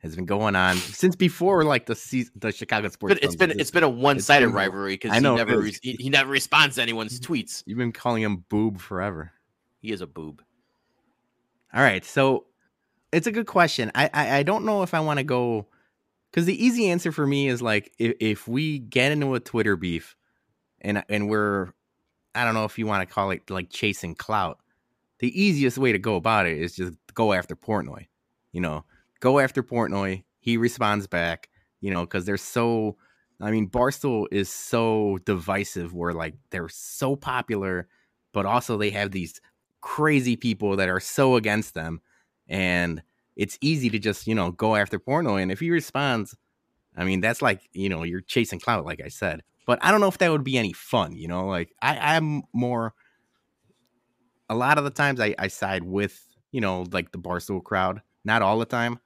has 0.00 0.14
been 0.14 0.26
going 0.26 0.54
on 0.54 0.76
since 0.76 1.16
before 1.16 1.64
like 1.64 1.86
the 1.86 1.94
season, 1.94 2.32
the 2.36 2.52
Chicago 2.52 2.88
sports. 2.88 3.14
But 3.14 3.24
it's 3.24 3.36
been 3.36 3.58
it's 3.58 3.70
been 3.70 3.82
a 3.82 3.88
one 3.88 4.20
sided 4.20 4.48
rivalry 4.48 4.94
because 4.94 5.14
he 5.14 5.20
never 5.20 5.58
re- 5.58 5.76
he, 5.82 5.96
he 5.98 6.10
never 6.10 6.30
responds 6.30 6.76
to 6.76 6.82
anyone's 6.82 7.18
tweets. 7.18 7.62
You've 7.66 7.78
been 7.78 7.92
calling 7.92 8.22
him 8.22 8.44
boob 8.48 8.78
forever. 8.78 9.32
He 9.80 9.92
is 9.92 10.00
a 10.00 10.06
boob. 10.06 10.42
All 11.74 11.82
right, 11.82 12.04
so 12.04 12.46
it's 13.12 13.26
a 13.26 13.32
good 13.32 13.46
question. 13.46 13.90
I 13.94 14.10
I, 14.12 14.36
I 14.38 14.42
don't 14.42 14.64
know 14.64 14.82
if 14.82 14.94
I 14.94 15.00
want 15.00 15.18
to 15.18 15.24
go 15.24 15.66
because 16.30 16.46
the 16.46 16.64
easy 16.64 16.88
answer 16.88 17.12
for 17.12 17.26
me 17.26 17.48
is 17.48 17.62
like 17.62 17.92
if, 17.98 18.16
if 18.20 18.48
we 18.48 18.78
get 18.78 19.12
into 19.12 19.34
a 19.34 19.40
Twitter 19.40 19.76
beef, 19.76 20.16
and 20.80 21.02
and 21.08 21.28
we're 21.28 21.72
I 22.36 22.44
don't 22.44 22.54
know 22.54 22.64
if 22.64 22.78
you 22.78 22.86
want 22.86 23.06
to 23.06 23.12
call 23.12 23.30
it 23.30 23.48
like 23.50 23.70
chasing 23.70 24.14
clout. 24.14 24.58
The 25.18 25.40
easiest 25.40 25.78
way 25.78 25.92
to 25.92 25.98
go 25.98 26.16
about 26.16 26.46
it 26.46 26.58
is 26.58 26.76
just 26.76 26.94
go 27.14 27.32
after 27.32 27.56
Portnoy. 27.56 28.06
You 28.52 28.60
know, 28.60 28.84
go 29.20 29.38
after 29.38 29.62
Portnoy. 29.62 30.24
He 30.38 30.56
responds 30.56 31.06
back. 31.06 31.48
You 31.80 31.92
know, 31.92 32.00
because 32.02 32.24
they're 32.24 32.36
so. 32.36 32.96
I 33.40 33.50
mean, 33.50 33.68
Barstool 33.68 34.26
is 34.30 34.48
so 34.48 35.18
divisive. 35.24 35.94
Where 35.94 36.12
like 36.12 36.34
they're 36.50 36.68
so 36.68 37.16
popular, 37.16 37.88
but 38.32 38.46
also 38.46 38.76
they 38.76 38.90
have 38.90 39.10
these 39.10 39.40
crazy 39.80 40.36
people 40.36 40.76
that 40.76 40.88
are 40.88 41.00
so 41.00 41.36
against 41.36 41.74
them 41.74 42.00
and 42.48 43.02
it's 43.36 43.58
easy 43.60 43.88
to 43.90 43.98
just 43.98 44.26
you 44.26 44.34
know 44.34 44.50
go 44.50 44.74
after 44.74 44.98
Portnoy 44.98 45.42
and 45.42 45.52
if 45.52 45.60
he 45.60 45.70
responds 45.70 46.36
i 46.96 47.04
mean 47.04 47.20
that's 47.20 47.40
like 47.40 47.60
you 47.72 47.88
know 47.88 48.02
you're 48.02 48.20
chasing 48.20 48.58
clout 48.58 48.84
like 48.84 49.00
i 49.00 49.08
said 49.08 49.42
but 49.66 49.78
i 49.82 49.90
don't 49.90 50.00
know 50.00 50.08
if 50.08 50.18
that 50.18 50.30
would 50.30 50.44
be 50.44 50.56
any 50.58 50.72
fun 50.72 51.14
you 51.14 51.28
know 51.28 51.46
like 51.46 51.72
i 51.82 52.16
i'm 52.16 52.42
more 52.52 52.94
a 54.48 54.54
lot 54.54 54.78
of 54.78 54.84
the 54.84 54.90
times 54.90 55.20
i 55.20 55.34
i 55.38 55.48
side 55.48 55.84
with 55.84 56.24
you 56.52 56.60
know 56.60 56.84
like 56.92 57.12
the 57.12 57.18
barstool 57.18 57.62
crowd 57.62 58.00
not 58.24 58.42
all 58.42 58.58
the 58.58 58.64
time 58.64 58.98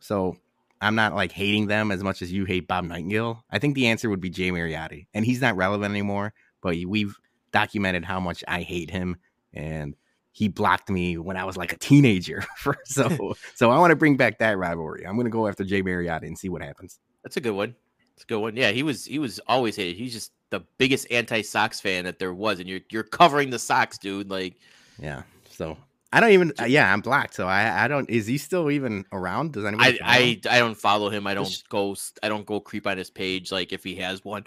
so 0.00 0.36
i'm 0.80 0.94
not 0.94 1.14
like 1.14 1.32
hating 1.32 1.66
them 1.66 1.90
as 1.90 2.02
much 2.02 2.22
as 2.22 2.32
you 2.32 2.44
hate 2.44 2.66
bob 2.66 2.84
nightingale 2.84 3.44
i 3.50 3.58
think 3.58 3.74
the 3.74 3.86
answer 3.86 4.08
would 4.08 4.20
be 4.20 4.30
jay 4.30 4.50
mariotti 4.50 5.06
and 5.12 5.24
he's 5.24 5.40
not 5.40 5.56
relevant 5.56 5.90
anymore 5.90 6.32
but 6.62 6.76
we've 6.86 7.16
documented 7.52 8.04
how 8.04 8.18
much 8.18 8.42
i 8.48 8.62
hate 8.62 8.90
him 8.90 9.16
and 9.52 9.94
he 10.32 10.48
blocked 10.48 10.88
me 10.90 11.18
when 11.18 11.36
I 11.36 11.44
was 11.44 11.56
like 11.56 11.72
a 11.72 11.76
teenager. 11.76 12.44
So 12.84 13.34
so 13.54 13.70
I 13.70 13.78
want 13.78 13.90
to 13.90 13.96
bring 13.96 14.16
back 14.16 14.38
that 14.38 14.58
rivalry. 14.58 15.06
I'm 15.06 15.16
gonna 15.16 15.30
go 15.30 15.46
after 15.46 15.64
Jay 15.64 15.82
Mariotti 15.82 16.26
and 16.26 16.38
see 16.38 16.48
what 16.48 16.62
happens. 16.62 16.98
That's 17.22 17.36
a 17.36 17.40
good 17.40 17.52
one. 17.52 17.74
It's 18.14 18.24
a 18.24 18.26
good 18.26 18.40
one. 18.40 18.56
Yeah, 18.56 18.70
he 18.72 18.82
was 18.82 19.04
he 19.04 19.18
was 19.18 19.40
always 19.46 19.76
hated. 19.76 19.96
He's 19.96 20.12
just 20.12 20.32
the 20.50 20.60
biggest 20.78 21.06
anti 21.10 21.42
Sox 21.42 21.80
fan 21.80 22.04
that 22.04 22.18
there 22.18 22.32
was, 22.34 22.60
and 22.60 22.68
you're 22.68 22.80
you're 22.90 23.02
covering 23.02 23.50
the 23.50 23.58
Sox, 23.58 23.98
dude. 23.98 24.30
Like 24.30 24.54
Yeah. 24.98 25.22
So 25.50 25.76
I 26.12 26.20
don't 26.20 26.30
even. 26.32 26.52
uh, 26.60 26.64
yeah, 26.64 26.92
I'm 26.92 27.00
black, 27.00 27.32
So 27.32 27.46
I 27.46 27.84
I 27.84 27.88
don't. 27.88 28.08
Is 28.10 28.26
he 28.26 28.36
still 28.38 28.70
even 28.70 29.04
around? 29.12 29.52
Does 29.54 29.64
anybody? 29.64 29.98
I? 30.02 30.40
I 30.46 30.56
I 30.56 30.58
don't 30.58 30.76
follow 30.76 31.08
him. 31.08 31.26
I 31.26 31.34
don't 31.34 31.46
Just- 31.46 31.68
go 31.70 31.96
I 32.22 32.28
don't 32.28 32.44
go 32.46 32.60
creep 32.60 32.86
on 32.86 32.98
his 32.98 33.10
page. 33.10 33.50
Like 33.50 33.72
if 33.72 33.82
he 33.82 33.96
has 33.96 34.22
one, 34.24 34.44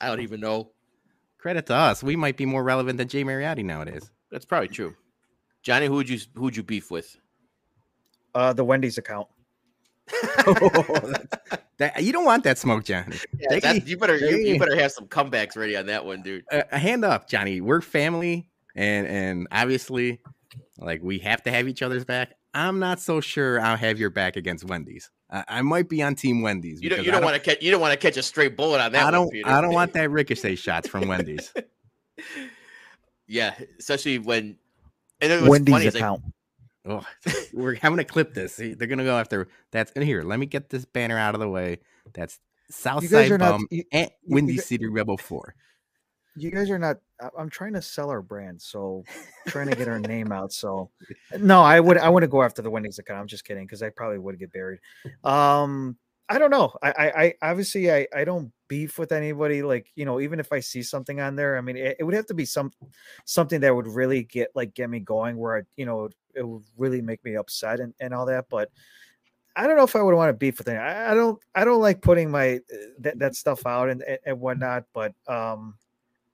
I 0.00 0.08
don't 0.08 0.20
even 0.20 0.40
know. 0.40 0.70
credit 1.38 1.66
to 1.66 1.74
us. 1.74 2.02
We 2.02 2.16
might 2.16 2.36
be 2.36 2.46
more 2.46 2.64
relevant 2.64 2.96
than 2.98 3.08
Jay 3.08 3.22
Mariotti 3.24 3.64
nowadays. 3.64 4.10
That's 4.30 4.44
probably 4.46 4.68
true. 4.68 4.96
Johnny, 5.62 5.86
who 5.86 5.94
would 5.94 6.08
you 6.08 6.18
who 6.34 6.42
would 6.42 6.56
you 6.56 6.62
beef 6.62 6.90
with? 6.90 7.16
Uh, 8.34 8.52
the 8.52 8.64
Wendy's 8.64 8.98
account. 8.98 9.28
That 11.78 12.02
you 12.02 12.10
don't 12.10 12.24
want 12.24 12.44
that 12.44 12.56
smoke, 12.56 12.84
Johnny. 12.84 13.18
Yeah, 13.38 13.58
that- 13.60 13.86
you 13.86 13.98
better 13.98 14.16
you, 14.16 14.36
you 14.38 14.58
better 14.58 14.76
have 14.76 14.92
some 14.92 15.06
comebacks 15.08 15.56
ready 15.56 15.76
on 15.76 15.86
that 15.86 16.06
one, 16.06 16.22
dude. 16.22 16.44
a, 16.50 16.64
a 16.72 16.78
hand 16.78 17.04
up, 17.04 17.28
Johnny. 17.28 17.60
We're 17.60 17.82
family, 17.82 18.48
and 18.74 19.06
and 19.06 19.46
obviously, 19.52 20.20
like 20.78 21.02
we 21.02 21.18
have 21.18 21.42
to 21.42 21.50
have 21.50 21.68
each 21.68 21.82
other's 21.82 22.06
back. 22.06 22.32
I'm 22.54 22.78
not 22.78 22.98
so 23.00 23.20
sure 23.20 23.60
I'll 23.60 23.76
have 23.76 23.98
your 23.98 24.08
back 24.08 24.36
against 24.36 24.64
Wendy's. 24.64 25.10
I, 25.30 25.44
I 25.48 25.62
might 25.62 25.90
be 25.90 26.02
on 26.02 26.14
Team 26.14 26.40
Wendy's. 26.40 26.80
You 26.82 26.88
don't 26.88 26.96
because 27.00 27.06
you 27.06 27.12
I 27.12 27.16
don't 27.16 27.24
want 27.24 27.34
to 27.34 27.50
catch 27.50 27.62
you 27.62 27.70
don't 27.70 27.82
want 27.82 27.92
to 27.92 27.98
catch 27.98 28.16
a 28.16 28.22
straight 28.22 28.56
bullet 28.56 28.80
on 28.80 28.92
that. 28.92 29.04
I 29.04 29.10
don't. 29.10 29.30
Peter. 29.30 29.46
I 29.46 29.60
don't 29.60 29.74
want 29.74 29.92
that 29.94 30.10
ricochet 30.10 30.54
shots 30.54 30.88
from 30.88 31.06
Wendy's. 31.08 31.52
Yeah, 33.26 33.54
especially 33.78 34.18
when 34.18 34.56
and 35.20 35.32
it 35.32 35.42
was 35.42 35.50
Wendy's 35.50 35.72
funny. 35.74 35.86
is, 35.86 35.94
like, 35.94 36.02
account. 36.02 36.22
Oh, 36.86 37.04
we're 37.52 37.74
having 37.74 37.98
to 37.98 38.04
clip 38.04 38.34
this. 38.34 38.54
See, 38.54 38.74
they're 38.74 38.88
gonna 38.88 39.04
go 39.04 39.18
after 39.18 39.48
that's 39.72 39.92
and 39.92 40.04
here. 40.04 40.22
Let 40.22 40.38
me 40.38 40.46
get 40.46 40.70
this 40.70 40.84
banner 40.84 41.18
out 41.18 41.34
of 41.34 41.40
the 41.40 41.48
way. 41.48 41.78
That's 42.14 42.38
You 42.68 42.74
Southside 42.74 43.32
are 43.32 43.38
not. 43.38 43.50
Bum 43.58 43.66
You, 43.70 43.84
and 43.92 44.10
you 44.24 44.34
Windy 44.34 44.56
gu- 44.56 44.62
City 44.62 44.86
Rebel 44.86 45.16
Four. 45.16 45.54
you 46.36 46.50
guys 46.50 46.70
are 46.70 46.78
not. 46.78 46.98
I'm 47.38 47.48
trying 47.48 47.72
to 47.74 47.82
sell 47.82 48.10
our 48.10 48.22
brand, 48.22 48.60
so 48.60 49.04
trying 49.48 49.68
to 49.68 49.76
get 49.76 49.88
our 49.88 49.98
name 49.98 50.32
out. 50.32 50.52
So 50.52 50.90
no, 51.38 51.62
I 51.62 51.80
would. 51.80 51.98
I 51.98 52.08
want 52.08 52.24
to 52.24 52.28
go 52.28 52.42
after 52.42 52.62
the 52.62 52.70
Wendy's 52.70 52.98
account. 52.98 53.20
I'm 53.20 53.26
just 53.26 53.44
kidding 53.44 53.64
because 53.64 53.82
I 53.82 53.90
probably 53.90 54.18
would 54.18 54.38
get 54.38 54.52
buried. 54.52 54.80
Um, 55.24 55.96
I 56.28 56.38
don't 56.38 56.50
know. 56.50 56.74
I, 56.82 56.90
I, 56.90 57.22
I 57.24 57.34
obviously 57.50 57.92
I, 57.92 58.06
I 58.14 58.24
don't 58.24 58.52
beef 58.68 58.98
with 58.98 59.12
anybody. 59.12 59.62
Like 59.62 59.86
you 59.94 60.04
know, 60.04 60.20
even 60.20 60.40
if 60.40 60.52
I 60.52 60.60
see 60.60 60.82
something 60.82 61.20
on 61.20 61.36
there, 61.36 61.56
I 61.56 61.60
mean, 61.60 61.76
it, 61.76 61.96
it 62.00 62.04
would 62.04 62.14
have 62.14 62.26
to 62.26 62.34
be 62.34 62.44
some 62.44 62.72
something 63.24 63.60
that 63.60 63.74
would 63.74 63.86
really 63.86 64.24
get 64.24 64.50
like 64.54 64.74
get 64.74 64.90
me 64.90 65.00
going, 65.00 65.36
where 65.36 65.58
I, 65.58 65.62
you 65.76 65.86
know, 65.86 66.08
it 66.36 66.46
would 66.46 66.62
really 66.76 67.00
make 67.00 67.24
me 67.24 67.34
upset 67.36 67.80
and, 67.80 67.94
and 68.00 68.12
all 68.14 68.26
that. 68.26 68.46
But 68.50 68.70
I 69.56 69.66
don't 69.66 69.76
know 69.76 69.84
if 69.84 69.96
I 69.96 70.02
would 70.02 70.14
want 70.14 70.28
to 70.28 70.34
beef 70.34 70.58
with 70.58 70.68
it. 70.68 70.76
I, 70.76 71.12
I 71.12 71.14
don't. 71.14 71.38
I 71.54 71.64
don't 71.64 71.80
like 71.80 72.02
putting 72.02 72.30
my 72.30 72.56
uh, 72.56 72.76
that, 73.00 73.18
that 73.20 73.34
stuff 73.34 73.64
out 73.66 73.88
and, 73.88 74.02
and- 74.02 74.18
and 74.26 74.40
whatnot. 74.40 74.84
But 74.92 75.14
um, 75.26 75.74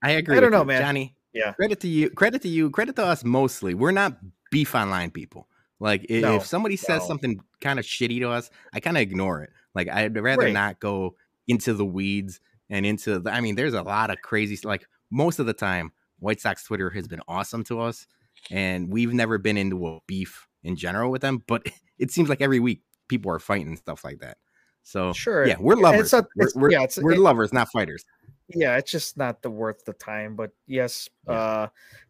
I 0.01 0.11
agree. 0.11 0.35
I 0.37 0.39
don't 0.41 0.51
know, 0.51 0.59
you, 0.61 0.65
man. 0.65 0.81
Johnny. 0.81 1.15
Yeah. 1.33 1.53
Credit 1.53 1.79
to 1.79 1.87
you. 1.87 2.09
Credit 2.11 2.41
to 2.43 2.47
you. 2.49 2.69
Credit 2.69 2.95
to 2.97 3.05
us 3.05 3.23
mostly. 3.23 3.73
We're 3.73 3.91
not 3.91 4.17
beef 4.51 4.75
online 4.75 5.09
people. 5.09 5.47
Like 5.79 6.05
i- 6.09 6.19
No, 6.19 6.35
if 6.35 6.45
somebody 6.45 6.75
says 6.75 7.01
no. 7.01 7.07
something 7.07 7.41
kind 7.59 7.79
of 7.79 7.85
shitty 7.85 8.19
to 8.19 8.29
us, 8.29 8.51
I 8.73 8.79
kind 8.79 8.97
of 8.97 9.01
ignore 9.01 9.41
it. 9.43 9.49
Like 9.73 9.89
I'd 9.89 10.15
rather 10.15 10.43
Right. 10.43 10.53
not 10.53 10.79
go 10.79 11.15
into 11.47 11.73
the 11.73 11.85
weeds 11.85 12.39
and 12.69 12.85
into 12.85 13.19
the. 13.19 13.31
I 13.31 13.41
mean, 13.41 13.55
there's 13.55 13.73
a 13.73 13.81
lot 13.81 14.11
of 14.11 14.21
crazy. 14.21 14.59
Like 14.63 14.85
most 15.09 15.39
of 15.39 15.45
the 15.45 15.53
time, 15.53 15.91
White 16.19 16.39
Sox 16.39 16.63
Twitter 16.63 16.89
has 16.91 17.07
been 17.07 17.21
awesome 17.27 17.63
to 17.65 17.79
us, 17.81 18.05
and 18.51 18.89
we've 18.89 19.13
never 19.13 19.37
been 19.37 19.57
into 19.57 19.87
a 19.87 19.99
beef 20.07 20.47
in 20.63 20.75
general 20.75 21.11
with 21.11 21.21
them. 21.21 21.43
But 21.47 21.65
it 21.99 22.11
seems 22.11 22.29
like 22.29 22.41
every 22.41 22.59
week 22.59 22.81
people 23.07 23.31
are 23.31 23.39
fighting 23.39 23.67
and 23.67 23.77
stuff 23.77 24.03
like 24.03 24.19
that. 24.19 24.37
So 24.83 25.13
Sure. 25.13 25.47
yeah, 25.47 25.55
we're 25.59 25.75
lovers. 25.75 26.01
it's 26.01 26.13
not- 26.13 26.27
we're 26.35 26.47
we're, 26.55 26.71
yeah, 26.71 26.83
it's- 26.83 26.97
we're 27.01 27.13
it- 27.13 27.19
lovers, 27.19 27.53
not 27.53 27.69
fighters. 27.71 28.03
yeah, 28.49 28.75
it's 28.77 28.91
just 28.91 29.15
not 29.17 29.41
the 29.41 29.49
worth 29.49 29.85
the 29.85 29.93
time. 29.93 30.35
But 30.35 30.51
yes, 30.67 31.07
Yeah. 31.27 31.33
uh, 31.33 31.67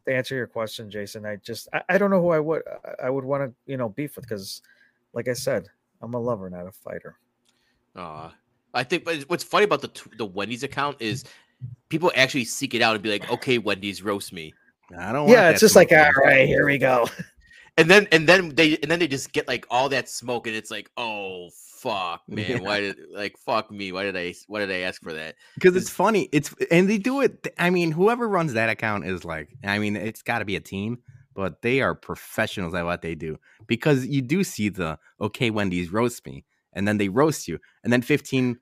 to 0.07 0.15
answer 0.15 0.35
your 0.35 0.47
question, 0.47 0.89
Jason, 0.89 1.25
I 1.25 1.35
just 1.37 1.67
I, 1.73 1.83
I 1.89 1.97
don't 1.97 2.09
know 2.09 2.21
who 2.21 2.29
I 2.29 2.39
would 2.39 2.63
I- 2.67 3.05
I 3.07 3.09
would 3.11 3.23
want 3.25 3.43
to 3.43 3.53
you 3.71 3.77
know 3.77 3.89
beef 3.89 4.15
with 4.15 4.25
because, 4.27 4.61
like 5.13 5.27
I 5.27 5.33
said, 5.33 5.67
I'm 6.01 6.13
a 6.15 6.19
lover, 6.19 6.49
not 6.49 6.65
a 6.67 6.71
fighter. 6.71 7.17
Uh, 7.95 8.31
I 8.73 8.83
think, 8.83 9.05
but 9.05 9.17
what's 9.27 9.43
funny 9.43 9.65
about 9.65 9.81
the 9.81 9.91
the 10.17 10.25
Wendy's 10.25 10.63
account 10.63 10.97
is 10.99 11.23
people 11.89 12.11
actually 12.15 12.45
seek 12.45 12.73
it 12.73 12.81
out 12.81 12.95
and 12.95 13.03
be 13.03 13.11
like, 13.11 13.29
"Okay, 13.29 13.59
Wendy's, 13.59 14.01
roast 14.01 14.33
me," 14.33 14.53
I 14.97 15.11
don't. 15.11 15.23
want 15.25 15.29
Yeah, 15.29 15.41
that 15.43 15.51
it's 15.51 15.61
just 15.61 15.75
like 15.75 15.91
man. 15.91 16.05
all 16.15 16.23
right, 16.23 16.47
here 16.47 16.65
we 16.65 16.77
go. 16.77 17.07
and 17.77 17.89
then 17.89 18.07
and 18.11 18.27
then 18.27 18.55
they 18.55 18.77
and 18.77 18.89
then 18.91 18.99
they 18.99 19.07
just 19.07 19.31
get 19.33 19.47
like 19.47 19.65
all 19.69 19.89
that 19.89 20.09
smoke, 20.09 20.47
and 20.47 20.55
it's 20.55 20.69
like, 20.71 20.89
"Oh 20.97 21.49
fuck, 21.79 22.21
man, 22.27 22.49
Yeah. 22.51 22.57
why 22.59 22.79
did 22.81 22.97
like 23.11 23.37
fuck 23.37 23.71
me? 23.71 23.91
Why 23.91 24.03
did 24.03 24.15
I 24.17 24.33
why 24.47 24.59
did 24.59 24.71
I 24.71 24.79
ask 24.79 25.01
for 25.01 25.13
that?" 25.13 25.35
because 25.55 25.75
it's 25.75 25.89
funny. 25.89 26.29
It's 26.31 26.53
and 26.69 26.89
they 26.89 26.97
do 26.97 27.21
it. 27.21 27.47
I 27.57 27.69
mean, 27.69 27.91
whoever 27.91 28.27
runs 28.27 28.53
that 28.53 28.69
account 28.69 29.05
is 29.05 29.23
like. 29.25 29.49
I 29.63 29.79
mean, 29.79 29.95
it's 29.95 30.21
got 30.21 30.39
to 30.39 30.45
be 30.45 30.55
a 30.55 30.59
team, 30.61 30.99
but 31.33 31.61
they 31.61 31.81
are 31.81 31.95
professionals 31.95 32.73
at 32.75 32.85
what 32.85 33.01
they 33.01 33.15
do. 33.15 33.39
Because 33.67 34.05
you 34.05 34.21
do 34.21 34.43
see 34.43 34.69
the 34.69 34.99
okay, 35.21 35.49
Wendy's 35.49 35.91
roast 35.91 36.25
me, 36.27 36.45
and 36.73 36.87
then 36.87 36.97
they 36.97 37.09
roast 37.09 37.47
you, 37.47 37.57
and 37.83 37.91
then 37.91 38.01
15, 38.01 38.59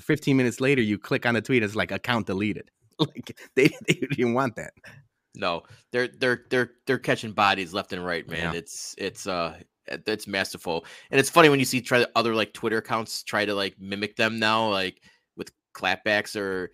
15 0.00 0.36
minutes 0.36 0.60
later, 0.60 0.80
you 0.80 0.98
click 0.98 1.26
on 1.26 1.34
the 1.34 1.42
tweet. 1.42 1.62
It's 1.62 1.74
like 1.76 1.90
account 1.90 2.26
deleted. 2.26 2.70
Like 3.00 3.36
they 3.56 3.66
they 3.88 3.94
didn't 3.94 4.34
want 4.34 4.54
that. 4.54 4.72
No, 5.34 5.62
they're 5.90 6.08
they're 6.08 6.44
they're 6.50 6.70
they're 6.86 6.98
catching 6.98 7.32
bodies 7.32 7.74
left 7.74 7.92
and 7.92 8.04
right, 8.04 8.28
man. 8.28 8.52
Yeah. 8.52 8.58
It's 8.58 8.94
it's 8.98 9.26
uh 9.26 9.58
it's 9.86 10.26
masterful, 10.26 10.84
and 11.10 11.20
it's 11.20 11.30
funny 11.30 11.48
when 11.48 11.58
you 11.58 11.64
see 11.64 11.80
try 11.80 12.06
other 12.14 12.34
like 12.34 12.52
Twitter 12.52 12.78
accounts 12.78 13.22
try 13.22 13.44
to 13.44 13.54
like 13.54 13.74
mimic 13.78 14.16
them 14.16 14.38
now, 14.38 14.70
like 14.70 15.00
with 15.36 15.50
clapbacks 15.74 16.36
or 16.36 16.70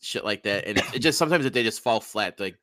shit 0.00 0.24
like 0.24 0.42
that, 0.42 0.66
and 0.66 0.78
it, 0.78 0.94
it 0.94 0.98
just 0.98 1.18
sometimes 1.18 1.48
they 1.50 1.62
just 1.62 1.80
fall 1.82 2.00
flat. 2.00 2.38
Like 2.40 2.56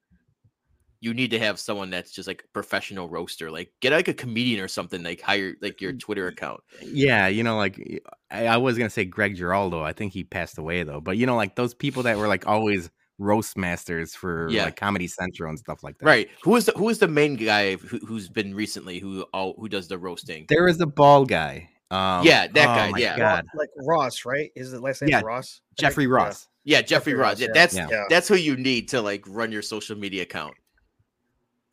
you 0.99 1.13
need 1.13 1.31
to 1.31 1.39
have 1.39 1.59
someone 1.59 1.89
that's 1.89 2.11
just 2.11 2.27
like 2.27 2.43
a 2.43 2.47
professional 2.49 3.07
roaster, 3.07 3.51
like 3.51 3.71
get 3.79 3.93
like 3.93 4.07
a 4.07 4.13
comedian 4.13 4.59
or 4.63 4.67
something, 4.67 5.03
like 5.03 5.21
hire 5.21 5.53
like 5.61 5.79
your 5.79 5.93
Twitter 5.93 6.27
account. 6.27 6.61
Yeah, 6.81 7.27
you 7.27 7.43
know, 7.43 7.57
like 7.57 8.01
I, 8.31 8.47
I 8.47 8.57
was 8.57 8.77
gonna 8.77 8.89
say 8.89 9.05
Greg 9.05 9.35
Giraldo. 9.35 9.81
I 9.81 9.93
think 9.93 10.13
he 10.13 10.23
passed 10.23 10.57
away 10.57 10.83
though. 10.83 10.99
But 10.99 11.17
you 11.17 11.25
know, 11.25 11.35
like 11.35 11.55
those 11.55 11.73
people 11.73 12.03
that 12.03 12.17
were 12.17 12.27
like 12.27 12.47
always 12.47 12.89
roast 13.19 13.57
masters 13.57 14.13
for 14.13 14.47
Yeah. 14.49 14.65
like 14.65 14.75
Comedy 14.75 15.07
Central 15.07 15.49
and 15.49 15.57
stuff 15.57 15.83
like 15.83 15.97
that. 15.99 16.05
Right? 16.05 16.29
Who 16.43 16.55
is 16.55 16.65
the 16.65 16.71
who 16.73 16.89
is 16.89 16.99
the 16.99 17.07
main 17.07 17.35
guy 17.35 17.75
who, 17.75 17.97
who's 17.99 18.29
been 18.29 18.53
recently 18.53 18.99
who 18.99 19.23
all 19.33 19.53
who 19.57 19.67
does 19.69 19.87
the 19.87 19.97
roasting? 19.97 20.45
There 20.49 20.67
is 20.67 20.79
a 20.81 20.85
bald 20.85 21.29
guy. 21.29 21.69
Um, 21.89 22.25
Yeah, 22.25 22.47
that 22.47 22.67
oh 22.89 22.91
guy, 22.93 22.99
yeah. 22.99 23.17
God, 23.17 23.45
like 23.55 23.69
Ross, 23.77 24.25
right? 24.25 24.51
Is 24.55 24.71
the 24.71 24.79
last 24.79 25.01
name 25.01 25.09
Yeah, 25.09 25.21
Ross? 25.21 25.61
I 25.61 25.67
think? 25.69 25.79
Jeffrey 25.79 26.03
Yeah. 26.05 26.09
Ross. 26.11 26.47
Yeah, 26.63 26.81
Jeffrey 26.81 26.87
Jeffrey 26.89 27.13
Ross. 27.15 27.31
Ross, 27.33 27.39
Yeah, 27.39 27.47
yeah. 27.47 27.53
that's 27.53 27.75
Yeah. 27.75 27.87
Yeah. 27.89 28.03
that's 28.09 28.27
who 28.27 28.35
you 28.35 28.55
need 28.57 28.89
to 28.89 29.01
like 29.01 29.23
run 29.27 29.51
your 29.51 29.61
social 29.61 29.97
media 29.97 30.23
account. 30.23 30.55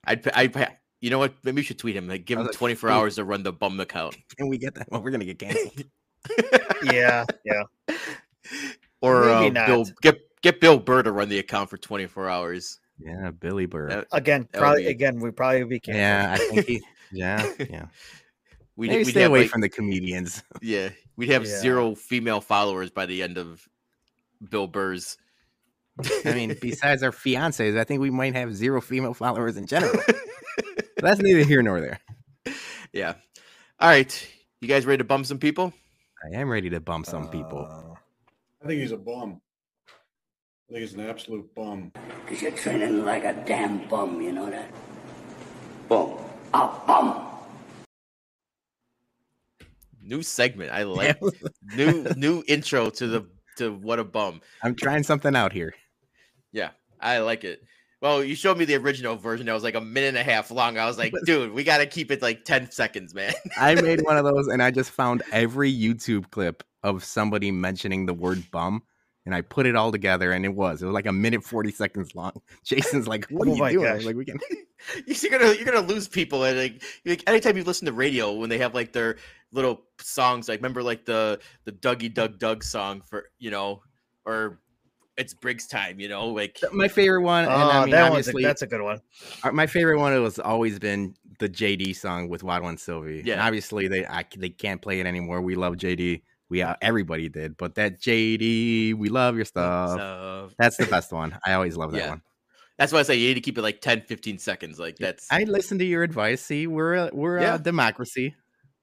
I'd 0.05 0.23
pa- 0.23 0.31
I'd 0.35 0.77
you 1.01 1.11
know 1.11 1.19
what? 1.19 1.35
Maybe 1.45 1.61
you 1.61 1.65
should 1.67 1.79
tweet 1.79 1.97
him. 1.97 2.09
Like 2.09 2.25
give 2.25 2.39
him 2.39 2.47
like, 2.47 2.55
24 2.55 2.89
"Hey." 2.89 2.97
hours 2.97 3.17
to 3.17 3.25
run 3.25 3.43
the 3.43 3.53
bum 3.53 3.79
account. 3.81 4.17
Can 4.39 4.49
we 4.49 4.57
get 4.57 4.75
that? 4.77 4.91
Well, 4.91 5.03
we're 5.03 5.11
gonna 5.11 5.25
get 5.27 5.39
canceled. 5.39 5.85
Yeah, 6.85 7.25
yeah. 7.45 7.63
or 9.01 9.29
uh, 9.31 9.41
Maybe 9.41 9.55
Bill 9.67 9.85
not. 9.85 10.01
get 10.03 10.21
get 10.45 10.61
Bill 10.61 10.79
Burr 10.79 11.03
to 11.03 11.11
run 11.11 11.29
the 11.29 11.39
account 11.41 11.71
for 11.71 11.77
24 11.77 12.29
hours. 12.29 12.79
yeah, 13.01 13.31
Billy 13.33 13.67
Burr. 13.67 13.89
That- 13.89 14.07
Again, 14.13 14.47
That 14.53 14.59
probably 14.61 14.85
be- 14.85 14.89
again 14.91 15.19
we 15.19 15.31
probably 15.33 15.65
be 15.65 15.81
canceled. 15.81 15.99
yeah, 15.99 16.33
I 16.33 16.37
think 16.55 16.67
he. 16.69 16.83
Yeah, 17.13 17.53
yeah. 17.71 17.87
We'd, 18.77 18.89
Maybe 18.89 19.05
we'd 19.05 19.11
stay 19.11 19.23
away 19.25 19.43
like- 19.43 19.51
from 19.51 19.61
the 19.61 19.69
comedians. 19.69 20.43
yeah, 20.63 20.89
we'd 21.17 21.31
have 21.31 21.45
Yeah. 21.45 21.59
zero 21.61 21.95
female 21.95 22.41
followers 22.41 22.91
by 22.91 23.07
the 23.07 23.23
end 23.23 23.39
of 23.39 23.67
Bill 24.51 24.67
Burr's. 24.67 25.17
I 26.25 26.35
mean, 26.35 26.57
besides 26.61 27.03
our 27.05 27.13
fiancés, 27.13 27.79
I 27.79 27.85
think 27.85 28.01
we 28.01 28.11
might 28.11 28.35
have 28.35 28.55
zero 28.55 28.81
female 28.81 29.15
followers 29.15 29.57
in 29.57 29.67
general. 29.67 29.95
That's 30.97 31.21
neither 31.21 31.45
here 31.45 31.63
nor 31.63 31.81
there. 31.81 32.01
yeah. 32.93 33.15
All 33.79 33.89
right, 33.89 34.29
you 34.61 34.67
guys 34.67 34.87
ready 34.87 34.99
to 34.99 35.05
bum 35.05 35.23
some 35.25 35.39
people? 35.39 35.73
I 36.25 36.37
am 36.41 36.49
ready 36.49 36.71
to 36.71 36.81
bump 36.81 37.07
some 37.07 37.29
people. 37.29 37.69
Uh, 37.71 37.95
I 38.65 38.67
think 38.67 38.81
he's 38.81 38.93
a 38.93 38.97
bum. 38.97 39.41
I 40.69 40.73
think 40.73 40.81
he's 40.81 40.95
an 40.95 41.01
absolute 41.01 41.55
bum. 41.55 41.93
Because 42.25 42.41
you're 42.41 42.51
training 42.53 43.05
like 43.05 43.25
a 43.25 43.35
damn 43.47 43.87
bum, 43.87 44.23
you 44.23 44.33
know 44.33 44.49
that? 44.49 44.71
Bum. 45.89 46.17
A 46.55 46.69
bum. 46.87 47.27
New 50.03 50.23
segment. 50.23 50.73
I 50.73 50.85
like 50.85 51.21
new 51.77 52.05
new 52.17 52.43
intro 52.49 52.89
to 52.91 53.07
the 53.07 53.29
to 53.59 53.75
what 53.75 53.99
a 53.99 54.05
bum. 54.05 54.41
I'm 54.63 54.75
trying 54.75 55.03
something 55.03 55.37
out 55.37 55.53
here. 55.53 55.75
Yeah, 56.53 56.71
I 56.99 57.19
like 57.19 57.45
it. 57.45 57.63
Well, 58.01 58.25
you 58.25 58.35
showed 58.35 58.57
me 58.57 58.65
the 58.65 58.77
original 58.77 59.17
version 59.17 59.47
that 59.47 59.53
was 59.53 59.65
like 59.65 59.75
a 59.75 59.81
minute 59.81 60.09
and 60.09 60.19
a 60.19 60.23
half 60.23 60.51
long. 60.51 60.79
I 60.79 60.87
was 60.87 60.99
like, 60.99 61.13
dude, 61.25 61.53
we 61.53 61.65
got 61.65 61.79
to 61.79 61.87
keep 61.87 62.11
it 62.11 62.21
like 62.21 62.45
10 62.45 62.71
seconds, 62.71 63.15
man. 63.15 63.33
I 63.57 63.75
made 63.77 64.03
one 64.03 64.19
of 64.19 64.25
those 64.25 64.47
and 64.49 64.63
I 64.63 64.71
just 64.71 64.91
found 64.91 65.23
every 65.33 65.73
YouTube 65.73 66.31
clip 66.31 66.63
of 66.83 67.03
somebody 67.03 67.51
mentioning 67.51 68.05
the 68.05 68.13
word 68.13 68.51
bum 68.51 68.83
and 69.27 69.35
I 69.35 69.41
put 69.41 69.67
it 69.67 69.75
all 69.77 69.91
together 69.93 70.33
and 70.33 70.45
it 70.45 70.55
was. 70.55 70.83
It 70.83 70.87
was 70.87 70.95
like 70.95 71.07
a 71.07 71.13
minute 71.13 71.43
40 71.45 71.71
seconds 71.73 72.15
long. 72.15 72.33
Jason's 72.65 73.09
like, 73.09 73.27
what 73.31 73.49
are 73.49 73.51
Oh 73.53 73.67
you 73.67 73.73
doing? 73.73 73.85
Gosh. 73.95 74.05
like, 74.05 74.17
we 74.17 74.25
can 74.25 74.39
you're 75.07 75.31
gonna 75.31 75.55
you're 75.55 75.65
gonna 75.65 75.81
lose 75.81 76.09
people 76.09 76.45
and 76.45 76.59
like, 76.59 76.83
like 77.07 77.23
anytime 77.27 77.57
you 77.57 77.65
listen 77.65 77.87
to 77.87 77.93
radio 77.93 78.33
when 78.35 78.51
they 78.51 78.59
have 78.59 78.75
like 78.75 78.93
their 78.93 79.17
little 79.51 79.83
songs 80.01 80.49
like 80.49 80.59
remember 80.59 80.83
like 80.83 81.05
the 81.07 81.41
the 81.65 81.73
Dougie 81.73 82.13
Doug 82.13 82.39
Doug 82.39 82.63
song 82.63 83.01
for 83.09 83.31
you 83.39 83.51
know 83.51 83.83
or 84.27 84.61
it's 85.17 85.33
Briggs 85.33 85.67
time 85.69 86.01
you 86.01 86.09
know 86.09 86.27
like 86.29 86.59
my 86.73 86.89
favorite 86.89 87.23
one. 87.23 87.45
And 87.45 87.53
oh, 87.53 87.57
I 87.57 87.81
mean, 87.85 87.93
that 87.93 88.11
one's 88.11 88.29
a, 88.29 88.33
that's 88.33 88.63
a 88.63 88.67
good 88.67 88.83
one. 88.83 89.01
uh, 89.43 89.53
my 89.53 89.67
favorite 89.67 89.99
one 90.01 90.13
has 90.13 90.39
always 90.39 90.79
been 90.79 91.15
the 91.39 91.49
JD 91.49 91.97
song 91.97 92.29
with 92.29 92.43
Wadwan 92.43 92.71
and 92.71 92.81
Sylvie. 92.81 93.19
And 93.21 93.29
Yeah. 93.29 93.47
obviously, 93.47 93.89
they 93.89 94.05
I, 94.07 94.25
they 94.37 94.49
can't 94.51 94.83
play 94.83 95.01
it 95.01 95.07
anymore. 95.07 95.41
We 95.41 95.55
love 95.55 95.75
JD. 95.77 96.23
We 96.55 96.63
uh, 96.63 96.77
everybody 96.81 97.29
did, 97.29 97.57
but 97.57 97.75
that 97.75 98.01
JD, 98.01 98.95
we 98.95 99.09
love 99.09 99.35
your 99.35 99.45
stuff. 99.45 99.99
so, 99.99 100.51
That's 100.57 100.77
the 100.77 100.87
best 100.91 101.13
one. 101.13 101.37
I 101.45 101.55
always 101.55 101.77
love 101.77 101.91
that 101.91 101.99
Yeah. 101.99 102.09
one. 102.11 102.23
that's 102.79 102.93
why 102.93 103.01
I 103.01 103.03
say 103.03 103.17
you 103.17 103.27
need 103.27 103.35
to 103.35 103.41
keep 103.41 103.59
it 103.59 103.63
like 103.63 103.81
10 103.81 104.03
15 104.03 104.39
seconds 104.39 104.79
like 104.79 104.97
that's 104.97 105.27
I 105.33 105.43
listen 105.43 105.79
to 105.81 105.85
your 105.85 106.05
advice. 106.05 106.43
See, 106.43 106.69
we're 106.69 106.95
a, 106.95 107.11
we're 107.13 107.41
Yeah. 107.41 107.57
a 107.57 107.59
democracy. 107.59 108.37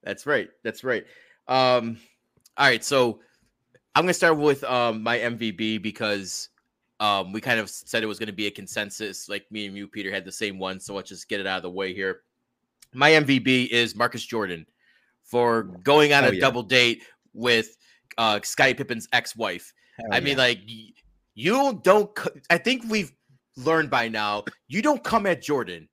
That's 0.03 0.25
right. 0.25 0.49
That's 0.65 0.83
right. 0.83 1.05
Um, 1.47 1.95
all 2.57 2.67
right. 2.67 2.83
So 2.83 3.21
I'm 3.95 4.03
gonna 4.03 4.13
start 4.15 4.35
with 4.37 4.65
um 4.65 5.01
my 5.01 5.19
MVB 5.19 5.81
because 5.81 6.49
um 6.99 7.31
we 7.31 7.39
kind 7.39 7.57
of 7.57 7.69
said 7.69 8.03
it 8.03 8.07
was 8.07 8.19
gonna 8.19 8.33
be 8.33 8.47
a 8.47 8.51
consensus. 8.51 9.29
Like 9.29 9.49
me 9.49 9.65
and 9.65 9.77
you, 9.77 9.87
Peter, 9.87 10.11
had 10.11 10.25
the 10.25 10.31
same 10.33 10.59
one. 10.59 10.81
So 10.81 10.93
let's 10.93 11.07
just 11.07 11.29
get 11.29 11.39
it 11.39 11.47
out 11.47 11.55
of 11.55 11.63
the 11.63 11.69
way 11.71 11.93
here. 11.93 12.23
My 12.93 13.11
MVB 13.11 13.67
is 13.67 13.95
Marcus 13.95 14.25
Jordan 14.25 14.65
for 15.23 15.63
going 15.85 16.11
on 16.11 16.25
Oh, 16.25 16.31
a 16.31 16.33
yeah. 16.33 16.41
double 16.41 16.63
date 16.63 17.03
with 17.33 17.77
uh 18.17 18.39
Scottie 18.43 18.73
Pippen's 18.73 19.07
ex-wife. 19.13 19.73
I 20.11 20.19
mean, 20.19 20.37
like 20.37 20.59
you 21.35 21.79
don't. 21.83 22.17
I 22.49 22.57
think 22.57 22.83
we've 22.89 23.11
learned 23.57 23.89
by 23.89 24.07
now. 24.07 24.45
You 24.67 24.81
don't 24.81 25.03
come 25.03 25.25
at 25.25 25.41
Jordan 25.41 25.89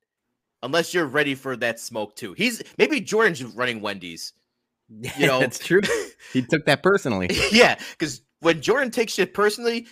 unless 0.63 0.95
you're 0.95 1.07
ready 1.07 1.35
for 1.35 1.57
that 1.57 1.79
smoke 1.81 2.17
too. 2.17 2.33
He's 2.33 2.63
maybe 2.79 3.01
Jordan's 3.01 3.45
running 3.45 3.81
Wendy's. 3.81 4.33
you 4.89 5.11
know- 5.27 5.41
that's 5.41 5.59
true. 5.59 5.83
He 6.33 6.43
took 6.43 6.65
that 6.67 6.83
personally. 6.83 7.29
yeah, 7.53 7.79
because 7.93 8.23
when 8.41 8.61
Jordan 8.61 8.91
takes 8.91 9.13
shit 9.15 9.35
personally, 9.35 9.87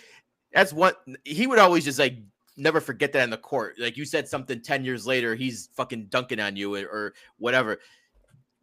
that's 0.52 0.72
what 0.72 1.02
he 1.24 1.46
would 1.46 1.58
always 1.58 1.84
just 1.84 1.98
like 1.98 2.16
never 2.56 2.80
forget 2.80 3.12
that 3.12 3.22
in 3.24 3.30
the 3.30 3.36
court. 3.36 3.76
Like 3.78 3.96
you 3.96 4.04
said 4.04 4.28
something 4.28 4.62
10 4.62 4.84
years 4.84 5.06
later, 5.06 5.34
he's 5.34 5.68
fucking 5.76 6.06
dunking 6.06 6.40
on 6.40 6.56
you 6.56 6.74
or 6.74 7.12
whatever. 7.38 7.78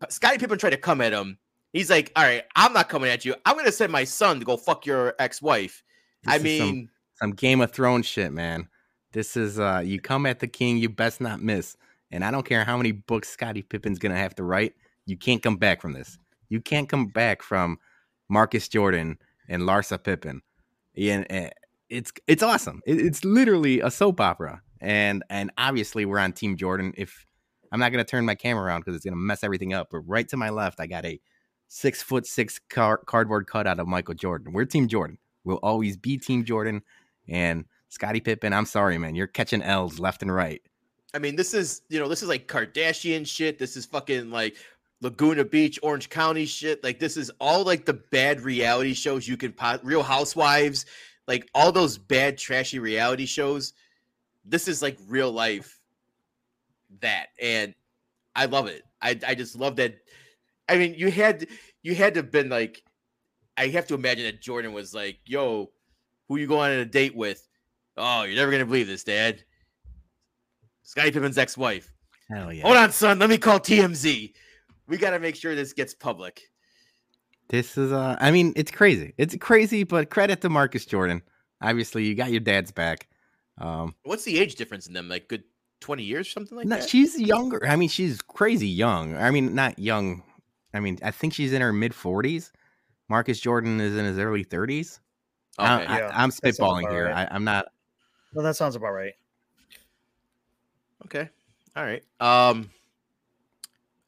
Scottie 0.10 0.40
Pippen 0.40 0.58
tried 0.58 0.72
to 0.72 0.78
come 0.78 1.00
at 1.02 1.14
him. 1.14 1.38
He's 1.74 1.90
like, 1.90 2.12
All 2.16 2.24
right, 2.24 2.44
I'm 2.56 2.72
not 2.72 2.88
coming 2.88 3.10
at 3.10 3.26
you. 3.26 3.36
I'm 3.46 3.58
gonna 3.58 3.72
send 3.72 3.92
my 3.92 4.06
son 4.06 4.40
to 4.40 4.46
go 4.46 4.56
fuck 4.56 4.86
your 4.86 5.16
ex-wife. 5.20 5.84
This 6.24 6.36
I 6.36 6.38
mean, 6.38 6.60
some, 6.60 6.90
some 7.16 7.32
Game 7.32 7.60
of 7.60 7.72
Thrones 7.72 8.06
shit, 8.06 8.32
man. 8.32 8.70
This 9.12 9.36
is 9.36 9.60
uh 9.60 9.82
you 9.84 10.00
come 10.00 10.26
at 10.26 10.40
the 10.40 10.48
king, 10.48 10.78
you 10.78 10.88
best 10.88 11.20
not 11.20 11.42
miss. 11.42 11.76
And 12.12 12.24
I 12.24 12.32
don't 12.32 12.46
care 12.46 12.64
how 12.64 12.78
many 12.78 12.92
books 12.92 13.30
Scottie 13.30 13.64
Pippen's 13.64 14.00
gonna 14.00 14.18
have 14.18 14.36
to 14.36 14.44
write, 14.44 14.74
you 15.06 15.18
can't 15.18 15.42
come 15.42 15.58
back 15.58 15.82
from 15.82 15.94
this. 15.94 16.18
You 16.50 16.62
can't 16.62 16.88
come 16.88 17.08
back 17.08 17.42
from 17.42 17.80
Marcus 18.30 18.68
Jordan 18.68 19.18
and 19.50 19.64
Larsa 19.64 20.02
Pippen. 20.02 20.42
And, 20.96 21.30
and 21.32 21.52
it's 21.90 22.12
it's 22.28 22.44
awesome. 22.44 22.82
It, 22.86 23.02
it's 23.02 23.26
literally 23.26 23.82
a 23.82 23.90
soap 23.90 24.22
opera. 24.22 24.62
And 24.80 25.24
and 25.30 25.52
obviously 25.58 26.06
we're 26.06 26.20
on 26.20 26.34
Team 26.34 26.56
Jordan. 26.56 26.94
If 26.96 27.26
I'm 27.72 27.80
not 27.80 27.92
gonna 27.92 28.04
turn 28.04 28.26
my 28.26 28.36
camera 28.36 28.66
around 28.66 28.82
because 28.82 28.96
it's 28.96 29.06
gonna 29.06 29.18
mess 29.18 29.44
everything 29.44 29.74
up. 29.74 29.88
But 29.92 30.02
right 30.02 30.28
to 30.30 30.38
my 30.38 30.50
left, 30.50 30.80
I 30.80 30.86
got 30.86 31.06
a 31.06 31.20
six 31.74 32.04
foot 32.04 32.28
six 32.28 32.60
car- 32.70 33.00
cardboard 33.00 33.48
cutout 33.48 33.80
of 33.80 33.88
Michael 33.88 34.14
Jordan. 34.14 34.54
We're 34.54 34.66
Team 34.66 34.88
Jordan. 34.88 35.18
We'll 35.44 35.58
always 35.58 35.98
be 35.98 36.18
Team 36.18 36.46
Jordan. 36.46 36.84
And 37.28 37.66
Scottie 37.90 38.20
Pippen, 38.20 38.54
I'm 38.54 38.68
sorry, 38.68 39.00
man. 39.00 39.16
You're 39.16 39.28
catching 39.28 39.64
L's 39.64 40.00
left 40.00 40.22
and 40.22 40.34
right. 40.34 40.62
I 41.16 41.20
mean, 41.20 41.36
this 41.36 41.54
is 41.56 41.82
you 41.90 42.00
know, 42.00 42.08
this 42.08 42.22
is 42.22 42.30
like 42.30 42.48
Kardashian 42.48 43.26
shit. 43.26 43.58
This 43.58 43.76
is 43.76 43.88
fucking 43.88 44.30
like 44.30 44.56
Laguna 45.02 45.44
Beach, 45.44 45.80
Orange 45.82 46.10
County 46.10 46.46
shit. 46.46 46.84
Like 46.84 47.00
this 47.00 47.18
is 47.18 47.32
all 47.42 47.64
like 47.64 47.86
the 47.86 47.94
bad 47.94 48.42
reality 48.42 48.94
shows 48.94 49.28
you 49.28 49.36
can 49.36 49.52
pot 49.52 49.84
Real 49.84 50.04
Housewives, 50.04 50.86
like 51.28 51.50
all 51.56 51.72
those 51.72 51.98
bad 51.98 52.38
trashy 52.38 52.78
reality 52.78 53.26
shows. 53.26 53.74
This 54.46 54.68
is 54.68 54.84
like 54.84 54.98
real 55.08 55.32
life 55.32 55.80
that 57.02 57.28
and 57.42 57.74
I 58.36 58.46
love 58.46 58.68
it. 58.68 58.84
I 59.02 59.20
I 59.28 59.34
just 59.34 59.56
love 59.56 59.78
that. 59.78 59.96
I 60.70 60.78
mean, 60.78 60.96
you 60.96 61.12
had 61.12 61.48
you 61.82 61.96
had 61.96 62.14
to 62.16 62.22
have 62.22 62.32
been 62.32 62.50
like 62.50 62.84
I 63.58 63.68
have 63.68 63.88
to 63.88 63.96
imagine 63.96 64.26
that 64.26 64.42
Jordan 64.42 64.74
was 64.74 64.94
like, 64.94 65.20
"Yo, 65.26 65.72
who 66.28 66.38
you 66.38 66.48
going 66.48 66.72
on 66.72 66.80
a 66.80 66.86
date 66.86 67.16
with?" 67.16 67.48
Oh, 67.98 68.24
you're 68.24 68.36
never 68.36 68.52
gonna 68.52 68.66
believe 68.66 68.88
this, 68.88 69.04
Dad. 69.04 69.44
Scottie 70.84 71.12
Pippen's 71.12 71.38
ex-wife. 71.38 71.92
Hell 72.30 72.52
yeah. 72.52 72.64
Hold 72.64 72.78
on, 72.78 72.92
son. 72.92 73.20
Let 73.20 73.30
me 73.30 73.38
call 73.38 73.60
TMZ. 73.60 74.34
We 74.88 74.98
got 74.98 75.12
to 75.12 75.20
make 75.20 75.36
sure 75.36 75.56
this 75.56 75.74
gets 75.74 75.94
public. 75.94 76.42
This 77.50 77.78
is 77.78 77.92
uh 77.92 78.18
I 78.20 78.32
mean, 78.32 78.54
it's 78.56 78.72
crazy. 78.72 79.14
It's 79.18 79.36
crazy, 79.38 79.84
but 79.84 80.10
credit 80.10 80.42
to 80.42 80.50
Marcus 80.50 80.86
Jordan. 80.86 81.22
Obviously, 81.62 82.06
you 82.06 82.16
got 82.16 82.32
your 82.32 82.40
dad's 82.40 82.72
back. 82.72 83.08
Um 83.60 83.96
What's 84.04 84.24
the 84.24 84.40
age 84.40 84.56
difference 84.56 84.88
in 84.88 84.94
them? 84.94 85.10
Like 85.10 85.28
good 85.28 85.44
20 85.82 86.04
years, 86.04 86.32
something 86.32 86.58
like 86.58 86.66
no, 86.66 86.78
that? 86.78 86.90
she's 86.90 87.20
younger. 87.20 87.68
I 87.68 87.76
mean, 87.76 87.90
she's 87.90 88.22
crazy 88.22 88.68
young. 88.68 89.16
I 89.18 89.30
mean, 89.30 89.54
not 89.54 89.78
young. 89.78 90.24
I 90.74 90.80
mean, 90.80 90.98
I 91.04 91.12
think 91.12 91.34
she's 91.34 91.54
in 91.54 91.62
her 91.62 91.74
mid 91.74 91.92
40s. 91.92 92.52
Marcus 93.10 93.40
Jordan 93.40 93.80
is 93.80 93.96
in 93.96 94.06
his 94.06 94.18
early 94.18 94.44
30s. 94.44 95.00
Okay. 95.60 95.68
I, 95.68 96.00
Yeah, 96.00 96.12
I, 96.14 96.24
am 96.24 96.32
spitballing 96.32 96.90
here. 96.90 97.06
right. 97.06 97.28
I, 97.32 97.36
I'm 97.36 97.44
not. 97.44 97.68
Well, 98.34 98.44
that 98.44 98.56
sounds 98.56 98.76
about 98.76 98.94
right. 98.94 99.14
okay. 101.06 101.30
All 101.76 101.84
right. 101.84 102.04
Um, 102.20 102.72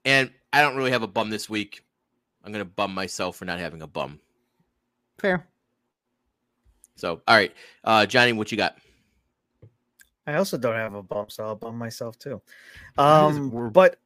and 0.03 0.31
I 0.51 0.61
don't 0.61 0.75
really 0.75 0.91
have 0.91 1.03
a 1.03 1.07
bum 1.07 1.29
this 1.29 1.49
week. 1.49 1.83
I'm 2.43 2.51
going 2.51 2.63
to 2.63 2.69
bum 2.69 2.93
myself 2.93 3.37
for 3.37 3.45
not 3.45 3.59
having 3.59 3.81
a 3.81 3.87
bum. 3.87 4.19
Fair. 5.19 5.47
So, 6.95 7.21
all 7.27 7.35
right. 7.35 7.53
Uh, 7.83 8.05
Johnny, 8.05 8.33
what 8.33 8.51
you 8.51 8.57
got? 8.57 8.77
I 10.27 10.35
also 10.35 10.57
don't 10.57 10.75
have 10.75 10.93
a 10.95 11.03
bum, 11.03 11.25
so 11.29 11.45
I'll 11.45 11.55
bum 11.55 11.77
myself 11.77 12.17
too. 12.17 12.41
Um, 12.97 13.69
but 13.71 13.97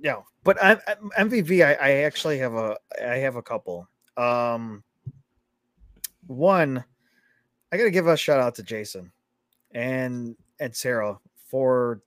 yeah, 0.00 0.20
but 0.44 0.62
I, 0.62 0.72
I, 0.72 1.22
MVV, 1.22 1.64
I, 1.64 1.74
I 1.74 1.90
actually 2.02 2.38
have 2.38 2.54
a, 2.54 2.76
I 3.02 3.16
have 3.16 3.36
a 3.36 3.42
couple. 3.42 3.88
Um, 4.16 4.82
one, 6.26 6.84
I 7.72 7.76
got 7.76 7.84
to 7.84 7.90
give 7.90 8.06
a 8.06 8.16
shout 8.16 8.40
out 8.40 8.54
to 8.56 8.62
Jason 8.62 9.12
and 9.72 10.36
and 10.60 10.74
Sarah 10.74 11.18
for 11.46 12.00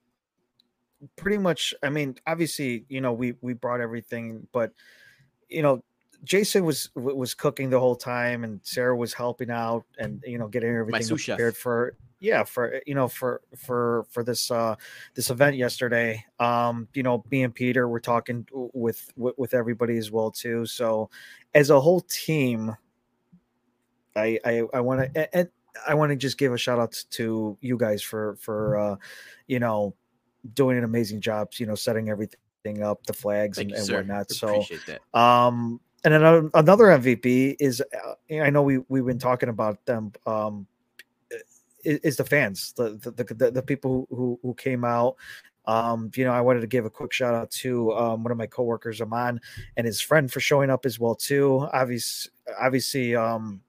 pretty 1.16 1.38
much. 1.38 1.74
I 1.82 1.90
mean, 1.90 2.16
obviously, 2.26 2.84
you 2.88 3.00
know, 3.00 3.12
we 3.12 3.34
we 3.40 3.54
brought 3.54 3.80
everything, 3.80 4.46
but 4.52 4.72
you 5.48 5.62
know, 5.62 5.82
Jason 6.24 6.64
was 6.64 6.90
was 6.94 7.34
cooking 7.34 7.70
the 7.70 7.80
whole 7.80 7.96
time, 7.96 8.44
and 8.44 8.60
Sarah 8.62 8.96
was 8.96 9.12
helping 9.12 9.50
out, 9.50 9.84
and 9.98 10.22
you 10.26 10.38
know, 10.38 10.48
getting 10.48 10.74
everything 10.74 11.16
prepared 11.16 11.56
for 11.56 11.94
yeah 12.26 12.42
for 12.42 12.80
you 12.86 12.94
know 12.94 13.06
for 13.06 13.40
for 13.56 14.04
for 14.10 14.24
this 14.24 14.50
uh 14.50 14.74
this 15.14 15.30
event 15.30 15.56
yesterday 15.56 16.22
um 16.40 16.88
you 16.92 17.02
know 17.04 17.24
me 17.30 17.44
and 17.44 17.54
peter 17.54 17.88
were 17.88 18.00
talking 18.00 18.44
with 18.52 19.12
with, 19.16 19.34
with 19.38 19.54
everybody 19.54 19.96
as 19.96 20.10
well 20.10 20.30
too 20.32 20.66
so 20.66 21.08
as 21.54 21.70
a 21.70 21.80
whole 21.80 22.00
team 22.00 22.76
i 24.16 24.38
i, 24.44 24.62
I 24.74 24.80
want 24.80 25.14
to 25.14 25.36
and 25.36 25.48
i 25.86 25.94
want 25.94 26.10
to 26.10 26.16
just 26.16 26.36
give 26.36 26.52
a 26.52 26.58
shout 26.58 26.80
out 26.80 27.00
to 27.10 27.56
you 27.60 27.78
guys 27.78 28.02
for 28.02 28.34
for 28.40 28.76
uh 28.76 28.96
you 29.46 29.60
know 29.60 29.94
doing 30.54 30.76
an 30.78 30.84
amazing 30.84 31.20
job 31.20 31.50
you 31.58 31.66
know 31.66 31.76
setting 31.76 32.08
everything 32.08 32.82
up 32.82 33.06
the 33.06 33.12
flags 33.12 33.58
Thank 33.58 33.70
and, 33.70 33.78
you, 33.78 33.84
and 33.84 34.08
whatnot 34.08 34.32
so 34.32 34.64
that. 34.88 35.00
um, 35.18 35.80
and 36.04 36.14
another 36.14 36.50
another 36.54 36.84
MVP 36.84 37.56
is 37.58 37.80
uh, 37.80 38.14
I 38.42 38.50
know 38.50 38.62
we 38.62 38.78
we've 38.88 39.04
been 39.04 39.18
talking 39.18 39.48
about 39.48 39.84
them. 39.86 40.12
Um, 40.24 40.66
is, 41.86 42.16
the 42.16 42.24
fans, 42.24 42.72
the 42.76 42.90
the, 42.98 43.34
the 43.34 43.50
the 43.50 43.62
people 43.62 44.06
who 44.10 44.38
who, 44.42 44.54
came 44.54 44.84
out. 44.84 45.16
Um, 45.66 46.10
you 46.14 46.24
know, 46.24 46.32
I 46.32 46.40
wanted 46.40 46.60
to 46.60 46.66
give 46.68 46.84
a 46.84 46.90
quick 46.90 47.12
shout 47.12 47.34
out 47.34 47.50
to 47.62 47.92
um, 47.94 48.22
one 48.22 48.30
of 48.30 48.38
my 48.38 48.46
coworkers, 48.46 49.00
Aman, 49.00 49.40
and 49.76 49.86
his 49.86 50.00
friend 50.00 50.32
for 50.32 50.38
showing 50.40 50.70
up 50.70 50.86
as 50.86 51.00
well 51.00 51.14
too. 51.14 51.68
Obviously, 51.72 52.30
obviously, 52.60 53.16
um, 53.16 53.60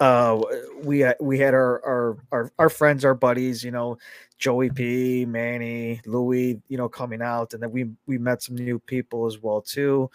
uh, 0.00 0.40
we 0.82 1.00
had- 1.00 1.16
we 1.20 1.38
had 1.38 1.54
our, 1.54 1.84
our 1.84 2.16
our 2.32 2.52
our 2.58 2.68
friends, 2.70 3.04
our 3.04 3.14
buddies, 3.14 3.62
you 3.62 3.70
know, 3.70 3.98
Joey 4.38 4.70
P, 4.70 5.24
Manny, 5.26 6.00
Louis, 6.06 6.60
you 6.68 6.76
know, 6.76 6.88
coming 6.88 7.22
out, 7.22 7.54
and 7.54 7.62
then 7.62 7.70
we 7.70 7.90
we 8.06 8.18
met 8.18 8.42
some 8.42 8.56
new 8.56 8.78
people 8.78 9.26
as 9.26 9.38
well 9.40 9.60
too. 9.60 10.10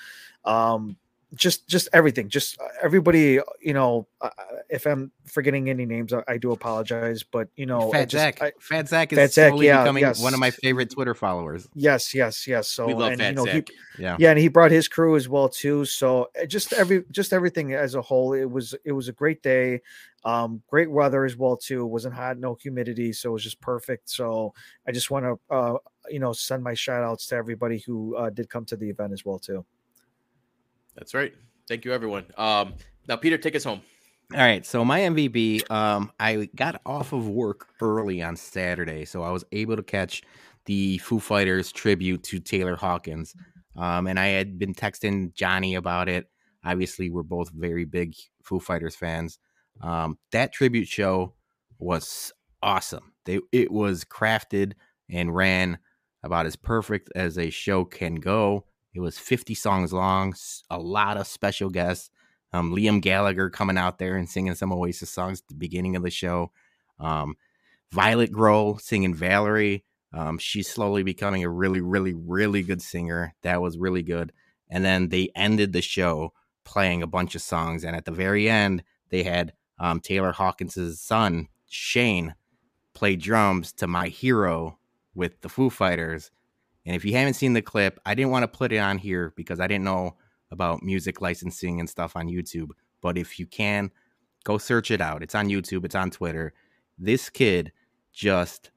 Um, 0.46 0.98
just 1.36 1.68
just 1.68 1.90
everything, 1.94 2.30
just 2.30 2.60
uh, 2.60 2.68
everybody, 2.82 3.40
you 3.60 3.74
know. 3.74 4.08
Uh, 4.22 4.30
if 4.70 4.86
I'm 4.86 5.12
forgetting 5.26 5.70
any 5.70 5.86
names, 5.86 6.14
I, 6.14 6.24
I 6.28 6.38
do 6.38 6.52
apologize, 6.52 7.24
but 7.24 7.50
you 7.56 7.66
know, 7.66 7.92
Fat 7.92 8.10
just, 8.10 8.22
Zach. 8.22 8.42
I- 8.42 8.54
Fat 8.60 8.88
Zach 8.88 9.12
is 9.14 9.18
Fat 9.18 9.34
Zach, 9.34 9.50
slowly 9.50 9.68
yeah, 9.68 9.84
becoming 9.84 10.02
yes. 10.02 10.22
one 10.22 10.34
of 10.34 10.40
my 10.40 10.52
favorite 10.52 10.90
Twitter 10.90 11.14
followers. 11.14 11.68
yes, 11.76 12.14
yes, 12.14 12.48
yes. 12.48 12.70
So 12.70 12.88
we 12.88 12.94
love 12.94 13.12
and, 13.12 13.22
Fat 13.22 13.30
you 13.30 13.36
know, 13.36 13.46
he, 13.46 13.64
Yeah. 14.00 14.16
yeah 14.20 14.30
and 14.30 14.40
he 14.40 14.48
brought 14.48 14.72
his 14.72 14.88
crew 14.88 15.16
as 15.16 15.28
well 15.28 15.50
too 15.50 15.84
so 15.86 16.30
uh, 16.42 16.46
just 16.46 16.72
every 16.74 17.04
just 17.12 17.34
everything 17.34 17.74
as 17.74 17.96
a 17.96 18.02
whole 18.02 18.34
it 18.34 18.50
was 18.50 18.76
it 18.86 18.92
was 18.92 19.08
a 19.08 19.12
great 19.12 19.42
day 19.42 19.82
um 20.24 20.62
great 20.68 20.90
weather 20.90 21.26
as 21.26 21.36
well 21.36 21.58
too 21.58 21.82
it 21.84 21.88
wasn't 21.88 22.14
hot 22.14 22.38
no 22.38 22.56
humidity 22.56 23.12
so 23.12 23.30
it 23.30 23.34
was 23.34 23.44
just 23.44 23.60
perfect 23.60 24.10
so 24.10 24.54
i 24.88 24.92
just 24.92 25.10
want 25.10 25.26
to 25.26 25.40
uh 25.54 25.76
you 26.10 26.20
know 26.20 26.32
send 26.34 26.64
my 26.64 26.74
shout 26.74 27.04
outs 27.04 27.28
to 27.28 27.36
everybody 27.36 27.80
who 27.80 28.16
uh, 28.16 28.30
did 28.30 28.50
come 28.50 28.66
to 28.66 28.76
the 28.76 28.90
event 28.90 29.14
as 29.14 29.26
well 29.26 29.40
too 29.40 29.66
That's 30.98 31.14
right. 31.14 31.34
Thank 31.68 31.86
you, 31.86 31.94
everyone. 31.94 32.26
Um, 32.38 32.74
now, 33.08 33.16
Peter, 33.16 33.38
take 33.38 33.56
us 33.56 33.64
home. 33.64 33.82
All 34.34 34.40
right, 34.40 34.66
so 34.66 34.84
my 34.84 35.00
MVP, 35.00 35.72
um, 35.72 36.12
I 36.20 36.50
got 36.54 36.82
off 36.86 37.14
of 37.14 37.30
work 37.30 37.68
early 37.82 38.22
on 38.22 38.36
Saturday, 38.36 39.06
so 39.06 39.24
I 39.24 39.32
was 39.32 39.46
able 39.54 39.78
to 39.78 39.84
catch 39.84 40.22
the 40.66 40.98
Foo 40.98 41.22
Fighters 41.22 41.72
tribute 41.72 42.24
to 42.24 42.40
Taylor 42.42 42.76
Hawkins, 42.76 43.34
um, 43.78 44.06
and 44.06 44.20
I 44.20 44.28
had 44.28 44.60
been 44.60 44.74
texting 44.74 45.34
Johnny 45.34 45.76
about 45.76 46.10
it. 46.10 46.30
Obviously, 46.66 47.10
we're 47.10 47.24
both 47.24 47.52
very 47.52 47.86
big 47.86 48.16
Foo 48.44 48.60
Fighters 48.60 48.98
fans. 48.98 49.40
Um, 49.80 50.18
that 50.34 50.52
tribute 50.52 50.90
show 50.90 51.36
was 51.80 52.34
awesome. 52.62 53.14
They 53.26 53.40
it 53.54 53.72
was 53.72 54.04
crafted 54.04 54.74
and 55.10 55.34
ran 55.34 55.80
about 56.24 56.46
as 56.46 56.58
perfect 56.58 57.10
as 57.16 57.38
a 57.38 57.50
show 57.50 57.86
can 57.86 58.16
go. 58.16 58.66
It 58.98 59.02
was 59.02 59.18
50 59.18 59.54
songs 59.54 59.94
long, 59.94 60.34
a 60.70 60.80
lot 60.80 61.18
of 61.18 61.28
special 61.28 61.70
guests 61.70 62.10
um, 62.54 62.74
Liam 62.74 63.02
Gallagher 63.02 63.50
coming 63.50 63.78
out 63.78 64.00
there 64.00 64.16
and 64.16 64.30
singing 64.30 64.56
some 64.56 64.72
Oasis 64.72 65.10
songs 65.10 65.42
at 65.42 65.48
the 65.48 65.56
beginning 65.56 65.96
of 65.96 66.04
the 66.04 66.10
show. 66.10 66.52
Um, 67.00 67.36
Violet 67.92 68.32
Grohl 68.32 68.80
singing 68.82 69.14
Valerie. 69.14 69.84
Um, 70.14 70.38
she's 70.38 70.70
slowly 70.70 71.04
becoming 71.04 71.44
a 71.44 71.50
really, 71.50 71.82
really, 71.82 72.14
really 72.14 72.64
good 72.64 72.82
singer. 72.82 73.36
That 73.44 73.62
was 73.62 73.78
really 73.78 74.04
good. 74.04 74.32
And 74.70 74.84
then 74.84 75.10
they 75.10 75.30
ended 75.36 75.74
the 75.74 75.82
show 75.82 76.34
playing 76.64 77.04
a 77.04 77.08
bunch 77.08 77.36
of 77.36 77.42
songs. 77.42 77.84
And 77.84 77.96
at 77.96 78.06
the 78.06 78.12
very 78.12 78.50
end, 78.50 78.84
they 79.10 79.24
had 79.24 79.54
um, 79.80 80.00
Taylor 80.00 80.32
Hawkins' 80.32 81.00
son, 81.00 81.48
Shane, 81.70 82.36
play 82.94 83.16
drums 83.16 83.72
to 83.74 83.88
My 83.88 84.08
Hero 84.08 84.80
with 85.14 85.42
the 85.42 85.50
Foo 85.50 85.70
Fighters. 85.70 86.32
And 86.88 86.96
if 86.96 87.04
you 87.04 87.12
haven't 87.12 87.34
seen 87.34 87.52
the 87.52 87.62
clip, 87.62 88.00
I 88.06 88.16
didn't 88.16 88.32
want 88.32 88.44
to 88.44 88.48
put 88.48 88.72
it 88.72 88.78
on 88.78 88.98
here 88.98 89.34
because 89.36 89.60
I 89.60 89.68
didn't 89.68 89.84
know 89.84 90.16
about 90.52 90.82
music 90.82 91.20
licensing 91.20 91.82
and 91.82 91.90
stuff 91.90 92.16
on 92.16 92.30
YouTube. 92.30 92.70
But 93.02 93.18
if 93.18 93.38
you 93.38 93.46
can, 93.46 93.92
go 94.46 94.58
search 94.58 94.90
it 94.90 95.02
out. 95.02 95.22
It's 95.22 95.36
on 95.36 95.50
YouTube, 95.50 95.84
it's 95.84 95.96
on 95.96 96.12
Twitter. 96.12 96.54
This 96.98 97.30
kid 97.30 97.74
just 98.14 98.72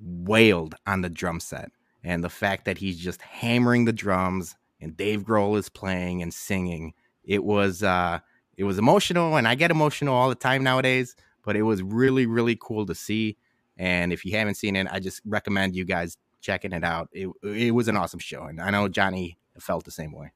wailed 0.00 0.76
on 0.86 1.00
the 1.00 1.10
drum 1.10 1.40
set. 1.40 1.72
And 2.04 2.22
the 2.22 2.30
fact 2.30 2.66
that 2.66 2.78
he's 2.78 2.98
just 2.98 3.20
hammering 3.20 3.84
the 3.84 3.92
drums 3.92 4.54
and 4.80 4.96
Dave 4.96 5.24
Grohl 5.24 5.58
is 5.58 5.68
playing 5.68 6.22
and 6.22 6.32
singing, 6.32 6.94
it 7.24 7.42
was 7.42 7.82
uh 7.82 8.20
it 8.56 8.62
was 8.62 8.78
emotional 8.78 9.36
and 9.36 9.48
I 9.48 9.56
get 9.56 9.72
emotional 9.72 10.14
all 10.14 10.28
the 10.28 10.36
time 10.36 10.62
nowadays, 10.62 11.16
but 11.44 11.56
it 11.56 11.62
was 11.62 11.82
really, 11.82 12.26
really 12.26 12.56
cool 12.60 12.86
to 12.86 12.94
see. 12.94 13.36
And 13.76 14.12
if 14.12 14.24
you 14.24 14.36
haven't 14.36 14.54
seen 14.54 14.76
it, 14.76 14.86
I 14.88 15.00
just 15.00 15.20
recommend 15.26 15.74
you 15.74 15.84
guys 15.84 16.16
checking 16.40 16.72
it 16.72 16.84
out. 16.84 17.08
It 17.12 17.28
it 17.42 17.74
was 17.74 17.88
an 17.88 17.96
awesome 17.96 18.20
show. 18.20 18.44
And 18.44 18.60
I 18.60 18.70
know 18.70 18.88
Johnny 18.88 19.38
felt 19.58 19.84
the 19.84 19.90
same 19.90 20.12
way. 20.12 20.32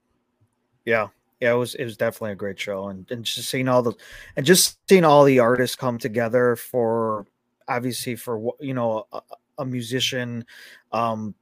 Yeah, 0.84 1.08
yeah, 1.40 1.52
it 1.52 1.56
was 1.56 1.74
it 1.74 1.84
was 1.84 1.96
definitely 1.96 2.32
a 2.32 2.36
great 2.36 2.58
show, 2.58 2.88
and, 2.88 3.10
and 3.10 3.24
just 3.24 3.48
seeing 3.48 3.68
all 3.68 3.82
the 3.82 3.92
and 4.36 4.46
just 4.46 4.78
seeing 4.88 5.04
all 5.04 5.24
the 5.24 5.38
artists 5.38 5.76
come 5.76 5.98
together 5.98 6.56
for 6.56 7.26
obviously 7.68 8.16
for 8.16 8.52
you 8.60 8.74
know 8.74 9.06
a, 9.12 9.20
a 9.58 9.64
musician 9.64 10.44
um 10.92 11.34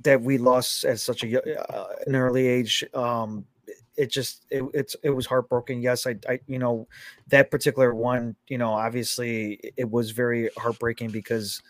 that 0.00 0.20
we 0.20 0.38
lost 0.38 0.84
at 0.84 1.00
such 1.00 1.24
a 1.24 1.72
uh, 1.72 1.88
an 2.06 2.14
early 2.14 2.46
age 2.46 2.84
um 2.94 3.44
it 3.96 4.10
just 4.10 4.44
it, 4.50 4.64
it's 4.74 4.96
it 5.02 5.10
was 5.10 5.26
heartbroken 5.26 5.82
yes 5.82 6.06
I, 6.06 6.16
I 6.28 6.40
you 6.46 6.58
know 6.58 6.86
that 7.28 7.50
particular 7.50 7.94
one 7.94 8.36
you 8.48 8.58
know 8.58 8.72
obviously 8.72 9.60
it 9.76 9.90
was 9.90 10.10
very 10.10 10.50
heartbreaking 10.56 11.10
because 11.10 11.62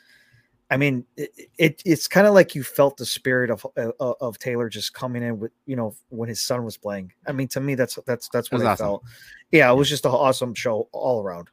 I 0.72 0.78
mean, 0.78 1.04
it, 1.18 1.30
it 1.58 1.82
it's 1.84 2.08
kind 2.08 2.26
of 2.26 2.32
like 2.32 2.54
you 2.54 2.62
felt 2.62 2.96
the 2.96 3.04
spirit 3.04 3.50
of, 3.50 3.66
of, 3.76 4.14
of 4.22 4.38
Taylor 4.38 4.70
just 4.70 4.94
coming 4.94 5.22
in 5.22 5.38
with 5.38 5.52
you 5.66 5.76
know 5.76 5.94
when 6.08 6.30
his 6.30 6.40
son 6.40 6.64
was 6.64 6.78
playing. 6.78 7.12
I 7.26 7.32
mean, 7.32 7.46
to 7.48 7.60
me, 7.60 7.74
that's 7.74 7.98
that's 8.06 8.30
that's 8.30 8.50
what 8.50 8.62
I 8.62 8.70
awesome. 8.70 8.84
felt. 8.86 9.04
Yeah, 9.50 9.70
it 9.70 9.74
was 9.74 9.90
just 9.90 10.06
an 10.06 10.12
awesome 10.12 10.54
show 10.54 10.88
all 10.92 11.22
around. 11.22 11.50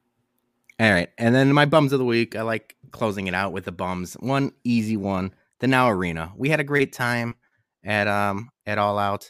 All 0.79 0.89
right, 0.89 1.09
and 1.17 1.35
then 1.35 1.51
my 1.51 1.65
bums 1.65 1.91
of 1.91 1.99
the 1.99 2.05
week. 2.05 2.37
I 2.37 2.43
like 2.43 2.77
closing 2.91 3.27
it 3.27 3.33
out 3.33 3.51
with 3.51 3.65
the 3.65 3.73
bums. 3.73 4.13
One 4.21 4.53
easy 4.63 4.95
one, 4.95 5.33
the 5.59 5.67
Now 5.67 5.89
Arena. 5.89 6.31
We 6.37 6.47
had 6.47 6.61
a 6.61 6.63
great 6.63 6.93
time 6.93 7.35
at 7.83 8.07
um 8.07 8.49
at 8.65 8.77
All 8.77 8.97
Out, 8.97 9.29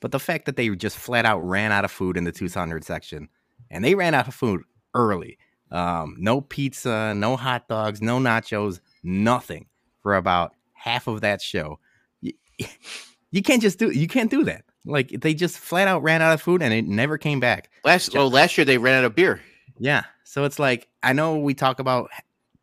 but 0.00 0.10
the 0.10 0.18
fact 0.18 0.46
that 0.46 0.56
they 0.56 0.70
just 0.70 0.96
flat 0.96 1.26
out 1.26 1.40
ran 1.40 1.70
out 1.70 1.84
of 1.84 1.90
food 1.90 2.16
in 2.16 2.24
the 2.24 2.32
200 2.32 2.82
section, 2.82 3.28
and 3.70 3.84
they 3.84 3.94
ran 3.94 4.14
out 4.14 4.26
of 4.26 4.34
food 4.34 4.62
early. 4.94 5.36
Um, 5.70 6.16
no 6.18 6.40
pizza, 6.40 7.12
no 7.14 7.36
hot 7.36 7.68
dogs, 7.68 8.00
no 8.00 8.18
nachos 8.18 8.80
nothing 9.02 9.66
for 10.02 10.16
about 10.16 10.52
half 10.72 11.06
of 11.06 11.20
that 11.20 11.40
show. 11.40 11.78
You, 12.20 12.32
you 13.30 13.42
can't 13.42 13.62
just 13.62 13.78
do 13.78 13.90
you 13.90 14.08
can't 14.08 14.30
do 14.30 14.44
that. 14.44 14.64
Like 14.84 15.08
they 15.20 15.34
just 15.34 15.58
flat 15.58 15.88
out 15.88 16.02
ran 16.02 16.22
out 16.22 16.32
of 16.32 16.40
food 16.40 16.62
and 16.62 16.72
it 16.72 16.86
never 16.86 17.18
came 17.18 17.40
back. 17.40 17.70
Last 17.84 18.16
oh 18.16 18.26
last 18.26 18.56
year 18.56 18.64
they 18.64 18.78
ran 18.78 18.98
out 18.98 19.04
of 19.04 19.14
beer. 19.14 19.40
Yeah. 19.78 20.04
So 20.24 20.44
it's 20.44 20.58
like 20.58 20.88
I 21.02 21.12
know 21.12 21.36
we 21.36 21.54
talk 21.54 21.78
about 21.78 22.10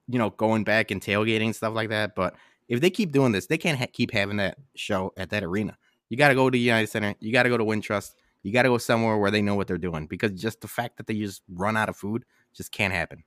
you 0.08 0.20
know 0.20 0.32
going 0.32 0.64
back 0.64 0.92
and 0.92 1.02
tailgating 1.02 1.46
and 1.46 1.56
stuff 1.56 1.74
like 1.74 1.90
that, 1.90 2.16
but 2.16 2.36
if 2.68 2.82
they 2.82 2.90
keep 2.90 3.12
doing 3.12 3.32
this, 3.32 3.46
they 3.48 3.58
can't 3.58 3.78
ha- 3.78 3.86
keep 3.92 4.12
having 4.12 4.38
that 4.38 4.58
show 4.76 5.14
at 5.18 5.30
that 5.30 5.44
arena. 5.44 5.78
You 6.10 6.18
got 6.18 6.30
to 6.30 6.36
go 6.36 6.50
to 6.50 6.58
United 6.58 6.88
Center. 6.88 7.16
You 7.20 7.32
got 7.32 7.44
to 7.44 7.50
go 7.50 7.58
to 7.58 7.64
Wintrust. 7.66 8.14
You 8.44 8.52
got 8.52 8.64
to 8.64 8.70
go 8.70 8.78
somewhere 8.78 9.18
where 9.18 9.32
they 9.32 9.42
know 9.42 9.56
what 9.56 9.68
they're 9.68 9.78
doing 9.78 10.06
because 10.06 10.32
just 10.32 10.62
the 10.62 10.68
fact 10.68 10.98
that 10.98 11.08
they 11.08 11.16
just 11.16 11.42
run 11.50 11.76
out 11.76 11.90
of 11.90 11.96
food 11.96 12.26
just 12.54 12.72
can't 12.72 12.94
happen. 12.94 13.24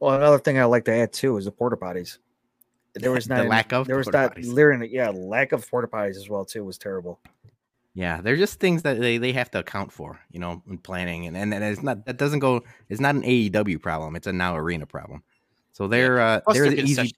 Well, 0.00 0.14
another 0.14 0.38
thing 0.38 0.58
I 0.58 0.64
like 0.64 0.84
to 0.86 0.92
add 0.92 1.12
too 1.12 1.36
is 1.36 1.44
the 1.44 1.52
porta 1.52 1.76
potties. 1.76 2.18
There 2.94 3.10
was 3.10 3.28
not 3.28 3.42
the 3.42 3.48
lack 3.48 3.72
of 3.72 3.86
there 3.86 3.96
was 3.96 4.06
that 4.08 4.36
literally 4.42 4.92
yeah 4.92 5.10
lack 5.10 5.52
of 5.52 5.68
porta 5.70 5.88
potties 5.88 6.16
as 6.16 6.28
well 6.28 6.44
too 6.44 6.64
was 6.64 6.78
terrible. 6.78 7.20
Yeah, 7.94 8.20
they're 8.20 8.36
just 8.36 8.60
things 8.60 8.82
that 8.82 9.00
they, 9.00 9.18
they 9.18 9.32
have 9.32 9.50
to 9.50 9.58
account 9.58 9.90
for, 9.90 10.20
you 10.30 10.38
know, 10.38 10.62
in 10.68 10.78
planning, 10.78 11.26
and, 11.26 11.36
and 11.36 11.52
and 11.52 11.64
it's 11.64 11.82
not 11.82 12.06
that 12.06 12.16
doesn't 12.16 12.38
go. 12.38 12.62
It's 12.88 13.00
not 13.00 13.16
an 13.16 13.22
AEW 13.22 13.82
problem. 13.82 14.14
It's 14.14 14.28
a 14.28 14.32
now 14.32 14.56
arena 14.56 14.86
problem. 14.86 15.22
So 15.72 15.88
they're 15.88 16.20
uh, 16.20 16.40
they're 16.52 16.72
easy. 16.72 17.12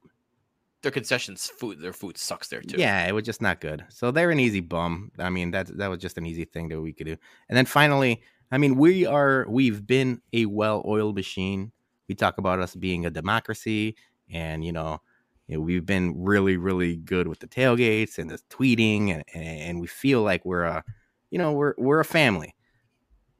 Their 0.82 0.90
concessions 0.90 1.48
food, 1.48 1.82
their 1.82 1.92
food 1.92 2.16
sucks 2.16 2.48
there 2.48 2.62
too. 2.62 2.78
Yeah, 2.78 3.06
it 3.06 3.12
was 3.12 3.24
just 3.24 3.42
not 3.42 3.60
good. 3.60 3.84
So 3.90 4.10
they're 4.10 4.30
an 4.30 4.40
easy 4.40 4.60
bum. 4.60 5.12
I 5.18 5.28
mean, 5.28 5.50
that 5.50 5.66
that 5.76 5.88
was 5.88 5.98
just 5.98 6.16
an 6.16 6.24
easy 6.24 6.46
thing 6.46 6.70
that 6.70 6.80
we 6.80 6.94
could 6.94 7.06
do. 7.06 7.16
And 7.50 7.58
then 7.58 7.66
finally, 7.66 8.22
I 8.50 8.56
mean, 8.56 8.76
we 8.76 9.04
are 9.04 9.44
we've 9.48 9.86
been 9.86 10.22
a 10.32 10.46
well-oiled 10.46 11.14
machine 11.14 11.72
we 12.10 12.14
talk 12.16 12.38
about 12.38 12.58
us 12.58 12.74
being 12.74 13.06
a 13.06 13.10
democracy 13.10 13.94
and 14.28 14.64
you 14.64 14.72
know, 14.72 15.00
we've 15.48 15.86
been 15.86 16.12
really 16.20 16.56
really 16.56 16.96
good 16.96 17.28
with 17.28 17.38
the 17.38 17.46
tailgates 17.46 18.18
and 18.18 18.28
the 18.28 18.40
tweeting 18.50 19.10
and, 19.10 19.24
and 19.32 19.80
we 19.80 19.86
feel 19.86 20.22
like 20.22 20.44
we're 20.44 20.64
a 20.64 20.82
you 21.30 21.38
know 21.38 21.52
we're 21.52 21.74
we're 21.78 22.00
a 22.00 22.04
family. 22.04 22.56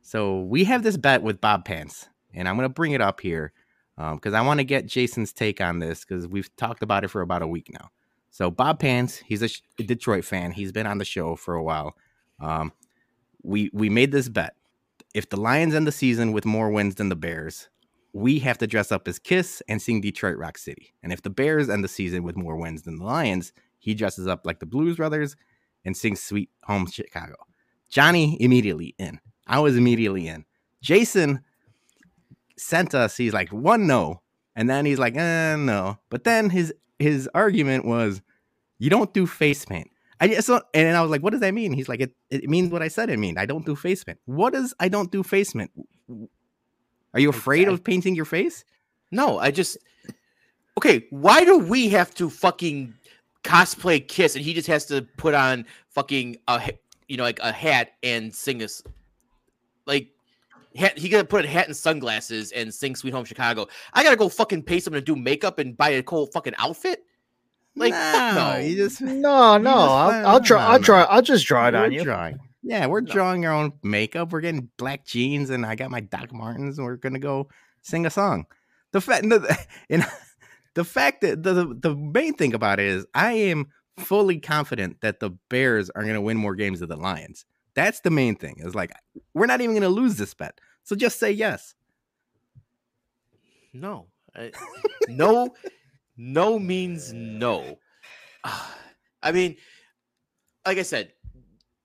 So 0.03 0.43
we 0.43 0.63
have 0.65 0.85
this 0.85 0.97
bet 0.97 1.23
with 1.23 1.41
bob 1.41 1.65
pants 1.65 2.09
and 2.33 2.49
i'm 2.49 2.57
going 2.57 2.69
to 2.69 2.73
bring 2.73 2.93
it 2.93 3.01
up 3.01 3.21
here 3.21 3.53
because 3.97 4.35
um, 4.35 4.37
i 4.37 4.41
want 4.41 4.59
to 4.59 4.65
get 4.65 4.87
jason's 4.87 5.33
take 5.33 5.61
on 5.61 5.81
this 5.81 6.05
because 6.05 6.29
we've 6.29 6.55
talked 6.57 6.85
about 6.85 7.03
it 7.03 7.09
for 7.09 7.23
about 7.23 7.43
a 7.43 7.49
week 7.49 7.71
now. 7.73 7.89
So 8.31 8.53
bob 8.53 8.79
pants 8.79 9.17
he's 9.17 9.43
a 9.43 9.83
detroit 9.83 10.25
fan. 10.25 10.53
He's 10.53 10.71
been 10.71 10.87
on 10.87 10.99
the 10.99 11.05
show 11.05 11.35
for 11.35 11.57
a 11.57 11.63
while. 11.65 11.97
Um, 12.39 12.73
we 13.43 13.69
we 13.73 13.91
made 13.91 14.13
this 14.13 14.29
bet. 14.29 14.55
If 15.13 15.29
the 15.29 15.41
lions 15.41 15.75
end 15.75 15.89
the 15.89 15.93
season 15.93 16.31
with 16.31 16.45
more 16.45 16.71
wins 16.71 16.95
than 16.95 17.09
the 17.09 17.17
bears 17.17 17.69
we 18.12 18.39
have 18.41 18.59
to 18.59 18.66
dress 18.66 18.91
up 18.93 19.07
as 19.09 19.19
Kiss 19.19 19.62
and 19.69 19.81
sing 19.81 20.01
Detroit 20.01 20.37
Rock 20.37 20.59
City. 20.59 20.93
And 21.03 21.12
if 21.12 21.23
the 21.23 21.31
Bears 21.31 21.69
end 21.69 21.85
the 21.85 21.89
season 21.89 22.23
with 22.23 22.37
more 22.37 22.57
wins 22.57 22.82
than 22.82 22.99
the 22.99 23.05
Lions, 23.05 23.53
he 23.78 23.95
dresses 23.95 24.27
up 24.27 24.45
like 24.45 24.61
the 24.61 24.66
Blues 24.66 24.97
Brothers 24.97 25.37
and 25.85 25.97
sings 25.97 26.23
Sweet 26.23 26.51
Home 26.65 26.87
Chicago. 26.87 27.37
Johnny 27.89 28.37
immediately 28.41 28.95
in. 28.99 29.20
I 29.47 29.61
was 29.61 29.77
immediately 29.77 30.28
in. 30.28 30.45
Jason 30.82 31.41
sent 32.57 32.95
us, 32.95 33.16
he's 33.16 33.32
like, 33.32 33.51
one 33.51 33.87
no. 33.87 34.23
And 34.55 34.69
then 34.69 34.85
he's 34.85 34.99
like, 34.99 35.16
eh, 35.16 35.57
no. 35.57 35.99
But 36.11 36.24
then 36.24 36.51
his 36.51 36.73
his 36.99 37.28
argument 37.35 37.87
was, 37.87 38.20
you 38.78 38.91
don't 38.91 39.12
do 39.15 39.27
face 39.27 39.65
paint. 39.65 39.91
I 40.20 40.28
just 40.28 40.51
and 40.74 40.97
I 40.97 41.01
was 41.01 41.11
like, 41.11 41.23
what 41.23 41.31
does 41.31 41.41
that 41.41 41.55
mean? 41.55 41.73
He's 41.73 41.89
like, 41.89 42.01
it, 42.01 42.12
it 42.28 42.49
means 42.49 42.70
what 42.70 42.82
I 42.82 42.89
said 42.89 43.09
it 43.09 43.19
means. 43.19 43.39
I 43.39 43.47
don't 43.47 43.65
do 43.65 43.74
face 43.74 44.05
paint. 44.05 44.19
What 44.27 44.53
does 44.53 44.74
I 44.78 44.89
don't 44.89 45.11
do 45.11 45.23
face 45.23 45.53
paint? 45.53 45.70
Are 47.15 47.20
you 47.20 47.31
afraid 47.31 47.69
of 47.69 47.82
painting 47.82 48.15
your 48.15 48.24
face? 48.24 48.65
No, 49.11 49.39
I 49.39 49.51
just 49.51 49.78
okay. 50.78 51.07
Why 51.11 51.45
do 51.45 51.59
we 51.59 51.89
have 51.89 52.15
to 52.15 52.31
fucking 52.31 52.95
cosplay 53.43 54.07
Kiss 54.07 54.37
and 54.37 54.45
he 54.45 54.55
just 54.55 54.69
has 54.69 54.87
to 54.87 55.03
put 55.16 55.35
on 55.35 55.65
fucking 55.89 56.37
a 56.47 56.73
you 57.09 57.16
know 57.16 57.23
like 57.24 57.41
a 57.41 57.53
hat 57.53 57.93
and 58.03 58.35
sing 58.35 58.62
us 58.62 58.82
like 59.87 60.09
hat, 60.77 60.97
he 60.99 61.09
gotta 61.09 61.24
put 61.24 61.45
a 61.45 61.49
hat 61.49 61.66
and 61.66 61.77
sunglasses 61.77 62.53
and 62.53 62.73
sing 62.73 62.95
Sweet 62.95 63.12
Home 63.12 63.24
Chicago. 63.24 63.66
I 63.93 64.05
gotta 64.05 64.16
go 64.16 64.28
fucking 64.28 64.62
pay 64.62 64.81
someone 64.81 65.01
to 65.01 65.05
do 65.05 65.16
makeup 65.16 65.59
and 65.59 65.77
buy 65.77 65.91
a 65.91 66.03
cool 66.03 66.27
fucking 66.27 66.55
outfit. 66.59 67.05
Like 67.77 67.93
no, 67.93 68.32
no, 68.35 68.59
you 68.59 68.77
just 68.77 69.01
no, 69.01 69.57
no. 69.57 69.70
I'll, 69.70 70.27
I'll, 70.27 70.41
try. 70.41 70.65
I'll 70.65 70.81
try. 70.81 71.03
I'll 71.03 71.23
just 71.23 71.47
draw 71.47 71.69
it 71.69 71.74
on 71.74 71.93
you. 71.93 72.03
Drawing. 72.03 72.39
Yeah, 72.62 72.87
we're 72.87 73.01
no. 73.01 73.12
drawing 73.12 73.47
our 73.47 73.53
own 73.53 73.73
makeup. 73.82 74.32
We're 74.32 74.43
getting 74.43 74.69
black 74.77 75.07
jeans, 75.07 75.51
and 75.51 75.65
I 75.65 75.74
got 75.74 75.91
my 75.91 76.01
Doc 76.01 76.32
Martens, 76.32 76.78
and 76.78 76.87
we're 76.87 76.97
gonna 76.97 77.19
go 77.19 77.49
sing 77.82 78.07
a 78.07 78.11
song. 78.11 78.47
The 78.93 79.01
fact, 79.01 79.28
the, 79.28 79.59
and 79.91 80.07
the 80.74 80.85
fact 80.85 81.23
that 81.23 81.43
the 81.43 81.77
the 81.78 81.95
main 81.95 82.35
thing 82.35 82.55
about 82.55 82.81
it 82.81 82.87
is, 82.87 83.07
I 83.15 83.32
am 83.32 83.66
fully 83.99 84.39
confident 84.39 85.01
that 85.01 85.20
the 85.20 85.31
Bears 85.49 85.91
are 85.91 86.05
gonna 86.05 86.20
win 86.20 86.37
more 86.37 86.55
games 86.55 86.81
than 86.81 86.89
the 86.89 86.97
Lions. 86.97 87.45
That's 87.74 88.01
the 88.01 88.11
main 88.11 88.37
thing. 88.37 88.57
Is 88.59 88.74
like 88.74 88.93
we're 89.32 89.47
not 89.47 89.61
even 89.61 89.74
gonna 89.74 89.89
lose 89.89 90.16
this 90.16 90.35
bet. 90.35 90.61
So 90.82 90.97
just 90.97 91.19
say 91.19 91.31
yes. 91.31 91.74
No, 93.73 94.09
I, 94.35 94.51
no, 95.09 95.55
no 96.16 96.59
means 96.59 97.12
no. 97.12 97.78
I 99.23 99.32
mean, 99.32 99.57
like 100.66 100.78
I 100.78 100.82
said, 100.82 101.12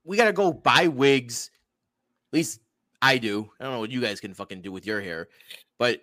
we 0.06 0.16
gotta 0.16 0.32
go 0.32 0.52
buy 0.52 0.88
wigs. 0.88 1.50
At 2.32 2.36
least 2.36 2.60
I 3.02 3.18
do. 3.18 3.50
I 3.60 3.64
don't 3.64 3.74
know 3.74 3.80
what 3.80 3.90
you 3.90 4.00
guys 4.00 4.20
can 4.20 4.34
fucking 4.34 4.62
do 4.62 4.72
with 4.72 4.86
your 4.86 5.00
hair, 5.00 5.28
but 5.78 6.02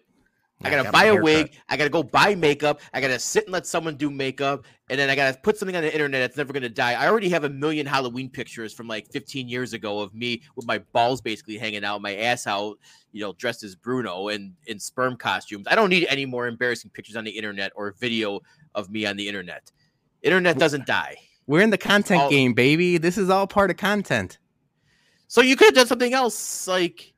I 0.63 0.69
gotta 0.69 0.91
buy 0.91 1.05
a 1.05 1.21
wig. 1.21 1.47
Cut. 1.47 1.57
I 1.69 1.77
gotta 1.77 1.89
go 1.89 2.03
buy 2.03 2.35
makeup. 2.35 2.81
I 2.93 3.01
gotta 3.01 3.19
sit 3.19 3.45
and 3.45 3.53
let 3.53 3.65
someone 3.65 3.95
do 3.95 4.09
makeup, 4.09 4.65
and 4.89 4.99
then 4.99 5.09
I 5.09 5.15
gotta 5.15 5.38
put 5.38 5.57
something 5.57 5.75
on 5.75 5.84
the 5.84 5.91
internet 5.91 6.21
that's 6.21 6.38
never 6.38 6.53
gonna 6.53 6.69
die. 6.69 6.93
I 6.93 7.09
already 7.09 7.30
have 7.30 7.43
a 7.43 7.49
million 7.49 7.85
Halloween 7.85 8.30
pictures 8.30 8.73
from 8.73 8.88
like 8.88 9.09
15 9.11 9.49
years 9.49 9.73
ago 9.73 9.99
of 9.99 10.13
me 10.13 10.41
with 10.55 10.65
my 10.65 10.80
balls 10.93 11.21
basically 11.21 11.57
hanging 11.57 11.84
out, 11.84 12.01
my 12.01 12.15
ass 12.15 12.47
out, 12.47 12.77
you 13.11 13.21
know, 13.21 13.34
dressed 13.34 13.63
as 13.63 13.75
Bruno 13.75 14.30
and 14.30 14.53
in 14.67 14.80
sperm 14.80 15.17
costumes. 15.17 15.65
I 15.69 15.75
don't 15.75 15.89
need 15.89 16.07
any 16.09 16.25
more 16.25 16.47
embarrassing 16.47 16.91
pictures 16.91 17.15
on 17.15 17.23
the 17.23 17.31
internet 17.31 17.71
or 17.75 17.93
video 17.99 18.41
of 18.75 18.89
me 18.89 19.05
on 19.05 19.17
the 19.17 19.27
internet. 19.27 19.71
Internet 20.21 20.57
doesn't 20.57 20.85
die. 20.85 21.17
We're 21.47 21.61
in 21.61 21.69
the 21.69 21.77
content 21.77 22.21
all, 22.21 22.29
game, 22.29 22.53
baby. 22.53 22.97
This 22.97 23.17
is 23.17 23.29
all 23.29 23.47
part 23.47 23.69
of 23.69 23.77
content. 23.77 24.37
So 25.27 25.41
you 25.41 25.55
could 25.55 25.65
have 25.65 25.75
done 25.75 25.87
something 25.87 26.13
else, 26.13 26.67
like 26.67 27.13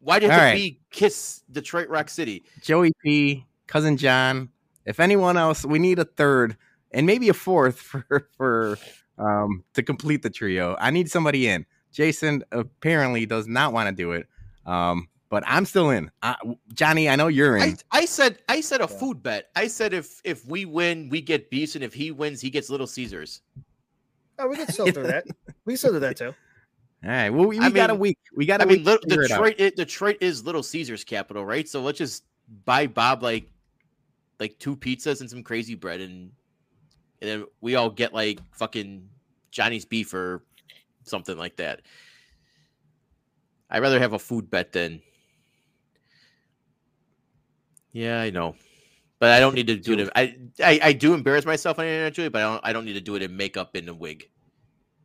why 0.00 0.18
did 0.18 0.28
right. 0.28 0.54
be 0.54 0.80
kiss 0.90 1.42
Detroit 1.50 1.88
Rock 1.88 2.10
City? 2.10 2.44
Joey 2.60 2.92
P, 3.02 3.46
cousin 3.66 3.96
John. 3.96 4.50
If 4.84 5.00
anyone 5.00 5.36
else, 5.36 5.64
we 5.64 5.78
need 5.78 5.98
a 5.98 6.04
third 6.04 6.56
and 6.92 7.06
maybe 7.06 7.28
a 7.30 7.34
fourth 7.34 7.78
for 7.80 8.28
for 8.36 8.78
um 9.18 9.64
to 9.72 9.82
complete 9.82 10.22
the 10.22 10.30
trio. 10.30 10.76
I 10.78 10.90
need 10.90 11.10
somebody 11.10 11.48
in. 11.48 11.66
Jason 11.92 12.44
apparently 12.52 13.24
does 13.24 13.46
not 13.46 13.72
want 13.72 13.88
to 13.88 13.94
do 13.94 14.12
it. 14.12 14.26
Um, 14.66 15.08
but 15.34 15.42
I'm 15.48 15.66
still 15.66 15.90
in. 15.90 16.12
I, 16.22 16.36
Johnny, 16.74 17.08
I 17.08 17.16
know 17.16 17.26
you're 17.26 17.56
in. 17.56 17.76
I, 17.90 18.02
I 18.02 18.04
said 18.04 18.38
I 18.48 18.60
said 18.60 18.80
a 18.80 18.84
Yeah. 18.88 18.98
food 18.98 19.20
bet. 19.20 19.48
I 19.56 19.66
said 19.66 19.92
if 19.92 20.20
if 20.22 20.46
we 20.46 20.64
win, 20.64 21.08
we 21.08 21.20
get 21.20 21.50
beefs, 21.50 21.74
and 21.74 21.82
if 21.82 21.92
he 21.92 22.12
wins, 22.12 22.40
he 22.40 22.50
gets 22.50 22.70
Little 22.70 22.86
Caesars. 22.86 23.40
Oh, 24.38 24.46
we 24.46 24.54
can 24.54 24.68
still 24.70 24.86
do 24.86 25.02
that. 25.02 25.24
We 25.64 25.72
can 25.72 25.78
still 25.78 25.92
do 25.92 25.98
that 25.98 26.16
too. 26.16 26.26
All 27.04 27.10
right. 27.10 27.30
Well, 27.30 27.46
we, 27.46 27.58
we 27.58 27.70
got 27.72 27.90
a 27.90 27.96
week. 27.96 28.16
We 28.36 28.46
got 28.46 28.60
a 28.60 28.62
I 28.62 28.66
week. 28.68 28.86
Lit- 28.86 29.02
to 29.02 29.08
figure 29.08 29.24
it 29.24 29.32
out. 29.32 29.38
Detroit 29.38 29.54
it, 29.58 29.74
Detroit 29.76 30.18
is 30.20 30.44
Little 30.44 30.62
Caesars 30.62 31.02
capital, 31.02 31.44
right? 31.44 31.68
So 31.68 31.82
let's 31.82 31.98
just 31.98 32.22
buy 32.64 32.86
Bob 32.86 33.24
like 33.24 33.48
like 34.38 34.56
two 34.60 34.76
pizzas 34.76 35.20
and 35.20 35.28
some 35.28 35.42
crazy 35.42 35.74
bread, 35.74 36.00
and 36.00 36.30
and 37.20 37.28
then 37.28 37.44
we 37.60 37.74
all 37.74 37.90
get 37.90 38.14
like 38.14 38.38
fucking 38.52 39.08
Johnny's 39.50 39.84
beef 39.84 40.14
or 40.14 40.44
something 41.02 41.36
like 41.36 41.56
that. 41.56 41.82
I'd 43.68 43.82
rather 43.82 43.98
have 43.98 44.12
a 44.12 44.18
food 44.20 44.48
bet 44.48 44.70
than. 44.70 45.02
Yeah, 47.94 48.20
I 48.20 48.28
know, 48.30 48.56
but 49.20 49.30
I 49.30 49.40
don't 49.40 49.54
need 49.54 49.68
to 49.68 49.76
do 49.76 49.92
it. 49.94 50.00
in- 50.00 50.10
I, 50.14 50.36
I 50.62 50.80
I 50.88 50.92
do 50.92 51.14
embarrass 51.14 51.46
myself 51.46 51.78
on 51.78 51.86
internet, 51.86 52.12
Julie, 52.12 52.28
but 52.28 52.42
I 52.42 52.44
don't 52.44 52.60
I 52.66 52.72
don't 52.74 52.84
need 52.84 52.92
to 52.94 53.00
do 53.00 53.14
it 53.14 53.22
in 53.22 53.34
makeup 53.36 53.74
and 53.76 53.88
a 53.88 53.94
wig. 53.94 54.28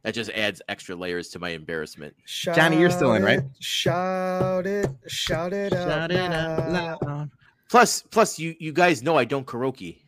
That 0.04 0.14
just 0.14 0.30
adds 0.32 0.62
extra 0.70 0.96
layers 0.96 1.30
to 1.30 1.40
my 1.40 1.50
embarrassment. 1.50 2.16
Johnny, 2.26 2.80
you're 2.80 2.90
still 2.90 3.14
in, 3.14 3.24
right? 3.24 3.42
Shout 3.60 4.66
it, 4.66 4.90
shout 5.08 5.54
it 5.54 5.72
out, 5.74 5.88
Shout 5.88 6.12
it 6.12 6.32
out 6.32 6.70
loud. 6.72 6.98
loud. 7.06 7.30
Plus, 7.70 8.02
plus, 8.02 8.40
you 8.40 8.56
you 8.60 8.74
guys 8.74 9.04
know 9.04 9.16
I 9.18 9.26
don't 9.26 9.46
karaoke. 9.46 10.02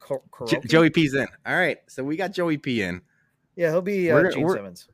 Ko- 0.00 0.22
Jo- 0.46 0.56
karaoke? 0.58 0.68
Joey 0.68 0.90
P's 0.90 1.14
in. 1.14 1.26
All 1.46 1.54
right. 1.56 1.78
So 1.88 2.02
we 2.02 2.16
got 2.16 2.32
Joey 2.32 2.56
P 2.58 2.82
in. 2.82 3.02
Yeah, 3.56 3.70
he'll 3.70 3.82
be 3.82 4.10
uh, 4.10 4.14
We're- 4.14 4.32
Gene 4.32 4.42
we're- 4.44 4.58
Simmons. 4.58 4.88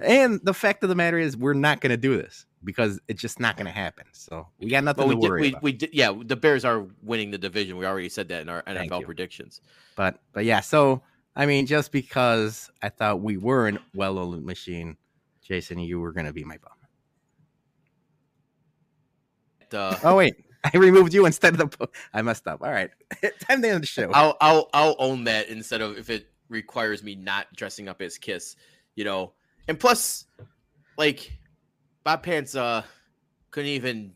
And 0.00 0.40
the 0.42 0.54
fact 0.54 0.82
of 0.82 0.88
the 0.88 0.94
matter 0.94 1.18
is, 1.18 1.36
we're 1.36 1.52
not 1.52 1.80
going 1.82 1.90
to 1.90 1.98
do 1.98 2.16
this 2.16 2.46
because 2.64 3.00
it's 3.08 3.20
just 3.20 3.40
not 3.40 3.56
going 3.56 3.66
to 3.66 3.72
happen. 3.72 4.06
So 4.12 4.48
we 4.58 4.70
got 4.70 4.84
nothing 4.84 5.08
we 5.08 5.14
to 5.14 5.20
did, 5.20 5.30
worry 5.30 5.40
we, 5.40 5.48
about. 5.50 5.62
we 5.62 5.72
did, 5.72 5.90
yeah. 5.92 6.12
The 6.24 6.36
Bears 6.36 6.64
are 6.64 6.86
winning 7.02 7.30
the 7.30 7.38
division. 7.38 7.76
We 7.76 7.86
already 7.86 8.08
said 8.08 8.28
that 8.28 8.42
in 8.42 8.48
our 8.48 8.62
Thank 8.62 8.92
NFL 8.92 9.00
you. 9.00 9.06
predictions. 9.06 9.60
But 9.96 10.20
but 10.32 10.44
yeah, 10.44 10.60
so 10.60 11.02
I 11.34 11.46
mean, 11.46 11.66
just 11.66 11.92
because 11.92 12.70
I 12.82 12.88
thought 12.88 13.20
we 13.20 13.36
were 13.36 13.68
a 13.68 13.78
well-oiled 13.94 14.44
machine, 14.44 14.96
Jason, 15.42 15.78
you 15.78 15.98
were 16.00 16.12
going 16.12 16.26
to 16.26 16.32
be 16.32 16.44
my 16.44 16.58
bum. 16.58 16.72
Uh, 19.72 19.96
Oh 20.04 20.16
wait, 20.16 20.34
I 20.64 20.76
removed 20.76 21.14
you 21.14 21.26
instead 21.26 21.58
of 21.58 21.70
the. 21.70 21.88
I 22.12 22.22
messed 22.22 22.46
up. 22.46 22.62
All 22.62 22.70
right, 22.70 22.90
time 23.40 23.62
to 23.62 23.68
end 23.68 23.82
the 23.82 23.86
show. 23.86 24.10
I'll 24.12 24.36
I'll 24.40 24.68
I'll 24.74 24.96
own 24.98 25.24
that 25.24 25.48
instead 25.48 25.80
of 25.80 25.96
if 25.98 26.10
it 26.10 26.26
requires 26.48 27.02
me 27.02 27.14
not 27.14 27.46
dressing 27.56 27.88
up 27.88 28.02
as 28.02 28.18
Kiss, 28.18 28.56
you 28.94 29.04
know. 29.04 29.32
And 29.68 29.80
plus, 29.80 30.26
like 30.98 31.32
Bob 32.04 32.22
Pants 32.22 32.54
uh 32.54 32.82
couldn't 33.50 33.70
even 33.70 34.12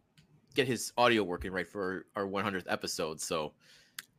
get 0.54 0.66
his 0.66 0.92
audio 0.96 1.22
working 1.22 1.52
right 1.52 1.68
for 1.68 2.06
our 2.16 2.26
100th 2.26 2.64
episode, 2.68 3.20
so 3.20 3.52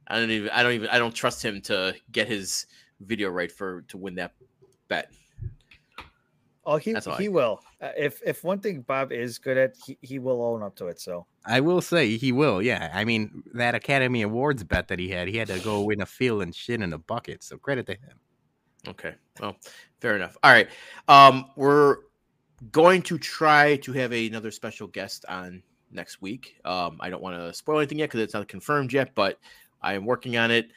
I 0.08 0.20
don't 0.20 0.30
even 0.30 0.50
I 0.52 0.64
don't 0.64 0.74
even 0.74 0.90
I 0.90 1.00
don't 1.00 1.14
trust 1.14 1.44
him 1.44 1.62
to 1.64 1.96
get 2.12 2.28
his 2.28 2.68
video 3.02 3.30
right 3.30 3.52
for 3.52 3.82
to 3.90 3.98
win 3.98 4.16
that 4.16 4.34
bet. 4.88 5.12
Oh, 6.66 6.76
he 6.76 6.92
That's 6.92 7.08
all 7.08 7.14
I- 7.16 7.22
he 7.22 7.30
will. 7.30 7.62
Uh, 7.82 7.92
if 7.98 8.22
if 8.26 8.44
one 8.44 8.60
thing 8.60 8.82
Bob 8.82 9.12
is 9.12 9.38
good 9.40 9.58
at, 9.58 9.76
he, 9.86 9.98
he 10.02 10.20
will 10.20 10.44
own 10.44 10.62
up 10.64 10.76
to 10.78 10.88
it. 10.88 11.00
So 11.00 11.26
I 11.46 11.62
will 11.62 11.82
say 11.82 12.18
he 12.18 12.32
will. 12.32 12.62
Yeah, 12.62 12.92
I 12.94 13.06
mean 13.06 13.44
that 13.54 13.74
Academy 13.76 14.22
Awards 14.22 14.64
bet 14.64 14.88
that 14.90 15.00
he 15.00 15.10
had, 15.10 15.28
he 15.28 15.38
had 15.38 15.48
to 15.48 15.60
go 15.60 15.82
win 15.84 16.02
a 16.02 16.06
field 16.06 16.42
and 16.44 16.54
shit 16.54 16.82
in 16.82 16.92
a 16.94 16.98
bucket. 16.98 17.44
So 17.44 17.58
credit 17.58 17.86
to 17.88 17.94
him. 17.94 18.20
Okay. 18.88 19.16
Well, 19.40 19.58
fair 20.00 20.16
enough. 20.16 20.38
All 20.44 20.52
right. 20.52 20.68
Um, 21.08 21.52
we're 21.56 21.98
going 22.72 23.02
to 23.04 23.18
try 23.18 23.78
to 23.78 23.94
have 23.94 24.12
another 24.12 24.52
special 24.52 24.88
guest 24.88 25.26
on 25.30 25.62
next 25.92 26.22
week. 26.22 26.60
Um, 26.66 26.98
I 27.00 27.10
don't 27.10 27.22
want 27.22 27.38
to 27.38 27.54
spoil 27.54 27.80
anything 27.80 28.00
yet 28.00 28.10
because 28.10 28.22
it's 28.22 28.34
not 28.34 28.48
confirmed 28.48 28.94
yet, 28.94 29.14
but 29.16 29.40
I 29.82 29.94
am 29.94 30.06
working 30.06 30.38
on 30.38 30.52
it. 30.52 30.70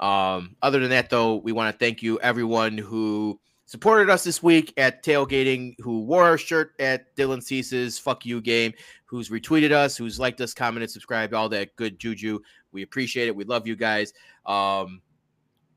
Um, 0.00 0.56
other 0.62 0.78
than 0.80 0.90
that, 0.90 1.10
though, 1.10 1.36
we 1.36 1.52
want 1.52 1.72
to 1.72 1.78
thank 1.78 2.02
you 2.02 2.18
everyone 2.20 2.78
who 2.78 3.38
supported 3.66 4.08
us 4.08 4.24
this 4.24 4.42
week 4.42 4.72
at 4.76 5.04
tailgating, 5.04 5.74
who 5.80 6.00
wore 6.00 6.24
our 6.24 6.38
shirt 6.38 6.72
at 6.78 7.14
Dylan 7.16 7.42
Cease's 7.42 7.98
"Fuck 7.98 8.24
You" 8.24 8.40
game, 8.40 8.72
who's 9.04 9.28
retweeted 9.28 9.72
us, 9.72 9.96
who's 9.96 10.18
liked 10.18 10.40
us, 10.40 10.54
commented, 10.54 10.90
subscribed, 10.90 11.34
all 11.34 11.48
that 11.50 11.74
good 11.76 11.98
juju. 11.98 12.38
We 12.72 12.82
appreciate 12.82 13.28
it. 13.28 13.36
We 13.36 13.44
love 13.44 13.66
you 13.66 13.76
guys. 13.76 14.12
Um, 14.46 15.02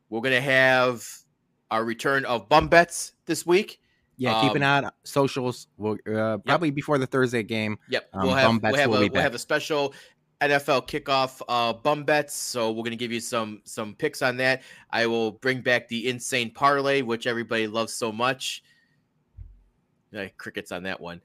we're 0.09 0.21
gonna 0.21 0.41
have 0.41 1.07
our 1.71 1.83
return 1.83 2.25
of 2.25 2.47
bum 2.47 2.67
bets 2.67 3.13
this 3.25 3.45
week. 3.45 3.80
Yeah, 4.21 4.39
keep 4.41 4.55
an 4.55 4.61
Um, 4.63 4.83
eye 4.83 4.87
on 4.87 4.91
socials. 5.03 5.67
We'll, 5.77 5.97
uh, 6.07 6.37
probably 6.39 6.69
before 6.69 6.97
the 6.99 7.07
Thursday 7.07 7.41
game. 7.43 7.77
Yep, 7.89 8.09
Um, 8.13 8.21
we'll 8.21 8.35
have 8.35 8.45
we'll 8.71 8.75
have 8.81 8.89
a 8.89 8.99
we'll 9.13 9.21
have 9.23 9.33
a 9.33 9.39
special 9.39 9.93
NFL 10.41 10.87
kickoff 10.87 11.41
uh, 11.49 11.73
bum 11.73 12.03
bets. 12.03 12.35
So 12.35 12.71
we're 12.71 12.83
gonna 12.83 12.95
give 12.95 13.11
you 13.11 13.19
some 13.19 13.61
some 13.65 13.95
picks 13.95 14.21
on 14.21 14.37
that. 14.37 14.61
I 14.91 15.07
will 15.07 15.31
bring 15.31 15.61
back 15.61 15.87
the 15.87 16.07
insane 16.07 16.51
parlay, 16.51 17.01
which 17.01 17.25
everybody 17.25 17.65
loves 17.67 17.93
so 17.93 18.11
much. 18.11 18.63
Yeah, 20.11 20.27
crickets 20.37 20.71
on 20.71 20.83
that 20.83 20.99
one. 21.01 21.21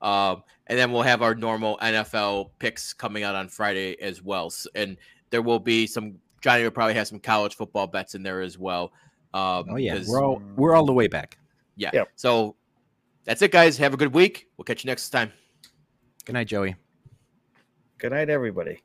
Um, 0.00 0.42
and 0.68 0.78
then 0.78 0.92
we'll 0.92 1.02
have 1.02 1.22
our 1.22 1.34
normal 1.34 1.76
NFL 1.82 2.50
picks 2.60 2.92
coming 2.92 3.24
out 3.24 3.34
on 3.34 3.48
Friday 3.48 4.00
as 4.00 4.22
well. 4.22 4.46
S- 4.46 4.66
And 4.74 4.96
there 5.30 5.42
will 5.42 5.58
be 5.58 5.86
some 5.86 6.14
Johnny 6.40 6.62
will 6.62 6.70
probably 6.70 6.94
have 6.94 7.08
some 7.08 7.18
college 7.18 7.56
football 7.56 7.88
bets 7.88 8.14
in 8.14 8.22
there 8.22 8.40
as 8.40 8.56
well. 8.56 8.92
Um, 9.34 9.66
Oh 9.70 9.76
yeah, 9.76 10.00
we're 10.06 10.22
all 10.24 10.40
we're 10.56 10.74
all 10.74 10.86
the 10.86 10.92
way 10.94 11.08
back. 11.08 11.36
Yeah. 11.78 11.90
Yep. 11.92 12.08
So 12.16 12.56
that's 13.24 13.40
it, 13.40 13.52
guys. 13.52 13.78
Have 13.78 13.94
a 13.94 13.96
good 13.96 14.12
week. 14.12 14.48
We'll 14.56 14.64
catch 14.64 14.84
you 14.84 14.88
next 14.88 15.10
time. 15.10 15.32
Good 16.24 16.34
night, 16.34 16.48
Joey. 16.48 16.76
good 17.98 18.12
night, 18.12 18.28
everybody. 18.28 18.82